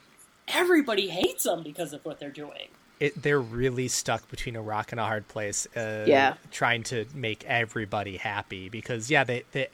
everybody 0.47 1.09
hates 1.09 1.43
them 1.45 1.63
because 1.63 1.93
of 1.93 2.03
what 2.05 2.19
they're 2.19 2.29
doing. 2.31 2.69
It, 2.99 3.21
they're 3.21 3.39
really 3.41 3.87
stuck 3.87 4.29
between 4.29 4.55
a 4.55 4.61
rock 4.61 4.91
and 4.91 4.99
a 4.99 5.05
hard 5.05 5.27
place. 5.27 5.67
Uh, 5.75 6.05
Yeah. 6.05 6.35
trying 6.51 6.83
to 6.83 7.05
make 7.13 7.43
everybody 7.45 8.17
happy 8.17 8.69
because 8.69 9.09
yeah, 9.09 9.23
they, 9.23 9.43
they 9.51 9.67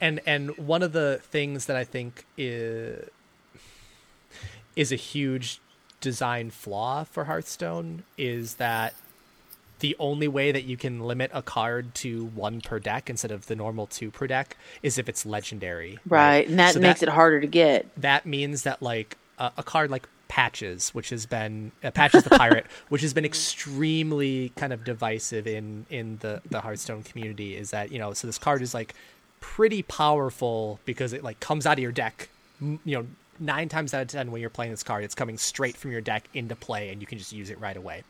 and 0.00 0.20
and 0.26 0.56
one 0.58 0.82
of 0.82 0.92
the 0.92 1.20
things 1.22 1.66
that 1.66 1.76
I 1.76 1.84
think 1.84 2.24
is 2.36 3.08
is 4.76 4.92
a 4.92 4.96
huge 4.96 5.60
design 6.00 6.50
flaw 6.50 7.04
for 7.04 7.24
Hearthstone 7.24 8.04
is 8.16 8.54
that 8.54 8.94
the 9.80 9.96
only 9.98 10.28
way 10.28 10.52
that 10.52 10.64
you 10.64 10.76
can 10.76 11.00
limit 11.00 11.30
a 11.34 11.42
card 11.42 11.94
to 11.96 12.24
one 12.26 12.60
per 12.60 12.78
deck 12.78 13.10
instead 13.10 13.30
of 13.30 13.46
the 13.46 13.56
normal 13.56 13.86
two 13.86 14.10
per 14.10 14.26
deck 14.26 14.56
is 14.82 14.98
if 14.98 15.08
it's 15.08 15.26
legendary. 15.26 15.98
right. 16.06 16.48
And 16.48 16.58
that 16.58 16.74
So 16.74 16.80
makes 16.80 17.02
it 17.02 17.08
harder 17.08 17.40
to 17.40 17.46
get. 17.46 17.86
that 17.96 18.26
means 18.26 18.62
that 18.62 18.82
like 18.82 19.18
a, 19.38 19.52
a 19.58 19.62
card 19.62 19.90
like 19.90 20.08
patches 20.32 20.94
which 20.94 21.10
has 21.10 21.26
been 21.26 21.70
uh, 21.84 21.90
patches 21.90 22.24
the 22.24 22.30
pirate 22.38 22.64
which 22.88 23.02
has 23.02 23.12
been 23.12 23.24
extremely 23.24 24.50
kind 24.56 24.72
of 24.72 24.82
divisive 24.82 25.46
in 25.46 25.84
in 25.90 26.16
the 26.22 26.40
the 26.48 26.62
hearthstone 26.62 27.02
community 27.02 27.54
is 27.54 27.70
that 27.70 27.92
you 27.92 27.98
know 27.98 28.14
so 28.14 28.26
this 28.26 28.38
card 28.38 28.62
is 28.62 28.72
like 28.72 28.94
pretty 29.40 29.82
powerful 29.82 30.80
because 30.86 31.12
it 31.12 31.22
like 31.22 31.38
comes 31.38 31.66
out 31.66 31.74
of 31.74 31.82
your 31.82 31.92
deck 31.92 32.30
you 32.60 32.78
know 32.86 33.06
nine 33.38 33.68
times 33.68 33.92
out 33.92 34.00
of 34.00 34.08
ten 34.08 34.30
when 34.30 34.40
you're 34.40 34.50
playing 34.50 34.70
this 34.70 34.82
card, 34.82 35.04
it's 35.04 35.14
coming 35.14 35.36
straight 35.36 35.76
from 35.76 35.90
your 35.90 36.00
deck 36.00 36.28
into 36.32 36.54
play, 36.54 36.90
and 36.90 37.00
you 37.00 37.06
can 37.06 37.18
just 37.18 37.32
use 37.32 37.50
it 37.50 37.60
right 37.60 37.76
away. 37.76 38.04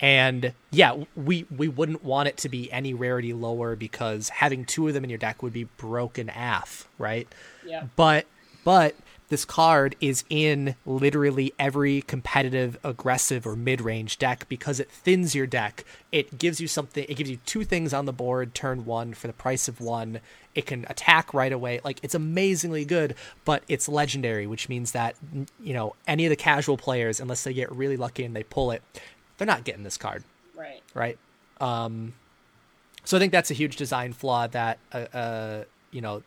And 0.00 0.52
yeah, 0.70 1.04
we 1.14 1.46
we 1.54 1.68
wouldn't 1.68 2.02
want 2.02 2.28
it 2.28 2.38
to 2.38 2.48
be 2.48 2.70
any 2.72 2.94
rarity 2.94 3.32
lower 3.32 3.76
because 3.76 4.28
having 4.30 4.64
two 4.64 4.88
of 4.88 4.94
them 4.94 5.04
in 5.04 5.10
your 5.10 5.18
deck 5.18 5.42
would 5.42 5.52
be 5.52 5.64
broken 5.64 6.30
af, 6.30 6.88
right? 6.98 7.28
Yeah. 7.64 7.84
But 7.96 8.26
but 8.64 8.94
this 9.30 9.44
card 9.46 9.96
is 10.00 10.24
in 10.28 10.74
literally 10.84 11.54
every 11.58 12.02
competitive, 12.02 12.76
aggressive, 12.84 13.46
or 13.46 13.56
mid-range 13.56 14.18
deck 14.18 14.46
because 14.48 14.78
it 14.78 14.90
thins 14.90 15.34
your 15.34 15.46
deck. 15.46 15.84
It 16.12 16.38
gives 16.38 16.60
you 16.60 16.68
something. 16.68 17.06
It 17.08 17.14
gives 17.14 17.30
you 17.30 17.38
two 17.46 17.64
things 17.64 17.94
on 17.94 18.04
the 18.04 18.12
board 18.12 18.54
turn 18.54 18.84
one 18.84 19.14
for 19.14 19.26
the 19.28 19.32
price 19.32 19.68
of 19.68 19.80
one. 19.80 20.20
It 20.54 20.66
can 20.66 20.84
attack 20.90 21.32
right 21.32 21.52
away. 21.52 21.80
Like 21.82 22.00
it's 22.02 22.14
amazingly 22.14 22.84
good, 22.84 23.14
but 23.44 23.62
it's 23.68 23.88
legendary, 23.88 24.46
which 24.46 24.68
means 24.68 24.92
that 24.92 25.14
you 25.62 25.72
know 25.72 25.94
any 26.06 26.26
of 26.26 26.30
the 26.30 26.36
casual 26.36 26.76
players, 26.76 27.20
unless 27.20 27.44
they 27.44 27.54
get 27.54 27.70
really 27.72 27.96
lucky 27.96 28.24
and 28.24 28.34
they 28.36 28.42
pull 28.42 28.72
it, 28.72 28.82
they're 29.38 29.46
not 29.46 29.64
getting 29.64 29.84
this 29.84 29.96
card 29.96 30.24
Right. 30.56 30.82
right? 30.92 31.18
Um, 31.60 32.14
so 33.04 33.16
I 33.16 33.20
think 33.20 33.32
that's 33.32 33.50
a 33.50 33.54
huge 33.54 33.76
design 33.76 34.12
flaw 34.12 34.46
that 34.48 34.78
uh, 34.92 34.96
uh, 35.14 35.64
you 35.92 36.00
know 36.00 36.22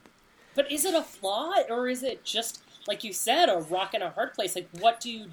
But 0.56 0.72
is 0.72 0.86
it 0.86 0.96
a 0.96 1.02
flaw 1.04 1.54
or 1.70 1.90
is 1.90 2.02
it 2.02 2.24
just 2.24 2.62
like 2.88 3.04
you 3.04 3.14
said, 3.14 3.50
a 3.50 3.58
rock 3.58 3.94
and 3.94 4.04
a 4.04 4.10
hard 4.10 4.34
place? 4.34 4.56
Like, 4.56 4.70
what 4.80 5.00
do 5.00 5.12
you? 5.12 5.26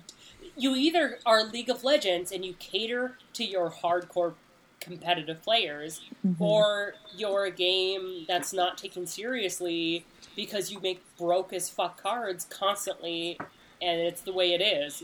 You 0.57 0.75
either 0.75 1.19
are 1.27 1.45
League 1.45 1.69
of 1.69 1.85
Legends 1.85 2.33
and 2.33 2.45
you 2.45 2.55
cater 2.59 3.17
to 3.35 3.45
your 3.45 3.71
hardcore 3.71 4.35
competitive 4.81 5.43
players, 5.43 6.01
or 6.39 6.95
you're 7.15 7.45
a 7.45 7.51
game 7.51 8.25
that's 8.27 8.53
not 8.53 8.79
taken 8.79 9.07
seriously 9.07 10.05
because 10.35 10.73
you 10.73 10.81
make 10.81 11.03
broke 11.19 11.53
as 11.53 11.69
fuck 11.69 12.03
cards 12.03 12.47
constantly, 12.49 13.39
and 13.83 14.01
it's 14.01 14.23
the 14.23 14.33
way 14.33 14.53
it 14.55 14.63
is. 14.63 15.03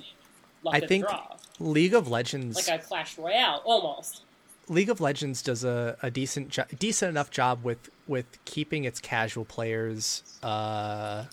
Luck 0.62 0.74
I 0.74 0.80
think 0.80 1.06
draw. 1.06 1.36
League 1.60 1.94
of 1.94 2.08
Legends 2.08 2.56
like 2.56 2.80
a 2.80 2.82
Clash 2.82 3.18
Royale, 3.18 3.62
almost. 3.64 4.22
League 4.68 4.90
of 4.90 5.00
Legends 5.00 5.42
does 5.42 5.62
a, 5.62 5.96
a 6.02 6.10
decent 6.10 6.48
jo- 6.48 6.64
decent 6.78 7.10
enough 7.10 7.30
job 7.30 7.62
with 7.62 7.90
with 8.06 8.26
keeping 8.44 8.84
its 8.84 9.00
casual 9.00 9.44
players 9.44 10.22
uh 10.42 11.24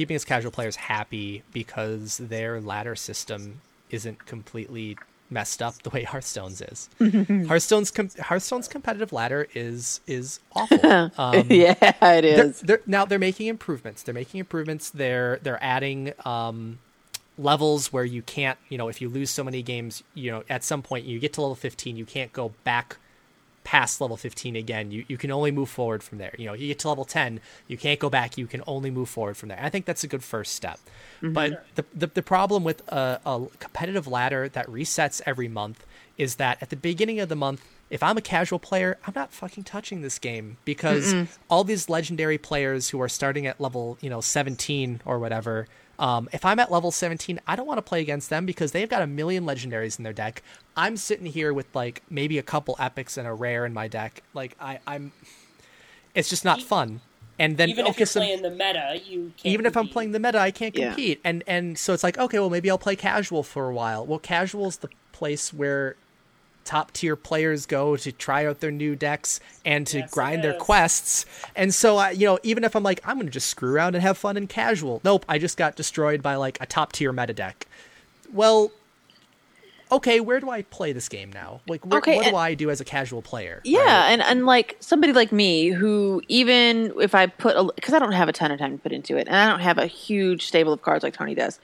keeping 0.00 0.16
its 0.16 0.24
casual 0.24 0.50
players 0.50 0.76
happy 0.76 1.42
because 1.52 2.16
their 2.16 2.58
ladder 2.58 2.96
system 2.96 3.60
isn't 3.90 4.24
completely 4.24 4.96
messed 5.28 5.60
up 5.60 5.74
the 5.82 5.90
way 5.90 6.04
Hearthstone's 6.14 6.62
is. 6.62 6.88
Hearthstone's 7.46 7.90
com- 7.90 8.08
Hearthstone's 8.18 8.66
competitive 8.66 9.12
ladder 9.12 9.46
is 9.52 10.00
is 10.06 10.40
awful. 10.56 11.10
Um, 11.18 11.46
yeah, 11.50 11.74
it 12.00 12.22
they're, 12.22 12.48
they're, 12.48 12.80
now 12.86 13.04
they're 13.04 13.18
making 13.18 13.48
improvements. 13.48 14.02
They're 14.02 14.14
making 14.14 14.40
improvements. 14.40 14.88
They're 14.88 15.38
they're 15.42 15.62
adding 15.62 16.14
um, 16.24 16.78
levels 17.36 17.92
where 17.92 18.06
you 18.06 18.22
can't, 18.22 18.58
you 18.70 18.78
know, 18.78 18.88
if 18.88 19.02
you 19.02 19.10
lose 19.10 19.28
so 19.28 19.44
many 19.44 19.60
games, 19.60 20.02
you 20.14 20.30
know, 20.30 20.44
at 20.48 20.64
some 20.64 20.80
point 20.80 21.04
you 21.04 21.18
get 21.18 21.34
to 21.34 21.42
level 21.42 21.54
15, 21.56 21.98
you 21.98 22.06
can't 22.06 22.32
go 22.32 22.54
back 22.64 22.96
past 23.64 24.00
level 24.00 24.16
15 24.16 24.56
again. 24.56 24.90
You 24.90 25.04
you 25.08 25.16
can 25.16 25.30
only 25.30 25.50
move 25.50 25.68
forward 25.68 26.02
from 26.02 26.18
there. 26.18 26.34
You 26.38 26.46
know, 26.46 26.54
you 26.54 26.68
get 26.68 26.78
to 26.80 26.88
level 26.88 27.04
10, 27.04 27.40
you 27.68 27.76
can't 27.76 28.00
go 28.00 28.10
back. 28.10 28.38
You 28.38 28.46
can 28.46 28.62
only 28.66 28.90
move 28.90 29.08
forward 29.08 29.36
from 29.36 29.48
there. 29.48 29.58
I 29.60 29.68
think 29.68 29.84
that's 29.84 30.04
a 30.04 30.08
good 30.08 30.24
first 30.24 30.54
step. 30.54 30.80
Mm-hmm. 31.22 31.32
But 31.32 31.66
the, 31.74 31.84
the 31.94 32.06
the 32.08 32.22
problem 32.22 32.64
with 32.64 32.86
a, 32.88 33.20
a 33.24 33.46
competitive 33.58 34.06
ladder 34.06 34.48
that 34.48 34.66
resets 34.66 35.20
every 35.26 35.48
month 35.48 35.84
is 36.16 36.36
that 36.36 36.58
at 36.60 36.70
the 36.70 36.76
beginning 36.76 37.18
of 37.20 37.28
the 37.28 37.36
month, 37.36 37.64
if 37.88 38.02
I'm 38.02 38.16
a 38.16 38.22
casual 38.22 38.58
player, 38.58 38.98
I'm 39.06 39.14
not 39.16 39.32
fucking 39.32 39.64
touching 39.64 40.02
this 40.02 40.18
game 40.18 40.58
because 40.64 41.14
all 41.48 41.64
these 41.64 41.88
legendary 41.88 42.38
players 42.38 42.90
who 42.90 43.00
are 43.00 43.08
starting 43.08 43.46
at 43.46 43.60
level, 43.60 43.98
you 44.00 44.10
know, 44.10 44.20
17 44.20 45.00
or 45.04 45.18
whatever, 45.18 45.66
um, 46.00 46.28
if 46.32 46.44
I'm 46.44 46.58
at 46.58 46.72
level 46.72 46.90
17, 46.90 47.38
I 47.46 47.54
don't 47.54 47.66
want 47.66 47.78
to 47.78 47.82
play 47.82 48.00
against 48.00 48.30
them 48.30 48.46
because 48.46 48.72
they've 48.72 48.88
got 48.88 49.02
a 49.02 49.06
million 49.06 49.44
legendaries 49.44 49.98
in 49.98 50.02
their 50.02 50.12
deck. 50.12 50.42
I'm 50.76 50.96
sitting 50.96 51.26
here 51.26 51.52
with 51.52 51.66
like 51.74 52.02
maybe 52.10 52.38
a 52.38 52.42
couple 52.42 52.74
epics 52.80 53.16
and 53.16 53.28
a 53.28 53.32
rare 53.34 53.64
in 53.66 53.72
my 53.74 53.86
deck. 53.86 54.22
Like 54.34 54.56
I, 54.60 54.80
I'm, 54.86 55.12
it's 56.14 56.28
just 56.28 56.44
not 56.44 56.60
fun. 56.62 57.00
And 57.38 57.56
then 57.56 57.68
Even 57.70 57.86
if 57.86 57.90
okay, 57.92 58.00
you're 58.00 58.06
so- 58.06 58.20
playing 58.20 58.42
the 58.42 58.50
meta, 58.50 59.00
you 59.06 59.32
can't 59.36 59.52
even 59.52 59.64
if 59.66 59.76
I'm 59.76 59.88
playing 59.88 60.12
the 60.12 60.18
meta, 60.20 60.38
I 60.38 60.50
can't 60.50 60.76
Yeah. 60.76 60.88
compete. 60.88 61.20
And 61.24 61.42
and 61.46 61.78
so 61.78 61.92
it's 61.94 62.02
like, 62.02 62.18
okay, 62.18 62.38
well 62.38 62.50
maybe 62.50 62.70
I'll 62.70 62.76
play 62.78 62.96
casual 62.96 63.42
for 63.42 63.68
a 63.68 63.72
while. 63.74 64.04
Well, 64.04 64.18
casual's 64.18 64.78
the 64.78 64.88
place 65.12 65.52
where 65.52 65.96
top 66.64 66.92
tier 66.92 67.16
players 67.16 67.66
go 67.66 67.96
to 67.96 68.12
try 68.12 68.46
out 68.46 68.60
their 68.60 68.70
new 68.70 68.94
decks 68.94 69.40
and 69.64 69.86
to 69.88 69.98
Yes, 69.98 70.10
grind 70.12 70.44
their 70.44 70.54
quests. 70.54 71.26
And 71.56 71.74
so 71.74 71.96
I, 71.96 72.10
you 72.10 72.26
know, 72.26 72.38
even 72.42 72.64
if 72.64 72.74
I'm 72.76 72.82
like 72.82 73.00
I'm 73.04 73.16
going 73.16 73.26
to 73.26 73.32
just 73.32 73.48
screw 73.48 73.74
around 73.74 73.94
and 73.94 74.02
have 74.02 74.18
fun 74.18 74.36
in 74.36 74.46
casual. 74.46 75.00
Nope, 75.04 75.24
I 75.28 75.38
just 75.38 75.56
got 75.56 75.76
destroyed 75.76 76.22
by 76.22 76.36
like 76.36 76.58
a 76.60 76.66
top 76.66 76.92
tier 76.92 77.12
meta 77.12 77.32
deck. 77.32 77.66
Well, 78.32 78.70
okay, 79.92 80.20
where 80.20 80.38
do 80.40 80.50
I 80.50 80.62
play 80.62 80.92
this 80.92 81.08
game 81.08 81.32
now? 81.32 81.60
Like 81.66 81.84
where, 81.84 81.98
Okay, 81.98 82.16
what 82.16 82.26
do 82.26 82.36
I 82.36 82.54
do 82.54 82.70
as 82.70 82.80
a 82.80 82.84
casual 82.84 83.22
player? 83.22 83.60
Yeah, 83.64 83.80
right? 83.80 84.10
and, 84.12 84.22
and 84.22 84.46
like 84.46 84.76
somebody 84.80 85.12
like 85.12 85.32
me 85.32 85.68
who 85.68 86.22
even 86.28 86.92
if 87.00 87.14
I 87.14 87.26
put 87.26 87.56
a 87.56 87.64
because 87.74 87.94
I 87.94 87.98
don't 87.98 88.12
have 88.12 88.28
a 88.28 88.32
ton 88.32 88.50
of 88.52 88.58
time 88.58 88.76
to 88.76 88.82
put 88.82 88.92
into 88.92 89.16
it, 89.16 89.26
and 89.26 89.36
I 89.36 89.48
don't 89.48 89.60
have 89.60 89.78
a 89.78 89.86
huge 89.86 90.46
stable 90.46 90.72
of 90.72 90.82
cards 90.82 91.02
like 91.02 91.14
Tony 91.14 91.34
does. 91.34 91.58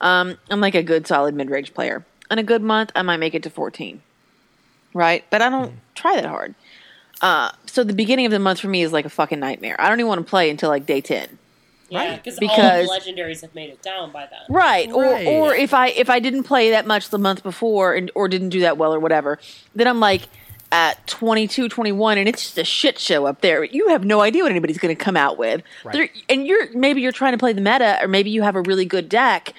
Um, 0.00 0.36
I'm 0.50 0.60
like 0.60 0.74
a 0.74 0.82
good 0.82 1.06
solid 1.06 1.34
mid 1.34 1.50
range 1.50 1.74
player. 1.74 2.04
In 2.30 2.38
a 2.38 2.42
good 2.42 2.62
month, 2.62 2.92
I 2.94 3.02
might 3.02 3.16
make 3.16 3.34
it 3.34 3.42
to 3.44 3.50
14, 3.50 4.02
right? 4.94 5.24
But 5.30 5.42
I 5.42 5.48
don't 5.48 5.74
try 5.94 6.14
that 6.16 6.26
hard. 6.26 6.54
Uh, 7.20 7.50
so 7.66 7.82
the 7.82 7.92
beginning 7.92 8.26
of 8.26 8.32
the 8.32 8.38
month 8.38 8.60
for 8.60 8.68
me 8.68 8.82
is 8.82 8.92
like 8.92 9.04
a 9.04 9.10
fucking 9.10 9.40
nightmare. 9.40 9.76
I 9.80 9.88
don't 9.88 9.98
even 9.98 10.08
want 10.08 10.24
to 10.24 10.28
play 10.30 10.50
until 10.50 10.68
like 10.68 10.86
day 10.86 11.00
10. 11.00 11.38
Yeah, 11.90 11.98
Right. 12.10 12.22
because 12.22 12.34
all 12.38 12.48
Because- 12.48 12.86
the 12.88 13.12
legendaries 13.12 13.40
have 13.40 13.54
made 13.54 13.70
it 13.70 13.82
down 13.82 14.12
by 14.12 14.26
then. 14.30 14.40
Right. 14.48 14.90
Or 14.92 15.04
Right. 15.04 15.26
or 15.26 15.54
if 15.54 15.72
I 15.72 15.88
if 15.88 16.10
I 16.10 16.20
didn't 16.20 16.42
play 16.44 16.70
that 16.70 16.86
much 16.86 17.08
the 17.08 17.18
month 17.18 17.42
before 17.42 17.94
and 17.94 18.10
or 18.14 18.28
didn't 18.28 18.50
do 18.50 18.60
that 18.60 18.76
well 18.76 18.94
or 18.94 19.00
whatever, 19.00 19.38
then 19.74 19.86
I'm 19.88 19.98
like 19.98 20.22
at 20.70 21.06
22, 21.06 21.66
21 21.70 22.18
and 22.18 22.28
it's 22.28 22.42
just 22.42 22.58
a 22.58 22.64
shit 22.64 22.98
show 22.98 23.24
up 23.26 23.40
there. 23.40 23.64
You 23.64 23.88
have 23.88 24.04
no 24.04 24.20
idea 24.20 24.42
what 24.42 24.50
anybody's 24.52 24.76
going 24.76 24.94
to 24.94 25.02
come 25.02 25.16
out 25.16 25.38
with. 25.38 25.62
Right. 25.82 26.10
And 26.28 26.46
you're 26.46 26.68
maybe 26.74 27.00
you're 27.00 27.10
trying 27.10 27.32
to 27.32 27.38
play 27.38 27.54
the 27.54 27.62
meta 27.62 27.98
or 28.02 28.06
maybe 28.06 28.28
you 28.28 28.42
have 28.42 28.54
a 28.54 28.60
really 28.60 28.84
good 28.84 29.08
deck, 29.08 29.54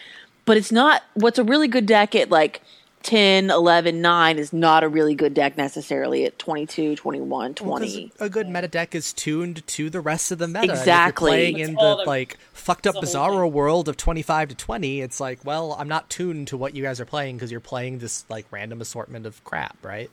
but 0.46 0.56
it's 0.56 0.72
not 0.72 1.02
what's 1.16 1.40
a 1.40 1.44
really 1.44 1.68
good 1.68 1.88
deck 1.88 2.14
at 2.14 2.30
like 2.30 2.62
10, 3.04 3.50
11, 3.50 4.02
9 4.02 4.38
is 4.38 4.52
not 4.52 4.84
a 4.84 4.90
really 4.90 5.16
good 5.16 5.34
deck 5.34 5.58
necessarily 5.58 6.26
at 6.26 6.38
22, 6.38 6.96
21, 6.98 7.54
20. 7.56 7.70
Well, 7.70 7.80
'cause 8.10 8.28
a 8.28 8.30
good 8.30 8.50
meta 8.50 8.68
deck 8.68 8.94
is 8.94 9.14
tuned 9.14 9.66
to 9.68 9.90
the 9.90 10.02
rest 10.02 10.32
of 10.32 10.38
the 10.38 10.48
meta. 10.48 10.66
Exactly. 10.72 11.32
If 11.32 11.38
you're 11.38 11.56
playing 11.56 11.60
It's 11.60 11.70
in 11.70 11.76
the, 11.76 11.96
the- 11.96 12.04
like 12.06 12.38
fucked 12.54 12.86
up 12.86 12.96
it's 13.02 13.16
Bizarro 13.16 13.50
world 13.50 13.88
of 13.88 13.96
25 13.98 14.50
to 14.50 14.56
20, 14.56 15.02
it's 15.02 15.20
like, 15.20 15.40
well, 15.46 15.76
I'm 15.80 15.88
not 15.88 16.10
tuned 16.10 16.50
to 16.50 16.58
what 16.58 16.76
you 16.76 16.84
guys 16.84 17.00
are 17.00 17.06
playing 17.06 17.38
because 17.38 17.52
you're 17.52 17.60
playing 17.62 18.00
this 18.00 18.26
like 18.30 18.46
random 18.52 18.82
assortment 18.82 19.26
of 19.26 19.42
crap, 19.46 19.78
right? 19.84 20.12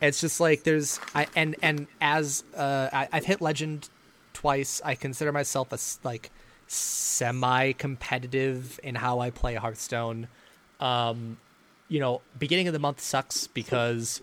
It's 0.00 0.20
just 0.20 0.40
like 0.40 0.62
there's 0.62 1.00
I 1.14 1.26
and 1.36 1.56
and 1.62 1.86
as 2.00 2.44
uh, 2.56 2.88
I, 2.92 3.08
I've 3.12 3.24
hit 3.24 3.40
legend 3.40 3.88
twice. 4.32 4.80
I 4.84 4.94
consider 4.94 5.32
myself 5.32 5.72
a 5.72 5.74
s- 5.74 5.98
like 6.04 6.30
semi-competitive 6.66 8.80
in 8.82 8.94
how 8.94 9.20
I 9.20 9.30
play 9.30 9.54
Hearthstone. 9.54 10.28
Um, 10.80 11.38
you 11.92 12.00
know, 12.00 12.22
beginning 12.38 12.68
of 12.68 12.72
the 12.72 12.78
month 12.78 13.00
sucks 13.00 13.46
because 13.46 14.22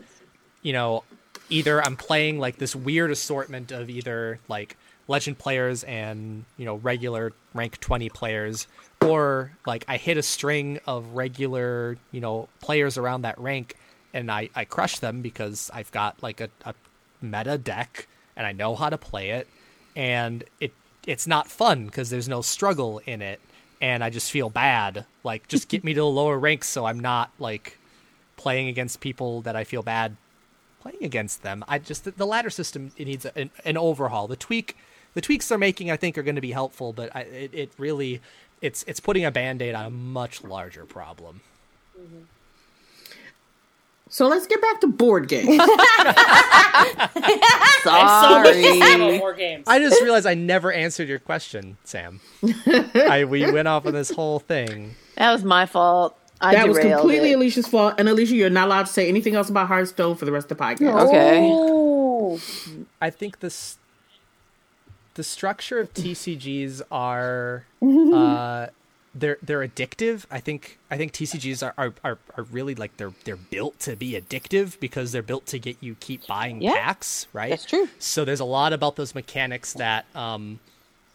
you 0.61 0.73
know, 0.73 1.03
either 1.49 1.83
I'm 1.83 1.95
playing 1.95 2.39
like 2.39 2.57
this 2.57 2.75
weird 2.75 3.11
assortment 3.11 3.71
of 3.71 3.89
either 3.89 4.39
like 4.47 4.77
legend 5.07 5.37
players 5.37 5.83
and, 5.83 6.45
you 6.57 6.65
know, 6.65 6.75
regular 6.75 7.33
rank 7.53 7.79
20 7.79 8.09
players, 8.09 8.67
or 9.01 9.51
like 9.65 9.85
I 9.87 9.97
hit 9.97 10.17
a 10.17 10.23
string 10.23 10.79
of 10.85 11.13
regular, 11.13 11.97
you 12.11 12.21
know, 12.21 12.49
players 12.61 12.97
around 12.97 13.21
that 13.21 13.39
rank 13.39 13.75
and 14.13 14.31
I, 14.31 14.49
I 14.55 14.65
crush 14.65 14.99
them 14.99 15.21
because 15.21 15.69
I've 15.73 15.91
got 15.91 16.21
like 16.21 16.41
a, 16.41 16.49
a 16.65 16.73
meta 17.21 17.57
deck 17.57 18.07
and 18.35 18.45
I 18.45 18.51
know 18.51 18.75
how 18.75 18.89
to 18.89 18.97
play 18.97 19.31
it. 19.31 19.47
And 19.95 20.43
it 20.59 20.73
it's 21.07 21.25
not 21.25 21.47
fun 21.47 21.85
because 21.85 22.09
there's 22.09 22.29
no 22.29 22.41
struggle 22.41 23.01
in 23.05 23.21
it. 23.21 23.39
And 23.81 24.03
I 24.03 24.09
just 24.09 24.31
feel 24.31 24.49
bad. 24.49 25.05
Like, 25.23 25.47
just 25.47 25.69
get 25.69 25.83
me 25.83 25.93
to 25.93 26.01
the 26.01 26.05
lower 26.05 26.37
ranks 26.37 26.67
so 26.67 26.85
I'm 26.85 26.99
not 26.99 27.31
like 27.39 27.77
playing 28.35 28.67
against 28.67 28.99
people 29.01 29.41
that 29.41 29.55
I 29.55 29.63
feel 29.63 29.83
bad 29.83 30.15
playing 30.81 31.03
against 31.03 31.43
them. 31.43 31.63
I 31.67 31.79
just 31.79 32.05
the, 32.05 32.11
the 32.11 32.25
ladder 32.25 32.49
system 32.49 32.91
it 32.97 33.05
needs 33.05 33.25
an, 33.25 33.51
an 33.65 33.77
overhaul. 33.77 34.27
The 34.27 34.35
tweak 34.35 34.77
the 35.13 35.21
tweaks 35.21 35.49
they're 35.49 35.57
making 35.57 35.91
I 35.91 35.97
think 35.97 36.17
are 36.17 36.23
going 36.23 36.35
to 36.35 36.41
be 36.41 36.51
helpful, 36.51 36.93
but 36.93 37.13
I, 37.15 37.21
it 37.21 37.53
it 37.53 37.71
really 37.77 38.21
it's 38.61 38.83
it's 38.87 38.99
putting 38.99 39.25
a 39.25 39.31
band-aid 39.31 39.75
on 39.75 39.85
a 39.85 39.89
much 39.89 40.43
larger 40.43 40.85
problem. 40.85 41.41
Mm-hmm. 41.99 42.23
So 44.09 44.27
let's 44.27 44.47
get 44.47 44.59
back 44.61 44.81
to 44.81 44.87
board 44.87 45.27
games. 45.27 45.59
I'm 45.61 45.69
so 47.85 48.39
much 48.39 48.47
to 48.47 48.53
say 48.53 48.77
about 48.77 48.97
Sorry. 48.99 49.19
war 49.19 49.33
games. 49.33 49.65
I 49.67 49.79
just 49.79 50.01
realized 50.01 50.25
I 50.25 50.33
never 50.33 50.71
answered 50.71 51.07
your 51.07 51.19
question, 51.19 51.77
Sam. 51.83 52.19
I 52.95 53.25
we 53.29 53.49
went 53.51 53.67
off 53.67 53.85
on 53.85 53.93
this 53.93 54.09
whole 54.09 54.39
thing. 54.39 54.95
that 55.15 55.31
was 55.31 55.43
my 55.43 55.65
fault. 55.67 56.17
I 56.41 56.55
that 56.55 56.67
was 56.67 56.79
completely 56.79 57.31
it. 57.31 57.35
Alicia's 57.35 57.67
fault. 57.67 57.95
And 57.97 58.07
Alicia, 58.09 58.33
you're 58.33 58.49
not 58.49 58.67
allowed 58.67 58.87
to 58.87 58.93
say 58.93 59.07
anything 59.09 59.35
else 59.35 59.49
about 59.49 59.67
Hearthstone 59.67 60.15
for 60.15 60.25
the 60.25 60.31
rest 60.31 60.49
of 60.51 60.57
the 60.57 60.63
podcast. 60.63 61.07
Okay. 61.09 61.49
Oh. 61.51 62.39
I 63.01 63.09
think 63.09 63.41
this 63.41 63.77
the 65.15 65.23
structure 65.23 65.79
of 65.79 65.93
TCGs 65.93 66.81
are 66.89 67.65
uh, 67.81 68.67
they're 69.15 69.37
they're 69.41 69.67
addictive. 69.67 70.25
I 70.29 70.39
think 70.39 70.77
I 70.91 70.97
think 70.97 71.13
TCGs 71.13 71.65
are, 71.65 71.73
are, 71.77 71.93
are, 72.03 72.17
are 72.37 72.43
really 72.43 72.75
like 72.75 72.97
they're 72.97 73.13
they're 73.25 73.35
built 73.35 73.79
to 73.81 73.95
be 73.95 74.11
addictive 74.11 74.79
because 74.79 75.11
they're 75.11 75.21
built 75.23 75.45
to 75.47 75.59
get 75.59 75.77
you 75.81 75.95
keep 75.99 76.27
buying 76.27 76.61
Yeah, 76.61 76.73
packs, 76.73 77.27
right? 77.33 77.49
that's 77.49 77.65
true. 77.65 77.87
So 77.99 78.23
there's 78.25 78.39
a 78.39 78.45
lot 78.45 78.71
about 78.73 78.95
those 78.95 79.15
mechanics 79.15 79.73
that 79.73 80.05
um, 80.15 80.59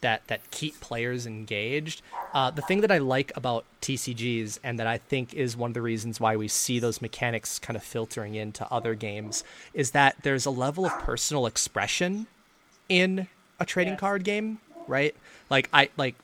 that 0.01 0.27
that 0.27 0.51
keep 0.51 0.79
players 0.81 1.25
engaged. 1.25 2.01
Uh, 2.33 2.51
the 2.51 2.61
thing 2.61 2.81
that 2.81 2.91
I 2.91 2.97
like 2.97 3.31
about 3.37 3.63
TCGs 3.81 4.59
and 4.61 4.77
that 4.77 4.87
I 4.87 4.97
think 4.97 5.33
is 5.33 5.55
one 5.55 5.69
of 5.69 5.73
the 5.73 5.81
reasons 5.81 6.19
why 6.19 6.35
we 6.35 6.49
see 6.49 6.79
those 6.79 7.01
mechanics 7.01 7.59
kind 7.59 7.77
of 7.77 7.83
filtering 7.83 8.35
into 8.35 8.67
other 8.69 8.93
games 8.93 9.45
is 9.73 9.91
that 9.91 10.17
there's 10.23 10.45
a 10.45 10.51
level 10.51 10.85
of 10.85 10.99
personal 10.99 11.45
expression 11.45 12.27
in 12.89 13.29
a 13.57 13.65
trading 13.65 13.93
Yes. 13.93 13.99
card 14.01 14.25
game, 14.25 14.59
right? 14.85 15.15
Like 15.49 15.69
I 15.71 15.89
like 15.95 16.15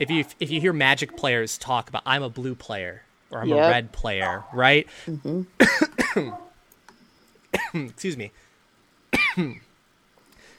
if 0.00 0.10
you 0.10 0.24
if 0.40 0.50
you 0.50 0.60
hear 0.60 0.72
Magic 0.72 1.16
players 1.16 1.56
talk 1.58 1.88
about 1.88 2.02
I'm 2.06 2.22
a 2.22 2.28
blue 2.30 2.54
player 2.54 3.02
or 3.30 3.40
I'm 3.42 3.52
a 3.52 3.56
red 3.56 3.92
player, 3.92 4.44
right? 4.52 4.86
Mm-hmm. 5.06 6.30
Excuse 7.88 8.16
me. 8.16 8.30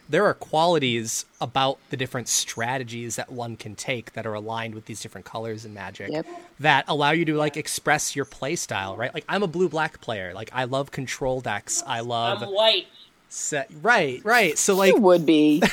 there 0.09 0.25
are 0.25 0.33
qualities 0.33 1.25
about 1.41 1.77
the 1.89 1.97
different 1.97 2.27
strategies 2.27 3.15
that 3.15 3.31
one 3.31 3.57
can 3.57 3.75
take 3.75 4.13
that 4.13 4.25
are 4.25 4.33
aligned 4.33 4.75
with 4.75 4.85
these 4.85 5.01
different 5.01 5.25
colors 5.25 5.65
in 5.65 5.73
Magic 5.73 6.11
Yep. 6.11 6.25
that 6.59 6.85
allow 6.87 7.11
you 7.11 7.25
to 7.25 7.35
like 7.35 7.57
express 7.57 8.15
your 8.15 8.25
play 8.25 8.55
style, 8.55 8.95
right? 8.95 9.13
Like 9.13 9.25
I'm 9.27 9.43
a 9.43 9.47
blue 9.47 9.67
black 9.69 9.99
player. 10.01 10.33
Like 10.33 10.49
I 10.53 10.65
love 10.65 10.91
control 10.91 11.41
decks. 11.41 11.83
I 11.85 12.01
love 12.01 12.43
I'm 12.43 12.49
white. 12.53 12.87
set 13.29 13.69
right, 13.81 14.21
right. 14.23 14.57
So 14.57 14.75
like 14.75 14.93
It 14.95 15.01
would 15.01 15.25
be. 15.25 15.61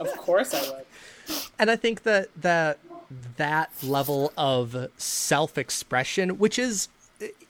Of 0.00 0.08
course 0.16 0.52
I 0.52 0.60
would. 0.68 0.84
and 1.58 1.70
I 1.70 1.76
think 1.76 2.02
that 2.02 2.28
that 2.42 2.78
that 3.36 3.70
level 3.82 4.32
of 4.36 4.88
self-expression, 4.96 6.38
which 6.38 6.58
is, 6.58 6.88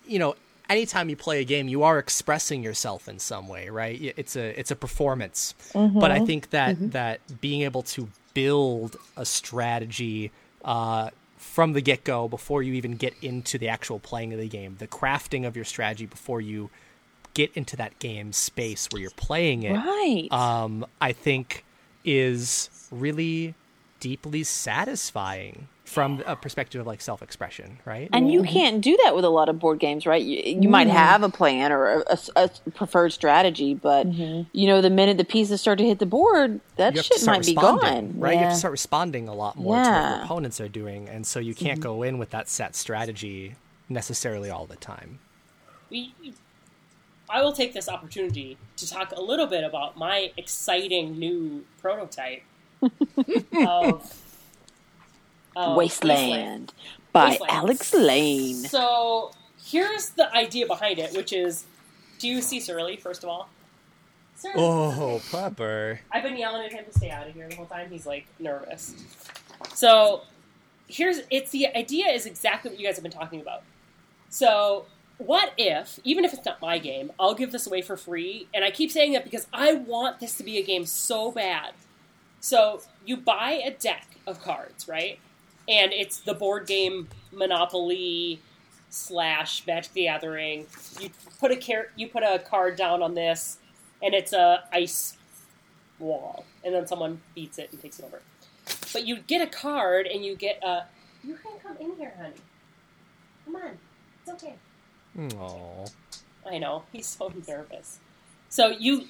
you 0.07 0.19
know, 0.19 0.35
anytime 0.69 1.09
you 1.09 1.17
play 1.17 1.41
a 1.41 1.45
game, 1.45 1.69
you 1.69 1.83
are 1.83 1.99
expressing 1.99 2.63
yourself 2.63 3.09
in 3.09 3.19
some 3.19 3.49
way, 3.49 3.69
right? 3.69 4.15
It's 4.17 4.37
a 4.37 4.59
it's 4.59 4.71
a 4.71 4.77
performance. 4.77 5.55
But 6.01 6.11
I 6.11 6.25
think 6.25 6.51
that 6.51 6.93
that 6.93 7.41
being 7.41 7.63
able 7.63 7.83
to 7.83 8.09
build 8.35 8.97
a 9.17 9.25
strategy 9.25 10.33
uh, 10.65 11.11
from 11.37 11.73
the 11.73 11.81
get 11.81 12.05
go 12.05 12.29
before 12.29 12.63
you 12.63 12.75
even 12.75 12.93
get 12.97 13.15
into 13.21 13.59
the 13.59 13.69
actual 13.69 13.99
playing 13.99 14.33
of 14.33 14.39
the 14.39 14.49
game, 14.49 14.77
the 14.79 14.89
crafting 14.89 15.47
of 15.47 15.57
your 15.57 15.65
strategy 15.65 16.07
before 16.07 16.41
you 16.41 16.71
get 17.35 17.51
into 17.55 17.77
that 17.77 17.99
game 17.99 18.33
space 18.33 18.89
where 18.93 19.01
you're 19.01 19.11
playing 19.13 19.63
it 19.63 19.73
right. 19.73 20.29
um, 20.31 20.85
I 21.01 21.13
think 21.13 21.65
is 22.05 22.69
really 22.91 23.55
deeply 24.03 24.43
satisfying 24.43 25.69
from 25.85 26.25
a 26.27 26.35
perspective 26.35 26.81
of 26.81 26.87
like 26.89 27.01
self-expression, 27.01 27.79
right? 27.85 28.09
and 28.13 28.33
you 28.33 28.41
mm-hmm. 28.41 28.53
can't 28.53 28.81
do 28.81 28.99
that 29.05 29.15
with 29.15 29.25
a 29.25 29.29
lot 29.29 29.49
of 29.49 29.61
board 29.61 29.79
games, 29.79 30.07
right? 30.07 30.25
You, 30.25 30.61
you 30.63 30.69
might 30.69 30.89
mm-hmm. 30.89 30.97
have 30.97 31.23
a 31.23 31.29
plan 31.29 31.71
or 31.71 31.87
a, 31.87 32.19
a- 32.35 32.51
a 32.67 32.71
preferred 32.73 33.13
strategy, 33.13 33.75
but 33.75 34.09
mm-hmm. 34.09 34.49
you 34.53 34.67
know, 34.67 34.81
the 34.81 34.91
minute 34.91 35.19
the 35.19 35.25
pieces 35.25 35.61
start 35.61 35.79
to 35.79 35.85
hit 35.85 36.01
the 36.01 36.07
board, 36.07 36.61
that 36.77 36.95
you 36.95 36.99
have 36.99 37.07
to 37.07 37.19
shit 37.19 37.27
might 37.27 37.47
be 37.47 37.55
gone. 37.55 38.19
right? 38.19 38.33
You 38.33 38.39
have 38.41 38.53
to 38.53 38.59
start 38.59 38.73
responding 38.73 39.29
a 39.29 39.35
lot 39.35 39.57
more 39.57 39.77
to 39.77 39.89
what 39.89 40.11
your 40.11 40.25
opponents 40.25 40.61
are 40.61 40.69
doing, 40.69 41.09
and 41.09 41.25
so 41.25 41.39
you 41.39 41.55
can't 41.55 41.79
go 41.79 42.03
in 42.03 42.19
with 42.19 42.31
that 42.31 42.49
set 42.49 42.75
strategy 42.75 43.55
necessarily 43.89 44.51
all 44.51 44.67
the 44.67 44.77
time. 44.77 45.21
we, 45.91 46.13
I 47.31 47.43
will 47.43 47.53
take 47.53 47.73
this 47.73 47.89
opportunity 47.89 48.59
to 48.77 48.91
talk 48.91 49.13
a 49.13 49.21
little 49.21 49.47
bit 49.47 49.63
about 49.63 49.97
my 49.97 50.33
exciting 50.37 51.19
new 51.19 51.65
prototype 51.81 52.43
of, 53.67 54.15
of 55.57 55.77
Wasteland 55.77 56.73
by 57.13 57.31
Wasteland. 57.31 57.51
Alex 57.51 57.95
Layne. 57.95 58.55
So 58.55 59.33
here's 59.65 60.11
the 60.11 60.35
idea 60.35 60.67
behind 60.67 60.99
it, 60.99 61.15
which 61.17 61.33
is, 61.33 61.65
do 62.19 62.29
you 62.29 62.43
see 62.43 62.61
Surly 62.61 62.97
first 62.97 63.23
of 63.23 63.29
all? 63.29 63.49
Surly. 64.37 64.55
Oh, 64.57 65.21
Pepper. 65.31 66.01
I've 66.11 66.23
been 66.23 66.37
yelling 66.37 66.67
at 66.67 66.73
him 66.73 66.85
to 66.85 66.93
stay 66.93 67.11
out 67.11 67.29
of 67.29 67.35
here 67.35 67.49
the 67.49 67.55
whole 67.55 67.67
time. 67.67 67.91
He's 67.91 68.07
like 68.07 68.27
nervous. 68.39 68.95
So 69.75 70.23
here's 70.89 71.21
it's 71.31 71.51
the 71.53 71.69
idea 71.77 72.09
is 72.09 72.27
exactly 72.27 72.71
what 72.71 72.81
you 72.81 72.87
guys 72.87 72.97
have 72.97 73.03
been 73.03 73.13
talking 73.13 73.41
about. 73.41 73.63
So 74.29 74.87
what 75.19 75.53
if, 75.57 76.01
even 76.03 76.25
if 76.25 76.33
it's 76.33 76.45
not 76.45 76.61
my 76.61 76.79
game, 76.79 77.13
I'll 77.21 77.35
give 77.35 77.53
this 77.53 77.67
away 77.67 77.83
for 77.83 77.97
free? 77.97 78.49
And 78.53 78.65
I 78.65 78.71
keep 78.71 78.91
saying 78.91 79.13
that 79.13 79.25
because 79.25 79.47
I 79.53 79.75
want 79.75 80.19
this 80.19 80.35
to 80.37 80.43
be 80.43 80.59
a 80.59 80.63
game 80.65 80.87
so 80.87 81.31
bad. 81.31 81.73
So 82.43 82.83
you 83.07 83.17
buy 83.17 83.53
a 83.65 83.71
deck 83.71 84.07
of 84.27 84.43
cards, 84.43 84.89
right? 84.89 85.19
And 85.69 85.93
it's 85.93 86.19
the 86.19 86.35
board 86.35 86.67
game 86.67 87.09
Monopoly 87.33 88.41
slash 88.91 89.65
Magic 89.65 89.93
the 89.93 90.03
Gathering. 90.03 90.67
You 91.01 91.11
put 91.39 91.53
a 91.53 91.57
car- 91.57 91.91
you 91.95 92.09
put 92.09 92.25
a 92.25 92.41
card 92.41 92.77
down 92.77 93.01
on 93.01 93.15
this, 93.15 93.59
and 94.03 94.13
it's 94.13 94.33
a 94.33 94.65
ice 94.73 95.17
wall, 96.01 96.45
and 96.65 96.75
then 96.75 96.85
someone 96.87 97.21
beats 97.33 97.59
it 97.59 97.71
and 97.71 97.81
takes 97.81 98.01
it 98.01 98.05
over. 98.05 98.21
But 98.93 99.07
you 99.07 99.19
get 99.21 99.41
a 99.41 99.47
card, 99.51 100.09
and 100.09 100.25
you 100.25 100.35
get 100.35 100.63
a. 100.65 100.87
You 101.23 101.37
can 101.37 101.53
come 101.63 101.77
in 101.79 101.97
here, 101.97 102.13
honey. 102.21 102.35
Come 103.45 103.55
on, 103.57 103.79
it's 104.27 104.33
okay. 104.33 104.55
Oh, 105.39 105.85
I 106.45 106.59
know 106.59 106.83
he's 106.93 107.07
so 107.07 107.33
nervous. 107.47 108.01
So 108.49 108.69
you 108.69 109.07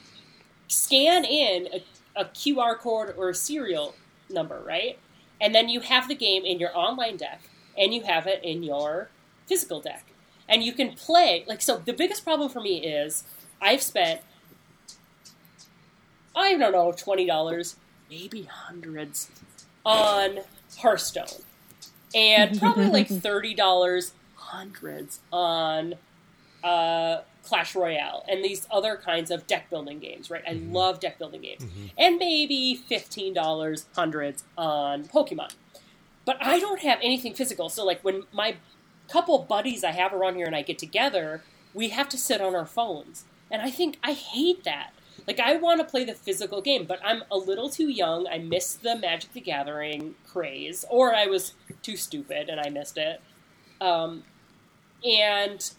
scan 0.69 1.25
in 1.25 1.69
a, 1.73 1.83
a 2.17 2.25
QR 2.25 2.79
code 2.79 3.15
or 3.17 3.31
a 3.31 3.35
serial 3.35 3.95
number, 4.31 4.63
right? 4.65 4.99
And 5.41 5.55
then 5.55 5.69
you 5.69 5.81
have 5.81 6.09
the 6.09 6.15
game 6.15 6.45
in 6.45 6.59
your 6.59 6.77
online 6.77 7.17
deck, 7.17 7.41
and 7.77 7.93
you 7.93 8.03
have 8.03 8.27
it 8.27 8.43
in 8.45 8.63
your 8.63 9.09
physical 9.47 9.81
deck, 9.81 10.07
and 10.49 10.63
you 10.63 10.73
can 10.73 10.93
play. 10.95 11.45
Like 11.47 11.61
so, 11.61 11.79
the 11.79 11.93
biggest 11.93 12.25
problem 12.25 12.49
for 12.49 12.61
me 12.61 12.85
is 12.85 13.25
I've 13.61 13.83
spent 13.83 14.21
I 16.35 16.57
don't 16.57 16.73
know 16.73 16.93
twenty 16.93 17.27
dollars, 17.27 17.77
maybe 18.09 18.43
hundreds, 18.45 19.31
on 19.85 20.41
Hearthstone, 20.79 21.43
and 22.15 22.59
probably 22.59 22.89
like 22.89 23.09
thirty 23.09 23.55
dollars, 23.55 24.13
hundreds 24.37 25.21
on 25.33 25.95
uh, 26.63 27.19
Clash 27.45 27.75
Royale 27.75 28.25
and 28.29 28.45
these 28.45 28.67
other 28.71 28.97
kinds 28.97 29.31
of 29.31 29.47
deck 29.47 29.69
building 29.69 29.99
games, 29.99 30.31
right? 30.31 30.43
I 30.49 30.53
love 30.53 31.01
deck 31.01 31.19
building 31.19 31.43
games. 31.43 31.65
And 31.99 32.17
maybe 32.19 32.81
$15, 32.91 33.85
hundreds 33.95 34.45
on 34.57 35.05
Pokemon. 35.05 35.55
But 36.25 36.37
I 36.41 36.59
don't 36.61 36.81
have 36.81 36.99
anything 37.03 37.35
physical. 37.35 37.69
So, 37.69 37.85
like, 37.85 38.03
when 38.03 38.25
my 38.33 38.57
couple 39.09 39.39
buddies 39.41 39.83
I 39.83 39.91
have 39.91 40.13
around 40.13 40.37
here 40.37 40.47
and 40.47 40.55
I 40.55 40.63
get 40.63 40.79
together, 40.79 41.43
we 41.75 41.89
have 41.89 42.09
to 42.11 42.17
sit 42.19 42.41
on 42.41 42.55
our 42.55 42.67
phones. 42.67 43.25
And 43.51 43.61
I 43.61 43.71
think 43.71 43.99
I 44.03 44.13
hate 44.13 44.65
that. 44.65 44.93
Like, 45.27 45.41
I 45.41 45.57
want 45.57 45.81
to 45.81 45.85
play 45.85 46.05
the 46.05 46.15
physical 46.15 46.63
game, 46.63 46.85
but 46.85 47.01
I'm 47.05 47.25
a 47.31 47.37
little 47.37 47.69
too 47.69 47.89
young. 47.89 48.27
I 48.27 48.39
missed 48.39 48.83
the 48.83 48.97
Magic 48.97 49.33
the 49.33 49.41
Gathering 49.41 50.15
craze, 50.27 50.85
or 50.89 51.15
I 51.15 51.27
was 51.27 51.55
too 51.83 51.97
stupid 51.97 52.49
and 52.49 52.61
I 52.61 52.71
missed 52.71 52.97
it. 52.97 53.21
Um, 53.81 54.25
and 55.05 55.73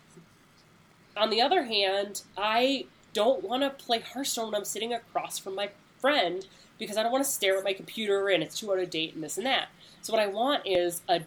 on 1.16 1.30
the 1.30 1.42
other 1.42 1.64
hand, 1.64 2.24
I 2.38 2.86
don't 3.14 3.44
want 3.44 3.64
to 3.64 3.70
play 3.70 4.00
Hearthstone 4.00 4.46
when 4.46 4.56
I'm 4.56 4.66
sitting 4.66 4.94
across 4.94 5.38
from 5.38 5.56
my 5.56 5.70
friend 6.00 6.46
because 6.80 6.98
I 6.98 7.04
don't 7.04 7.12
want 7.12 7.24
to 7.24 7.30
stare 7.30 7.58
at 7.58 7.64
my 7.64 7.74
computer 7.74 8.30
and 8.30 8.44
it's 8.44 8.60
too 8.60 8.72
out 8.72 8.80
of 8.80 8.90
date 8.90 9.14
and 9.14 9.24
this 9.24 9.38
and 9.38 9.46
that. 9.46 9.70
So 10.02 10.12
what 10.12 10.22
I 10.22 10.28
want 10.28 10.64
is 10.66 11.02
a 11.08 11.22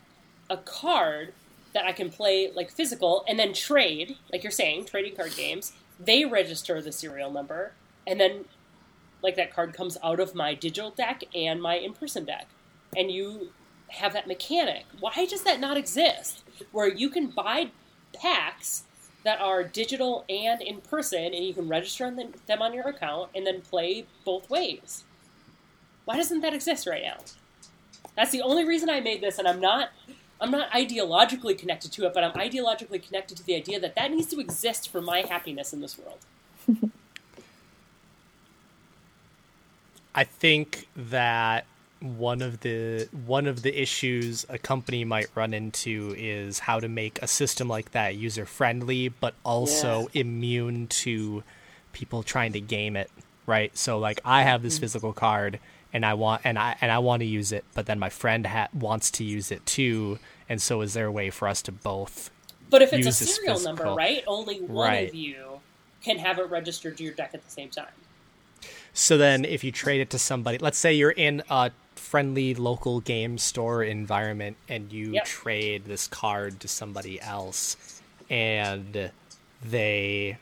a 0.49 0.57
card 0.59 1.33
that 1.73 1.85
I 1.85 1.93
can 1.93 2.11
play 2.11 2.51
like 2.55 2.71
physical 2.71 3.25
and 3.29 3.39
then 3.39 3.53
trade, 3.53 4.17
like 4.33 4.43
you're 4.43 4.53
saying, 4.53 4.87
trading 4.87 5.17
card 5.17 5.35
games. 5.37 5.73
They 5.99 6.25
register 6.25 6.81
the 6.81 6.93
serial 6.93 7.31
number 7.31 7.73
and 8.07 8.21
then 8.21 8.45
like 9.23 9.37
that 9.37 9.53
card 9.53 9.73
comes 9.73 9.99
out 10.03 10.21
of 10.21 10.35
my 10.35 10.55
digital 10.55 10.91
deck 10.91 11.25
and 11.35 11.61
my 11.61 11.77
in-person 11.77 12.25
deck. 12.25 12.47
And 12.97 13.11
you 13.11 13.51
have 13.89 14.13
that 14.13 14.27
mechanic. 14.27 14.85
Why 15.01 15.27
does 15.29 15.43
that 15.43 15.61
not 15.61 15.77
exist? 15.77 16.45
Where 16.73 16.89
you 16.89 17.09
can 17.09 17.29
buy 17.29 17.71
packs 18.15 18.85
that 19.27 19.41
are 19.41 19.65
digital 19.65 20.25
and 20.29 20.63
in 20.63 20.81
person, 20.81 21.25
and 21.25 21.45
you 21.45 21.53
can 21.53 21.69
register 21.69 22.09
them 22.47 22.63
on 22.63 22.73
your 22.73 22.89
account 22.89 23.31
and 23.35 23.47
then 23.47 23.61
play 23.61 24.07
both 24.25 24.49
ways. 24.49 25.05
Why 26.05 26.17
doesn't 26.17 26.41
that 26.43 26.55
exist 26.55 26.87
right 26.87 27.03
now? 27.03 27.19
That's 28.15 28.31
the 28.31 28.41
only 28.41 28.65
reason 28.65 28.89
I 28.89 29.01
made 29.01 29.21
this, 29.21 29.39
and 29.39 29.47
I'm 29.47 29.61
not. 29.61 29.91
I'm 30.39 30.51
not 30.51 30.71
ideologically 30.73 31.57
connected 31.57 31.93
to 31.93 32.05
it, 32.07 32.13
but 32.13 32.23
I'm 32.23 32.33
ideologically 32.33 33.03
connected 33.03 33.39
to 33.39 33.43
the 33.43 33.55
idea 33.55 33.81
that 33.81 33.95
that 33.95 34.11
needs 34.11 34.27
to 34.29 34.39
exist 34.39 34.91
for 34.91 35.01
my 35.01 35.23
happiness 35.23 35.73
in 35.73 35.81
this 35.81 35.97
world. 35.99 36.19
I 40.15 40.25
think 40.25 40.89
that 40.95 41.65
one 42.01 42.43
of 42.43 42.61
the 42.61 43.09
one 43.27 43.47
of 43.47 43.63
the 43.63 43.81
issues 43.81 44.45
a 44.49 44.59
company 44.59 45.05
might 45.05 45.29
run 45.35 45.55
into 45.55 46.15
is 46.19 46.59
how 46.61 46.79
to 46.79 46.89
make 46.89 47.21
a 47.23 47.27
system 47.27 47.69
like 47.69 47.93
that 47.93 48.15
user 48.15 48.45
friendly 48.45 49.09
but 49.09 49.35
also 49.45 50.09
immune 50.13 50.87
to 50.89 51.43
people 51.93 52.23
trying 52.23 52.53
to 52.53 52.61
game 52.61 52.97
it 52.97 53.11
right? 53.47 53.77
So 53.77 53.99
like 53.99 54.21
I 54.25 54.43
have 54.43 54.63
this 54.63 54.75
mm-hmm. 54.75 54.83
physical 54.83 55.13
card 55.13 55.61
and 55.93 56.05
I 56.05 56.15
want 56.15 56.43
and 56.45 56.59
I 56.59 56.77
and 56.81 56.91
I 56.91 56.99
want 56.99 57.21
to 57.21 57.27
use 57.27 57.53
it, 57.53 57.65
but 57.75 57.87
then 57.87 57.99
my 57.99 58.11
friend 58.11 58.47
ha- 58.47 58.69
wants 58.75 59.11
to 59.13 59.25
use 59.25 59.51
it 59.51 59.65
too, 59.65 60.19
and 60.49 60.61
so 60.61 60.81
is 60.83 60.95
there 60.95 61.07
a 61.07 61.13
way 61.13 61.31
for 61.31 61.49
us 61.49 61.63
to 61.63 61.73
both? 61.73 62.31
But 62.69 62.83
if 62.83 62.93
it's 62.93 63.07
a 63.07 63.13
serial 63.13 63.61
number, 63.61 63.85
right? 63.95 64.25
Only 64.27 64.61
one 64.61 64.89
Right. 64.89 65.09
of 65.09 65.15
you 65.15 65.61
can 66.03 66.19
have 66.19 66.39
it 66.39 66.51
registered 66.51 66.99
to 66.99 67.05
your 67.05 67.15
deck 67.15 67.31
at 67.33 67.45
the 67.45 67.51
same 67.51 67.71
time. 67.71 67.87
So 68.93 69.17
then 69.17 69.45
if 69.45 69.63
you 69.63 69.71
trade 69.71 70.01
it 70.01 70.11
to 70.11 70.19
somebody, 70.19 70.59
let's 70.59 70.79
say 70.79 70.93
you're 70.93 71.11
in 71.11 71.43
a 71.49 71.71
friendly 72.11 72.55
local 72.55 73.01
game 73.01 73.37
store 73.37 73.83
environment 73.83 74.57
and 74.69 74.93
you 74.93 75.13
Yep. 75.15 75.25
trade 75.25 75.85
this 75.87 76.07
card 76.07 76.61
to 76.61 76.69
somebody 76.69 77.21
else 77.21 77.77
and 78.31 79.11
they 79.69 80.39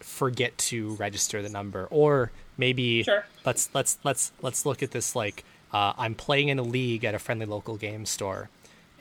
forget 0.00 0.56
to 0.58 0.94
register 0.94 1.42
the 1.42 1.48
number 1.48 1.86
or 1.90 2.30
maybe 2.56 3.02
Sure. 3.04 3.24
let's 3.44 3.68
let's 3.74 3.98
let's 4.04 4.32
let's 4.42 4.66
look 4.66 4.82
at 4.82 4.90
this 4.90 5.14
like 5.14 5.44
uh, 5.72 5.92
I'm 5.98 6.14
playing 6.14 6.48
in 6.48 6.58
a 6.58 6.62
league 6.62 7.04
at 7.04 7.14
a 7.14 7.18
friendly 7.18 7.46
local 7.46 7.76
game 7.76 8.04
store 8.06 8.48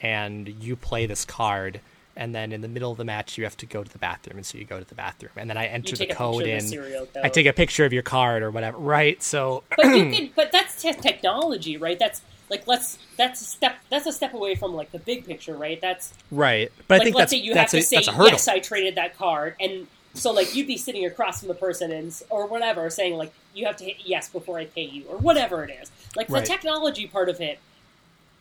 and 0.02 0.48
you 0.62 0.76
play 0.76 1.06
this 1.06 1.26
card 1.26 1.80
and 2.18 2.36
then 2.36 2.52
in 2.52 2.62
the 2.62 2.68
middle 2.68 2.92
of 2.92 2.98
the 2.98 3.06
match 3.06 3.38
you 3.38 3.44
have 3.44 3.56
to 3.56 3.66
go 3.66 3.84
to 3.84 3.92
the 3.92 3.98
bathroom 4.00 4.38
and 4.38 4.46
so 4.46 4.58
you 4.58 4.66
go 4.66 4.80
to 4.80 4.86
the 4.86 4.96
bathroom 4.96 5.32
and 5.38 5.50
then 5.50 5.58
I 5.58 5.68
enter 5.68 5.96
the 5.96 6.08
code 6.08 6.44
in 6.44 6.68
the 6.68 6.78
code. 6.78 7.10
I 7.24 7.30
take 7.30 7.46
a 7.46 7.54
picture 7.54 7.86
of 7.86 7.94
your 7.94 8.04
card 8.04 8.44
or 8.44 8.52
whatever 8.52 8.78
right 8.78 9.22
so 9.24 9.64
But 9.76 9.86
you 9.86 10.12
can, 10.12 10.30
but 10.36 10.52
that's 10.52 10.82
te- 10.82 10.94
technology, 10.94 11.78
right? 11.78 11.98
That's 11.98 12.22
like 12.50 12.68
let's 12.68 12.98
that's 13.18 13.42
a 13.42 13.46
step 13.46 13.78
that's 13.90 14.06
a 14.06 14.12
step 14.12 14.34
away 14.34 14.56
from 14.56 14.74
like 14.74 14.92
the 14.92 15.00
big 15.00 15.26
picture, 15.26 15.56
right? 15.56 15.80
That's 15.80 16.14
right 16.32 16.72
but 16.88 17.02
I 17.02 17.04
think 17.04 17.16
let's 17.16 17.32
that's 17.32 17.42
say 17.42 17.46
you 17.46 17.54
that's 17.54 17.72
have 17.74 17.80
a, 17.80 17.82
to 17.84 17.88
say 17.88 18.12
a 18.12 18.16
hurdle 18.16 18.32
yes, 18.32 18.48
I 18.48 18.60
traded 18.60 18.96
that 18.96 19.18
card, 19.18 19.56
and 19.60 19.88
so 20.14 20.32
like 20.32 20.56
you'd 20.56 20.68
be 20.68 20.78
sitting 20.78 21.06
across 21.06 21.40
from 21.40 21.50
the 21.50 21.54
person 21.56 21.92
and 21.92 22.22
or 22.30 22.48
whatever, 22.48 22.90
saying 22.90 23.16
like 23.18 23.34
you 23.54 23.66
have 23.66 23.78
to 23.78 23.86
hit 23.86 23.98
yes 24.04 24.30
before 24.30 24.58
I 24.58 24.66
pay 24.66 24.84
you 24.84 25.04
or 25.06 25.18
whatever 25.18 25.64
it 25.64 25.78
is. 25.82 25.92
Like 26.16 26.30
Right. 26.30 26.42
the 26.42 26.48
technology 26.48 27.06
part 27.08 27.30
of 27.30 27.40
it 27.42 27.60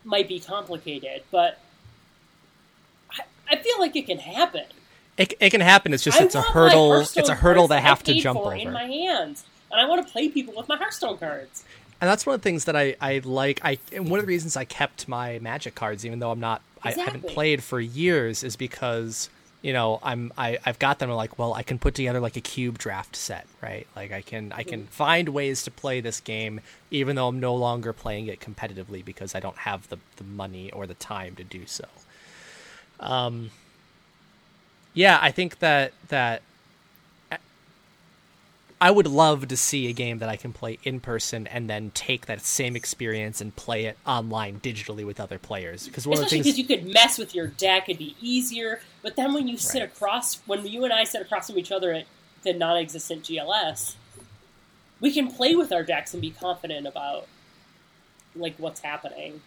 might 0.05 0.29
be 0.29 0.39
complicated, 0.41 1.23
but 1.31 1.59
I, 3.51 3.57
feel 3.57 3.79
like 3.79 3.95
it 3.97 4.07
can 4.07 4.19
happen. 4.19 4.65
it, 5.17 5.35
it 5.41 5.51
can 5.51 5.61
happen 5.61 5.93
it's 5.95 6.03
just 6.05 6.21
I 6.21 6.25
it's 6.25 6.35
a 6.35 6.43
hurdle 6.43 6.93
it's 7.01 7.29
a 7.29 7.35
hurdle 7.35 7.69
they 7.69 7.81
have 7.81 8.03
to 8.05 8.15
jump 8.15 8.41
over 8.41 8.55
in 8.55 8.73
my 8.73 8.85
hands, 8.85 9.45
and 9.71 9.81
I 9.81 9.87
want 9.87 10.07
to 10.07 10.13
play 10.13 10.29
people 10.29 10.55
with 10.57 10.69
my 10.69 10.77
Hearthstone 10.77 11.19
cards. 11.19 11.65
and 12.01 12.09
that's 12.11 12.27
one 12.27 12.35
of 12.35 12.41
the 12.41 12.45
things 12.45 12.65
that 12.67 12.77
I, 12.77 12.95
I 13.01 13.21
like. 13.25 13.61
I 13.65 13.79
and 13.93 14.11
one 14.11 14.19
of 14.21 14.27
the 14.27 14.29
reasons 14.29 14.57
I 14.57 14.65
kept 14.65 15.09
my 15.09 15.39
Magic 15.39 15.75
cards, 15.75 16.05
even 16.05 16.19
though 16.19 16.31
I'm 16.31 16.41
not, 16.41 16.61
I 16.83 16.91
haven't 16.93 17.27
played 17.27 17.63
for 17.63 17.81
years, 17.81 18.43
is 18.45 18.57
because 18.57 19.31
you 19.63 19.73
know 19.73 19.99
I'm 20.03 20.31
I, 20.37 20.59
I've 20.67 20.79
got 20.79 20.99
them. 20.99 21.11
I'm 21.11 21.17
like, 21.17 21.39
well, 21.39 21.55
I 21.55 21.63
can 21.63 21.79
put 21.79 21.95
together 21.95 22.21
like 22.21 22.37
a 22.37 22.41
cube 22.43 22.77
draft 22.79 23.17
set, 23.17 23.47
right? 23.63 23.87
Like 23.97 24.13
I 24.13 24.21
can 24.21 24.53
I 24.53 24.61
Mm-hmm. 24.61 24.69
can 24.69 24.87
find 24.89 25.31
ways 25.31 25.63
to 25.65 25.71
play 25.71 26.01
this 26.03 26.21
game, 26.21 26.61
even 26.91 27.17
though 27.17 27.29
I'm 27.29 27.41
no 27.41 27.55
longer 27.55 27.93
playing 27.95 28.27
it 28.27 28.41
competitively 28.41 29.03
because 29.05 29.35
I 29.35 29.41
don't 29.41 29.59
have 29.59 29.89
the 29.89 29.97
the 30.17 30.25
money 30.25 30.71
or 30.73 30.87
the 30.87 30.95
time 30.95 31.35
to 31.37 31.45
do 31.45 31.67
so. 31.67 31.87
Um. 33.01 33.51
Yeah, 34.95 35.19
I 35.21 35.31
think 35.31 35.59
that 35.59 35.93
that 36.09 36.43
I 38.81 38.91
would 38.91 39.07
love 39.07 39.49
to 39.49 39.57
see 39.57 39.89
a 39.89 39.93
game 39.93 40.19
that 40.19 40.29
I 40.29 40.37
can 40.37 40.53
play 40.53 40.79
in 40.85 41.01
person 41.01 41.47
and 41.47 41.69
then 41.69 41.93
take 41.95 42.27
that 42.27 42.43
same 42.43 42.77
experience 42.77 43.41
and 43.41 43.57
play 43.57 43.87
it 43.87 43.97
online 44.07 44.61
digitally 44.61 45.05
with 45.07 45.19
other 45.19 45.39
players. 45.39 45.87
Because 45.87 46.07
one 46.07 46.19
Especially 46.19 46.41
of 46.41 46.45
the 46.45 46.51
because 46.51 46.57
things, 46.57 46.59
you 46.59 46.77
could 46.85 46.93
mess 46.93 47.17
with 47.19 47.35
your 47.35 47.47
deck, 47.47 47.89
it'd 47.89 47.99
be 47.99 48.17
easier. 48.21 48.81
But 49.03 49.17
then 49.17 49.33
when 49.33 49.49
you 49.49 49.57
sit 49.57 49.81
Right. 49.81 49.89
across, 49.91 50.37
when 50.47 50.67
you 50.67 50.85
and 50.85 50.93
I 50.93 51.05
sit 51.05 51.23
across 51.23 51.49
from 51.49 51.59
each 51.59 51.73
other 51.73 51.93
at 51.93 52.05
the 52.43 52.53
non-existent 52.53 53.23
GLS, 53.25 53.97
we 55.01 55.11
can 55.11 55.31
play 55.31 55.55
with 55.57 55.73
our 55.73 55.83
decks 55.83 56.13
and 56.13 56.21
be 56.21 56.31
confident 56.31 56.87
about 56.87 57.27
like 58.35 58.55
what's 58.59 58.81
happening, 58.81 59.41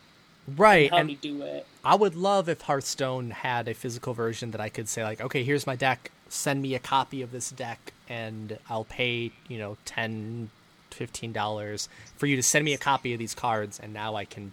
right? 0.58 0.90
how 0.90 0.98
And 0.98 1.10
to 1.10 1.16
do 1.16 1.42
it. 1.44 1.66
I 1.84 1.96
would 1.96 2.16
love 2.16 2.50
if 2.50 2.62
Hearthstone 2.62 3.32
had 3.32 3.68
a 3.68 3.74
physical 3.74 4.14
version 4.14 4.52
that 4.52 4.62
I 4.62 4.70
could 4.70 4.88
say 4.90 5.04
like, 5.04 5.22
okay, 5.22 5.44
here's 5.44 5.66
my 5.68 5.76
deck. 5.76 6.12
Send 6.30 6.62
me 6.62 6.76
a 6.76 6.80
copy 6.80 7.22
of 7.22 7.32
this 7.32 7.50
deck, 7.50 7.94
and 8.08 8.58
I'll 8.70 8.84
pay 8.86 9.32
you 9.48 9.58
know 9.58 9.78
10 9.86 10.50
15 10.92 11.32
dollars 11.34 11.88
for 12.18 12.26
you 12.26 12.36
to 12.36 12.44
send 12.44 12.66
me 12.66 12.74
a 12.74 12.78
copy 12.78 13.14
of 13.14 13.20
these 13.20 13.34
cards, 13.34 13.80
and 13.80 13.94
now 13.94 14.16
I 14.16 14.26
can 14.26 14.52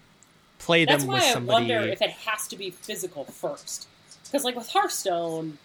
play 0.58 0.84
That's 0.84 1.02
them 1.02 1.08
why 1.08 1.14
with 1.16 1.24
I 1.24 1.32
somebody. 1.32 1.70
wonder 1.70 1.88
if 1.88 2.00
it 2.00 2.10
has 2.10 2.46
to 2.48 2.56
be 2.56 2.70
physical 2.70 3.24
first, 3.24 3.88
because 4.24 4.42
like 4.44 4.56
with 4.56 4.68
Hearthstone, 4.70 5.58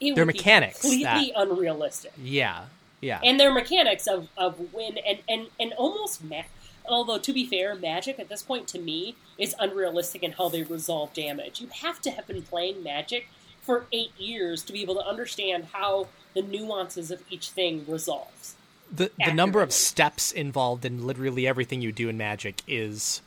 it 0.00 0.14
Their 0.14 0.24
would 0.24 0.34
mechanics 0.36 0.80
be 0.82 1.02
completely 1.04 1.32
unrealistic. 1.36 2.12
yeah, 2.22 2.64
yeah, 3.02 3.20
and 3.22 3.38
their 3.38 3.52
mechanics 3.52 4.06
of, 4.06 4.28
of 4.38 4.72
win 4.72 4.96
and, 5.06 5.18
and, 5.28 5.46
and 5.60 5.72
almost 5.74 6.24
ma- 6.24 6.42
although 6.88 7.18
to 7.18 7.32
be 7.32 7.46
fair 7.46 7.74
magic 7.74 8.18
at 8.18 8.28
this 8.28 8.42
point 8.42 8.66
to 8.68 8.78
me 8.78 9.16
is 9.38 9.54
unrealistic 9.58 10.22
in 10.22 10.32
how 10.32 10.48
they 10.48 10.62
resolve 10.62 11.12
damage. 11.14 11.60
You 11.60 11.68
have 11.82 12.00
to 12.02 12.10
have 12.10 12.26
been 12.26 12.42
playing 12.42 12.82
magic 12.82 13.28
for 13.62 13.86
eight 13.92 14.12
years 14.18 14.62
to 14.64 14.72
be 14.72 14.82
able 14.82 14.94
to 14.94 15.06
understand 15.06 15.66
how 15.72 16.08
the 16.34 16.42
nuances 16.42 17.10
of 17.10 17.22
each 17.30 17.50
thing 17.50 17.84
resolves. 17.88 18.54
The 18.94 19.10
the 19.24 19.32
number 19.32 19.62
of 19.62 19.72
steps 19.72 20.30
involved 20.30 20.84
in 20.84 21.06
literally 21.06 21.46
everything 21.46 21.80
you 21.82 21.90
do 21.92 22.08
in 22.08 22.16
magic 22.16 22.62
is 22.68 23.20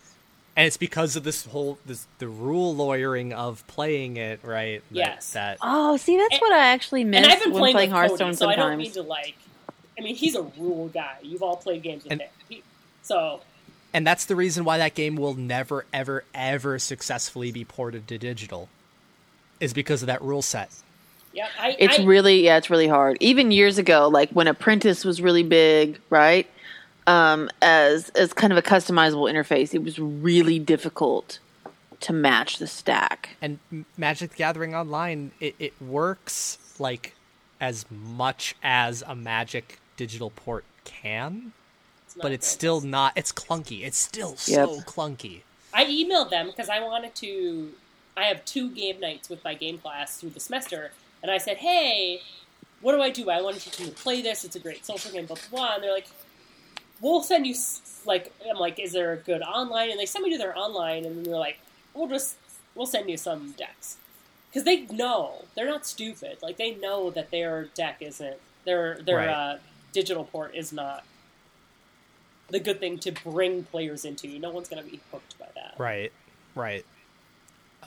and 0.56 0.65
it's 0.68 0.77
because 0.77 1.15
of 1.18 1.23
this 1.23 1.45
whole 1.48 1.77
this 1.86 2.07
the 2.19 2.27
rule 2.30 2.73
lawyering 2.73 3.34
of 3.34 3.65
playing 3.68 4.15
it 4.18 4.40
right? 4.44 4.81
That, 4.91 4.95
Yes. 4.95 5.31
that 5.34 5.57
Oh, 5.61 5.98
see, 5.98 6.15
that's 6.18 6.34
And- 6.36 6.41
what 6.41 6.53
I 6.53 6.68
actually 6.68 7.03
miss 7.03 7.23
and 7.23 7.31
i've 7.31 7.41
been 7.44 7.52
playing, 7.52 7.73
playing 7.76 7.90
with 7.90 7.98
Hearthstone 7.98 8.27
Cody, 8.30 8.36
so 8.38 8.48
i 8.49 8.56
don't 8.56 8.77
mean 8.77 8.91
to 8.94 9.02
like 9.02 9.36
i 9.98 10.02
mean 10.02 10.15
he's 10.15 10.36
a 10.36 10.44
rule 10.44 10.88
guy. 10.88 11.18
You've 11.22 11.44
all 11.44 11.57
played 11.57 11.84
games 11.84 12.03
with 12.03 12.14
And- 12.14 12.22
him. 12.22 12.30
He- 12.48 12.64
so 13.02 13.41
and 13.93 14.05
that's 14.05 14.25
the 14.25 14.35
reason 14.35 14.63
why 14.63 14.77
that 14.77 14.95
game 14.95 15.15
will 15.15 15.33
never 15.33 15.85
ever 15.93 16.23
ever 16.33 16.79
successfully 16.79 17.51
be 17.51 17.65
ported 17.65 18.07
to 18.07 18.17
digital 18.17 18.69
is 19.59 19.73
because 19.73 20.01
of 20.01 20.07
that 20.07 20.21
rule 20.21 20.41
set 20.41 20.69
yeah 21.33 21.47
I, 21.59 21.75
It's 21.79 21.99
I, 21.99 22.03
really 22.03 22.43
yeah, 22.45 22.57
it's 22.57 22.69
really 22.69 22.87
hard. 22.87 23.17
Even 23.19 23.51
years 23.51 23.77
ago, 23.77 24.07
like 24.07 24.29
when 24.31 24.47
Apprentice 24.47 25.05
was 25.05 25.21
really 25.21 25.43
big, 25.43 25.99
right? 26.09 26.47
Um, 27.07 27.49
as 27.61 28.09
as 28.09 28.33
kind 28.33 28.51
of 28.51 28.57
a 28.57 28.61
customizable 28.61 29.31
interface, 29.31 29.73
it 29.73 29.83
was 29.83 29.99
really 29.99 30.59
difficult 30.59 31.39
to 32.01 32.13
match 32.13 32.57
the 32.57 32.67
stack. 32.67 33.29
and 33.41 33.59
magic 33.97 34.31
the 34.31 34.37
gathering 34.37 34.73
online 34.73 35.31
it, 35.39 35.55
it 35.59 35.73
works 35.81 36.57
like 36.79 37.13
as 37.59 37.85
much 37.91 38.55
as 38.63 39.03
a 39.05 39.15
magic 39.15 39.79
digital 39.97 40.29
port 40.29 40.63
can 40.85 41.33
not 41.33 41.53
but 42.21 42.31
it's 42.31 42.47
great. 42.47 42.53
still 42.53 42.81
not 42.81 43.13
it's 43.15 43.31
clunky 43.31 43.83
it's 43.83 43.97
still 43.97 44.35
so 44.37 44.77
Yep. 44.77 44.85
clunky 44.85 45.41
I 45.73 45.85
emailed 45.85 46.29
them 46.29 46.47
because 46.47 46.67
I 46.69 46.79
wanted 46.81 47.13
to. 47.15 47.69
I 48.17 48.23
have 48.25 48.43
two 48.43 48.71
game 48.71 48.99
nights 48.99 49.29
with 49.29 49.43
my 49.43 49.53
game 49.53 49.77
class 49.77 50.17
through 50.19 50.31
the 50.31 50.39
semester, 50.39 50.91
and 51.21 51.31
I 51.31 51.37
said, 51.37 51.57
"Hey, 51.57 52.21
what 52.81 52.93
do 52.93 53.01
I 53.01 53.11
do? 53.11 53.29
I 53.29 53.39
want 53.41 53.55
to 53.57 53.61
teach 53.61 53.77
them 53.77 53.87
to 53.87 53.93
play 53.93 54.21
this. 54.23 54.43
It's 54.43 54.55
a 54.55 54.59
great 54.59 54.83
social 54.83 55.11
game, 55.11 55.27
blah 55.27 55.37
blah." 55.51 55.59
blah. 55.59 55.75
And 55.75 55.83
they're 55.83 55.93
like, 55.93 56.07
"We'll 57.01 57.21
send 57.21 57.45
you 57.45 57.55
like." 58.05 58.33
I'm 58.49 58.57
like, 58.57 58.79
"Is 58.79 58.93
there 58.93 59.13
a 59.13 59.17
good 59.17 59.41
online?" 59.43 59.91
And 59.91 59.99
they 59.99 60.07
send 60.07 60.23
me 60.23 60.31
to 60.31 60.37
their 60.39 60.57
online, 60.57 61.05
and 61.05 61.17
then 61.17 61.23
they're 61.23 61.37
like, 61.37 61.59
"We'll 61.93 62.07
just 62.07 62.35
we'll 62.75 62.87
send 62.87 63.09
you 63.09 63.17
some 63.17 63.51
decks." 63.51 63.97
Because 64.49 64.63
they 64.63 64.81
know 64.87 65.45
they're 65.55 65.67
not 65.69 65.85
stupid. 65.85 66.39
Like 66.41 66.57
they 66.57 66.71
know 66.73 67.11
that 67.11 67.29
their 67.29 67.65
deck 67.75 67.97
isn't 68.01 68.37
their 68.65 68.97
their 69.03 69.17
Right. 69.17 69.29
uh, 69.29 69.57
digital 69.93 70.25
port 70.25 70.55
is 70.55 70.73
not 70.73 71.03
the 72.51 72.59
good 72.59 72.80
thing 72.80 72.97
to 72.99 73.11
bring 73.11 73.63
players 73.63 74.05
into. 74.05 74.27
No 74.39 74.51
one's 74.51 74.69
going 74.69 74.84
to 74.84 74.89
be 74.89 74.99
hooked 75.11 75.38
by 75.39 75.47
that. 75.55 75.76
Right, 75.77 76.11
right. 76.55 76.85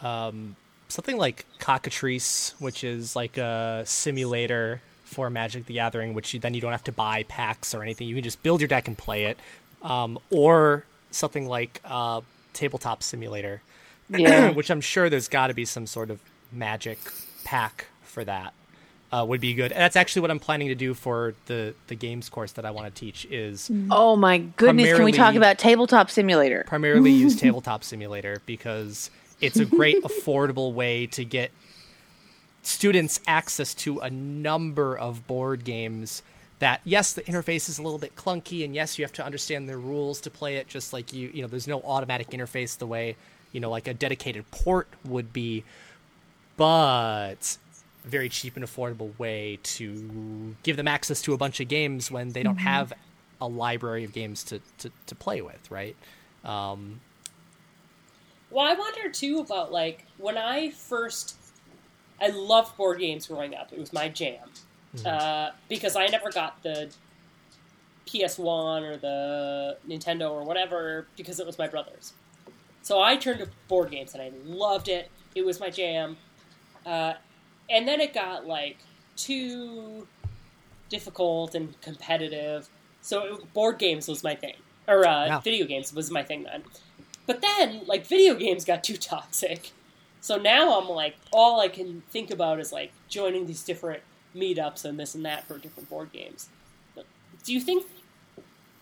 Um, 0.02 0.56
something 0.88 1.16
like 1.16 1.46
Cockatrice, 1.58 2.54
which 2.58 2.84
is 2.84 3.14
like 3.16 3.38
a 3.38 3.82
simulator 3.86 4.80
for 5.04 5.30
Magic 5.30 5.66
the 5.66 5.74
Gathering, 5.74 6.14
which 6.14 6.32
you, 6.34 6.40
then 6.40 6.54
you 6.54 6.60
don't 6.60 6.72
have 6.72 6.84
to 6.84 6.92
buy 6.92 7.22
packs 7.24 7.74
or 7.74 7.82
anything. 7.82 8.08
You 8.08 8.14
can 8.14 8.24
just 8.24 8.42
build 8.42 8.60
your 8.60 8.68
deck 8.68 8.88
and 8.88 8.96
play 8.96 9.24
it. 9.24 9.38
Um, 9.82 10.18
or 10.30 10.84
something 11.10 11.46
like 11.48 11.80
uh, 11.84 12.20
Tabletop 12.52 13.02
Simulator, 13.02 13.60
Yeah. 14.08 14.50
which 14.54 14.70
I'm 14.70 14.80
sure 14.80 15.10
there's 15.10 15.28
got 15.28 15.48
to 15.48 15.54
be 15.54 15.64
some 15.64 15.86
sort 15.86 16.10
of 16.10 16.20
Magic 16.54 16.98
pack 17.44 17.86
for 18.02 18.24
that. 18.24 18.52
Uh, 19.12 19.22
would 19.26 19.42
be 19.42 19.52
good. 19.52 19.72
And 19.72 19.80
that's 19.82 19.94
actually 19.94 20.22
what 20.22 20.30
I'm 20.30 20.38
planning 20.38 20.68
to 20.68 20.74
do 20.74 20.94
for 20.94 21.34
the 21.44 21.74
the 21.88 21.94
games 21.94 22.30
course 22.30 22.52
that 22.52 22.64
I 22.64 22.70
want 22.70 22.92
to 22.94 22.98
teach 22.98 23.26
is 23.26 23.70
Oh 23.90 24.16
my 24.16 24.38
goodness! 24.38 24.96
Can 24.96 25.04
we 25.04 25.12
talk 25.12 25.34
about 25.34 25.58
Tabletop 25.58 26.10
Simulator? 26.10 26.64
primarily 26.66 27.10
use 27.26 27.36
tabletop 27.36 27.84
simulator 27.84 28.40
because 28.46 29.10
it's 29.42 29.58
a 29.58 29.66
great 29.66 30.02
affordable 30.04 30.72
way 30.72 31.06
to 31.08 31.26
get 31.26 31.50
students 32.62 33.20
access 33.26 33.74
to 33.74 33.98
a 33.98 34.08
number 34.08 34.96
of 34.96 35.26
board 35.26 35.64
games 35.64 36.22
that 36.60 36.80
yes 36.84 37.12
the 37.12 37.22
interface 37.22 37.68
is 37.68 37.78
a 37.78 37.82
little 37.82 37.98
bit 37.98 38.14
clunky 38.14 38.64
and 38.64 38.74
yes 38.74 38.98
you 38.98 39.04
have 39.04 39.12
to 39.12 39.24
understand 39.24 39.68
the 39.68 39.76
rules 39.76 40.20
to 40.20 40.30
play 40.30 40.56
it 40.56 40.68
just 40.68 40.92
like 40.92 41.12
you 41.12 41.28
you 41.34 41.42
know 41.42 41.48
there's 41.48 41.66
no 41.66 41.80
automatic 41.82 42.30
interface 42.30 42.78
the 42.78 42.86
way 42.86 43.16
you 43.50 43.58
know 43.60 43.68
like 43.68 43.88
a 43.88 43.94
dedicated 43.94 44.48
port 44.52 44.86
would 45.04 45.32
be 45.32 45.64
but 46.56 47.58
very 48.04 48.28
cheap 48.28 48.56
and 48.56 48.64
affordable 48.64 49.16
way 49.18 49.58
to 49.62 50.54
give 50.62 50.76
them 50.76 50.88
access 50.88 51.22
to 51.22 51.34
a 51.34 51.36
bunch 51.36 51.60
of 51.60 51.68
games 51.68 52.10
when 52.10 52.30
they 52.30 52.42
don't 52.42 52.56
have 52.58 52.92
a 53.40 53.46
library 53.46 54.04
of 54.04 54.12
games 54.12 54.42
to, 54.44 54.60
to, 54.78 54.90
to 55.06 55.14
play 55.14 55.40
with, 55.40 55.70
right? 55.70 55.96
Um, 56.44 57.00
Well, 58.50 58.66
I 58.66 58.74
wonder 58.74 59.08
too 59.10 59.38
about 59.40 59.72
like 59.72 60.04
when 60.18 60.36
I 60.36 60.70
first, 60.70 61.36
I 62.20 62.28
loved 62.28 62.76
board 62.76 62.98
games 62.98 63.26
growing 63.26 63.54
up. 63.54 63.72
It 63.72 63.78
was 63.78 63.92
my 63.92 64.08
jam 64.08 64.48
uh, 65.06 65.50
because 65.68 65.96
I 65.96 66.06
never 66.06 66.30
got 66.30 66.62
the 66.62 66.90
PS 68.06 68.38
One 68.38 68.82
or 68.84 68.96
the 68.96 69.76
Nintendo 69.88 70.30
or 70.30 70.44
whatever 70.44 71.06
because 71.16 71.40
it 71.40 71.46
was 71.46 71.58
my 71.58 71.68
brother's. 71.68 72.12
So 72.82 73.00
I 73.00 73.16
turned 73.16 73.38
to 73.38 73.48
board 73.68 73.90
games 73.90 74.12
and 74.14 74.22
I 74.22 74.32
loved 74.44 74.88
it. 74.88 75.08
It 75.34 75.44
was 75.46 75.60
my 75.60 75.70
jam, 75.70 76.16
uh, 76.84 77.14
and 77.72 77.88
then 77.88 78.00
it 78.00 78.14
got 78.14 78.46
like 78.46 78.78
too 79.16 80.06
difficult 80.88 81.54
and 81.54 81.80
competitive. 81.80 82.68
So 83.00 83.24
it, 83.24 83.52
board 83.52 83.78
games 83.78 84.06
was 84.06 84.22
my 84.22 84.34
thing, 84.34 84.54
or 84.86 85.06
uh, 85.06 85.26
Yeah. 85.26 85.40
video 85.40 85.66
games 85.66 85.92
was 85.92 86.10
my 86.10 86.22
thing 86.22 86.44
then. 86.44 86.62
But 87.26 87.40
then, 87.40 87.82
like, 87.86 88.06
video 88.06 88.34
games 88.34 88.64
got 88.64 88.82
too 88.82 88.96
toxic. 88.96 89.70
So 90.20 90.36
now 90.36 90.78
I'm 90.80 90.88
like, 90.88 91.16
all 91.32 91.60
I 91.60 91.68
can 91.68 92.02
think 92.10 92.30
about 92.30 92.60
is 92.60 92.72
like 92.72 92.92
joining 93.08 93.46
these 93.46 93.62
different 93.62 94.02
meetups 94.36 94.84
and 94.84 94.98
this 94.98 95.14
and 95.14 95.24
that 95.24 95.46
for 95.46 95.58
different 95.58 95.88
board 95.88 96.12
games. 96.12 96.48
Do 97.44 97.52
you 97.52 97.60
think 97.60 97.86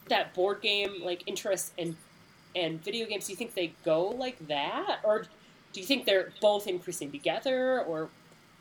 that 0.08 0.34
board 0.34 0.60
game 0.60 1.02
like 1.02 1.22
interest 1.26 1.72
and 1.78 1.96
and 2.54 2.82
video 2.82 3.06
games? 3.06 3.26
Do 3.26 3.32
you 3.32 3.36
think 3.36 3.54
they 3.54 3.72
go 3.84 4.08
like 4.08 4.36
that, 4.48 5.00
or 5.04 5.26
do 5.72 5.80
you 5.80 5.86
think 5.86 6.04
they're 6.04 6.32
both 6.40 6.66
increasing 6.66 7.10
together, 7.12 7.80
or 7.82 8.10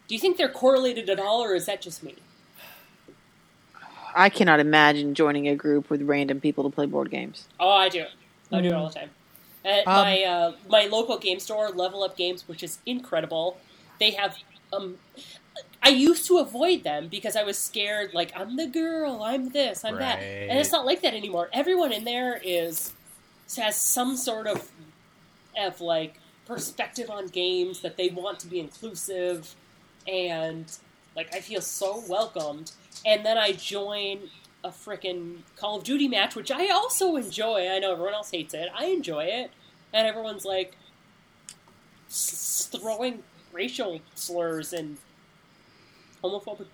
do 0.10 0.16
you 0.16 0.20
think 0.20 0.38
they're 0.38 0.50
correlated 0.50 1.08
at 1.08 1.20
all, 1.20 1.44
or 1.44 1.54
is 1.54 1.68
that 1.68 1.82
just 1.82 2.04
me? 2.04 2.16
I 4.16 4.30
cannot 4.30 4.60
imagine 4.60 5.14
joining 5.14 5.48
a 5.48 5.56
group 5.56 5.90
with 5.92 6.02
random 6.02 6.42
people 6.42 6.64
to 6.64 6.70
play 6.72 6.88
board 6.88 7.12
games. 7.12 7.48
Oh, 7.60 7.70
I 7.70 7.90
do. 7.90 8.06
I 8.52 8.60
do 8.62 8.70
it 8.70 8.74
all 8.74 8.88
the 8.88 8.96
time. 8.96 9.12
At 9.64 9.88
Um, 9.88 9.94
my 9.94 10.24
uh, 10.24 10.54
my 10.68 10.86
local 10.88 11.20
game 11.20 11.40
store, 11.40 11.70
Level 11.70 12.02
Up 12.02 12.18
Games, 12.18 12.48
which 12.48 12.64
is 12.64 12.80
incredible. 12.88 13.60
They 14.00 14.12
have. 14.12 14.38
Um, 14.74 14.98
I 15.84 15.90
used 15.90 16.26
to 16.26 16.40
avoid 16.40 16.84
them 16.84 17.08
because 17.08 17.36
I 17.36 17.44
was 17.44 17.58
scared. 17.60 18.16
Like 18.16 18.32
I'm 18.36 18.56
the 18.56 18.66
girl, 18.66 19.22
I'm 19.22 19.50
this, 19.50 19.86
I'm 19.86 19.98
that, 19.98 20.20
and 20.20 20.58
it's 20.60 20.72
not 20.72 20.88
like 20.88 21.02
that 21.04 21.14
anymore. 21.14 21.50
Everyone 21.54 21.92
in 21.92 22.04
there 22.04 22.42
is 22.44 22.94
has 23.58 23.76
some 23.76 24.18
sort 24.18 24.48
of 24.48 24.72
of 25.56 25.82
like 25.82 26.20
perspective 26.48 27.12
on 27.12 27.28
games 27.28 27.82
that 27.82 27.96
they 27.96 28.10
want 28.10 28.40
to 28.40 28.48
be 28.48 28.60
inclusive, 28.60 29.56
and 30.08 30.72
like 31.16 31.34
I 31.34 31.40
feel 31.40 31.62
so 31.62 32.04
welcomed. 32.08 32.72
And 33.06 33.26
then 33.26 33.38
I 33.38 33.54
join 33.54 34.30
a 34.64 34.70
frickin' 34.70 35.38
Call 35.56 35.78
of 35.78 35.84
Duty 35.84 36.08
match, 36.08 36.36
which 36.36 36.52
I 36.52 36.70
also 36.70 37.16
enjoy. 37.16 37.70
I 37.70 37.80
know 37.80 37.94
everyone 37.94 38.14
else 38.14 38.32
hates 38.32 38.54
it. 38.54 38.70
I 38.78 38.88
enjoy 38.88 39.26
it, 39.26 39.52
and 39.94 40.08
everyone's 40.08 40.46
like 40.46 40.76
s- 42.10 42.70
throwing 42.72 43.24
racial 43.54 44.02
slurs 44.16 44.74
and 44.74 44.98
homophobic 46.24 46.68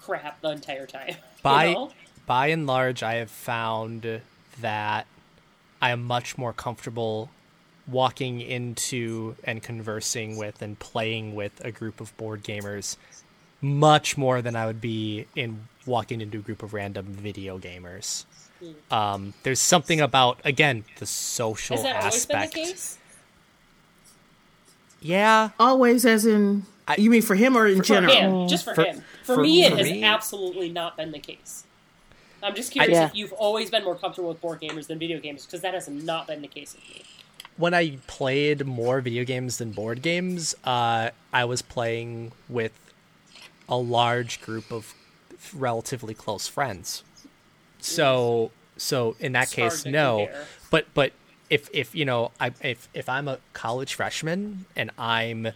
crap 0.00 0.40
the 0.40 0.50
entire 0.50 0.86
time. 0.86 1.08
you 1.10 1.14
by 1.42 1.72
know? 1.72 1.92
by 2.26 2.48
and 2.48 2.66
large, 2.66 3.02
I 3.02 3.14
have 3.14 3.30
found 3.30 4.20
that 4.60 5.06
I 5.80 5.90
am 5.90 6.02
much 6.02 6.36
more 6.38 6.52
comfortable 6.52 7.30
walking 7.86 8.40
into 8.40 9.36
and 9.44 9.62
conversing 9.62 10.36
with 10.36 10.62
and 10.62 10.78
playing 10.78 11.34
with 11.34 11.52
a 11.64 11.70
group 11.70 12.00
of 12.00 12.16
board 12.16 12.42
gamers 12.42 12.96
much 13.60 14.16
more 14.18 14.40
than 14.42 14.56
I 14.56 14.66
would 14.66 14.80
be 14.80 15.26
in 15.36 15.68
walking 15.86 16.20
into 16.20 16.38
a 16.38 16.40
group 16.40 16.62
of 16.62 16.72
random 16.74 17.06
video 17.06 17.58
gamers. 17.58 18.24
Um, 18.90 19.34
there's 19.42 19.60
something 19.60 20.00
about 20.00 20.38
again 20.44 20.84
the 20.98 21.04
social 21.06 21.76
Has 21.76 21.84
that 21.84 21.96
always 22.02 22.26
been 22.26 22.38
the 22.38 22.44
aspect. 22.44 22.54
case? 22.54 22.98
Yeah, 25.00 25.50
Always, 25.60 26.06
as 26.06 26.24
in, 26.24 26.64
I- 26.88 26.96
you 26.96 27.10
mean 27.10 27.20
for 27.20 27.34
him 27.34 27.56
or 27.58 27.66
in 27.66 27.78
For 27.78 27.82
general? 27.84 28.42
him, 28.44 28.48
just 28.48 28.64
for, 28.64 28.74
For- 28.74 28.84
him. 28.84 29.02
For, 29.22 29.34
for- 29.36 29.42
me, 29.42 29.64
it 29.64 29.72
for 29.72 29.76
has 29.78 29.90
me- 29.90 30.02
absolutely 30.02 30.70
not 30.70 30.96
been 30.96 31.12
the 31.12 31.18
case. 31.18 31.64
I'm 32.42 32.54
just 32.54 32.72
curious 32.72 32.92
Yeah. 32.92 33.06
if 33.06 33.14
you've 33.14 33.32
always 33.34 33.70
been 33.70 33.84
more 33.84 33.96
comfortable 33.96 34.28
with 34.30 34.40
board 34.40 34.60
gamers 34.62 34.86
than 34.86 34.98
video 34.98 35.18
games, 35.20 35.44
because 35.44 35.60
that 35.60 35.74
has 35.74 35.88
not 35.88 36.26
been 36.26 36.40
the 36.42 36.48
case 36.48 36.74
with 36.74 36.88
me. 36.88 37.02
When 37.56 37.74
I 37.74 37.98
played 38.06 38.66
more 38.66 39.00
video 39.00 39.24
games 39.24 39.58
than 39.58 39.72
board 39.72 40.02
games, 40.02 40.54
uh, 40.64 41.10
I 41.32 41.44
was 41.44 41.62
playing 41.62 42.32
with 42.48 42.72
a 43.68 43.76
large 43.76 44.40
group 44.40 44.72
of 44.72 44.94
relatively 45.54 46.14
close 46.14 46.48
friends. 46.48 47.02
So, 47.80 48.50
so 48.76 49.16
in 49.20 49.32
that 49.32 49.44
It's 49.44 49.54
case, 49.54 49.86
no. 49.86 50.26
compare. 50.26 50.44
But 50.70 50.86
but 50.94 51.12
if 51.50 51.68
if 51.72 51.94
you 51.94 52.04
know, 52.04 52.32
I 52.40 52.52
if 52.62 52.88
if 52.94 53.08
I'm 53.08 53.28
a 53.28 53.38
college 53.52 53.94
freshman 53.94 54.64
and 54.74 54.90
I'm 54.98 55.48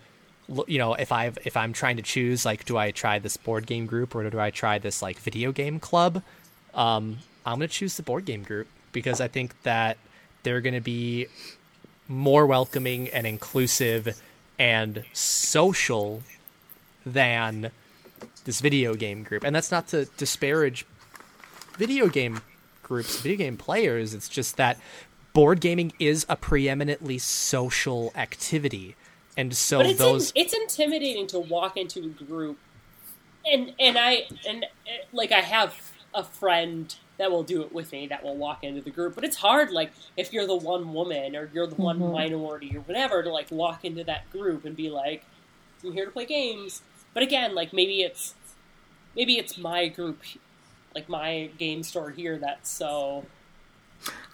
you 0.66 0.78
know 0.78 0.94
if 0.94 1.12
i 1.12 1.30
if 1.44 1.58
i'm 1.58 1.74
trying 1.74 1.96
to 1.98 2.02
choose 2.02 2.46
like 2.46 2.64
do 2.64 2.78
i 2.78 2.90
try 2.90 3.18
this 3.18 3.36
board 3.36 3.66
game 3.66 3.84
group 3.84 4.14
or 4.14 4.28
do 4.30 4.40
i 4.40 4.50
try 4.50 4.78
this 4.78 5.02
like 5.02 5.18
video 5.18 5.52
game 5.52 5.78
club 5.78 6.22
um 6.72 7.18
i'm 7.44 7.58
going 7.58 7.68
to 7.68 7.74
choose 7.74 7.98
the 7.98 8.02
board 8.02 8.24
game 8.24 8.42
group 8.42 8.66
because 8.92 9.20
i 9.20 9.28
think 9.28 9.60
that 9.64 9.98
they're 10.44 10.62
going 10.62 10.72
to 10.72 10.80
be 10.80 11.26
more 12.08 12.46
welcoming 12.46 13.08
and 13.08 13.26
inclusive 13.26 14.20
and 14.58 15.04
social 15.12 16.22
than 17.04 17.70
this 18.44 18.60
video 18.60 18.94
game 18.94 19.22
group. 19.22 19.44
And 19.44 19.54
that's 19.54 19.70
not 19.70 19.88
to 19.88 20.06
disparage 20.16 20.86
video 21.76 22.08
game 22.08 22.40
groups 22.82 23.20
video 23.20 23.36
game 23.36 23.56
players. 23.56 24.14
It's 24.14 24.28
just 24.28 24.56
that 24.56 24.80
board 25.32 25.60
gaming 25.60 25.92
is 25.98 26.26
a 26.28 26.36
preeminently 26.36 27.18
social 27.18 28.10
activity. 28.16 28.96
And 29.36 29.54
so 29.54 29.80
it's 29.80 29.98
those 29.98 30.32
in, 30.32 30.42
it's 30.42 30.52
intimidating 30.52 31.26
to 31.28 31.38
walk 31.38 31.76
into 31.76 32.00
a 32.00 32.24
group, 32.24 32.58
and 33.44 33.72
and 33.78 33.96
I 33.96 34.26
and 34.48 34.64
uh, 34.64 35.04
like 35.12 35.30
I 35.30 35.40
have 35.40 35.92
a 36.12 36.24
friend 36.24 36.92
that 37.18 37.30
will 37.30 37.42
do 37.42 37.62
it 37.62 37.72
with 37.72 37.92
me 37.92 38.06
that 38.06 38.22
will 38.22 38.36
walk 38.36 38.64
into 38.64 38.80
the 38.80 38.90
group, 38.90 39.14
but 39.14 39.24
it's 39.24 39.36
hard. 39.36 39.70
Like 39.70 39.92
if 40.16 40.32
you're 40.32 40.46
the 40.46 40.56
one 40.56 40.92
woman 40.92 41.36
or 41.36 41.50
you're 41.52 41.66
the 41.66 41.74
one 41.74 41.98
minority 41.98 42.76
or 42.76 42.80
whatever 42.80 43.22
to 43.22 43.30
like 43.30 43.50
walk 43.50 43.84
into 43.84 44.04
that 44.04 44.30
group 44.30 44.64
and 44.64 44.76
be 44.76 44.88
like, 44.88 45.24
"I'm 45.84 45.92
here 45.92 46.06
to 46.06 46.10
play 46.10 46.26
games." 46.26 46.82
But 47.14 47.22
again, 47.22 47.54
like 47.54 47.72
maybe 47.72 48.02
it's 48.02 48.34
maybe 49.16 49.38
it's 49.38 49.58
my 49.58 49.88
group, 49.88 50.22
like 50.94 51.08
my 51.08 51.50
game 51.58 51.82
store 51.82 52.10
here 52.10 52.38
that's 52.38 52.70
so 52.70 53.26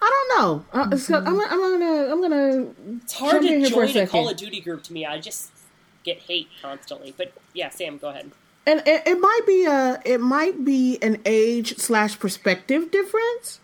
I 0.01 0.27
don't 0.29 0.39
know. 0.39 0.65
Uh, 0.71 0.97
so 0.97 1.17
I'm, 1.17 1.39
I'm 1.39 1.79
gonna, 1.79 2.11
I'm 2.11 2.21
gonna. 2.21 2.67
it's 3.03 3.13
hard 3.13 3.41
to 3.41 3.69
for 3.69 3.83
a 3.83 3.87
join 3.87 4.03
a 4.03 4.07
Call 4.07 4.29
of 4.29 4.37
Duty 4.37 4.61
group 4.61 4.83
to 4.83 4.93
me. 4.93 5.05
I 5.05 5.19
just 5.19 5.51
get 6.03 6.19
hate 6.19 6.49
constantly. 6.61 7.13
But 7.15 7.33
yeah, 7.53 7.69
Sam, 7.69 7.97
go 7.97 8.09
ahead. 8.09 8.31
And 8.67 8.81
it, 8.85 9.03
it 9.05 9.19
might 9.19 9.41
be 9.45 9.65
a 9.65 10.01
it 10.05 10.19
might 10.21 10.63
be 10.65 10.97
an 11.01 11.21
age 11.25 11.77
slash 11.77 12.17
perspective 12.19 12.91
difference 12.91 13.59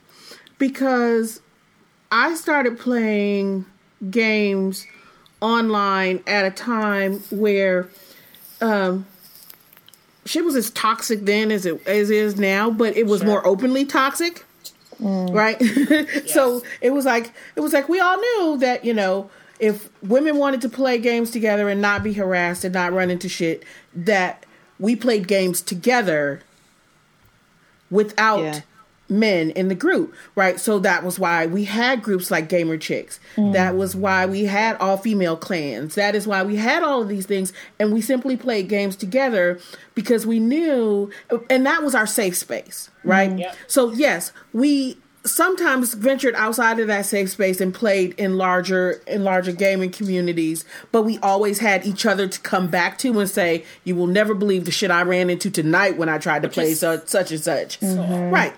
because 0.57 1.41
I 2.11 2.35
started 2.35 2.77
playing 2.79 3.65
games 4.09 4.85
online 5.41 6.21
at 6.27 6.45
a 6.45 6.51
time 6.51 7.19
where 7.31 7.89
um 8.61 9.05
shit 10.25 10.45
was 10.45 10.55
as 10.55 10.69
toxic 10.71 11.21
then 11.25 11.51
as 11.51 11.65
it 11.65 11.85
as 11.87 12.09
it 12.09 12.15
is 12.17 12.37
now, 12.37 12.69
but 12.69 12.95
it 12.95 13.07
was 13.07 13.21
Sure. 13.21 13.27
more 13.29 13.47
openly 13.47 13.85
toxic. 13.85 14.45
Right? 14.99 15.59
so 16.27 16.61
it 16.79 16.91
was 16.91 17.05
like 17.05 17.33
it 17.55 17.61
was 17.61 17.73
like 17.73 17.89
we 17.89 17.99
all 17.99 18.17
knew 18.17 18.57
that, 18.59 18.85
you 18.85 18.93
know, 18.93 19.31
if 19.59 19.89
women 20.03 20.37
wanted 20.37 20.61
to 20.61 20.69
play 20.69 20.99
games 20.99 21.31
together 21.31 21.69
and 21.69 21.81
not 21.81 22.03
be 22.03 22.13
harassed 22.13 22.63
and 22.65 22.73
not 22.75 22.93
run 22.93 23.09
into 23.09 23.27
shit, 23.27 23.63
that 23.95 24.45
we 24.81 24.95
played 24.97 25.27
games 25.27 25.61
together 25.61 26.41
without 27.89 28.41
Yeah. 28.43 28.59
men 29.09 29.49
in 29.51 29.67
the 29.67 29.75
group, 29.75 30.13
right? 30.35 30.59
So 30.59 30.79
that 30.79 31.03
was 31.03 31.19
why 31.19 31.45
we 31.45 31.65
had 31.65 32.01
groups 32.01 32.31
like 32.31 32.47
Gamer 32.47 32.77
Chicks. 32.77 33.19
That 33.37 33.75
was 33.75 33.95
why 33.95 34.25
we 34.25 34.45
had 34.45 34.77
all 34.77 34.95
female 34.97 35.35
clans. 35.35 35.95
That 35.95 36.15
is 36.15 36.25
why 36.25 36.43
we 36.43 36.55
had 36.55 36.81
all 36.81 37.01
of 37.01 37.09
these 37.09 37.25
things, 37.25 37.51
and 37.79 37.93
we 37.93 38.01
simply 38.01 38.37
played 38.37 38.69
games 38.69 38.95
together 38.95 39.59
because 39.95 40.25
we 40.25 40.39
knew, 40.39 41.09
and 41.49 41.65
that 41.65 41.83
was 41.83 41.93
our 41.93 42.07
safe 42.07 42.37
space, 42.37 42.89
right? 43.03 43.37
Yep. 43.37 43.55
So 43.67 43.91
yes, 43.91 44.31
we 44.53 44.97
sometimes 45.23 45.93
ventured 45.93 46.33
outside 46.35 46.79
of 46.79 46.87
that 46.87 47.05
safe 47.05 47.29
space 47.29 47.61
and 47.61 47.73
played 47.73 48.13
in 48.13 48.37
larger 48.37 49.01
in 49.05 49.23
larger 49.23 49.51
gaming 49.51 49.91
communities 49.91 50.65
but 50.91 51.03
we 51.03 51.19
always 51.19 51.59
had 51.59 51.85
each 51.85 52.05
other 52.07 52.27
to 52.27 52.39
come 52.41 52.67
back 52.67 52.97
to 52.97 53.19
and 53.19 53.29
say 53.29 53.63
you 53.83 53.95
will 53.95 54.07
never 54.07 54.33
believe 54.33 54.65
the 54.65 54.71
shit 54.71 54.89
i 54.89 55.03
ran 55.03 55.29
into 55.29 55.51
tonight 55.51 55.95
when 55.97 56.09
i 56.09 56.17
tried 56.17 56.41
to 56.41 56.49
play 56.49 56.71
is- 56.71 56.79
such, 56.79 57.07
such 57.07 57.31
and 57.31 57.39
such. 57.41 57.79
Mm-hmm. 57.81 58.33
Right. 58.33 58.53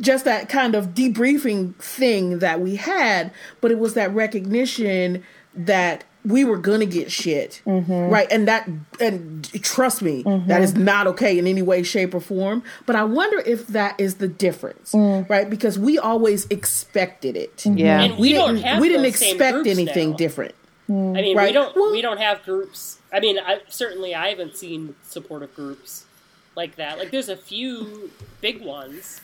Just 0.00 0.24
that 0.26 0.48
kind 0.48 0.74
of 0.76 0.88
debriefing 0.88 1.74
thing 1.76 2.40
that 2.40 2.60
we 2.60 2.76
had 2.76 3.30
but 3.60 3.70
it 3.70 3.78
was 3.78 3.94
that 3.94 4.12
recognition 4.12 5.22
that 5.54 6.04
we 6.28 6.44
were 6.44 6.58
gonna 6.58 6.86
get 6.86 7.10
shit, 7.10 7.62
mm-hmm. 7.66 8.10
right? 8.10 8.28
And 8.30 8.46
that, 8.46 8.68
and 9.00 9.50
trust 9.62 10.02
me, 10.02 10.22
that 10.46 10.60
is 10.62 10.74
mm-hmm. 10.74 10.84
not 10.84 11.06
okay 11.08 11.38
in 11.38 11.46
any 11.46 11.62
way, 11.62 11.82
shape, 11.82 12.14
or 12.14 12.20
form. 12.20 12.62
But 12.84 12.96
I 12.96 13.04
wonder 13.04 13.38
if 13.40 13.66
that 13.68 13.98
is 13.98 14.16
the 14.16 14.28
difference, 14.28 14.92
mm. 14.92 15.28
right? 15.28 15.48
Because 15.48 15.78
we 15.78 15.98
always 15.98 16.46
expected 16.50 17.36
it. 17.36 17.56
Mm-hmm. 17.58 17.78
Yeah. 17.78 18.02
And 18.02 18.18
we, 18.18 18.34
don't 18.34 18.56
didn't. 18.56 18.66
have 18.66 18.80
we 18.80 18.88
didn't 18.88 19.06
expect 19.06 19.66
anything 19.66 20.10
now. 20.10 20.16
different. 20.16 20.54
Mm. 20.88 21.18
I 21.18 21.22
mean, 21.22 21.36
we 21.36 21.42
Right. 21.42 21.54
don't 21.54 21.74
Well- 21.74 21.92
we 21.92 22.02
don't 22.02 22.18
have 22.18 22.44
groups. 22.44 22.98
I 23.10 23.20
mean, 23.20 23.38
I 23.38 23.60
certainly 23.68 24.14
I 24.14 24.28
haven't 24.28 24.56
seen 24.56 24.96
supportive 25.02 25.54
groups 25.56 26.04
like 26.54 26.76
that. 26.76 26.98
Like, 26.98 27.10
there's 27.10 27.30
a 27.30 27.36
few 27.36 28.10
big 28.42 28.62
ones, 28.62 29.22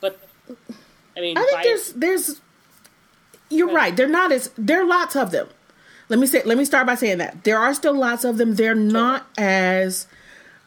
but 0.00 0.18
I 1.16 1.20
mean, 1.20 1.36
I 1.36 1.42
think 1.42 1.52
by- 1.52 1.62
there's 1.64 1.92
there's 1.92 2.40
you're 3.50 3.72
right. 3.72 3.94
They're 3.94 4.08
not 4.08 4.32
as 4.32 4.50
there 4.56 4.80
are 4.82 4.86
lots 4.86 5.14
of 5.16 5.30
them. 5.30 5.48
Let 6.08 6.18
me 6.18 6.26
say 6.26 6.42
let 6.44 6.58
me 6.58 6.64
start 6.64 6.86
by 6.86 6.94
saying 6.94 7.18
that. 7.18 7.44
There 7.44 7.58
are 7.58 7.74
still 7.74 7.96
lots 7.96 8.24
of 8.24 8.38
them. 8.38 8.54
They're 8.54 8.74
not 8.74 9.26
as 9.36 10.06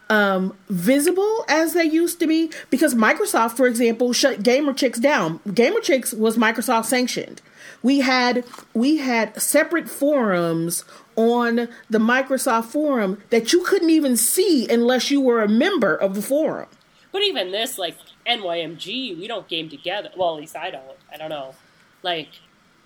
um 0.09 0.57
visible 0.69 1.45
as 1.47 1.73
they 1.73 1.83
used 1.83 2.19
to 2.19 2.27
be 2.27 2.51
because 2.69 2.95
Microsoft, 2.95 3.55
for 3.57 3.67
example, 3.67 4.11
shut 4.13 4.43
Gamer 4.43 4.73
Chicks 4.73 4.99
down. 4.99 5.39
Gamer 5.53 5.79
Chicks 5.79 6.13
was 6.13 6.37
Microsoft 6.37 6.85
sanctioned. 6.85 7.41
We 7.81 7.99
had 7.99 8.43
we 8.73 8.97
had 8.97 9.41
separate 9.41 9.89
forums 9.89 10.83
on 11.15 11.67
the 11.89 11.99
Microsoft 11.99 12.65
forum 12.65 13.21
that 13.29 13.51
you 13.51 13.63
couldn't 13.63 13.89
even 13.89 14.15
see 14.17 14.67
unless 14.69 15.11
you 15.11 15.19
were 15.21 15.41
a 15.41 15.47
member 15.49 15.95
of 15.95 16.15
the 16.15 16.21
forum. 16.21 16.67
But 17.11 17.23
even 17.23 17.51
this, 17.51 17.77
like 17.77 17.97
NYMG, 18.25 19.17
we 19.17 19.27
don't 19.27 19.47
game 19.47 19.69
together. 19.69 20.11
Well, 20.15 20.35
at 20.35 20.41
least 20.41 20.55
I 20.55 20.69
don't. 20.69 20.83
I 21.11 21.17
don't 21.17 21.29
know. 21.29 21.55
Like, 22.03 22.29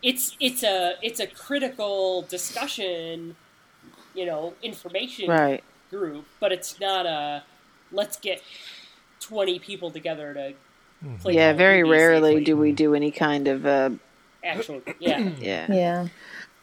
it's 0.03 0.35
it's 0.39 0.61
a 0.63 0.95
it's 1.01 1.19
a 1.19 1.27
critical 1.27 2.23
discussion, 2.23 3.35
you 4.13 4.25
know, 4.25 4.53
information 4.61 5.29
Right. 5.29 5.63
group, 5.89 6.25
but 6.39 6.51
it's 6.51 6.79
not 6.79 7.05
a 7.05 7.43
let's 7.91 8.17
get 8.17 8.41
twenty 9.19 9.59
people 9.59 9.89
together 9.91 10.33
to 10.33 10.53
play. 11.21 11.33
Yeah, 11.35 11.53
very 11.53 11.79
Duty 11.79 11.89
rarely 11.91 12.31
safely. 12.33 12.43
do 12.43 12.57
we 12.57 12.71
do 12.73 12.93
any 12.95 13.11
kind 13.11 13.47
of 13.47 13.65
uh 13.65 13.89
actual. 14.43 14.81
Yeah, 14.99 15.19
yeah. 15.39 15.65
Yeah. 15.71 16.07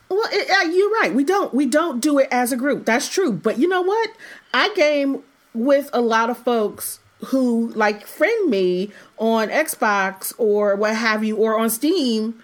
Well, 0.09 0.29
it, 0.33 0.51
uh, 0.51 0.69
you're 0.69 0.91
right. 0.91 1.15
We 1.15 1.25
don't 1.25 1.55
we 1.55 1.67
don't 1.67 2.01
do 2.01 2.19
it 2.19 2.29
as 2.31 2.53
a 2.53 2.57
group. 2.57 2.85
That's 2.85 3.09
true. 3.09 3.33
But 3.33 3.59
you 3.59 3.69
know 3.69 3.81
what? 3.83 4.11
I 4.53 4.73
game 4.75 5.23
with 5.55 5.89
a 5.93 6.01
lot 6.01 6.31
of 6.31 6.39
folks 6.39 6.99
who 7.27 7.69
like 7.75 8.07
friend 8.07 8.51
me 8.51 8.91
on 9.19 9.49
Xbox 9.49 10.33
or 10.39 10.75
what 10.75 10.97
have 10.97 11.23
you, 11.23 11.37
or 11.37 11.59
on 11.59 11.71
Steam, 11.71 12.43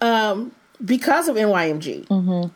um, 0.00 0.52
because 0.84 1.28
of 1.28 1.36
NYMG. 1.36 2.06
Mm-hmm. 2.08 2.48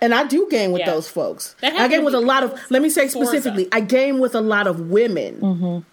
And 0.00 0.14
I 0.14 0.24
do 0.26 0.48
game 0.48 0.70
with 0.72 0.80
Yeah. 0.80 0.90
those 0.92 1.08
folks. 1.08 1.56
I 1.62 1.88
game 1.88 2.04
with 2.04 2.14
a 2.14 2.20
lot 2.20 2.44
of. 2.44 2.58
Let 2.70 2.82
me 2.82 2.88
say 2.88 3.08
Forza. 3.08 3.26
specifically, 3.30 3.68
I 3.72 3.80
game 3.80 4.18
with 4.20 4.34
a 4.36 4.40
lot 4.40 4.66
of 4.68 4.88
women 4.90 5.84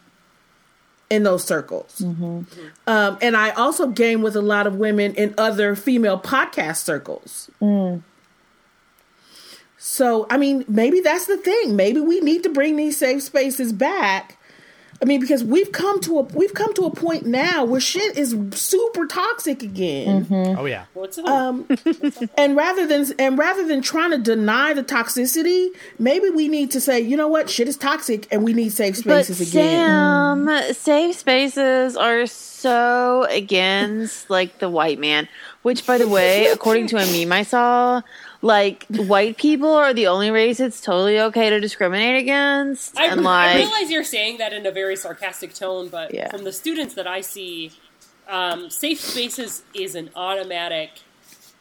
in 1.09 1.23
those 1.23 1.43
circles. 1.43 2.01
Um, 2.03 2.47
and 2.87 3.35
I 3.35 3.49
also 3.51 3.87
game 3.87 4.21
with 4.21 4.35
a 4.35 4.41
lot 4.41 4.67
of 4.67 4.75
women 4.75 5.15
in 5.15 5.33
other 5.39 5.75
female 5.75 6.19
podcast 6.19 6.77
circles. 6.83 7.49
So, 9.77 10.25
I 10.29 10.37
mean, 10.37 10.65
maybe 10.67 10.99
that's 10.99 11.25
the 11.25 11.37
thing. 11.37 11.75
Maybe 11.75 11.99
we 11.99 12.19
need 12.19 12.43
to 12.43 12.49
bring 12.49 12.75
these 12.75 12.97
safe 12.97 13.21
spaces 13.23 13.71
back. 13.73 14.37
I 15.05 15.07
mean, 15.07 15.19
because 15.19 15.43
we've 15.43 15.71
come 15.71 16.01
to 16.01 16.17
a 16.17 16.21
we've 16.23 16.55
come 16.55 16.73
to 16.73 16.85
a 16.85 16.89
point 16.89 17.27
now 17.27 17.63
where 17.63 17.79
shit 17.79 18.17
is 18.17 18.35
super 18.53 19.05
toxic 19.05 19.61
again. 19.61 20.25
Oh 20.57 20.65
yeah. 20.65 20.85
what's 20.95 21.19
up? 21.19 21.27
Um, 21.27 21.67
and 22.39 22.55
rather 22.55 22.87
than 22.87 23.05
and 23.19 23.37
rather 23.37 23.67
than 23.67 23.83
trying 23.83 24.09
to 24.09 24.17
deny 24.17 24.73
the 24.73 24.83
toxicity, 24.83 25.69
maybe 25.99 26.31
we 26.31 26.47
need 26.47 26.71
to 26.71 26.81
say, 26.81 26.99
you 26.99 27.15
know 27.17 27.27
what, 27.27 27.51
shit 27.51 27.67
is 27.67 27.77
toxic, 27.77 28.27
and 28.31 28.43
we 28.43 28.53
need 28.53 28.69
safe 28.69 28.95
But 29.03 29.25
spaces 29.25 29.53
again. 29.53 30.47
Sam, 30.47 30.73
safe 30.73 31.17
spaces 31.17 31.95
are 31.95 32.25
so 32.25 33.27
against 33.29 34.31
like 34.31 34.57
the 34.57 34.71
white 34.71 34.97
man. 34.97 35.27
Which, 35.61 35.85
by 35.85 35.99
the 35.99 36.07
way, 36.07 36.47
according 36.47 36.87
to 36.87 36.97
a 36.97 37.05
meme 37.05 37.31
I 37.31 37.43
saw, 37.43 38.01
like 38.41 38.85
white 38.87 39.37
people 39.37 39.69
are 39.73 39.93
the 39.93 40.07
only 40.07 40.31
race 40.31 40.59
it's 40.59 40.81
totally 40.81 41.19
okay 41.19 41.49
to 41.49 41.59
discriminate 41.59 42.17
against, 42.21 42.97
I, 42.97 43.07
and 43.07 43.27
I 43.27 43.55
realize 43.57 43.89
you're 43.89 44.03
saying 44.03 44.37
that 44.39 44.53
in 44.53 44.65
a 44.65 44.71
very 44.71 44.95
sarcastic 44.95 45.53
tone, 45.53 45.89
but 45.89 46.13
Yeah. 46.13 46.29
from 46.29 46.43
the 46.43 46.51
students 46.51 46.93
that 46.95 47.07
I 47.07 47.21
see, 47.21 47.71
um, 48.27 48.69
safe 48.69 48.99
spaces 48.99 49.63
is 49.73 49.95
an 49.95 50.09
automatic 50.15 50.91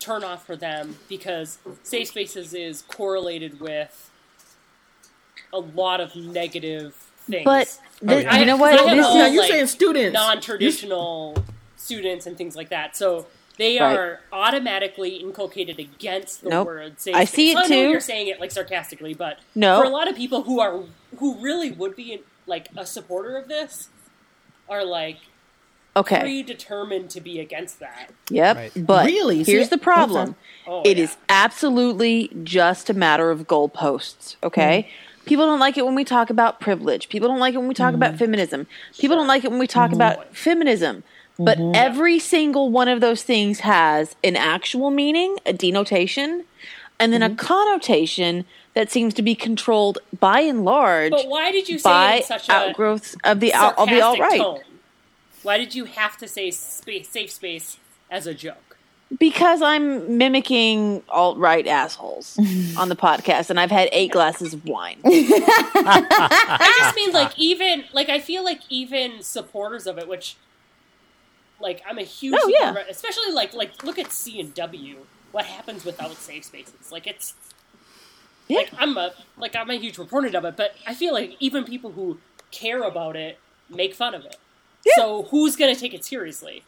turnoff 0.00 0.40
for 0.40 0.56
them 0.56 0.96
because 1.08 1.58
safe 1.82 2.08
spaces 2.08 2.52
is 2.54 2.82
correlated 2.82 3.60
with 3.60 4.10
a 5.52 5.58
lot 5.60 6.00
of 6.00 6.14
negative 6.16 6.94
things. 7.26 7.44
But 7.44 7.78
the, 8.02 8.22
yeah. 8.22 8.36
you 8.38 8.44
know 8.46 8.56
I- 8.56 8.60
what? 8.60 8.78
'cause 8.78 8.86
I 8.86 8.88
have 8.88 8.96
This 8.98 9.06
all, 9.06 9.18
Now 9.18 9.26
you're 9.26 9.42
like, 9.42 9.50
saying 9.52 9.66
students. 9.68 10.14
non-traditional 10.14 11.36
students 11.76 12.26
and 12.26 12.36
things 12.36 12.56
like 12.56 12.68
that. 12.70 12.96
So 12.96 13.26
they 13.56 13.78
Right. 13.78 13.96
are 13.96 14.20
automatically 14.32 15.16
inculcated 15.16 15.78
against 15.78 16.42
the 16.42 16.50
Nope. 16.50 16.66
word 16.66 17.00
safe 17.00 17.14
I 17.14 17.24
space. 17.24 17.34
see 17.34 17.50
it 17.50 17.54
So 17.54 17.58
I 17.58 17.62
know 17.62 17.68
too. 17.68 17.90
you're 17.90 18.00
saying 18.00 18.28
it 18.28 18.40
like 18.40 18.50
sarcastically, 18.50 19.14
but 19.14 19.38
No. 19.54 19.80
for 19.80 19.84
a 19.84 19.90
lot 19.90 20.08
of 20.08 20.16
people 20.16 20.42
who 20.42 20.60
are 20.60 20.80
who 21.18 21.36
really 21.40 21.70
would 21.70 21.94
be 21.94 22.22
like 22.46 22.68
a 22.76 22.84
supporter 22.84 23.36
of 23.36 23.48
this 23.48 23.88
are 24.68 24.84
like 24.84 25.18
okay. 25.96 26.20
predetermined 26.20 27.10
to 27.10 27.20
be 27.20 27.38
against 27.38 27.78
that. 27.80 28.10
Yep. 28.30 28.56
Right. 28.56 28.72
But 28.76 29.06
Really? 29.06 29.44
Here's 29.44 29.68
the 29.68 29.78
problem. 29.78 30.34
Oh, 30.66 30.82
It 30.84 30.96
yeah. 30.96 31.04
is 31.04 31.16
absolutely 31.28 32.30
just 32.42 32.90
a 32.90 32.94
matter 32.94 33.30
of 33.30 33.46
goalposts. 33.46 34.36
Okay. 34.42 34.82
Hmm. 34.82 35.24
People 35.26 35.46
don't 35.46 35.60
like 35.60 35.78
it 35.78 35.86
when 35.86 35.94
we 35.94 36.04
talk 36.04 36.28
about 36.28 36.60
privilege. 36.60 37.08
People 37.08 37.28
don't 37.28 37.38
like 37.38 37.54
it 37.54 37.58
when 37.58 37.68
we 37.68 37.74
talk 37.74 37.94
about 37.94 38.12
hmm. 38.12 38.16
feminism. 38.18 38.66
People 38.98 39.16
don't 39.16 39.28
like 39.28 39.44
it 39.44 39.50
when 39.50 39.60
we 39.60 39.66
talk 39.66 39.90
hmm. 39.90 39.96
about 39.96 40.34
feminism. 40.36 41.04
But 41.38 41.58
mm-hmm. 41.58 41.74
every 41.74 42.18
single 42.18 42.70
one 42.70 42.88
of 42.88 43.00
those 43.00 43.22
things 43.22 43.60
has 43.60 44.14
an 44.22 44.36
actual 44.36 44.90
meaning, 44.90 45.36
a 45.44 45.52
denotation, 45.52 46.44
and 47.00 47.12
then 47.12 47.22
a 47.22 47.28
mm-hmm. 47.28 47.36
connotation 47.36 48.44
that 48.74 48.90
seems 48.90 49.14
to 49.14 49.22
be 49.22 49.34
controlled 49.34 49.98
by 50.18 50.40
and 50.40 50.64
large 50.64 51.12
But 51.12 51.28
why 51.28 51.50
did 51.52 51.68
you 51.68 51.78
say 51.78 51.90
it 51.90 51.92
by 51.92 52.20
such 52.20 52.48
a 52.48 52.52
outgrowths 52.52 53.16
of 53.24 53.40
the 53.40 53.54
out, 53.54 53.78
of 53.78 53.88
the 53.88 54.00
alt 54.00 54.18
sarcastic 54.18 54.40
right. 54.40 54.40
tone? 54.40 54.60
Why 55.42 55.58
did 55.58 55.74
you 55.74 55.84
have 55.84 56.16
to 56.18 56.28
say 56.28 56.50
space, 56.50 57.08
safe 57.08 57.30
space 57.30 57.78
as 58.10 58.26
a 58.26 58.34
joke? 58.34 58.76
Because 59.18 59.60
I'm 59.60 60.18
mimicking 60.18 61.02
alt 61.08 61.36
right 61.38 61.66
assholes 61.66 62.38
on 62.78 62.88
the 62.88 62.96
podcast, 62.96 63.50
and 63.50 63.60
I've 63.60 63.70
had 63.70 63.88
eight 63.92 64.10
glasses 64.10 64.54
of 64.54 64.64
wine. 64.64 64.98
I 65.04 66.74
just 66.78 66.96
mean 66.96 67.12
like 67.12 67.38
even 67.38 67.84
like 67.92 68.08
I 68.08 68.18
feel 68.18 68.42
like 68.42 68.60
even 68.70 69.22
supporters 69.22 69.86
of 69.86 69.98
it, 69.98 70.08
which 70.08 70.36
like 71.60 71.82
I'm 71.88 71.98
a 71.98 72.02
huge, 72.02 72.34
Oh, 72.38 72.48
yeah. 72.48 72.74
especially 72.88 73.32
like 73.32 73.54
like 73.54 73.82
look 73.84 73.98
at 73.98 74.12
C 74.12 74.40
and 74.40 74.54
W. 74.54 74.98
What 75.32 75.44
happens 75.46 75.84
without 75.84 76.12
safe 76.16 76.44
spaces? 76.44 76.92
Like 76.92 77.06
it's 77.06 77.34
Yeah. 78.48 78.58
like 78.58 78.70
I'm 78.78 78.96
a 78.96 79.12
like 79.36 79.56
I'm 79.56 79.70
a 79.70 79.74
huge 79.76 79.96
proponent 79.96 80.34
of 80.34 80.44
it, 80.44 80.56
but 80.56 80.74
I 80.86 80.94
feel 80.94 81.12
like 81.12 81.36
even 81.40 81.64
people 81.64 81.92
who 81.92 82.18
care 82.50 82.82
about 82.82 83.16
it 83.16 83.38
make 83.68 83.94
fun 83.94 84.14
of 84.14 84.24
it. 84.24 84.36
So 84.96 85.22
who's 85.30 85.56
gonna 85.56 85.74
take 85.74 85.94
it 85.94 86.04
seriously? 86.04 86.62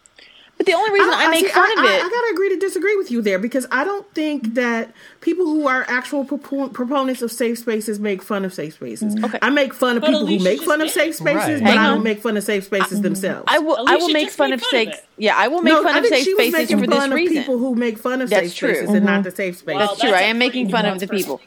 But 0.57 0.65
the 0.65 0.73
only 0.73 0.91
reason 0.91 1.11
I, 1.13 1.29
make 1.29 1.47
see, 1.47 1.53
fun 1.53 1.69
I, 1.69 1.83
of 1.83 1.85
it, 1.85 2.05
I, 2.05 2.09
gotta 2.09 2.33
agree 2.33 2.49
to 2.49 2.57
disagree 2.57 2.97
with 2.97 3.11
you 3.11 3.21
there 3.21 3.39
because 3.39 3.67
I 3.71 3.85
don't 3.85 4.11
think 4.15 4.55
that 4.55 4.91
people 5.21 5.45
who 5.45 5.69
are 5.69 5.85
actual 5.87 6.25
propo- 6.25 6.73
proponents 6.73 7.21
of 7.21 7.31
safe 7.31 7.59
spaces 7.59 8.01
make 8.01 8.23
fun 8.23 8.43
of 8.45 8.55
safe 8.55 8.75
spaces. 8.75 9.23
Okay. 9.23 9.39
I 9.43 9.51
make 9.51 9.75
fun 9.75 9.97
of 9.97 10.01
But 10.01 10.13
people 10.13 10.27
who 10.27 10.39
make 10.39 10.59
just 10.59 10.65
fun 10.65 10.81
of 10.81 10.89
safe 10.91 11.15
spaces, 11.15 11.37
Right. 11.37 11.63
but 11.63 11.69
Hang 11.69 11.79
I 11.79 11.87
on. 11.89 11.95
don't 11.97 12.05
make 12.05 12.21
fun 12.23 12.39
of 12.39 12.43
safe 12.45 12.65
spaces 12.65 13.03
themselves. 13.03 13.45
I 13.49 13.59
will, 13.59 13.77
I 13.87 13.97
will 13.97 14.09
make 14.09 14.29
just 14.29 14.39
fun 14.39 14.55
of 14.55 14.63
safe. 14.63 14.95
Yeah, 15.19 15.37
I 15.37 15.49
will 15.49 15.61
make 15.61 15.75
no, 15.75 15.83
fun 15.83 15.95
I 15.95 15.99
of 15.99 16.07
safe 16.07 16.25
spaces 16.25 16.71
for 16.71 16.79
fun 16.79 16.89
this 16.89 17.05
of 17.05 17.13
reason. 17.13 17.37
people 17.37 17.59
who 17.59 17.75
make 17.75 17.99
fun 17.99 18.23
of 18.23 18.31
That's 18.31 18.49
safe 18.49 18.57
true. 18.57 18.75
spaces 18.77 18.95
and 18.95 19.05
not 19.05 19.13
mm-hmm. 19.17 19.23
the 19.25 19.31
safe 19.33 19.59
spaces. 19.59 19.79
Well, 19.79 19.89
That's 19.89 20.01
true. 20.01 20.11
that's 20.11 20.23
I 20.23 20.27
a 20.27 20.31
am 20.31 20.39
making 20.39 20.71
fun 20.71 20.87
of 20.87 20.97
nuanced 20.97 21.01
the 21.01 21.09
people. 21.09 21.41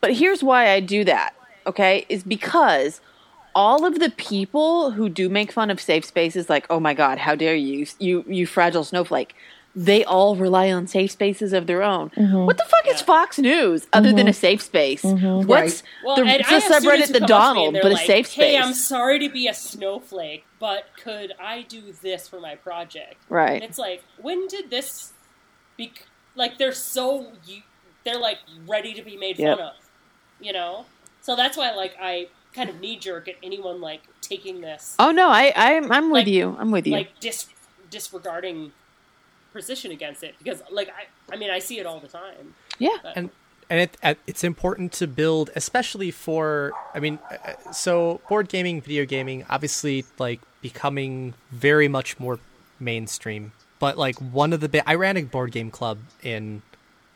But 0.00 0.12
here's 0.14 0.42
why 0.42 0.70
I 0.70 0.78
do 0.78 1.02
that, 1.04 1.34
okay? 1.66 2.06
Is 2.08 2.22
because 2.22 3.00
all 3.54 3.84
of 3.84 3.98
the 3.98 4.10
people 4.10 4.92
who 4.92 5.08
do 5.08 5.28
make 5.28 5.52
fun 5.52 5.70
of 5.70 5.80
safe 5.80 6.04
spaces, 6.04 6.48
like, 6.48 6.66
oh 6.70 6.80
my 6.80 6.94
God, 6.94 7.18
how 7.18 7.34
dare 7.34 7.54
you, 7.54 7.86
you, 7.98 8.24
you 8.26 8.46
fragile 8.46 8.84
snowflake, 8.84 9.34
they 9.74 10.04
all 10.04 10.36
rely 10.36 10.70
on 10.70 10.86
safe 10.86 11.10
spaces 11.10 11.52
of 11.52 11.66
their 11.66 11.82
own. 11.82 12.10
Mm-hmm. 12.10 12.44
What 12.44 12.58
the 12.58 12.64
fuck 12.64 12.86
is 12.94 13.00
Fox 13.00 13.38
News 13.38 13.86
other 13.92 14.10
than 14.10 14.26
a 14.26 14.30
mm-hmm. 14.30 14.32
safe 14.32 14.60
space? 14.60 15.02
Mm-hmm. 15.02 15.46
What's 15.46 15.82
Right. 15.82 15.82
Well, 16.04 16.16
the, 16.16 16.22
and 16.22 16.40
it's 16.40 16.50
I 16.50 16.56
a 16.56 16.60
have 16.60 16.82
students 16.82 17.10
subreddit, 17.10 17.12
the 17.12 17.20
come 17.20 17.22
up 17.24 17.28
to 17.28 17.34
me 17.34 17.38
Donald, 17.38 17.66
and 17.68 17.76
they're 17.76 17.82
but 17.82 17.92
a 17.92 17.94
like, 17.94 18.06
safe 18.06 18.32
Hey. 18.32 18.58
I'm 18.58 18.74
sorry 18.74 19.18
to 19.20 19.30
be 19.30 19.48
a 19.48 19.54
snowflake, 19.54 20.44
but 20.58 20.84
could 21.02 21.32
I 21.40 21.62
do 21.62 21.80
this 22.02 22.28
for 22.28 22.38
my 22.38 22.54
project? 22.54 23.16
Right. 23.30 23.54
And 23.54 23.62
it's 23.62 23.78
like, 23.78 24.02
when 24.20 24.46
did 24.46 24.68
this? 24.68 25.12
Be 25.78 25.90
like 26.34 26.58
they're 26.58 26.72
so 26.72 27.32
they're 28.04 28.20
like 28.20 28.38
ready 28.68 28.92
to 28.92 29.02
be 29.02 29.16
made 29.16 29.38
Yep. 29.38 29.56
fun 29.56 29.66
of, 29.68 29.74
you 30.38 30.52
know. 30.52 30.84
So 31.22 31.34
that's 31.34 31.56
why, 31.56 31.72
like, 31.74 31.96
I 31.98 32.28
kind 32.54 32.68
of 32.70 32.80
knee 32.80 32.96
jerk 32.98 33.28
at 33.28 33.36
anyone 33.42 33.80
like 33.80 34.02
taking 34.20 34.60
this, 34.60 34.94
Oh 34.98 35.10
no, 35.10 35.28
I, 35.30 35.52
I'm, 35.56 35.90
I'm 35.90 36.10
with 36.10 36.28
you. 36.28 36.56
I'm 36.58 36.70
with 36.70 36.86
you. 36.86 36.92
like 36.92 37.18
dis 37.20 37.46
disregarding 37.90 38.72
position 39.52 39.90
against 39.90 40.22
it 40.22 40.34
because, 40.38 40.62
like, 40.70 40.88
I, 40.88 41.34
I 41.34 41.36
mean, 41.36 41.50
I 41.50 41.58
see 41.58 41.78
it 41.78 41.86
all 41.86 42.00
the 42.00 42.08
time. 42.08 42.54
yeah. 42.78 42.96
But- 43.02 43.16
And 43.16 43.30
and 43.70 43.80
it, 43.80 43.96
uh, 44.02 44.14
it's 44.26 44.44
important 44.44 44.92
to 44.94 45.06
build, 45.06 45.48
especially 45.56 46.10
for. 46.10 46.72
I 46.94 47.00
mean, 47.00 47.18
uh, 47.30 47.72
so 47.72 48.20
board 48.28 48.48
gaming, 48.50 48.82
video 48.82 49.06
gaming, 49.06 49.46
obviously 49.48 50.04
like 50.18 50.40
becoming 50.60 51.32
very 51.50 51.88
much 51.88 52.20
more 52.20 52.38
mainstream. 52.78 53.52
But 53.78 53.96
like 53.96 54.16
one 54.18 54.52
of 54.52 54.60
the 54.60 54.68
big, 54.68 54.82
I 54.86 54.94
ran 54.96 55.16
a 55.16 55.22
board 55.22 55.52
game 55.52 55.70
club 55.70 55.98
in 56.22 56.60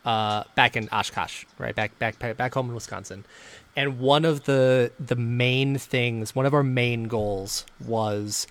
uh, 0.06 0.44
back 0.54 0.76
in 0.76 0.88
Oshkosh, 0.92 1.44
right 1.58 1.74
back 1.74 1.98
back 1.98 2.18
back 2.18 2.54
home 2.54 2.68
in 2.70 2.74
Wisconsin, 2.74 3.24
and 3.76 3.98
one 3.98 4.24
of 4.24 4.44
the 4.44 4.90
the 4.98 5.16
main 5.16 5.78
things, 5.78 6.34
one 6.34 6.46
of 6.46 6.54
our 6.54 6.62
main 6.62 7.04
goals 7.04 7.66
was 7.84 8.46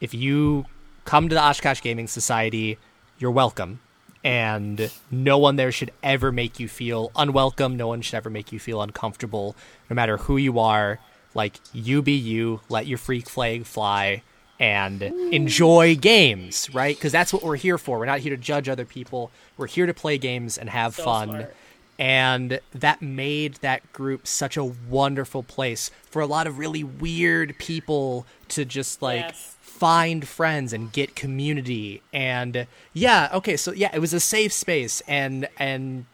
if 0.00 0.14
you 0.14 0.64
come 1.04 1.28
to 1.28 1.34
the 1.34 1.42
Oshkosh 1.42 1.82
Gaming 1.82 2.08
Society, 2.08 2.78
you're 3.18 3.30
welcome. 3.30 3.80
And 4.22 4.90
no 5.10 5.38
one 5.38 5.56
there 5.56 5.72
should 5.72 5.92
ever 6.02 6.30
make 6.30 6.60
you 6.60 6.68
feel 6.68 7.10
unwelcome. 7.16 7.76
No 7.76 7.88
one 7.88 8.02
should 8.02 8.16
ever 8.16 8.28
make 8.28 8.52
you 8.52 8.58
feel 8.58 8.82
uncomfortable, 8.82 9.56
no 9.88 9.94
matter 9.94 10.18
who 10.18 10.36
you 10.36 10.58
are. 10.58 10.98
Like, 11.34 11.58
you 11.72 12.02
be 12.02 12.12
you, 12.12 12.60
let 12.68 12.86
your 12.86 12.98
freak 12.98 13.30
flag 13.30 13.64
fly, 13.64 14.22
and 14.58 15.02
enjoy 15.02 15.96
games, 15.96 16.68
right? 16.74 16.94
Because 16.94 17.12
that's 17.12 17.32
what 17.32 17.42
we're 17.42 17.56
here 17.56 17.78
for. 17.78 17.98
We're 17.98 18.04
not 18.04 18.20
here 18.20 18.36
to 18.36 18.42
judge 18.42 18.68
other 18.68 18.84
people. 18.84 19.30
We're 19.56 19.68
here 19.68 19.86
to 19.86 19.94
play 19.94 20.18
games 20.18 20.58
and 20.58 20.68
have 20.68 20.94
So 20.94 21.04
fun 21.04 21.28
smart. 21.28 21.56
And 22.00 22.58
that 22.72 23.02
made 23.02 23.54
that 23.56 23.92
group 23.92 24.26
such 24.26 24.56
a 24.56 24.64
wonderful 24.64 25.42
place 25.42 25.90
for 26.10 26.20
a 26.22 26.26
lot 26.26 26.46
of 26.46 26.58
really 26.58 26.82
weird 26.82 27.54
people 27.58 28.26
to 28.48 28.64
just 28.64 29.02
like 29.02 29.20
Yes. 29.26 29.56
find 29.60 30.26
friends 30.26 30.72
and 30.72 30.90
get 30.92 31.14
community. 31.14 32.00
And 32.12 32.66
yeah 32.94 33.28
okay 33.34 33.56
so 33.56 33.72
yeah 33.72 33.90
it 33.94 33.98
was 34.00 34.14
a 34.14 34.20
safe 34.20 34.52
space. 34.52 35.02
And 35.06 35.46
and 35.58 36.06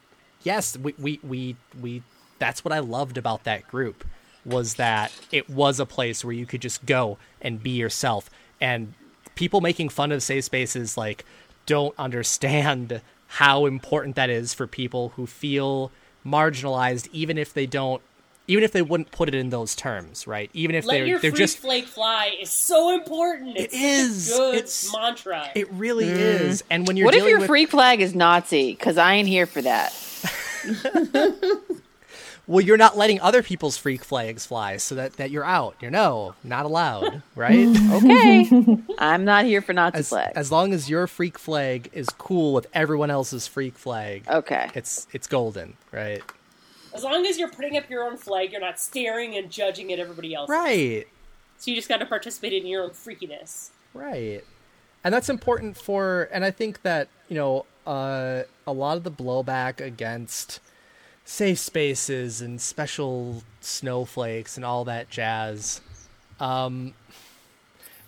yes 0.43 0.77
we 0.77 0.95
we 0.99 1.21
we, 1.23 1.57
we 1.81 2.03
that's 2.39 2.65
what 2.65 2.73
i 2.73 2.79
loved 2.81 3.17
about 3.17 3.45
that 3.45 3.67
group 3.69 4.05
was 4.45 4.75
that 4.75 5.11
it 5.33 5.49
was 5.49 5.81
a 5.81 5.87
place 5.87 6.25
where 6.25 6.35
you 6.35 6.47
could 6.47 6.61
just 6.61 6.85
go 6.85 7.17
and 7.41 7.63
be 7.63 7.71
yourself. 7.71 8.29
And 8.61 8.95
people 9.37 9.61
making 9.61 9.89
fun 9.91 10.11
of 10.13 10.23
safe 10.23 10.45
spaces 10.45 10.97
like 10.97 11.25
don't 11.65 11.95
understand 11.99 13.01
how 13.37 13.67
important 13.67 14.17
that 14.17 14.31
is 14.31 14.55
for 14.55 14.67
people 14.67 15.11
who 15.11 15.27
feel 15.27 15.93
marginalized 16.25 17.07
even 17.13 17.37
if 17.37 17.53
they 17.53 17.67
don't 17.67 18.01
even 18.47 18.65
if 18.65 18.73
they 18.73 18.81
wouldn't 18.81 19.11
put 19.11 19.29
it 19.29 19.35
in 19.35 19.51
those 19.51 19.77
terms 19.77 20.27
right 20.27 20.49
even 20.55 20.75
if 20.75 20.87
Let 20.87 20.95
they're 20.95 21.07
your 21.07 21.19
they're 21.19 21.31
freak 21.33 21.39
just 21.39 21.59
flake 21.59 21.87
fly 21.87 22.35
is 22.41 22.49
so 22.49 22.95
important. 22.95 23.59
It's 23.59 23.75
is. 23.75 24.29
such 24.29 24.39
a 24.39 24.41
good 24.41 24.55
It's- 24.55 24.91
mantra. 24.91 25.51
it 25.55 25.71
really 25.71 26.07
mm. 26.07 26.17
is 26.17 26.65
and 26.71 26.87
when 26.87 26.97
you're 26.97 27.05
What 27.05 27.15
if 27.15 27.27
your 27.29 27.41
with 27.41 27.47
freak 27.47 27.69
flag 27.71 28.01
is 28.01 28.15
Nazi? 28.15 28.73
Because 28.73 28.97
I 28.97 29.13
ain't 29.13 29.29
here 29.29 29.45
for 29.45 29.61
that. 29.61 29.93
well 32.47 32.61
you're 32.61 32.77
not 32.77 32.97
letting 32.97 33.21
other 33.21 33.43
people's 33.43 33.77
freak 33.77 34.05
flags 34.05 34.47
fly 34.47 34.77
so 34.77 34.95
that 34.95 35.15
that 35.15 35.31
you're 35.31 35.45
out 35.45 35.75
you're 35.81 35.91
no 35.91 36.35
not 36.45 36.65
allowed 36.65 37.23
right 37.35 37.67
Okay, 37.93 38.49
I'm 38.99 39.25
not 39.25 39.45
here 39.45 39.61
for 39.63 39.73
Nazi 39.73 39.99
as, 39.99 40.09
flags. 40.09 40.33
as 40.37 40.53
long 40.53 40.73
as 40.73 40.89
your 40.89 41.07
freak 41.07 41.39
flag 41.39 41.91
is 41.93 42.09
cool 42.11 42.53
with 42.53 42.67
everyone 42.73 43.11
else's 43.11 43.47
freak 43.47 43.77
flag 43.77 44.25
okay, 44.29 44.71
it's 44.75 45.07
it's 45.13 45.27
golden 45.27 45.77
right 45.93 46.23
As 46.95 47.05
long 47.05 47.27
as 47.27 47.39
you're 47.39 47.51
putting 47.51 47.77
up 47.77 47.91
your 47.91 48.05
own 48.05 48.17
flag, 48.17 48.53
you're 48.53 48.61
not 48.61 48.79
staring 48.81 49.37
and 49.37 49.51
judging 49.51 49.93
at 49.93 49.99
everybody 49.99 50.35
else. 50.35 50.49
right 50.49 51.07
So 51.59 51.71
you 51.71 51.77
just 51.77 51.89
got 51.89 51.99
to 51.99 52.07
participate 52.07 52.53
in 52.53 52.67
your 52.67 52.85
own 52.85 52.91
freakiness. 52.91 53.71
Right. 53.95 54.45
And 55.05 55.15
that's 55.15 55.29
important 55.29 55.77
for, 55.77 56.29
and 56.33 56.45
I 56.45 56.51
think 56.51 56.83
that, 56.83 57.09
you 57.29 57.37
know, 57.37 57.67
uh, 57.87 58.43
a 58.67 58.73
lot 58.73 58.97
of 58.97 59.05
the 59.05 59.11
blowback 59.11 59.81
against 59.81 60.61
safe 61.27 61.59
spaces 61.59 62.41
and 62.41 62.61
special 62.61 63.43
snowflakes 63.61 64.57
and 64.57 64.65
all 64.65 64.85
that 64.85 65.11
jazz, 65.11 65.81
um, 66.41 66.95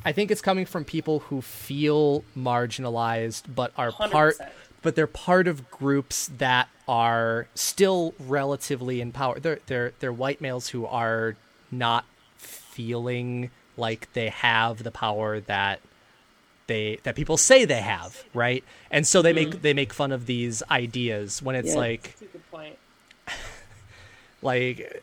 I 0.05 0.13
think 0.13 0.31
it's 0.31 0.41
coming 0.41 0.65
from 0.65 0.85
people 0.85 1.19
who 1.19 1.43
feel 1.43 2.23
marginalized 2.37 3.43
but 3.55 3.73
are 3.77 3.91
part, 3.93 4.39
100%. 4.39 4.49
but 4.83 4.95
they're 4.95 5.07
part 5.09 5.49
of 5.49 5.69
groups 5.71 6.31
that 6.39 6.69
are 6.87 7.49
still 7.55 8.15
relatively 8.21 9.01
in 9.01 9.11
power. 9.13 9.39
They're 9.41 9.59
they're 9.67 9.93
they're 9.99 10.13
white 10.13 10.41
males 10.41 10.69
who 10.69 10.87
are 10.87 11.35
not 11.71 12.05
feeling 12.37 13.51
like 13.77 14.11
they 14.13 14.29
have 14.29 14.85
the 14.85 14.91
power 14.93 15.41
that 15.41 15.81
they 16.69 17.01
that 17.03 17.17
people 17.17 17.37
say 17.37 17.65
they 17.65 17.81
have, 17.83 18.25
right? 18.33 18.63
And 18.93 19.05
so 19.07 19.21
they 19.21 19.33
make 19.33 19.61
they 19.63 19.75
make 19.75 19.93
fun 19.93 20.13
of 20.13 20.27
these 20.27 20.63
ideas 20.71 21.43
when 21.43 21.57
it's 21.57 21.71
Yeah. 21.71 21.77
like 21.77 22.17
That's 23.29 23.41
a 24.61 24.73
good 24.73 24.81
point. 24.85 25.03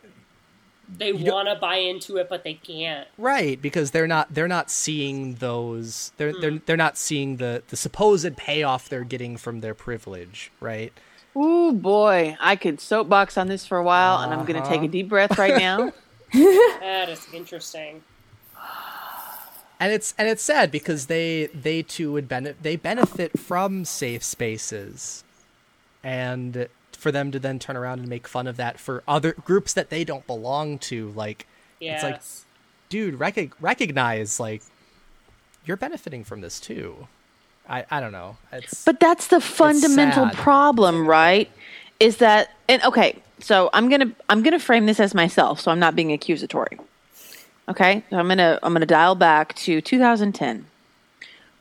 They 0.98 1.12
want 1.12 1.48
to 1.48 1.56
buy 1.56 1.76
into 1.76 2.16
it, 2.16 2.28
but 2.28 2.44
they 2.44 2.54
can't. 2.54 3.08
right 3.18 3.60
because 3.60 3.90
they're 3.90 4.06
not 4.06 4.32
they're 4.32 4.48
not 4.48 4.70
seeing 4.70 5.34
those 5.36 6.12
they're 6.16 6.32
they're 6.40 6.52
mm. 6.52 6.64
they're 6.66 6.76
not 6.76 6.96
seeing 6.96 7.36
the 7.36 7.62
the 7.68 7.76
supposed 7.76 8.36
payoff 8.36 8.88
they're 8.88 9.04
getting 9.04 9.36
from 9.36 9.60
their 9.60 9.74
privilege, 9.74 10.50
right? 10.60 10.92
Ooh 11.36 11.72
boy, 11.72 12.36
I 12.40 12.56
could 12.56 12.80
soapbox 12.80 13.36
on 13.36 13.48
this 13.48 13.66
for 13.66 13.76
a 13.76 13.82
while, 13.82 14.22
and 14.22 14.32
I'm 14.32 14.46
gonna 14.46 14.62
take 14.62 14.80
a 14.80 14.84
uh-huh. 14.84 14.86
deep 14.86 15.08
breath 15.08 15.38
right 15.38 15.56
now. 15.56 15.92
That 16.32 17.08
is 17.08 17.26
interesting. 17.32 18.02
and 19.78 19.92
it's 19.92 20.12
and 20.18 20.28
it's 20.28 20.42
sad 20.42 20.70
because 20.70 21.06
they 21.06 21.46
they 21.54 21.82
too 21.82 22.12
would 22.12 22.28
benefit 22.28 22.62
they 22.62 22.76
benefit 22.76 23.38
from 23.38 23.84
safe 23.84 24.22
spaces 24.22 25.24
and 26.02 26.68
for 26.96 27.12
them 27.12 27.30
to 27.30 27.38
then 27.38 27.58
turn 27.58 27.76
around 27.76 28.00
and 28.00 28.08
make 28.08 28.26
fun 28.26 28.46
of 28.46 28.56
that 28.56 28.78
for 28.80 29.02
other 29.06 29.32
groups 29.32 29.72
that 29.74 29.90
they 29.90 30.02
don't 30.04 30.26
belong 30.26 30.78
to 30.78 31.10
like 31.10 31.46
Yes. 31.80 31.96
it's 31.96 32.02
like 32.02 32.22
dude 32.88 33.20
rec- 33.20 33.60
recognize 33.60 34.40
like 34.40 34.62
you're 35.64 35.76
benefiting 35.76 36.24
from 36.24 36.40
this 36.40 36.58
too 36.58 37.06
i 37.68 37.84
i 37.90 38.00
don't 38.00 38.12
know 38.12 38.36
it's 38.52 38.84
But 38.84 38.98
that's 39.00 39.26
the 39.28 39.40
fundamental 39.40 40.30
problem, 40.30 41.06
right? 41.06 41.50
Is 42.00 42.18
that 42.18 42.50
and 42.68 42.82
okay, 42.84 43.20
so 43.40 43.70
I'm 43.72 43.88
gonna 43.88 44.10
I'm 44.28 44.42
gonna 44.42 44.58
frame 44.58 44.86
this 44.86 45.00
as 45.00 45.14
myself, 45.14 45.60
so 45.60 45.70
I'm 45.70 45.78
not 45.80 45.94
being 45.96 46.12
accusatory. 46.12 46.78
Okay, 47.68 48.04
so 48.10 48.16
I'm 48.18 48.28
gonna 48.28 48.58
I'm 48.62 48.72
gonna 48.72 48.86
dial 48.86 49.14
back 49.16 49.54
to 49.56 49.80
2010. 49.80 50.66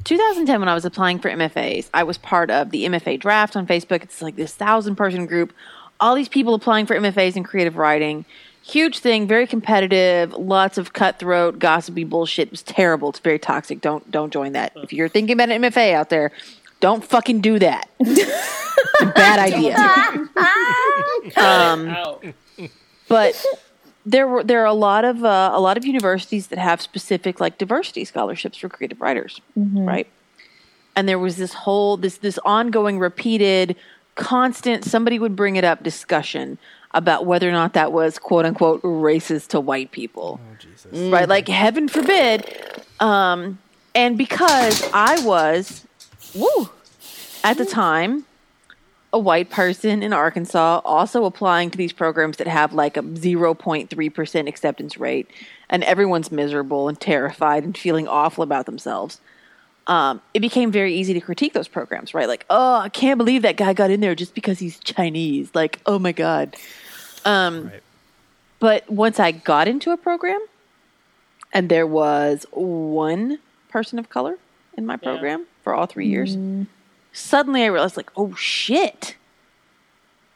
2010, 0.05 0.59
when 0.59 0.69
I 0.69 0.73
was 0.73 0.85
applying 0.85 1.19
for 1.19 1.29
MFAs, 1.29 1.89
I 1.93 2.03
was 2.03 2.17
part 2.17 2.51
of 2.51 2.69
the 2.69 2.85
MFA 2.85 3.19
draft 3.19 3.55
on 3.55 3.67
Facebook. 3.67 4.03
It's 4.03 4.21
like 4.21 4.35
this 4.35 4.53
thousand 4.53 4.95
person 4.95 5.25
group, 5.25 5.51
all 5.99 6.15
these 6.15 6.29
people 6.29 6.53
applying 6.53 6.85
for 6.85 6.95
MFAs 6.95 7.35
in 7.35 7.43
creative 7.43 7.75
writing. 7.75 8.23
Huge 8.61 8.99
thing, 8.99 9.27
very 9.27 9.45
competitive, 9.45 10.33
lots 10.33 10.77
of 10.77 10.93
cutthroat, 10.93 11.59
gossipy 11.59 12.03
bullshit. 12.03 12.47
It 12.47 12.51
was 12.51 12.63
terrible. 12.63 13.09
It's 13.09 13.19
very 13.19 13.37
toxic. 13.39 13.81
Don't 13.81 14.09
don't 14.09 14.31
join 14.31 14.53
that. 14.53 14.73
If 14.75 14.93
you're 14.93 15.09
thinking 15.09 15.33
about 15.33 15.49
an 15.49 15.61
MFA 15.61 15.93
out 15.93 16.09
there, 16.09 16.31
don't 16.79 17.03
fucking 17.03 17.41
do 17.41 17.59
that. 17.59 17.89
it's 17.99 19.01
a 19.01 19.05
bad 19.07 19.39
idea. 19.39 19.75
Um, 21.37 22.33
but 23.07 23.45
there 24.05 24.27
were 24.27 24.43
there 24.43 24.61
are 24.61 24.65
a 24.65 24.73
lot 24.73 25.03
of 25.03 25.23
uh, 25.23 25.51
a 25.53 25.59
lot 25.59 25.77
of 25.77 25.85
universities 25.85 26.47
that 26.47 26.59
have 26.59 26.81
specific 26.81 27.39
like 27.39 27.57
diversity 27.57 28.05
scholarships 28.05 28.57
for 28.57 28.69
creative 28.69 29.01
writers, 29.01 29.41
right? 29.85 30.07
And 30.95 31.09
there 31.09 31.19
was 31.19 31.37
this 31.37 31.53
whole 31.53 31.97
this 31.97 32.17
this 32.19 32.37
ongoing, 32.45 32.99
repeated, 32.99 33.75
constant. 34.15 34.85
Somebody 34.85 35.17
would 35.19 35.35
bring 35.35 35.55
it 35.55 35.63
up 35.63 35.83
discussion 35.83 36.57
about 36.91 37.25
whether 37.25 37.49
or 37.49 37.51
not 37.51 37.73
that 37.73 37.91
was 37.91 38.19
quote 38.19 38.45
unquote 38.45 38.81
racist 38.83 39.47
to 39.49 39.59
white 39.59 39.91
people, 39.91 40.39
right? 41.11 41.27
Like 41.27 41.47
heaven 41.47 41.87
forbid. 41.87 42.47
Um, 42.99 43.59
and 43.93 44.17
because 44.17 44.87
I 44.93 45.19
was, 45.25 45.85
woo, 46.33 46.69
at 47.43 47.57
the 47.57 47.65
time 47.65 48.25
a 49.15 49.17
white 49.17 49.49
person 49.49 50.03
in 50.03 50.11
Arkansas 50.11 50.81
also 50.83 51.23
applying 51.23 51.71
to 51.71 51.77
these 51.77 51.93
programs 51.93 52.35
that 52.35 52.47
have 52.47 52.73
like 52.73 52.97
a 52.97 53.01
0.3% 53.01 54.47
acceptance 54.49 54.97
rate 54.97 55.31
and 55.69 55.85
everyone's 55.85 56.33
miserable 56.33 56.89
and 56.89 56.99
terrified 56.99 57.63
and 57.63 57.77
feeling 57.77 58.09
awful 58.09 58.43
about 58.43 58.65
themselves. 58.65 59.21
Um, 59.87 60.21
it 60.33 60.41
became 60.41 60.69
very 60.69 60.93
easy 60.93 61.13
to 61.13 61.21
critique 61.21 61.53
those 61.53 61.69
programs, 61.69 62.13
right? 62.13 62.27
Like, 62.27 62.45
oh, 62.49 62.75
I 62.75 62.89
can't 62.89 63.17
believe 63.17 63.43
that 63.43 63.55
guy 63.55 63.71
got 63.71 63.89
in 63.89 64.01
there 64.01 64.15
just 64.15 64.35
because 64.35 64.59
he's 64.59 64.79
Chinese. 64.79 65.49
Like, 65.55 65.79
oh 65.85 65.97
my 65.97 66.11
God. 66.11 66.57
Um, 67.23 67.69
Right. 67.69 67.81
But 68.59 68.89
once 68.89 69.17
I 69.17 69.31
got 69.31 69.69
into 69.69 69.91
a 69.91 69.97
program 69.97 70.39
and 71.53 71.69
there 71.69 71.87
was 71.87 72.45
one 72.51 73.39
person 73.69 73.97
of 73.97 74.09
color 74.09 74.37
in 74.77 74.85
my 74.85 74.97
program 74.97 75.45
for 75.63 75.73
all 75.73 75.85
three 75.85 76.07
years, 76.07 76.35
suddenly 77.15 77.63
I 77.63 77.67
realized, 77.67 77.97
like, 77.97 78.11
oh 78.15 78.33
shit, 78.35 79.15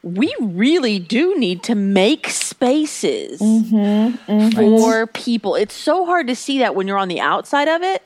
we 0.01 0.33
really 0.39 0.99
do 0.99 1.37
need 1.37 1.63
to 1.63 1.75
make 1.75 2.29
spaces 2.29 3.41
mm-hmm, 3.41 4.31
mm-hmm. 4.31 4.49
for 4.51 5.07
people. 5.07 5.55
It's 5.55 5.75
so 5.75 6.05
hard 6.05 6.27
to 6.27 6.35
see 6.35 6.59
that 6.59 6.75
when 6.75 6.87
you're 6.87 6.97
on 6.97 7.09
the 7.09 7.19
outside 7.19 7.67
of 7.67 7.83
it. 7.83 8.01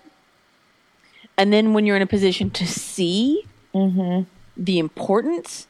And 1.37 1.51
then 1.51 1.73
when 1.73 1.85
you're 1.85 1.95
in 1.95 2.01
a 2.01 2.07
position 2.07 2.49
to 2.51 2.67
see 2.67 3.45
mm-hmm. 3.73 4.23
the 4.55 4.79
importance, 4.79 5.67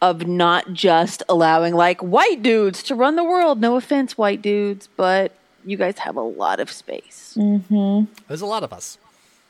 of 0.00 0.26
not 0.26 0.72
just 0.72 1.22
allowing 1.28 1.74
like 1.74 2.00
white 2.00 2.42
dudes 2.42 2.82
to 2.84 2.94
run 2.94 3.16
the 3.16 3.24
world. 3.24 3.60
No 3.60 3.76
offense, 3.76 4.16
white 4.16 4.42
dudes, 4.42 4.88
but 4.96 5.32
you 5.64 5.76
guys 5.76 5.98
have 5.98 6.16
a 6.16 6.22
lot 6.22 6.60
of 6.60 6.70
space. 6.70 7.36
There's 7.36 8.40
a 8.40 8.46
lot 8.46 8.62
of 8.62 8.72
us. 8.72 8.98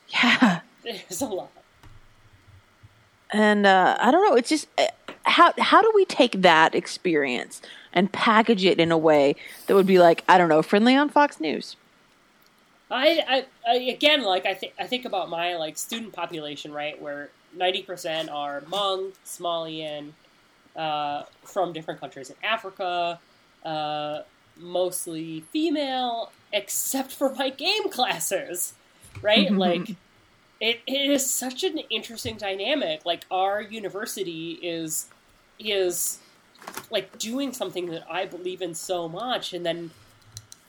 Yeah. 0.07 0.61
There's 0.83 1.21
a 1.21 1.27
lot. 1.27 1.51
And 3.31 3.65
uh, 3.65 3.97
I 3.99 4.11
don't 4.11 4.27
know. 4.27 4.35
It's 4.35 4.49
just 4.49 4.67
uh, 4.77 4.87
how 5.23 5.53
how 5.59 5.81
do 5.81 5.91
we 5.93 6.05
take 6.05 6.41
that 6.41 6.73
experience 6.73 7.61
and 7.93 8.11
package 8.11 8.65
it 8.65 8.79
in 8.79 8.91
a 8.91 8.97
way 8.97 9.35
that 9.67 9.75
would 9.75 9.87
be 9.87 9.99
like 9.99 10.23
I 10.27 10.37
don't 10.37 10.49
know, 10.49 10.61
friendly 10.61 10.95
on 10.95 11.09
Fox 11.09 11.39
News. 11.39 11.75
I, 12.91 13.23
I, 13.27 13.45
I 13.67 13.75
again, 13.75 14.23
like 14.23 14.45
I 14.45 14.53
think 14.55 14.73
I 14.79 14.87
think 14.87 15.05
about 15.05 15.29
my 15.29 15.55
like 15.55 15.77
student 15.77 16.13
population, 16.13 16.71
right, 16.71 16.99
where 16.99 17.29
ninety 17.55 17.83
percent 17.83 18.29
are 18.29 18.61
Hmong, 18.61 19.11
Somalian, 19.25 20.13
uh, 20.75 21.23
from 21.43 21.73
different 21.73 21.99
countries 21.99 22.29
in 22.29 22.35
Africa, 22.43 23.19
uh, 23.63 24.21
mostly 24.57 25.41
female, 25.51 26.31
except 26.51 27.11
for 27.11 27.33
my 27.35 27.49
game 27.49 27.89
classes, 27.89 28.73
right? 29.21 29.51
like, 29.51 29.95
it, 30.59 30.81
it 30.87 31.09
is 31.09 31.29
such 31.29 31.63
an 31.63 31.79
interesting 31.89 32.37
dynamic. 32.37 33.05
Like, 33.05 33.25
our 33.31 33.61
university 33.61 34.59
is 34.61 35.07
is 35.59 36.19
like 36.89 37.17
doing 37.17 37.51
something 37.53 37.87
that 37.87 38.05
I 38.09 38.25
believe 38.25 38.61
in 38.61 38.73
so 38.73 39.07
much, 39.09 39.53
and 39.53 39.65
then 39.65 39.91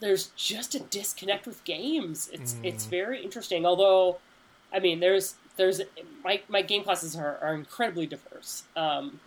there's 0.00 0.28
just 0.36 0.74
a 0.74 0.80
disconnect 0.80 1.46
with 1.46 1.62
games. 1.64 2.30
It's 2.32 2.56
it's 2.62 2.86
very 2.86 3.22
interesting. 3.22 3.66
Although, 3.66 4.18
I 4.72 4.78
mean, 4.78 5.00
there's 5.00 5.34
there's 5.56 5.80
my 6.24 6.40
my 6.48 6.62
game 6.62 6.84
classes 6.84 7.16
are, 7.16 7.38
are 7.42 7.54
incredibly 7.54 8.06
diverse. 8.06 8.64
Um, 8.76 9.20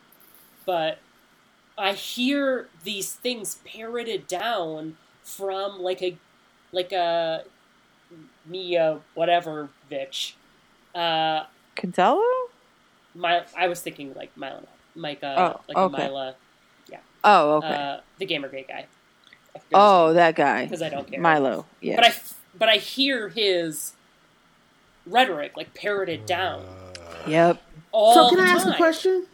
but 0.65 0.99
I 1.77 1.93
hear 1.93 2.67
these 2.83 3.13
things 3.13 3.59
parroted 3.65 4.27
down 4.27 4.97
from 5.23 5.81
like 5.81 6.01
a 6.01 6.17
like 6.71 6.91
a 6.91 7.43
Mia 8.45 8.99
whatever 9.13 9.69
bitch. 9.91 10.33
Uh, 10.95 11.45
Gonzalo? 11.75 12.21
my 13.15 13.43
I 13.57 13.67
was 13.67 13.81
thinking 13.81 14.13
like 14.15 14.35
Mila, 14.37 14.63
Micah, 14.95 15.35
Oh, 15.37 15.61
like 15.67 15.77
okay. 15.77 16.03
a 16.03 16.07
Mila, 16.07 16.35
Oh, 17.25 17.57
okay. 17.57 17.67
uh, 17.73 17.97
the 18.17 18.27
Gamergate 18.27 18.67
guy. 18.67 18.85
oh, 19.73 20.13
that 20.13 20.35
guy. 20.35 20.65
because 20.65 20.81
I 20.81 20.89
don't 20.89 21.09
care. 21.09 21.21
Milo. 21.21 21.65
Yeah. 21.79 21.95
But 21.95 22.05
I, 22.05 22.13
but 22.57 22.69
I 22.69 22.75
hear 22.77 23.29
his 23.29 23.93
rhetoric 25.05 25.55
like 25.55 25.73
parroted 25.73 26.25
down 26.25 26.65
yep. 27.27 27.61
all 27.91 28.13
So 28.13 28.29
can 28.29 28.37
the 28.39 28.43
I 28.43 28.53
ask 28.53 28.63
time. 28.65 28.73
a 28.73 28.77
question? 28.77 29.25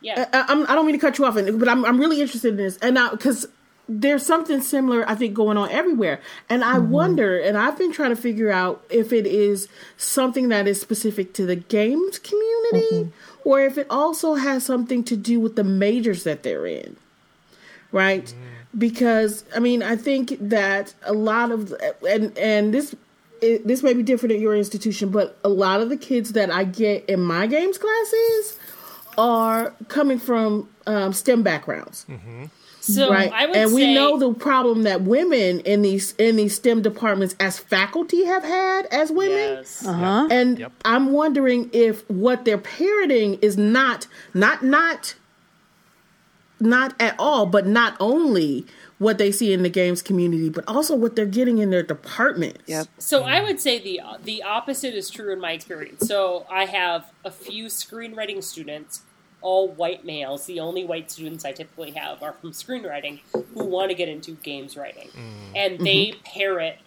Yeah. 0.00 0.28
I, 0.32 0.44
I'm, 0.48 0.62
I 0.68 0.74
don't 0.74 0.86
mean 0.86 0.94
to 0.96 1.00
cut 1.00 1.18
you 1.18 1.24
off, 1.26 1.34
but 1.34 1.68
I'm, 1.68 1.84
I'm 1.84 2.00
really 2.00 2.20
interested 2.20 2.48
in 2.48 2.56
this, 2.56 2.78
and 2.78 2.94
now 2.94 3.10
because 3.10 3.46
there's 3.92 4.24
something 4.24 4.60
similar, 4.60 5.08
I 5.08 5.16
think, 5.16 5.34
going 5.34 5.56
on 5.56 5.68
everywhere, 5.70 6.20
and 6.48 6.62
I 6.62 6.74
mm-hmm. 6.74 6.90
wonder, 6.90 7.38
and 7.38 7.58
I've 7.58 7.76
been 7.76 7.92
trying 7.92 8.10
to 8.10 8.20
figure 8.20 8.50
out 8.50 8.84
if 8.88 9.12
it 9.12 9.26
is 9.26 9.68
something 9.96 10.48
that 10.50 10.68
is 10.68 10.80
specific 10.80 11.34
to 11.34 11.44
the 11.44 11.56
games 11.56 12.20
community, 12.20 13.10
mm-hmm. 13.10 13.48
or 13.48 13.60
if 13.62 13.76
it 13.76 13.88
also 13.90 14.34
has 14.34 14.64
something 14.64 15.02
to 15.04 15.16
do 15.16 15.40
with 15.40 15.56
the 15.56 15.64
majors 15.64 16.22
that 16.22 16.44
they're 16.44 16.66
in, 16.66 16.96
right? 17.90 18.26
Mm-hmm. 18.26 18.78
Because 18.78 19.44
I 19.56 19.58
mean, 19.58 19.82
I 19.82 19.96
think 19.96 20.36
that 20.40 20.94
a 21.02 21.12
lot 21.12 21.50
of 21.50 21.74
and 22.08 22.38
and 22.38 22.72
this 22.72 22.94
it, 23.42 23.66
this 23.66 23.82
may 23.82 23.92
be 23.92 24.04
different 24.04 24.34
at 24.34 24.40
your 24.40 24.54
institution, 24.54 25.10
but 25.10 25.36
a 25.42 25.48
lot 25.48 25.80
of 25.80 25.88
the 25.88 25.96
kids 25.96 26.34
that 26.34 26.52
I 26.52 26.62
get 26.62 27.06
in 27.06 27.20
my 27.20 27.48
games 27.48 27.76
classes 27.76 28.56
are 29.18 29.74
coming 29.88 30.20
from 30.20 30.68
um, 30.86 31.12
STEM 31.12 31.42
backgrounds, 31.42 32.06
so 32.80 33.10
right? 33.10 33.30
I 33.32 33.46
would 33.46 33.56
and 33.56 33.74
we 33.74 33.82
say, 33.82 33.94
know 33.94 34.18
the 34.18 34.32
problem 34.34 34.82
that 34.84 35.02
women 35.02 35.60
in 35.60 35.82
these 35.82 36.12
in 36.18 36.36
these 36.36 36.54
STEM 36.56 36.82
departments 36.82 37.36
as 37.38 37.58
faculty 37.58 38.24
have 38.24 38.42
had 38.42 38.86
as 38.86 39.10
women. 39.10 39.36
yes. 39.58 39.86
Uh 39.86 39.92
huh. 39.92 40.28
And 40.30 40.58
Yep. 40.58 40.72
I'm 40.84 41.12
wondering 41.12 41.70
if 41.72 42.08
what 42.10 42.44
they're 42.44 42.58
parroting 42.58 43.34
is 43.42 43.56
not 43.56 44.06
not 44.34 44.62
not 44.62 45.14
not 46.62 46.94
at 47.00 47.14
all, 47.18 47.46
but 47.46 47.66
not 47.66 47.96
only 48.00 48.66
what 48.98 49.16
they 49.16 49.32
see 49.32 49.52
in 49.54 49.62
the 49.62 49.70
games 49.70 50.02
community, 50.02 50.50
but 50.50 50.62
also 50.68 50.94
what 50.94 51.16
they're 51.16 51.24
getting 51.24 51.56
in 51.58 51.70
their 51.70 51.82
departments. 51.82 52.60
Yep. 52.66 52.86
So 52.98 53.22
I 53.22 53.40
would 53.42 53.60
say 53.60 53.78
the 53.78 54.00
the 54.22 54.42
opposite 54.42 54.94
is 54.94 55.08
true 55.08 55.32
in 55.32 55.40
my 55.40 55.52
experience. 55.52 56.06
So 56.06 56.46
I 56.50 56.66
have 56.66 57.10
a 57.24 57.30
few 57.30 57.66
screenwriting 57.66 58.44
students, 58.44 59.00
all 59.42 59.68
white 59.68 60.04
males. 60.04 60.46
The 60.46 60.60
only 60.60 60.84
white 60.84 61.10
students 61.10 61.44
I 61.44 61.52
typically 61.52 61.92
have 61.92 62.22
are 62.22 62.32
from 62.34 62.52
screenwriting 62.52 63.20
who 63.32 63.64
want 63.64 63.90
to 63.90 63.94
get 63.94 64.08
into 64.08 64.32
games 64.32 64.76
writing, 64.76 65.08
and 65.54 65.78
they 65.80 66.14
parrot 66.24 66.78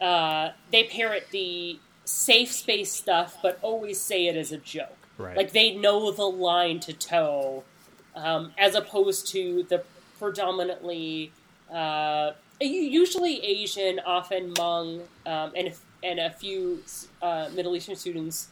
uh, 0.00 0.50
they 0.70 0.84
parrot 0.84 1.28
the 1.30 1.78
safe 2.04 2.50
space 2.52 2.92
stuff, 2.92 3.38
but 3.42 3.58
always 3.62 4.00
say 4.00 4.26
it 4.26 4.36
as 4.36 4.52
a 4.52 4.58
joke. 4.58 4.96
Right. 5.16 5.36
Like 5.36 5.52
they 5.52 5.74
know 5.74 6.10
the 6.10 6.24
line 6.24 6.80
to 6.80 6.92
toe, 6.92 7.64
um, 8.16 8.52
as 8.58 8.74
opposed 8.74 9.28
to 9.28 9.64
the 9.68 9.84
predominantly 10.18 11.32
uh, 11.72 12.32
usually 12.60 13.42
Asian, 13.44 14.00
often 14.00 14.54
Hmong, 14.54 15.02
um, 15.26 15.52
and 15.54 15.72
and 16.02 16.18
a 16.18 16.30
few 16.30 16.82
uh, 17.20 17.48
Middle 17.54 17.76
Eastern 17.76 17.96
students 17.96 18.48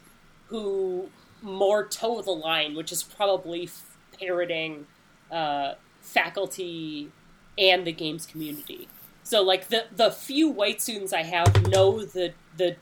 who 0.47 1.09
more 1.41 1.85
toe 1.87 2.21
the 2.21 2.31
line, 2.31 2.75
which 2.75 2.91
is 2.91 3.03
probably 3.03 3.63
f- 3.63 3.97
parroting 4.19 4.87
uh, 5.31 5.73
faculty 6.01 7.09
and 7.57 7.85
the 7.85 7.91
games 7.91 8.25
community. 8.25 8.87
So, 9.23 9.41
like 9.41 9.67
the 9.69 9.85
the 9.95 10.11
few 10.11 10.49
white 10.49 10.81
students 10.81 11.13
I 11.13 11.23
have 11.23 11.67
know 11.67 12.03
the 12.03 12.33
the 12.57 12.75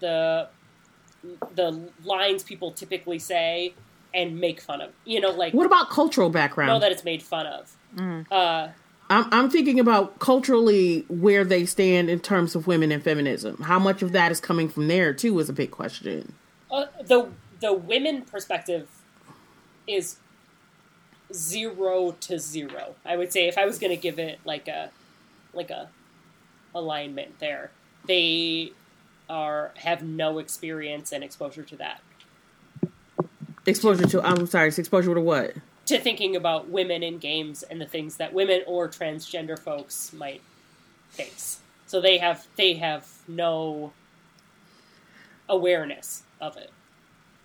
the 0.00 0.48
the 1.54 1.88
lines 2.04 2.42
people 2.42 2.70
typically 2.72 3.18
say 3.18 3.74
and 4.14 4.38
make 4.40 4.60
fun 4.60 4.80
of. 4.80 4.92
You 5.04 5.20
know, 5.20 5.30
like 5.30 5.52
What 5.54 5.66
about 5.66 5.90
cultural 5.90 6.30
background? 6.30 6.68
know 6.68 6.78
that 6.80 6.92
it's 6.92 7.04
made 7.04 7.22
fun 7.22 7.46
of. 7.46 7.76
Uh, 8.30 8.68
I'm, 9.08 9.26
I'm 9.32 9.50
thinking 9.50 9.78
about 9.80 10.18
culturally 10.18 11.04
where 11.08 11.44
they 11.44 11.64
stand 11.64 12.10
in 12.10 12.20
terms 12.20 12.54
of 12.54 12.66
women 12.66 12.90
and 12.92 13.02
feminism. 13.02 13.62
How 13.62 13.78
much 13.78 14.02
of 14.02 14.12
that 14.12 14.32
is 14.32 14.40
coming 14.40 14.68
from 14.68 14.88
there 14.88 15.12
too 15.14 15.38
is 15.38 15.48
a 15.48 15.52
big 15.52 15.70
question. 15.70 16.34
uh, 16.70 16.86
the 17.04 17.28
the 17.60 17.72
women 17.72 18.22
perspective 18.22 18.88
is 19.86 20.16
zero 21.32 22.12
to 22.20 22.38
zero. 22.38 22.94
I 23.04 23.16
would 23.16 23.32
say 23.32 23.48
if 23.48 23.58
I 23.58 23.64
was 23.64 23.78
going 23.78 23.90
to 23.90 23.96
give 23.96 24.18
it 24.18 24.40
like 24.44 24.68
a 24.68 24.90
like 25.52 25.70
a 25.70 25.88
alignment 26.74 27.38
there, 27.38 27.70
they 28.06 28.72
are 29.28 29.72
have 29.76 30.02
no 30.02 30.38
experience 30.38 31.12
and 31.12 31.24
exposure 31.24 31.62
to 31.64 31.76
that. 31.76 32.00
Exposure 33.64 34.06
to 34.06 34.22
I'm 34.22 34.46
sorry, 34.46 34.68
it's 34.68 34.78
exposure 34.78 35.14
to 35.14 35.20
what? 35.20 35.54
To 35.86 35.98
thinking 35.98 36.36
about 36.36 36.68
women 36.68 37.02
in 37.02 37.18
games 37.18 37.62
and 37.62 37.80
the 37.80 37.86
things 37.86 38.16
that 38.16 38.32
women 38.32 38.62
or 38.66 38.88
transgender 38.88 39.58
folks 39.58 40.12
might 40.12 40.42
face. 41.10 41.60
So 41.86 42.00
they 42.00 42.18
have 42.18 42.46
they 42.56 42.74
have 42.74 43.08
no 43.26 43.92
awareness 45.48 46.22
of 46.40 46.56
it 46.56 46.70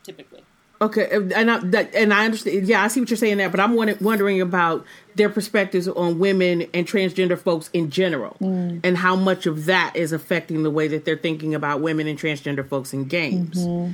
typically. 0.04 0.44
Okay, 0.82 1.08
and 1.12 1.52
I, 1.52 1.60
that, 1.60 1.94
and 1.94 2.12
I 2.12 2.26
understand. 2.26 2.68
Yeah, 2.68 2.84
I 2.84 2.88
see 2.88 3.00
what 3.00 3.10
you're 3.12 3.18
saying 3.18 3.38
there, 3.38 3.50
but 3.50 3.60
I'm 3.60 3.76
wondering 3.76 4.42
about 4.42 4.84
their 5.14 5.30
perspectives 5.30 5.88
on 5.88 6.18
women 6.18 6.64
and 6.74 6.88
transgender 6.88 7.38
folks 7.38 7.70
in 7.72 7.92
general, 7.92 8.36
mm. 8.42 8.80
and 8.84 8.98
how 8.98 9.16
much 9.16 9.46
of 9.46 9.66
that 9.66 9.96
is 9.96 10.12
affecting 10.12 10.64
the 10.64 10.72
way 10.72 10.88
that 10.88 11.06
they're 11.06 11.18
thinking 11.18 11.54
about 11.54 11.82
women 11.82 12.08
and 12.08 12.18
transgender 12.18 12.68
folks 12.68 12.94
in 12.94 13.06
games. 13.06 13.60
Mm-hmm. 13.60 13.94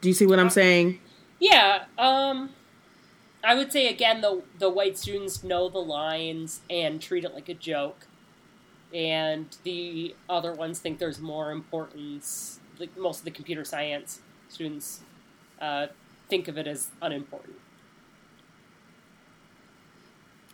Do 0.00 0.08
you 0.08 0.14
see 0.14 0.24
what 0.24 0.38
I'm 0.38 0.46
uh, 0.46 0.50
saying? 0.50 0.98
Yeah, 1.40 1.84
um, 1.98 2.48
I 3.44 3.54
would 3.54 3.70
say 3.70 3.88
again 3.88 4.22
the 4.22 4.42
the 4.58 4.70
white 4.70 4.96
students 4.96 5.44
know 5.44 5.68
the 5.68 5.78
lines 5.78 6.62
and 6.70 7.02
treat 7.02 7.24
it 7.24 7.34
like 7.34 7.50
a 7.50 7.54
joke, 7.54 8.06
and 8.94 9.54
the 9.62 10.16
other 10.30 10.54
ones 10.54 10.78
think 10.78 11.00
there's 11.00 11.20
more 11.20 11.52
importance. 11.52 12.60
Like 12.78 12.96
most 12.96 13.18
of 13.18 13.24
the 13.26 13.30
computer 13.30 13.64
science 13.66 14.20
students 14.48 15.02
uh, 15.60 15.86
think 16.28 16.48
of 16.48 16.58
it 16.58 16.66
as 16.66 16.90
unimportant. 17.02 17.56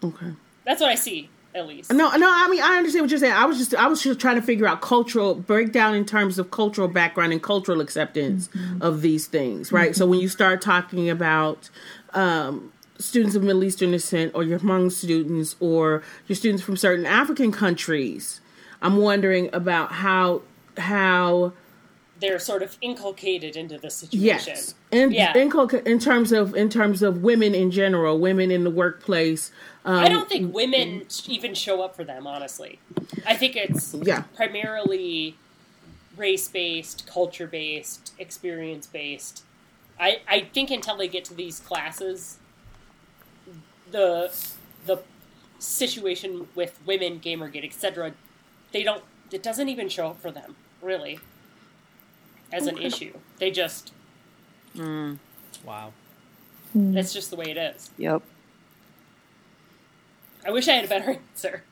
Okay. 0.03 0.33
That's 0.65 0.81
what 0.81 0.91
I 0.91 0.95
see, 0.95 1.29
at 1.55 1.67
least. 1.67 1.93
No, 1.93 2.11
no. 2.17 2.31
I 2.31 2.49
mean, 2.49 2.63
I 2.63 2.77
understand 2.77 3.03
what 3.05 3.11
you're 3.11 3.21
saying. 3.21 3.35
I 3.35 3.45
was 3.45 3.59
just, 3.59 3.75
I 3.75 3.87
was 3.87 4.03
just 4.03 4.21
trying 4.21 4.37
to 4.37 4.43
figure 4.43 4.67
out 4.67 4.81
cultural 4.81 5.35
breakdown 5.35 5.95
in 5.95 6.05
terms 6.05 6.39
of 6.39 6.51
cultural 6.51 6.89
background 6.89 7.33
and 7.33 7.43
cultural 7.43 7.81
acceptance 7.81 8.49
of 8.81 9.03
these 9.03 9.27
things, 9.27 9.73
right? 9.73 9.95
So 9.95 10.07
when 10.07 10.21
you 10.21 10.29
start 10.29 10.63
talking 10.63 11.11
about 11.11 11.69
um, 12.15 12.73
students 12.99 13.37
of 13.37 13.43
Middle 13.43 13.65
Eastern 13.65 13.91
descent, 13.91 14.33
or 14.35 14.43
your 14.43 14.59
Hmong 14.59 14.91
students, 14.91 15.57
or 15.61 16.03
your 16.29 16.37
students 16.37 16.63
from 16.63 16.77
certain 16.77 17.07
African 17.07 17.53
countries, 17.53 18.41
I'm 18.83 18.97
wondering 18.97 19.51
about 19.53 19.93
how 19.93 20.43
how 20.79 21.53
they're 22.21 22.39
sort 22.39 22.63
of 22.63 22.77
inculcated 22.81 23.57
into 23.57 23.79
the 23.79 23.91
situation. 23.91 24.55
Yes, 24.55 24.75
in 24.91 25.11
Yeah. 25.11 25.33
inculca- 25.33 25.87
in 25.87 25.99
terms 25.99 26.33
of 26.33 26.55
in 26.55 26.69
terms 26.69 27.03
of 27.03 27.23
women 27.23 27.55
in 27.55 27.71
general, 27.71 28.19
women 28.19 28.51
in 28.51 28.65
the 28.65 28.71
workplace. 28.71 29.51
Um, 29.85 29.97
I 29.97 30.09
don't 30.09 30.29
think 30.29 30.55
women 30.55 31.07
even 31.27 31.55
show 31.55 31.83
up 31.83 31.97
for 31.97 32.05
them, 32.05 32.27
honestly. 32.27 32.79
I 33.27 33.35
think 33.37 33.57
it's 33.57 33.95
Yeah. 34.03 34.23
primarily 34.37 35.37
race 36.17 36.49
based, 36.49 37.07
culture 37.07 37.47
based, 37.47 38.13
experience 38.19 38.87
based. 38.87 39.43
I, 39.99 40.21
I 40.29 40.41
think 40.53 40.71
until 40.71 40.97
they 40.97 41.09
get 41.09 41.25
to 41.27 41.35
these 41.35 41.61
classes, 41.61 42.39
the 43.91 44.31
the 44.87 44.99
situation 45.59 46.49
with 46.55 46.79
women, 46.87 47.21
Gamergate, 47.21 47.65
etc., 47.65 48.13
they 48.73 48.83
don't. 48.83 49.03
It 49.31 49.43
doesn't 49.43 49.69
even 49.69 49.89
show 49.89 50.09
up 50.09 50.21
for 50.21 50.31
them, 50.31 50.57
really, 50.83 51.21
as 52.53 52.67
an 52.67 52.79
issue. 52.79 53.13
They 53.39 53.51
just. 53.51 53.93
Wow. 54.77 55.93
Hmm. 56.73 56.93
That's 56.93 57.13
just 57.13 57.31
the 57.31 57.37
way 57.37 57.51
it 57.51 57.57
is. 57.57 57.91
Yep. 57.99 58.23
I 60.47 60.51
wish 60.51 60.69
I 60.69 60.73
had 60.73 60.85
a 60.85 60.89
better 60.89 61.11
answer. 61.35 61.65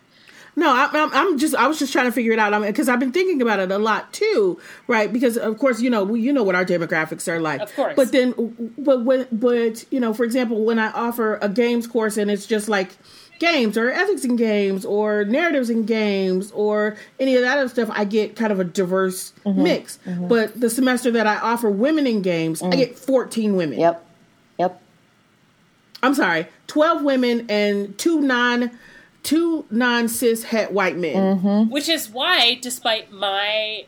No, 0.56 0.70
I, 0.70 0.88
I'm, 0.92 1.12
I'm 1.12 1.38
just. 1.38 1.54
I 1.54 1.68
was 1.68 1.78
just 1.78 1.92
trying 1.92 2.06
to 2.06 2.12
figure 2.12 2.32
it 2.32 2.38
out. 2.40 2.52
I 2.52 2.58
mean, 2.58 2.68
because 2.68 2.88
I've 2.88 2.98
been 2.98 3.12
thinking 3.12 3.40
about 3.40 3.60
it 3.60 3.70
a 3.70 3.78
lot 3.78 4.12
too, 4.12 4.60
right? 4.88 5.12
Because 5.12 5.38
of 5.38 5.56
course, 5.56 5.80
you 5.80 5.88
know, 5.88 6.02
we, 6.02 6.20
you 6.20 6.32
know 6.32 6.42
what 6.42 6.56
our 6.56 6.64
demographics 6.64 7.28
are 7.28 7.38
like. 7.38 7.60
Of 7.60 7.72
course. 7.76 7.94
But 7.94 8.10
then, 8.10 8.74
but 8.76 9.04
when, 9.04 9.28
but 9.30 9.84
you 9.92 10.00
know, 10.00 10.12
for 10.12 10.24
example, 10.24 10.64
when 10.64 10.80
I 10.80 10.90
offer 10.90 11.38
a 11.40 11.48
games 11.48 11.86
course 11.86 12.16
and 12.16 12.28
it's 12.28 12.44
just 12.44 12.68
like 12.68 12.90
games 13.38 13.76
or 13.78 13.90
ethics 13.90 14.24
in 14.24 14.36
games 14.36 14.84
or 14.84 15.24
narratives 15.24 15.70
in 15.70 15.84
games 15.84 16.50
or 16.52 16.96
any 17.20 17.36
of 17.36 17.42
that 17.42 17.58
other 17.58 17.68
stuff, 17.68 17.88
I 17.92 18.04
get 18.04 18.36
kind 18.36 18.52
of 18.52 18.60
a 18.60 18.64
diverse 18.64 19.32
Mm-hmm. 19.44 19.62
mix. 19.62 19.98
But 20.06 20.60
the 20.60 20.68
semester 20.68 21.10
that 21.12 21.26
I 21.26 21.36
offer 21.38 21.70
women 21.70 22.06
in 22.06 22.20
games, 22.22 22.62
I 22.62 22.70
get 22.70 22.98
14 22.98 23.56
women. 23.56 23.78
Mm. 23.78 23.80
Yep. 23.80 24.06
Yep. 24.58 24.82
I'm 26.02 26.14
sorry, 26.14 26.46
12 26.66 27.02
women 27.02 27.46
and 27.48 27.96
two 27.98 28.20
non, 28.20 28.70
two 29.22 29.64
non 29.70 30.08
cis 30.08 30.44
het 30.44 30.72
white 30.72 30.96
men. 30.96 31.38
Mm-hmm. 31.38 31.72
Which 31.72 31.88
is 31.88 32.10
why, 32.10 32.58
despite 32.60 33.10
my 33.10 33.86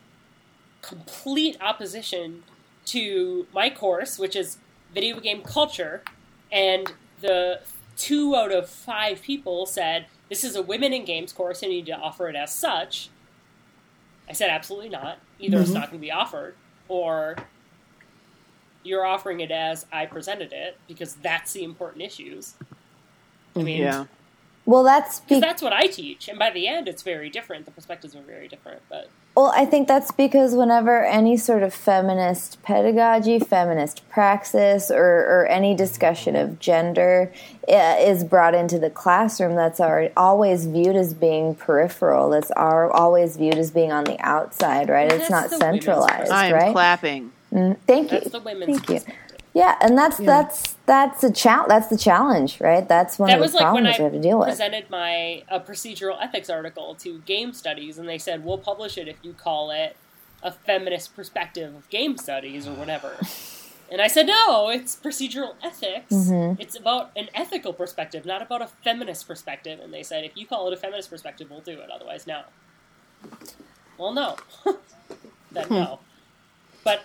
complete 0.83 1.57
opposition 1.61 2.43
to 2.87 3.47
my 3.55 3.69
course, 3.71 4.19
which 4.19 4.35
is 4.35 4.57
video 4.95 5.21
game 5.21 5.43
culture, 5.43 6.03
and 6.51 6.93
the 7.21 7.61
two 8.01 8.35
out 8.35 8.51
of 8.51 8.69
five 8.69 9.23
people 9.23 9.67
said, 9.67 10.07
This 10.29 10.43
is 10.43 10.57
a 10.57 10.63
women 10.63 10.93
in 10.93 11.05
games 11.05 11.33
course 11.33 11.63
and 11.63 11.71
you 11.71 11.79
need 11.79 11.87
to 11.87 11.97
offer 11.97 12.29
it 12.29 12.37
as 12.37 12.53
such. 12.53 13.11
I 14.29 14.33
said, 14.33 14.51
Absolutely 14.51 14.89
not. 14.89 15.19
Either 15.39 15.59
it's 15.59 15.71
mm-hmm. 15.71 15.79
not 15.79 15.91
going 15.91 16.01
to 16.01 16.07
be 16.07 16.11
offered, 16.11 16.55
or 16.89 17.37
you're 18.83 19.05
offering 19.05 19.41
it 19.41 19.51
as 19.51 19.87
I 19.93 20.07
presented 20.07 20.53
it, 20.53 20.79
because 20.89 21.15
that's 21.17 21.53
the 21.53 21.63
important 21.63 22.03
issues. 22.03 22.55
I 23.55 23.63
mean, 23.63 23.83
Yeah. 23.83 24.07
Well, 24.67 24.83
that's 24.85 25.21
'cause 25.21 25.29
be- 25.29 25.41
that's 25.41 25.63
what 25.63 25.73
I 25.73 25.87
teach, 25.87 26.29
and 26.29 26.39
by 26.39 26.51
the 26.51 26.69
end, 26.69 26.87
it's 26.89 27.03
very 27.03 27.31
different. 27.31 27.65
The 27.65 27.71
perspectives 27.71 28.15
are 28.15 28.21
very 28.23 28.47
different, 28.47 28.83
but 28.89 29.09
well. 29.41 29.53
I 29.55 29.65
think 29.65 29.89
that's 29.89 30.11
because 30.11 30.55
whenever 30.55 31.05
any 31.05 31.37
sort 31.37 31.63
of 31.63 31.73
feminist 31.73 32.63
pedagogy, 32.63 33.39
feminist 33.39 34.09
praxis, 34.09 34.91
or, 34.91 35.03
or 35.05 35.47
any 35.47 35.75
discussion 35.75 36.37
of 36.37 36.59
gender 36.59 37.33
uh, 37.69 37.97
is 37.99 38.25
brought 38.25 38.55
into 38.55 38.79
the 38.79 38.91
classroom, 38.91 39.55
that's 39.55 39.81
always 40.17 40.67
viewed 40.67 40.97
as 40.97 41.15
being 41.15 41.55
peripheral. 41.55 42.31
That's 42.31 42.51
always 42.57 43.37
viewed 43.37 43.59
as 43.59 43.71
being 43.71 43.93
on 43.93 44.05
the 44.05 44.19
outside, 44.21 44.89
right? 44.89 45.09
Well, 45.09 45.21
it's 45.21 45.31
not 45.31 45.51
the 45.51 45.59
women's 45.59 45.85
centralized, 45.85 46.31
I 46.31 46.47
am 46.47 46.55
right? 46.55 46.73
clapping. 46.73 47.33
Thank 47.51 48.13
you. 48.13 48.21
that's 48.21 48.31
the 48.31 48.41
women's 48.41 48.81
Thank 48.81 49.07
you. 49.07 49.13
Perspective. 49.53 49.81
Yeah, 49.81 49.89
and 49.89 49.99
that's 49.99 50.17
that's 50.19 50.77
that's 50.87 51.25
a 51.25 51.33
chal- 51.33 51.67
That's 51.69 51.89
the 51.89 51.99
challenge, 51.99 52.61
right? 52.61 52.87
That's 52.89 53.19
one 53.19 53.29
That 53.29 53.37
of 53.37 53.41
was 53.41 53.53
the 53.53 53.59
like 53.59 53.73
when 53.75 53.85
problems 53.85 53.99
I 53.99 54.03
we 54.03 54.05
have 54.05 54.13
to 54.13 54.21
deal 54.21 54.39
with. 54.39 54.49
presented 54.49 54.91
my 54.91 55.45
a 55.49 55.61
procedural 55.61 56.17
ethics 56.23 56.51
article 56.51 56.95
to 56.97 57.19
Game 57.21 57.53
Studies, 57.53 57.99
and 57.99 58.09
they 58.09 58.19
said 58.19 58.45
we'll 58.45 58.59
publish 58.59 58.99
it 58.99 59.09
if 59.09 59.17
you 59.23 59.33
call 59.33 59.71
it 59.71 59.97
a 60.43 60.51
feminist 60.53 61.15
perspective 61.15 61.75
of 61.75 61.89
game 61.91 62.17
studies 62.17 62.67
or 62.67 62.75
whatever. 62.75 63.17
And 63.93 64.01
I 64.01 64.07
said 64.07 64.29
no, 64.29 64.69
it's 64.71 64.95
procedural 64.95 65.55
ethics. 65.65 66.13
Mm-hmm. 66.15 66.63
It's 66.63 66.77
about 66.79 67.11
an 67.17 67.29
ethical 67.35 67.73
perspective, 67.73 68.25
not 68.25 68.41
about 68.41 68.63
a 68.63 68.69
feminist 68.69 69.27
perspective. 69.27 69.81
And 69.81 69.93
they 69.93 70.05
said 70.05 70.23
if 70.25 70.37
you 70.37 70.47
call 70.47 70.69
it 70.69 70.75
a 70.75 70.77
feminist 70.77 71.11
perspective, 71.11 71.51
we'll 71.51 71.59
do 71.61 71.73
it. 71.73 71.91
Otherwise, 71.93 72.25
no. 72.25 72.43
Well, 73.99 74.13
no. 74.13 74.37
then 75.51 75.67
no. 75.71 75.99
But 76.85 77.03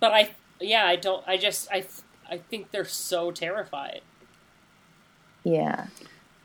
but 0.00 0.10
I 0.10 0.30
yeah 0.66 0.86
I 0.86 0.96
don't 0.96 1.22
I 1.26 1.36
just 1.36 1.68
I 1.70 1.84
I 2.30 2.38
think 2.38 2.70
they're 2.70 2.84
so 2.84 3.30
terrified. 3.30 4.00
Yeah. 5.42 5.86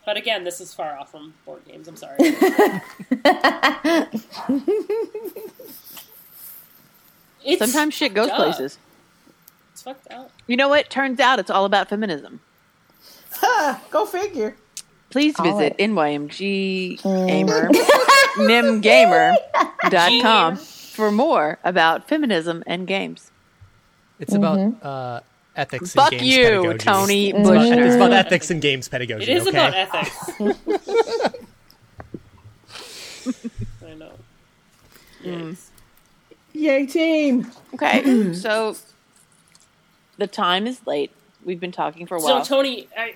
But 0.05 0.17
again, 0.17 0.43
this 0.43 0.59
is 0.59 0.73
far 0.73 0.97
off 0.97 1.11
from 1.11 1.33
board 1.45 1.63
games. 1.65 1.87
I'm 1.87 1.95
sorry. 1.95 2.17
Sometimes 7.57 7.93
shit 7.93 8.13
goes 8.13 8.27
duh. 8.27 8.35
places. 8.35 8.77
It's 9.71 9.83
fucked 9.83 10.11
up. 10.11 10.31
You 10.47 10.57
know 10.57 10.67
what? 10.67 10.89
Turns 10.89 11.19
out 11.19 11.39
it's 11.39 11.49
all 11.49 11.65
about 11.65 11.89
feminism. 11.89 12.41
Go 13.91 14.05
figure. 14.05 14.55
Please 15.09 15.35
Call 15.35 15.57
visit 15.57 15.75
it. 15.77 15.89
NYMG 15.89 17.01
mm. 17.01 17.27
Gamer, 17.27 17.69
nymgamer.com 19.89 20.57
for 20.57 21.11
more 21.11 21.57
about 21.63 22.07
feminism 22.07 22.63
and 22.67 22.87
games. 22.87 23.31
It's 24.19 24.33
about 24.33 24.83
uh, 24.83 25.21
ethics. 25.55 25.93
Fuck 25.93 26.11
and 26.11 26.21
games 26.21 26.35
you, 26.35 26.43
pedagogy. 26.43 26.77
Tony 26.77 27.29
It's 27.29 27.49
about, 27.49 27.79
it's 27.79 27.95
about 27.95 28.13
ethics 28.13 28.51
and 28.51 28.61
games 28.61 28.87
pedagogy. 28.89 29.23
It 29.23 29.29
is 29.29 29.47
okay? 29.47 29.57
about 29.57 29.73
ethics. 29.75 30.29
I 33.85 33.93
know. 33.95 34.11
Yes. 35.23 35.71
Yay, 36.53 36.85
team. 36.85 37.49
Okay, 37.73 38.33
so 38.33 38.75
the 40.17 40.27
time 40.27 40.67
is 40.67 40.85
late. 40.85 41.11
We've 41.45 41.59
been 41.59 41.71
talking 41.71 42.05
for 42.05 42.15
a 42.15 42.21
while. 42.21 42.43
So. 42.43 42.55
Tony 42.55 42.87
I, 42.97 43.15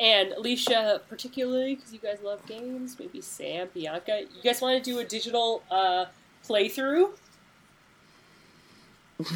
and 0.00 0.32
Alicia, 0.32 1.02
particularly 1.08 1.74
because 1.74 1.92
you 1.92 1.98
guys 1.98 2.18
love 2.22 2.44
games, 2.46 2.96
maybe 2.98 3.20
Sam, 3.20 3.68
Bianca, 3.74 4.22
you 4.22 4.42
guys 4.42 4.60
want 4.60 4.82
to 4.82 4.90
do 4.90 4.98
a 4.98 5.04
digital 5.04 5.62
uh, 5.70 6.06
playthrough? 6.48 7.10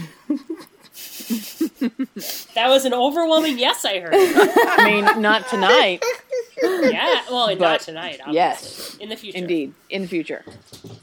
that 2.55 2.69
was 2.69 2.85
an 2.85 2.95
overwhelming 2.95 3.59
yes. 3.59 3.85
I 3.85 4.01
heard. 4.01 4.15
I 4.15 4.85
mean, 4.85 5.21
not 5.23 5.49
tonight. 5.49 6.03
Yeah, 6.63 7.23
well, 7.31 7.55
not 7.57 7.81
tonight. 7.81 8.21
Obviously. 8.25 8.35
yes. 8.35 8.97
in 9.01 9.09
the 9.09 9.17
future. 9.17 9.39
Indeed, 9.39 9.75
in 9.91 10.03
the 10.03 10.09
future. 10.09 10.45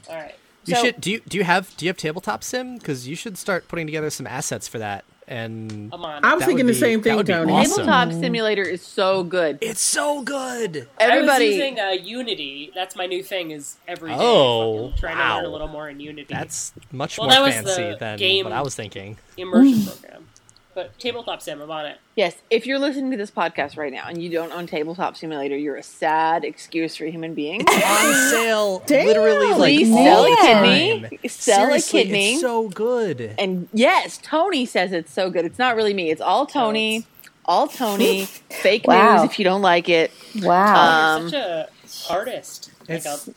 All 0.08 0.16
right. 0.16 0.34
You 0.64 0.74
So- 0.76 0.84
should. 0.84 1.00
Do 1.00 1.10
you 1.10 1.20
do 1.28 1.36
you 1.38 1.44
have 1.44 1.76
do 1.76 1.84
you 1.86 1.90
have 1.90 1.96
tabletop 1.96 2.42
sim? 2.44 2.78
Because 2.78 3.06
you 3.08 3.16
should 3.16 3.36
start 3.38 3.68
putting 3.68 3.86
together 3.86 4.10
some 4.10 4.26
assets 4.26 4.68
for 4.68 4.78
that. 4.78 5.04
And 5.28 5.92
I'm 5.94 6.00
was 6.38 6.44
thinking 6.44 6.66
would 6.66 6.74
the 6.74 6.78
same 6.78 7.02
thing, 7.02 7.14
would 7.14 7.26
be 7.26 7.32
Tony. 7.32 7.52
awesome. 7.52 7.86
Tabletop 7.86 8.12
Simulator 8.20 8.62
is 8.64 8.82
so 8.82 9.22
good. 9.22 9.58
it's 9.60 9.80
so 9.80 10.22
good. 10.22 10.88
Everybody, 10.98 11.44
I 11.44 11.48
was 11.48 11.56
using 11.56 11.78
uh, 11.78 11.90
Unity. 11.90 12.72
That's 12.74 12.96
my 12.96 13.06
new 13.06 13.22
thing. 13.22 13.52
Is 13.52 13.76
every 13.86 14.10
day 14.10 14.16
Oh, 14.18 14.88
fucking 14.88 14.98
trying 15.00 15.16
to 15.18 15.22
wow. 15.22 15.36
learn 15.36 15.44
a 15.44 15.48
little 15.50 15.68
more 15.68 15.88
in 15.88 16.00
Unity. 16.00 16.34
That's 16.34 16.72
much 16.90 17.16
Well, 17.16 17.28
more 17.28 17.34
that 17.36 17.42
was 17.42 17.54
fancy 17.54 17.90
the 17.92 17.96
than 18.00 18.18
game- 18.18 18.44
what 18.44 18.52
I 18.52 18.60
was 18.62 18.74
thinking. 18.74 19.18
immersion 19.36 19.84
program. 19.84 20.26
But 20.72 20.96
tabletop 21.00 21.42
sim, 21.42 21.60
I'm 21.60 21.70
on 21.70 21.86
it. 21.86 21.98
yes, 22.14 22.36
if 22.48 22.64
you're 22.64 22.78
listening 22.78 23.10
to 23.10 23.16
this 23.16 23.30
podcast 23.30 23.76
right 23.76 23.92
now 23.92 24.04
and 24.06 24.22
you 24.22 24.30
don't 24.30 24.52
own 24.52 24.66
Tabletop 24.68 25.16
Simulator, 25.16 25.56
you're 25.56 25.74
a 25.76 25.82
sad 25.82 26.44
excuse 26.44 26.94
for 26.96 27.04
a 27.06 27.10
human 27.10 27.34
beings. 27.34 27.64
On 27.68 28.14
sale, 28.30 28.82
Damn. 28.86 29.06
literally 29.06 29.48
like 29.48 29.58
Please 29.58 29.90
all 29.90 29.96
sell 30.04 30.22
the 30.24 30.32
a 30.32 30.36
time. 30.36 30.64
kidney. 31.10 31.28
Sell 31.28 31.56
Seriously, 31.66 32.00
a 32.00 32.02
kidney. 32.04 32.32
It's 32.34 32.40
so 32.40 32.68
good. 32.68 33.34
and 33.38 33.68
yes, 33.72 34.18
Tony 34.22 34.64
says 34.64 34.92
it's 34.92 35.12
so 35.12 35.28
good. 35.28 35.44
It's 35.44 35.58
not 35.58 35.74
really 35.74 35.92
me. 35.94 36.10
It's 36.10 36.20
all 36.20 36.46
Tony. 36.46 37.04
All 37.46 37.66
Tony. 37.66 38.24
Fake 38.50 38.86
Wow. 38.86 39.22
news 39.22 39.30
if 39.32 39.38
you 39.40 39.44
don't 39.44 39.62
like 39.62 39.88
it. 39.88 40.12
Wow. 40.40 41.16
Um, 41.16 41.22
You're 41.22 41.30
such 41.30 41.40
a 41.40 41.68
artist. 42.12 42.70
Like 42.88 42.98
It's- 42.98 43.28
a, 43.28 43.34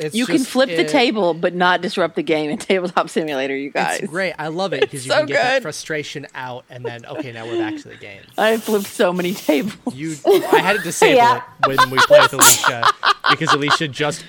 It's 0.00 0.14
You 0.14 0.26
can 0.26 0.38
just- 0.38 0.50
flip 0.50 0.68
the 0.68 0.84
table, 0.84 1.34
but 1.34 1.54
not 1.54 1.80
disrupt 1.82 2.16
the 2.16 2.22
game 2.22 2.50
in 2.50 2.58
Tabletop 2.58 3.08
Simulator, 3.10 3.56
you 3.56 3.70
guys. 3.70 4.00
It's 4.00 4.10
great. 4.10 4.34
I 4.38 4.48
love 4.48 4.72
it 4.72 4.80
because 4.80 5.04
you 5.06 5.12
so 5.12 5.18
can 5.18 5.26
get 5.26 5.42
that 5.42 5.62
frustration 5.62 6.26
out, 6.34 6.64
and 6.70 6.84
then 6.84 7.04
okay, 7.06 7.32
now 7.32 7.44
we're 7.46 7.58
back 7.58 7.80
to 7.82 7.88
the 7.88 7.96
game. 7.96 8.22
I 8.38 8.56
flipped 8.56 8.86
so 8.86 9.12
many 9.12 9.34
tables. 9.34 9.94
You, 9.94 10.16
I 10.26 10.58
had 10.60 10.76
to 10.78 10.82
disable 10.82 11.16
Yeah. 11.16 11.42
it 11.64 11.78
when 11.78 11.90
we 11.90 11.98
played 11.98 12.22
with 12.22 12.32
Alicia 12.34 12.84
because 13.30 13.52
Alicia 13.52 13.88
just, 13.88 14.24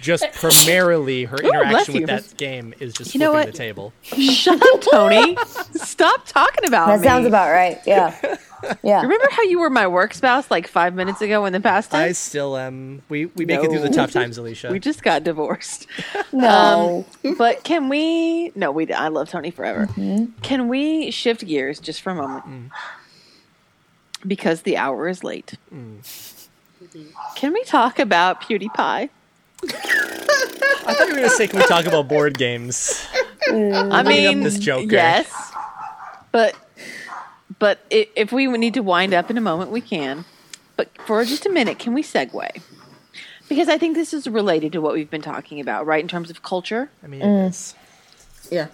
just 0.00 0.24
primarily 0.34 1.24
her 1.24 1.36
bless 1.38 1.52
interaction 1.54 1.94
you. 1.94 2.00
with 2.02 2.10
that 2.10 2.36
game 2.36 2.74
is 2.80 2.92
just 2.94 3.14
You 3.14 3.20
know 3.20 3.32
flipping 3.32 3.48
what? 3.48 3.52
the 3.52 3.58
table. 3.58 3.92
Shut 4.02 4.60
up, 4.62 4.80
Tony. 4.90 5.36
Stop 5.74 6.26
talking 6.26 6.66
about 6.66 6.86
That 6.88 6.98
me. 7.00 7.02
That 7.02 7.08
sounds 7.08 7.26
about 7.26 7.50
right. 7.50 7.78
Yeah. 7.86 8.36
Yeah. 8.84 9.02
Remember 9.02 9.26
how 9.32 9.42
you 9.42 9.58
were 9.58 9.70
my 9.70 9.88
work 9.88 10.14
spouse 10.14 10.48
like 10.48 10.68
five 10.68 10.94
minutes 10.94 11.20
ago 11.20 11.44
in 11.46 11.52
the 11.52 11.58
past 11.58 11.92
I 11.92 12.12
still 12.12 12.56
am. 12.56 13.02
We 13.08 13.26
we 13.26 13.44
make 13.44 13.58
it 13.60 13.68
through 13.68 13.80
the 13.80 13.90
tough 13.90 14.12
times, 14.12 14.38
Alicia. 14.38 14.70
We 14.70 14.78
just 14.78 15.02
got 15.02 15.24
divorced. 15.24 15.88
Um, 16.32 16.38
no. 16.40 17.06
but 17.36 17.64
can 17.64 17.88
we? 17.88 18.52
No, 18.54 18.70
we. 18.70 18.90
I 18.92 19.08
love 19.08 19.28
Tony 19.28 19.50
forever. 19.50 19.86
Mm-hmm. 19.86 20.38
Can 20.42 20.68
we 20.68 21.10
shift 21.10 21.44
gears 21.44 21.80
just 21.80 22.00
for 22.02 22.10
a 22.10 22.14
moment? 22.14 22.44
Mm. 22.46 22.70
Because 24.26 24.62
the 24.62 24.76
hour 24.76 25.08
is 25.08 25.24
late. 25.24 25.54
Mm. 25.74 26.48
Can 27.34 27.52
we 27.52 27.64
talk 27.64 27.98
about 27.98 28.42
PewDiePie? 28.42 29.10
I 29.64 30.94
thought 30.94 31.08
you 31.08 31.14
were 31.14 31.18
going 31.18 31.22
to 31.22 31.30
say, 31.30 31.46
can 31.46 31.58
we 31.58 31.66
talk 31.66 31.86
about 31.86 32.08
board 32.08 32.36
games? 32.36 33.06
Mm. 33.48 33.92
I 33.92 34.02
mean, 34.02 34.40
this 34.40 34.58
Joker. 34.58 34.92
yes, 34.92 35.52
but 36.30 36.54
but 37.58 37.80
if 37.90 38.32
we 38.32 38.46
need 38.46 38.74
to 38.74 38.80
wind 38.80 39.14
up 39.14 39.30
in 39.30 39.38
a 39.38 39.40
moment, 39.40 39.70
we 39.70 39.80
can. 39.80 40.24
But 40.76 40.90
for 41.06 41.24
just 41.24 41.46
a 41.46 41.50
minute, 41.50 41.78
can 41.78 41.94
we 41.94 42.02
segue? 42.02 42.62
Because 43.48 43.68
I 43.68 43.78
think 43.78 43.94
this 43.94 44.14
is 44.14 44.26
related 44.26 44.72
to 44.72 44.80
what 44.80 44.94
we've 44.94 45.10
been 45.10 45.22
talking 45.22 45.60
about, 45.60 45.86
right? 45.86 46.00
In 46.00 46.08
terms 46.08 46.30
of 46.30 46.42
culture. 46.42 46.90
I 47.02 47.06
mean, 47.06 47.22
it 47.22 47.46
is. 47.48 47.74
Yeah. 48.50 48.68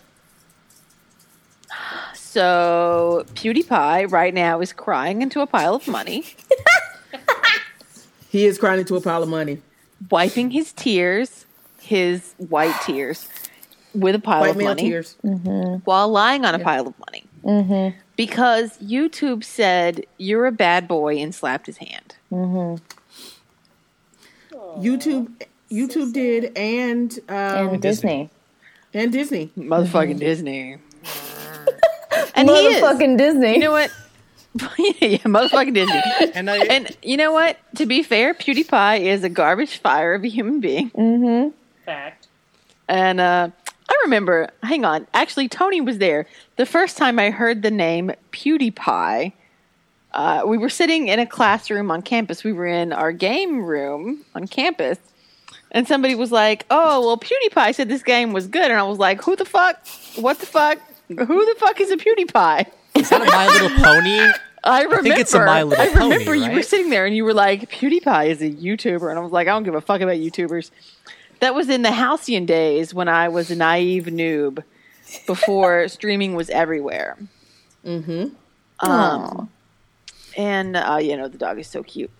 So 2.14 3.24
PewDiePie 3.34 4.10
right 4.12 4.32
now 4.32 4.60
is 4.60 4.72
crying 4.72 5.22
into 5.22 5.40
a 5.40 5.46
pile 5.46 5.74
of 5.74 5.88
money, 5.88 6.24
He 8.28 8.44
is 8.44 8.58
crying 8.58 8.80
into 8.80 8.94
a 8.96 9.00
pile 9.00 9.22
of 9.22 9.28
money. 9.28 9.62
Wiping 10.10 10.50
his 10.50 10.72
tears, 10.72 11.46
his 11.80 12.34
white 12.38 12.74
tears, 12.84 13.28
with 13.94 14.14
a 14.14 14.18
pile 14.18 14.40
White 14.40 14.50
of 14.50 14.56
male 14.56 14.68
money, 14.68 14.82
tears. 14.82 15.16
Mm-hmm. 15.24 15.76
while 15.84 16.08
lying 16.08 16.44
on 16.44 16.54
a 16.54 16.58
pile 16.58 16.86
of 16.86 16.94
money. 16.98 17.24
Mm-hmm. 17.44 17.98
Because 18.16 18.76
YouTube 18.78 19.44
said 19.44 20.04
you're 20.18 20.46
a 20.46 20.52
bad 20.52 20.88
boy 20.88 21.16
and 21.18 21.34
slapped 21.34 21.66
his 21.66 21.78
hand. 21.78 22.16
Mm-hmm. 22.32 22.82
YouTube, 24.80 25.30
YouTube 25.70 26.12
did, 26.12 26.56
and 26.56 27.18
um, 27.28 27.68
and 27.68 27.82
Disney. 27.82 28.30
and 28.94 29.12
Disney. 29.12 29.50
Motherfucking 29.56 30.18
Disney. 30.18 30.78
and 32.34 32.48
he 32.48 32.54
is. 32.54 32.82
Motherfucking 32.82 33.18
Disney. 33.18 33.54
You 33.54 33.60
know 33.60 33.72
what? 33.72 33.92
yeah, 34.78 35.18
motherfucking 35.18 35.74
Disney. 35.74 36.02
And 36.34 36.50
I, 36.50 36.58
And 36.64 36.96
you 37.02 37.16
know 37.16 37.32
what? 37.32 37.58
To 37.76 37.86
be 37.86 38.02
fair, 38.02 38.34
PewDiePie 38.34 39.00
is 39.00 39.24
a 39.24 39.28
garbage 39.28 39.78
fire 39.78 40.14
of 40.14 40.24
a 40.24 40.28
human 40.28 40.60
being. 40.60 40.90
Mm-hmm. 40.90 41.50
Fact. 41.84 42.28
And 42.88 43.20
uh, 43.20 43.50
I 43.88 43.98
remember, 44.04 44.50
hang 44.62 44.84
on, 44.84 45.06
actually, 45.14 45.48
Tony 45.48 45.80
was 45.80 45.98
there. 45.98 46.26
The 46.56 46.66
first 46.66 46.96
time 46.96 47.18
I 47.18 47.30
heard 47.30 47.62
the 47.62 47.70
name 47.70 48.12
PewDiePie, 48.32 49.32
uh, 50.12 50.42
we 50.46 50.58
were 50.58 50.70
sitting 50.70 51.08
in 51.08 51.18
a 51.18 51.26
classroom 51.26 51.90
on 51.90 52.02
campus. 52.02 52.42
We 52.42 52.52
were 52.52 52.66
in 52.66 52.92
our 52.92 53.12
game 53.12 53.64
room 53.64 54.24
on 54.34 54.46
campus. 54.46 54.98
And 55.70 55.86
somebody 55.86 56.14
was 56.14 56.32
like, 56.32 56.64
oh, 56.70 57.06
well, 57.06 57.18
PewDiePie 57.18 57.74
said 57.74 57.88
this 57.88 58.02
game 58.02 58.32
was 58.32 58.46
good. 58.46 58.70
And 58.70 58.80
I 58.80 58.84
was 58.84 58.98
like, 58.98 59.22
who 59.22 59.36
the 59.36 59.44
fuck? 59.44 59.86
What 60.16 60.38
the 60.38 60.46
fuck? 60.46 60.78
Who 61.08 61.16
the 61.16 61.54
fuck 61.58 61.80
is 61.80 61.90
a 61.90 61.96
PewDiePie? 61.96 62.66
is 62.94 63.10
that 63.10 63.22
a 63.22 63.24
My 63.26 63.46
Little 63.46 63.70
Pony? 63.82 64.32
I 64.64 64.82
remember. 64.82 65.10
it's 65.12 65.34
a 65.34 65.44
My 65.44 65.62
Little 65.62 65.82
I 65.84 65.88
remember 65.88 66.24
Pony, 66.26 66.44
you 66.46 66.50
were 66.52 66.62
sitting 66.62 66.90
there 66.90 67.06
and 67.06 67.14
you 67.16 67.24
were 67.24 67.34
like, 67.34 67.70
"PewDiePie 67.70 68.28
is 68.28 68.42
a 68.42 68.50
YouTuber," 68.50 69.08
and 69.10 69.18
I 69.18 69.22
was 69.22 69.32
like, 69.32 69.46
"I 69.48 69.50
don't 69.52 69.62
give 69.64 69.74
a 69.74 69.80
fuck 69.80 70.00
about 70.00 70.16
YouTubers." 70.16 70.70
That 71.40 71.54
was 71.54 71.68
in 71.68 71.82
the 71.82 71.92
halcyon 71.92 72.46
days 72.46 72.92
when 72.92 73.08
I 73.08 73.28
was 73.28 73.50
a 73.50 73.56
naive 73.56 74.06
noob, 74.06 74.62
before 75.26 75.86
streaming 75.88 76.34
was 76.34 76.50
everywhere. 76.50 77.16
Mm-hmm. 77.86 78.28
Um, 78.88 79.48
and 80.36 80.76
uh, 80.76 80.98
you 81.00 81.16
know 81.16 81.28
the 81.28 81.38
dog 81.38 81.58
is 81.58 81.66
so 81.68 81.82
cute. 81.82 82.10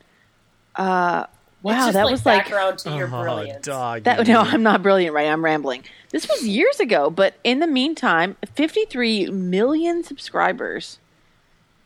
Uh, 0.77 1.25
wow, 1.63 1.73
it's 1.73 1.87
just 1.87 1.93
that 1.95 2.05
like 2.05 2.13
was 2.13 2.27
like 2.27 2.43
background 2.45 2.79
to 2.81 2.97
your 2.97 3.09
Oh, 3.13 3.23
brilliance. 3.23 3.67
dog. 3.67 4.05
that. 4.05 4.27
No, 4.29 4.41
I'm 4.41 4.63
not 4.63 4.83
brilliant, 4.83 5.15
right? 5.15 5.27
I'm 5.29 5.45
rambling. 5.45 5.83
This 6.11 6.29
was 6.29 6.47
years 6.47 6.81
ago, 6.81 7.11
but 7.11 7.35
in 7.45 7.59
the 7.59 7.67
meantime, 7.67 8.37
53 8.55 9.27
million 9.31 10.03
subscribers, 10.05 10.99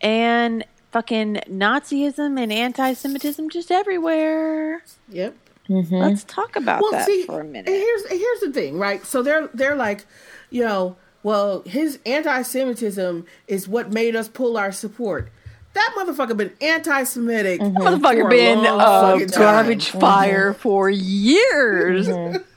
and 0.02 0.64
fucking 0.90 1.40
Nazism 1.48 2.40
and 2.40 2.52
anti-Semitism 2.52 3.48
just 3.50 3.70
everywhere. 3.70 4.82
Yep. 5.08 5.36
Mm-hmm. 5.68 5.94
Let's 5.94 6.24
talk 6.24 6.56
about 6.56 6.82
Well, 6.82 6.90
that 6.92 7.06
see, 7.06 7.24
for 7.24 7.40
a 7.40 7.44
minute. 7.44 7.68
here's 7.68 8.08
here's 8.08 8.40
the 8.40 8.52
thing, 8.52 8.78
right? 8.78 9.04
So 9.06 9.22
they're 9.22 9.48
they're 9.54 9.76
like, 9.76 10.04
you 10.50 10.64
know, 10.64 10.96
well, 11.22 11.62
his 11.62 12.00
anti-Semitism 12.04 13.24
is 13.46 13.68
what 13.68 13.92
made 13.92 14.16
us 14.16 14.28
pull 14.28 14.56
our 14.56 14.72
support. 14.72 15.30
That 15.74 15.94
motherfucker 15.96 16.36
been 16.36 16.52
anti-Semitic. 16.60 17.60
Mm-hmm. 17.60 17.76
for 17.76 17.82
Motherfucker 17.82 18.26
a 18.26 18.28
been 18.28 18.62
long 18.64 18.80
a 18.80 18.84
fucking 18.84 19.28
time. 19.28 19.40
garbage 19.40 19.88
mm-hmm. 19.88 20.00
fire 20.00 20.52
for 20.52 20.90
years. 20.90 22.08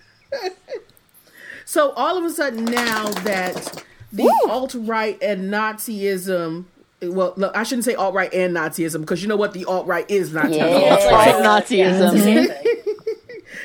So 1.65 1.91
all 1.91 2.17
of 2.17 2.23
a 2.23 2.29
sudden 2.29 2.63
now 2.63 3.09
that 3.09 3.83
the 4.13 4.31
alt 4.47 4.75
right 4.77 5.21
and 5.21 5.51
Nazism, 5.51 6.65
well, 7.01 7.33
no, 7.37 7.51
I 7.53 7.63
shouldn't 7.63 7.85
say 7.85 7.95
alt 7.95 8.13
right 8.13 8.33
and 8.33 8.55
Nazism 8.55 9.01
because 9.01 9.21
you 9.21 9.27
know 9.27 9.35
what 9.35 9.53
the 9.53 9.65
alt 9.65 9.85
right 9.87 10.09
is 10.09 10.31
Nazism. 10.31 10.55
Yeah. 10.57 10.95
It's 10.95 11.05
Right, 11.05 11.35
Nazism. 11.43 11.77
yeah, 11.77 12.03
it's 12.03 12.13
the 12.13 12.19
same 12.19 12.47
thing. 12.47 12.81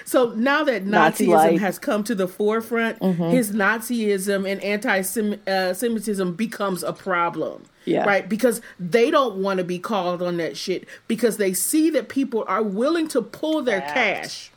So 0.04 0.30
now 0.34 0.64
that 0.64 0.84
Nazi 0.86 1.26
Nazism 1.26 1.34
light. 1.34 1.60
has 1.60 1.78
come 1.78 2.02
to 2.04 2.14
the 2.14 2.26
forefront, 2.28 3.02
his 3.02 3.52
Nazism 3.52 4.50
and 4.50 4.60
anti-Semitism 4.62 6.28
uh, 6.28 6.32
becomes 6.32 6.82
a 6.82 6.92
problem. 6.92 7.64
Yeah. 7.84 8.04
Right? 8.04 8.28
Because 8.28 8.60
they 8.78 9.10
don't 9.10 9.36
want 9.36 9.58
to 9.58 9.64
be 9.64 9.78
called 9.78 10.20
on 10.22 10.36
that 10.36 10.56
shit 10.56 10.86
because 11.08 11.38
they 11.38 11.52
see 11.54 11.90
that 11.90 12.08
people 12.08 12.44
are 12.46 12.62
willing 12.62 13.08
to 13.08 13.22
pull 13.22 13.62
their 13.62 13.80
Fact. 13.80 13.94
cash. 13.94 14.50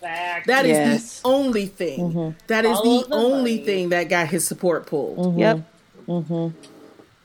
Fact. 0.00 0.46
That 0.46 0.64
is 0.66 0.70
Yes. 0.76 1.20
the 1.20 1.28
only 1.28 1.66
thing. 1.66 2.34
That 2.48 2.64
is 2.64 2.76
Follow 2.78 3.02
the 3.02 3.08
the 3.08 3.14
only 3.14 3.58
thing 3.58 3.90
that 3.90 4.04
got 4.08 4.28
his 4.28 4.46
support 4.46 4.86
pulled. 4.86 5.38
Yep. 5.38 5.60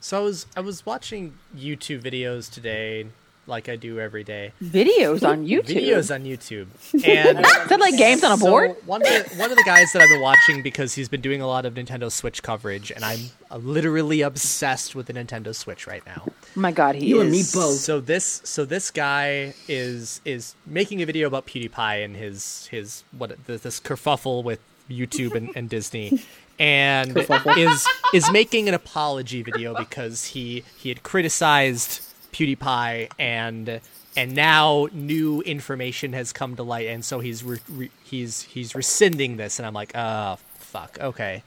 So 0.01 0.17
I 0.19 0.21
was 0.23 0.45
I 0.57 0.59
was 0.61 0.85
watching 0.85 1.35
YouTube 1.55 2.01
videos 2.01 2.51
today, 2.51 3.05
like 3.45 3.69
I 3.69 3.75
do 3.75 3.99
every 3.99 4.23
day. 4.23 4.51
Videos 4.61 5.27
on 5.27 5.45
YouTube. 5.51 5.65
Videos 5.67 6.13
on 6.13 6.23
YouTube, 6.23 6.67
and 7.07 7.39
Is 7.39 7.67
that 7.69 7.79
like 7.79 7.95
games 7.97 8.23
on 8.23 8.31
a 8.31 8.37
so 8.37 8.49
board? 8.49 8.75
one 8.87 9.01
of 9.03 9.07
the 9.07 9.35
one 9.37 9.51
of 9.51 9.57
the 9.57 9.63
guys 9.63 9.93
that 9.93 10.01
I've 10.01 10.09
been 10.09 10.21
watching 10.21 10.63
because 10.63 10.95
he's 10.95 11.07
been 11.07 11.21
doing 11.21 11.39
a 11.39 11.45
lot 11.47 11.65
of 11.67 11.75
Nintendo 11.75 12.11
Switch 12.11 12.41
coverage, 12.41 12.89
and 12.91 13.05
I'm 13.05 13.19
uh, 13.51 13.57
literally 13.57 14.21
obsessed 14.21 14.95
with 14.95 15.05
the 15.05 15.13
Nintendo 15.13 15.53
Switch 15.53 15.85
right 15.85 16.03
now. 16.07 16.27
My 16.55 16.71
god, 16.71 16.95
he 16.95 17.05
You 17.05 17.17
is. 17.17 17.21
and 17.23 17.31
me 17.31 17.43
both. 17.53 17.77
So 17.77 17.99
this 17.99 18.41
so 18.43 18.65
this 18.65 18.89
guy 18.89 19.53
is 19.67 20.19
is 20.25 20.55
making 20.65 21.03
a 21.03 21.05
video 21.05 21.27
about 21.27 21.45
PewDiePie 21.45 22.03
and 22.03 22.15
his 22.15 22.65
his 22.71 23.03
what 23.15 23.37
this, 23.45 23.61
this 23.61 23.79
kerfuffle 23.79 24.43
with 24.43 24.59
YouTube 24.89 25.35
and, 25.35 25.51
and 25.55 25.69
Disney, 25.69 26.21
and 26.61 27.17
is 27.57 27.87
is 28.13 28.31
making 28.31 28.67
an 28.67 28.73
apology 28.75 29.41
video 29.41 29.73
because 29.75 30.25
he 30.27 30.63
he 30.77 30.89
had 30.89 31.01
criticized 31.01 32.01
PewDiePie 32.31 33.11
and 33.19 33.81
and 34.15 34.35
now 34.35 34.87
new 34.93 35.41
information 35.41 36.13
has 36.13 36.31
come 36.31 36.55
to 36.55 36.63
light 36.63 36.87
and 36.87 37.03
so 37.03 37.19
he's 37.19 37.43
re, 37.43 37.57
re, 37.69 37.91
he's 38.03 38.43
he's 38.43 38.75
rescinding 38.75 39.37
this 39.37 39.57
and 39.57 39.65
I'm 39.65 39.73
like 39.73 39.91
oh 39.95 40.37
fuck 40.59 40.97
okay 41.01 41.43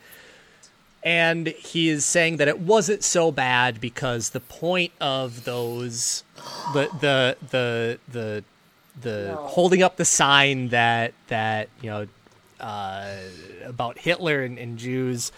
and 1.05 1.47
he 1.49 1.91
is 1.91 2.05
saying 2.05 2.39
that 2.39 2.49
it 2.49 2.59
wasn't 2.59 3.05
so 3.05 3.31
bad 3.31 3.81
because 3.81 4.31
the 4.31 4.41
point 4.41 4.93
of 5.01 5.45
those 5.45 6.25
the 6.73 6.89
the 7.01 7.37
the 7.51 7.99
the 8.11 8.45
the 9.01 9.29
No. 9.29 9.37
holding 9.47 9.83
up 9.83 9.97
the 9.97 10.05
sign 10.05 10.69
that 10.69 11.13
that 11.29 11.69
you 11.81 11.91
know 11.91 12.07
uh, 12.65 13.07
about 13.65 13.99
Hitler 13.99 14.43
and, 14.43 14.59
and 14.59 14.79
Jews 14.79 15.31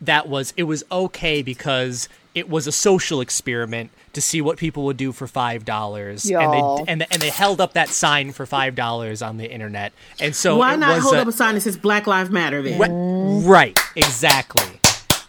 that 0.00 0.28
was 0.28 0.52
it 0.56 0.64
was 0.64 0.84
okay 0.92 1.42
because 1.42 2.08
it 2.34 2.50
was 2.50 2.66
a 2.66 2.72
social 2.72 3.22
experiment 3.22 3.90
to 4.12 4.20
see 4.20 4.42
what 4.42 4.58
people 4.58 4.84
would 4.84 4.98
do 4.98 5.10
for 5.10 5.26
five 5.26 5.64
dollars 5.64 6.26
and 6.30 6.52
they 6.52 6.92
and, 6.92 7.06
and 7.10 7.22
they 7.22 7.30
held 7.30 7.62
up 7.62 7.72
that 7.72 7.88
sign 7.88 8.30
for 8.32 8.44
five 8.44 8.74
dollars 8.74 9.22
on 9.22 9.38
the 9.38 9.50
internet 9.50 9.94
and 10.20 10.36
so 10.36 10.58
Why 10.58 10.74
it 10.74 10.76
not 10.76 10.96
was 10.96 11.04
hold 11.04 11.16
a- 11.16 11.22
up 11.22 11.28
a 11.28 11.32
sign 11.32 11.54
that 11.54 11.62
says 11.62 11.78
Black 11.78 12.06
Lives 12.06 12.28
Matter 12.30 12.60
then? 12.62 12.78
Right, 12.78 13.74
right, 13.74 13.78
exactly. 13.96 14.80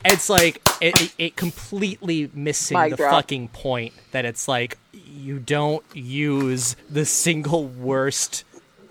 It's 0.04 0.30
like 0.30 0.62
it, 0.82 1.02
it, 1.02 1.14
it 1.18 1.36
completely 1.38 2.30
missing 2.34 2.78
Mic 2.78 2.92
the 2.92 2.98
drop. 2.98 3.12
fucking 3.12 3.48
point 3.50 3.94
that 4.12 4.26
it's 4.26 4.48
like 4.50 4.78
you 4.94 5.40
don't 5.40 5.84
use 5.94 6.76
the 6.90 7.06
single 7.06 7.66
worst 7.66 8.44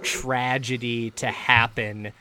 tragedy 0.07 1.11
to 1.13 1.27
happen 1.27 2.13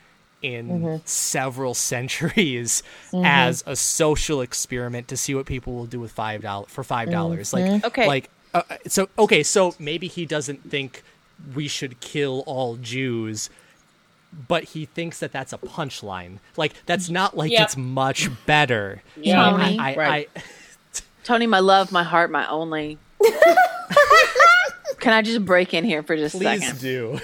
in 0.42 0.68
Mm-hmm. 0.68 0.96
several 1.04 1.72
centuries 1.92 2.82
as 3.24 3.64
a 3.66 3.74
social 3.74 4.40
experiment 4.42 5.08
to 5.08 5.16
see 5.16 5.34
what 5.34 5.46
people 5.46 5.74
will 5.74 5.86
do 5.86 5.98
with 5.98 6.12
five 6.12 6.42
dollars 6.42 6.68
for 6.70 6.84
five 6.84 7.10
dollars. 7.10 7.52
Like, 7.52 7.64
Mm-hmm. 7.64 7.86
Okay. 7.86 8.06
like 8.06 8.30
uh, 8.54 8.62
so 8.86 9.08
okay, 9.18 9.42
so 9.42 9.74
maybe 9.78 10.06
he 10.08 10.24
doesn't 10.26 10.70
think 10.70 11.02
we 11.54 11.68
should 11.68 12.00
kill 12.00 12.42
all 12.46 12.76
Jews 12.76 13.50
but 14.48 14.64
he 14.64 14.84
thinks 14.84 15.20
that 15.20 15.32
that's 15.32 15.54
a 15.54 15.58
punchline. 15.58 16.38
Like 16.58 16.74
that's 16.84 17.08
not 17.08 17.36
like 17.36 17.50
Yep. 17.52 17.62
it's 17.62 17.76
much 17.76 18.28
better. 18.44 19.02
Yeah. 19.16 19.50
Tony. 19.50 19.78
I, 19.78 19.92
I, 19.92 19.96
Right. 19.96 20.30
I, 20.36 20.42
Tony, 21.24 21.46
my 21.46 21.60
love, 21.60 21.90
my 21.90 22.02
heart, 22.02 22.30
my 22.30 22.46
only. 22.48 22.98
Can 25.00 25.12
I 25.12 25.22
just 25.22 25.44
break 25.44 25.72
in 25.74 25.84
here 25.84 26.02
for 26.02 26.16
just 26.16 26.34
a 26.34 26.38
second? 26.38 26.58
Please 26.60 26.66
second? 26.66 26.80
do. 26.80 27.20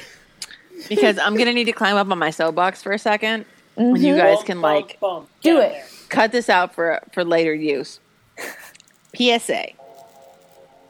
Because 0.88 1.18
I'm 1.18 1.36
gonna 1.36 1.52
need 1.52 1.64
to 1.64 1.72
climb 1.72 1.96
up 1.96 2.10
on 2.10 2.18
my 2.18 2.30
soapbox 2.30 2.82
for 2.82 2.92
a 2.92 2.96
2nd 2.96 3.44
and 3.76 3.98
you 3.98 4.14
mm-hmm. 4.14 4.18
guys 4.18 4.42
can 4.44 4.60
bump, 4.60 4.88
like 4.88 5.00
bump. 5.00 5.28
Do 5.40 5.58
it. 5.58 5.72
there. 5.72 5.84
cut 6.08 6.32
this 6.32 6.48
out 6.48 6.74
for 6.74 7.00
for 7.12 7.24
later 7.24 7.54
use. 7.54 8.00
PSA: 9.16 9.68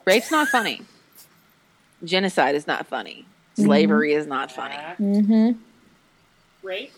Rape's 0.05 0.31
not 0.31 0.47
funny. 0.49 0.81
Genocide 2.03 2.55
is 2.55 2.67
not 2.67 2.87
funny. 2.87 3.25
Mm-hmm. 3.53 3.65
Slavery 3.65 4.13
is 4.13 4.27
not 4.27 4.51
funny. 4.51 4.75
Back. 4.75 4.97
Mm-hmm. 4.97 5.51
Rape. 6.63 6.91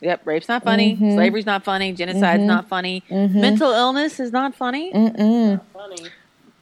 Yep, 0.00 0.26
rape's 0.26 0.48
not 0.48 0.64
funny. 0.64 0.96
Slavery's 0.96 1.44
not 1.44 1.62
funny. 1.62 1.92
Genocide's 1.92 2.42
not 2.42 2.68
funny. 2.68 3.04
Mental 3.10 3.70
illness 3.70 4.18
is 4.18 4.32
not 4.32 4.54
funny. 4.54 4.90
Funny. 4.92 5.58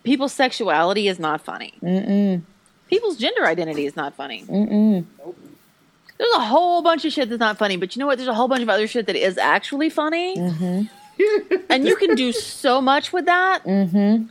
People's 0.03 0.33
sexuality 0.33 1.07
is 1.07 1.21
not 1.21 1.41
funny. 1.41 1.73
People's 2.89 3.17
gender 3.17 3.47
identity 3.47 3.87
is 3.87 3.97
not 3.97 4.15
funny. 4.15 4.45
Nope. 4.49 5.37
There's 6.19 6.35
a 6.35 6.41
whole 6.41 6.83
bunch 6.83 7.05
of 7.05 7.13
shit 7.13 7.29
that's 7.29 7.39
not 7.39 7.59
funny, 7.59 7.77
but 7.77 7.95
you 7.95 8.01
know 8.01 8.07
what? 8.07 8.17
There's 8.19 8.29
a 8.29 8.35
whole 8.35 8.49
bunch 8.49 8.63
of 8.63 8.69
other 8.69 8.89
shit 8.89 9.07
that 9.07 9.15
is 9.17 9.39
actually 9.39 9.89
funny. 9.89 10.37
and 11.69 11.87
you 11.87 11.95
can 11.97 12.15
do 12.17 12.33
so 12.33 12.81
much 12.81 13.13
with 13.13 13.27
that. 13.27 13.65
And 13.65 14.29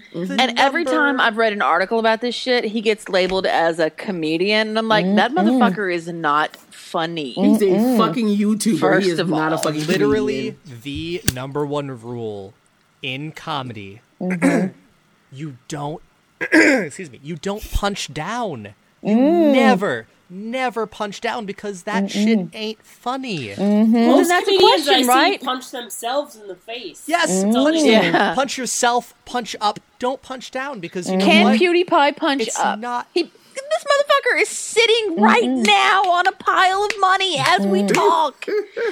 every 0.59 0.83
time 0.83 1.21
I've 1.21 1.37
read 1.37 1.53
an 1.53 1.61
article 1.61 1.99
about 1.99 2.19
this 2.21 2.35
shit, 2.35 2.65
he 2.65 2.81
gets 2.81 3.07
labeled 3.07 3.45
as 3.45 3.79
a 3.79 3.89
comedian. 3.89 4.69
And 4.69 4.77
I'm 4.79 4.87
like, 4.89 5.05
that 5.15 5.31
motherfucker 5.31 5.93
is 5.93 6.07
not 6.09 6.55
funny. 6.57 7.31
He's 7.31 7.61
a 7.61 7.97
fucking 7.97 8.27
YouTuber. 8.27 8.79
First 8.79 9.05
he 9.05 9.11
is 9.13 9.19
of 9.19 9.29
not 9.29 9.53
a 9.53 9.55
all, 9.55 9.61
fucking 9.61 9.85
Literally 9.85 10.57
comedian. 10.63 10.81
the 10.83 11.21
number 11.33 11.65
one 11.65 12.01
rule 12.01 12.53
in 13.01 13.31
comedy. 13.31 14.01
you 15.31 15.57
don't 15.67 16.01
excuse 16.51 17.09
me, 17.09 17.19
you 17.23 17.35
don't 17.35 17.63
punch 17.71 18.13
down. 18.13 18.73
You 19.01 19.15
mm. 19.15 19.53
never, 19.53 20.07
never 20.29 20.85
punch 20.85 21.21
down 21.21 21.45
because 21.45 21.83
that 21.83 22.11
shit 22.11 22.49
ain't 22.53 22.83
funny. 22.83 23.49
Mm-hmm. 23.49 23.93
Most 23.93 24.27
that's 24.27 24.47
a 24.47 24.51
comedians 24.51 24.87
I 24.87 24.93
question, 24.93 25.03
see 25.03 25.09
right? 25.09 25.41
punch 25.41 25.71
themselves 25.71 26.35
in 26.35 26.47
the 26.47 26.55
face. 26.55 27.03
Yes, 27.07 27.31
mm-hmm. 27.31 27.55
all 27.55 27.65
punch. 27.65 27.83
Yeah. 27.83 28.35
punch 28.35 28.57
yourself, 28.57 29.13
punch 29.25 29.55
up. 29.61 29.79
Don't 29.99 30.21
punch 30.21 30.51
down 30.51 30.79
because 30.79 31.09
you 31.09 31.17
know 31.17 31.25
Can 31.25 31.43
what? 31.45 31.59
PewDiePie 31.59 32.17
punch 32.17 32.43
It's 32.43 32.59
up? 32.59 32.79
not- 32.79 33.07
He, 33.13 33.31
this 33.69 33.83
motherfucker 33.83 34.41
is 34.41 34.49
sitting 34.49 35.19
right 35.19 35.47
now 35.47 36.03
on 36.03 36.27
a 36.27 36.31
pile 36.31 36.83
of 36.83 36.91
money 36.99 37.37
as 37.39 37.65
we 37.65 37.83
talk. 37.85 38.45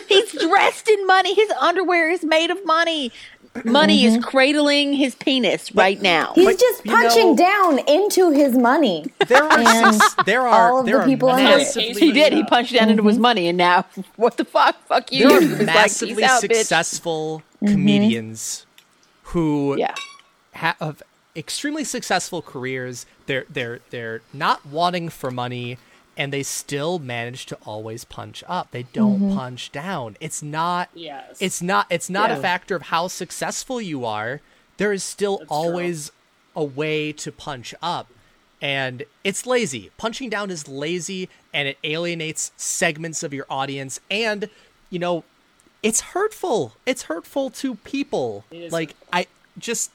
He's 0.07 0.31
dressed 0.31 0.89
in 0.89 1.05
money. 1.05 1.33
His 1.33 1.51
underwear 1.51 2.09
is 2.11 2.23
made 2.23 2.51
of 2.51 2.65
money. 2.65 3.11
Money 3.63 4.03
is 4.05 4.13
mm-hmm. 4.15 4.23
cradling 4.23 4.93
his 4.93 5.15
penis 5.15 5.73
right 5.73 6.01
now. 6.01 6.33
He's 6.35 6.45
But, 6.45 6.59
just 6.59 6.83
punching 6.83 7.35
know- 7.35 7.37
down 7.37 7.79
into 7.87 8.31
his 8.31 8.57
money. 8.57 9.05
there 9.27 9.43
are 9.43 9.57
And 9.59 9.95
sus- 9.95 10.15
there 10.25 10.41
are 10.41 10.71
all 10.71 10.79
of 10.81 10.85
there 10.85 10.99
the 10.99 11.05
people 11.05 11.29
under 11.29 11.43
it. 11.53 11.57
massively, 11.59 11.93
he 11.93 12.11
did. 12.11 12.33
He 12.33 12.43
punched 12.43 12.73
down 12.73 12.89
into 12.89 13.03
his 13.03 13.15
mm-hmm. 13.15 13.21
money, 13.21 13.47
and 13.47 13.57
now 13.57 13.85
what 14.17 14.35
the 14.37 14.45
fuck? 14.45 14.75
Fuck 14.87 15.11
you. 15.11 15.27
There 15.29 15.37
are 15.37 15.39
was 15.41 15.57
like, 15.59 15.65
massively 15.67 16.15
"Peace 16.15 16.23
out, 16.25 16.43
bitch." 16.43 16.55
successful 16.55 17.43
mm-hmm. 17.63 17.71
comedians 17.73 18.65
who 19.29 19.75
Yeah. 19.77 19.95
have 20.53 21.01
extremely 21.35 21.83
successful 21.83 22.41
careers. 22.41 23.05
They're 23.25 23.45
they're 23.49 23.79
they're 23.89 24.21
not 24.33 24.65
wanting 24.65 25.09
for 25.09 25.31
money, 25.31 25.77
and 26.17 26.31
they 26.31 26.43
still 26.43 26.99
manage 26.99 27.45
to 27.47 27.57
always 27.65 28.05
punch 28.05 28.43
up. 28.47 28.71
They 28.71 28.83
don't 28.83 29.19
mm-hmm. 29.19 29.37
punch 29.37 29.71
down. 29.71 30.17
It's 30.19 30.41
not. 30.41 30.89
Yes. 30.93 31.37
It's 31.39 31.61
not. 31.61 31.87
It's 31.89 32.09
not 32.09 32.29
Yeah. 32.29 32.37
a 32.37 32.41
factor 32.41 32.75
of 32.75 32.83
how 32.83 33.07
successful 33.07 33.81
you 33.81 34.05
are. 34.05 34.41
There 34.77 34.93
is 34.93 35.03
still 35.03 35.39
That's 35.39 35.51
always 35.51 36.11
a 36.55 36.63
way 36.63 37.11
to 37.13 37.31
punch 37.31 37.73
up. 37.81 38.07
And 38.61 39.03
it's 39.23 39.45
lazy. 39.45 39.91
Punching 39.97 40.29
down 40.29 40.49
is 40.49 40.67
lazy 40.67 41.29
and 41.53 41.67
it 41.67 41.77
alienates 41.83 42.51
segments 42.55 43.21
of 43.21 43.33
your 43.33 43.45
audience. 43.49 43.99
And, 44.09 44.49
you 44.89 44.99
know, 44.99 45.23
it's 45.83 46.01
hurtful. 46.01 46.73
It's 46.85 47.03
hurtful 47.03 47.49
to 47.51 47.75
people. 47.75 48.45
It 48.49 48.63
is 48.63 48.73
Like, 48.73 48.95
I 49.13 49.27
just, 49.57 49.91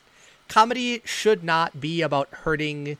comedy 0.49 1.03
should 1.05 1.43
not 1.43 1.81
be 1.81 2.03
about 2.03 2.29
hurting 2.31 2.99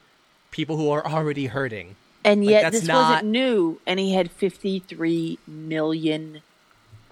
people 0.51 0.77
who 0.77 0.91
are 0.91 1.07
already 1.07 1.47
hurting. 1.47 1.97
And 2.25 2.45
yet 2.45 2.63
that's 2.65 2.81
this 2.81 2.89
not- 2.89 3.11
wasn't 3.11 3.29
new, 3.31 3.81
and 3.87 3.99
he 3.99 4.13
had 4.15 4.31
53 4.31 5.39
million 5.47 6.43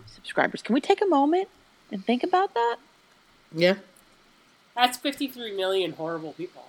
subscribers. 0.07 0.63
Can 0.63 0.75
we 0.75 0.81
take 0.81 1.01
a 1.01 1.07
moment 1.07 1.49
and 1.91 2.05
think 2.05 2.23
about 2.23 2.55
that? 2.55 2.77
Yeah. 3.55 3.77
That's 4.77 4.99
53 4.99 5.57
million 5.57 5.93
horrible 5.93 6.33
people. 6.35 6.65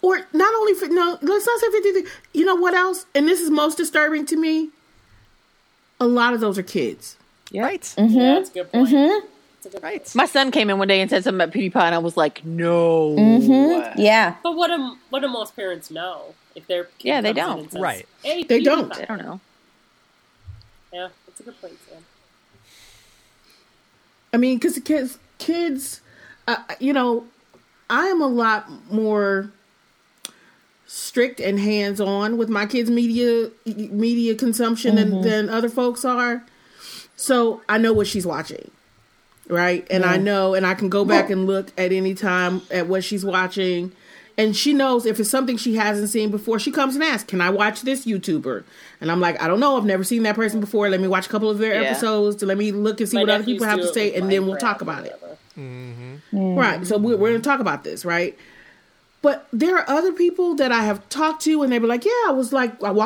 Or 0.00 0.26
not 0.32 0.54
only 0.54 0.74
for 0.74 0.88
no, 0.88 1.18
let's 1.22 1.46
not 1.46 1.60
say 1.60 1.70
fifty. 1.70 2.10
You 2.34 2.44
know 2.44 2.56
what 2.56 2.74
else? 2.74 3.06
And 3.14 3.26
this 3.28 3.40
is 3.40 3.50
most 3.50 3.76
disturbing 3.78 4.26
to 4.26 4.36
me. 4.36 4.70
A 6.00 6.06
lot 6.06 6.34
of 6.34 6.40
those 6.40 6.58
are 6.58 6.62
kids. 6.62 7.16
Yeah. 7.50 7.62
Right. 7.62 7.82
Mm-hmm. 7.82 8.14
Yeah, 8.18 8.34
that's 8.34 8.50
a 8.50 8.52
good 8.52 8.72
point. 8.72 8.90
That's 8.90 8.92
a 8.92 9.20
good 9.20 9.31
Right. 9.82 10.14
My 10.14 10.26
son 10.26 10.50
came 10.50 10.70
in 10.70 10.78
one 10.78 10.88
day 10.88 11.00
and 11.00 11.08
said 11.10 11.24
something 11.24 11.40
about 11.40 11.54
PewDiePie, 11.54 11.76
and 11.82 11.94
I 11.94 11.98
was 11.98 12.16
like, 12.16 12.44
no. 12.44 13.14
Yeah. 13.96 14.36
But 14.42 14.56
what 14.56 14.68
do 14.68 14.96
what 15.10 15.20
do 15.20 15.28
most 15.28 15.54
parents 15.56 15.90
know 15.90 16.34
if 16.54 16.66
they're 16.66 16.88
Yeah, 17.00 17.20
they 17.20 17.32
don't. 17.32 17.70
says, 17.70 17.80
Right. 17.80 18.06
Hey, 18.22 18.42
They 18.42 18.60
don't. 18.62 18.90
PewDiePie." 18.92 19.02
I 19.02 19.04
don't 19.04 19.18
know. 19.18 19.40
Yeah, 20.92 21.08
that's 21.26 21.40
a 21.40 21.42
good 21.44 21.60
point, 21.60 21.78
Sam. 21.88 22.04
I 24.34 24.36
mean, 24.38 24.56
because 24.58 24.78
kids, 24.80 25.18
kids, 25.38 26.00
uh, 26.48 26.56
you 26.80 26.92
know, 26.92 27.24
I 27.90 28.06
am 28.06 28.20
a 28.22 28.26
lot 28.26 28.68
more 28.90 29.50
strict 30.86 31.40
and 31.40 31.58
hands 31.58 32.00
on 32.00 32.36
with 32.36 32.48
my 32.48 32.66
kids' 32.66 32.90
media 32.90 33.50
media 33.66 34.34
consumption 34.34 34.96
than, 34.96 35.22
than 35.22 35.48
other 35.48 35.68
folks 35.68 36.04
are. 36.04 36.44
So 37.16 37.62
I 37.68 37.78
know 37.78 37.92
what 37.92 38.06
she's 38.06 38.26
watching, 38.26 38.70
right? 39.52 39.86
And 39.90 40.04
I 40.04 40.16
know, 40.16 40.54
and 40.54 40.66
I 40.66 40.74
can 40.74 40.88
go 40.88 41.04
back 41.04 41.30
and 41.30 41.46
look 41.46 41.68
at 41.78 41.92
any 41.92 42.14
time 42.14 42.62
at 42.70 42.88
what 42.88 43.04
she's 43.04 43.24
watching. 43.24 43.92
And 44.38 44.56
she 44.56 44.72
knows 44.72 45.04
if 45.04 45.20
it's 45.20 45.28
something 45.28 45.58
she 45.58 45.74
hasn't 45.76 46.08
seen 46.08 46.30
before, 46.30 46.58
she 46.58 46.70
comes 46.72 46.94
and 46.94 47.04
asks, 47.04 47.28
"Can 47.28 47.42
I 47.42 47.50
watch 47.50 47.82
this 47.82 48.06
YouTuber?" 48.06 48.64
And 49.02 49.12
I'm 49.12 49.20
like, 49.20 49.40
"I 49.42 49.46
don't 49.46 49.60
know. 49.60 49.76
I've 49.76 49.84
never 49.84 50.04
seen 50.04 50.22
that 50.22 50.34
person 50.36 50.58
before. 50.58 50.88
Let 50.88 51.00
me 51.00 51.06
watch 51.08 51.26
a 51.26 51.28
couple 51.28 51.50
of 51.50 51.58
their 51.58 51.74
Yeah. 51.74 51.90
episodes 51.90 52.36
to 52.36 52.46
let 52.46 52.56
me 52.56 52.72
look 52.72 52.98
and 53.00 53.08
see 53.08 53.16
My 53.18 53.22
what 53.24 53.28
other 53.30 53.44
people 53.44 53.66
have 53.66 53.80
to 53.80 53.92
say, 53.92 54.14
and 54.14 54.32
then 54.32 54.46
we'll 54.46 54.56
talk 54.56 54.80
about 54.80 55.04
it." 55.04 55.12
whatever. 55.20 55.36
Mm-hmm. 55.58 56.54
Right. 56.58 56.86
So 56.86 56.96
we're, 56.96 57.16
we're 57.18 57.28
going 57.30 57.42
to 57.42 57.48
talk 57.48 57.60
about 57.60 57.84
this, 57.84 58.06
right? 58.06 58.36
But 59.20 59.46
there 59.52 59.76
are 59.76 59.84
other 59.88 60.12
people 60.12 60.54
that 60.56 60.72
I 60.72 60.82
have 60.82 61.06
talked 61.10 61.42
to, 61.42 61.62
and 61.62 61.70
they 61.70 61.78
were 61.78 61.86
like, 61.86 62.04
"Yeah, 62.06 62.10
I 62.26 62.32
was 62.32 62.52
like, 62.54 62.82
I 62.82 62.90
walked 62.90 62.96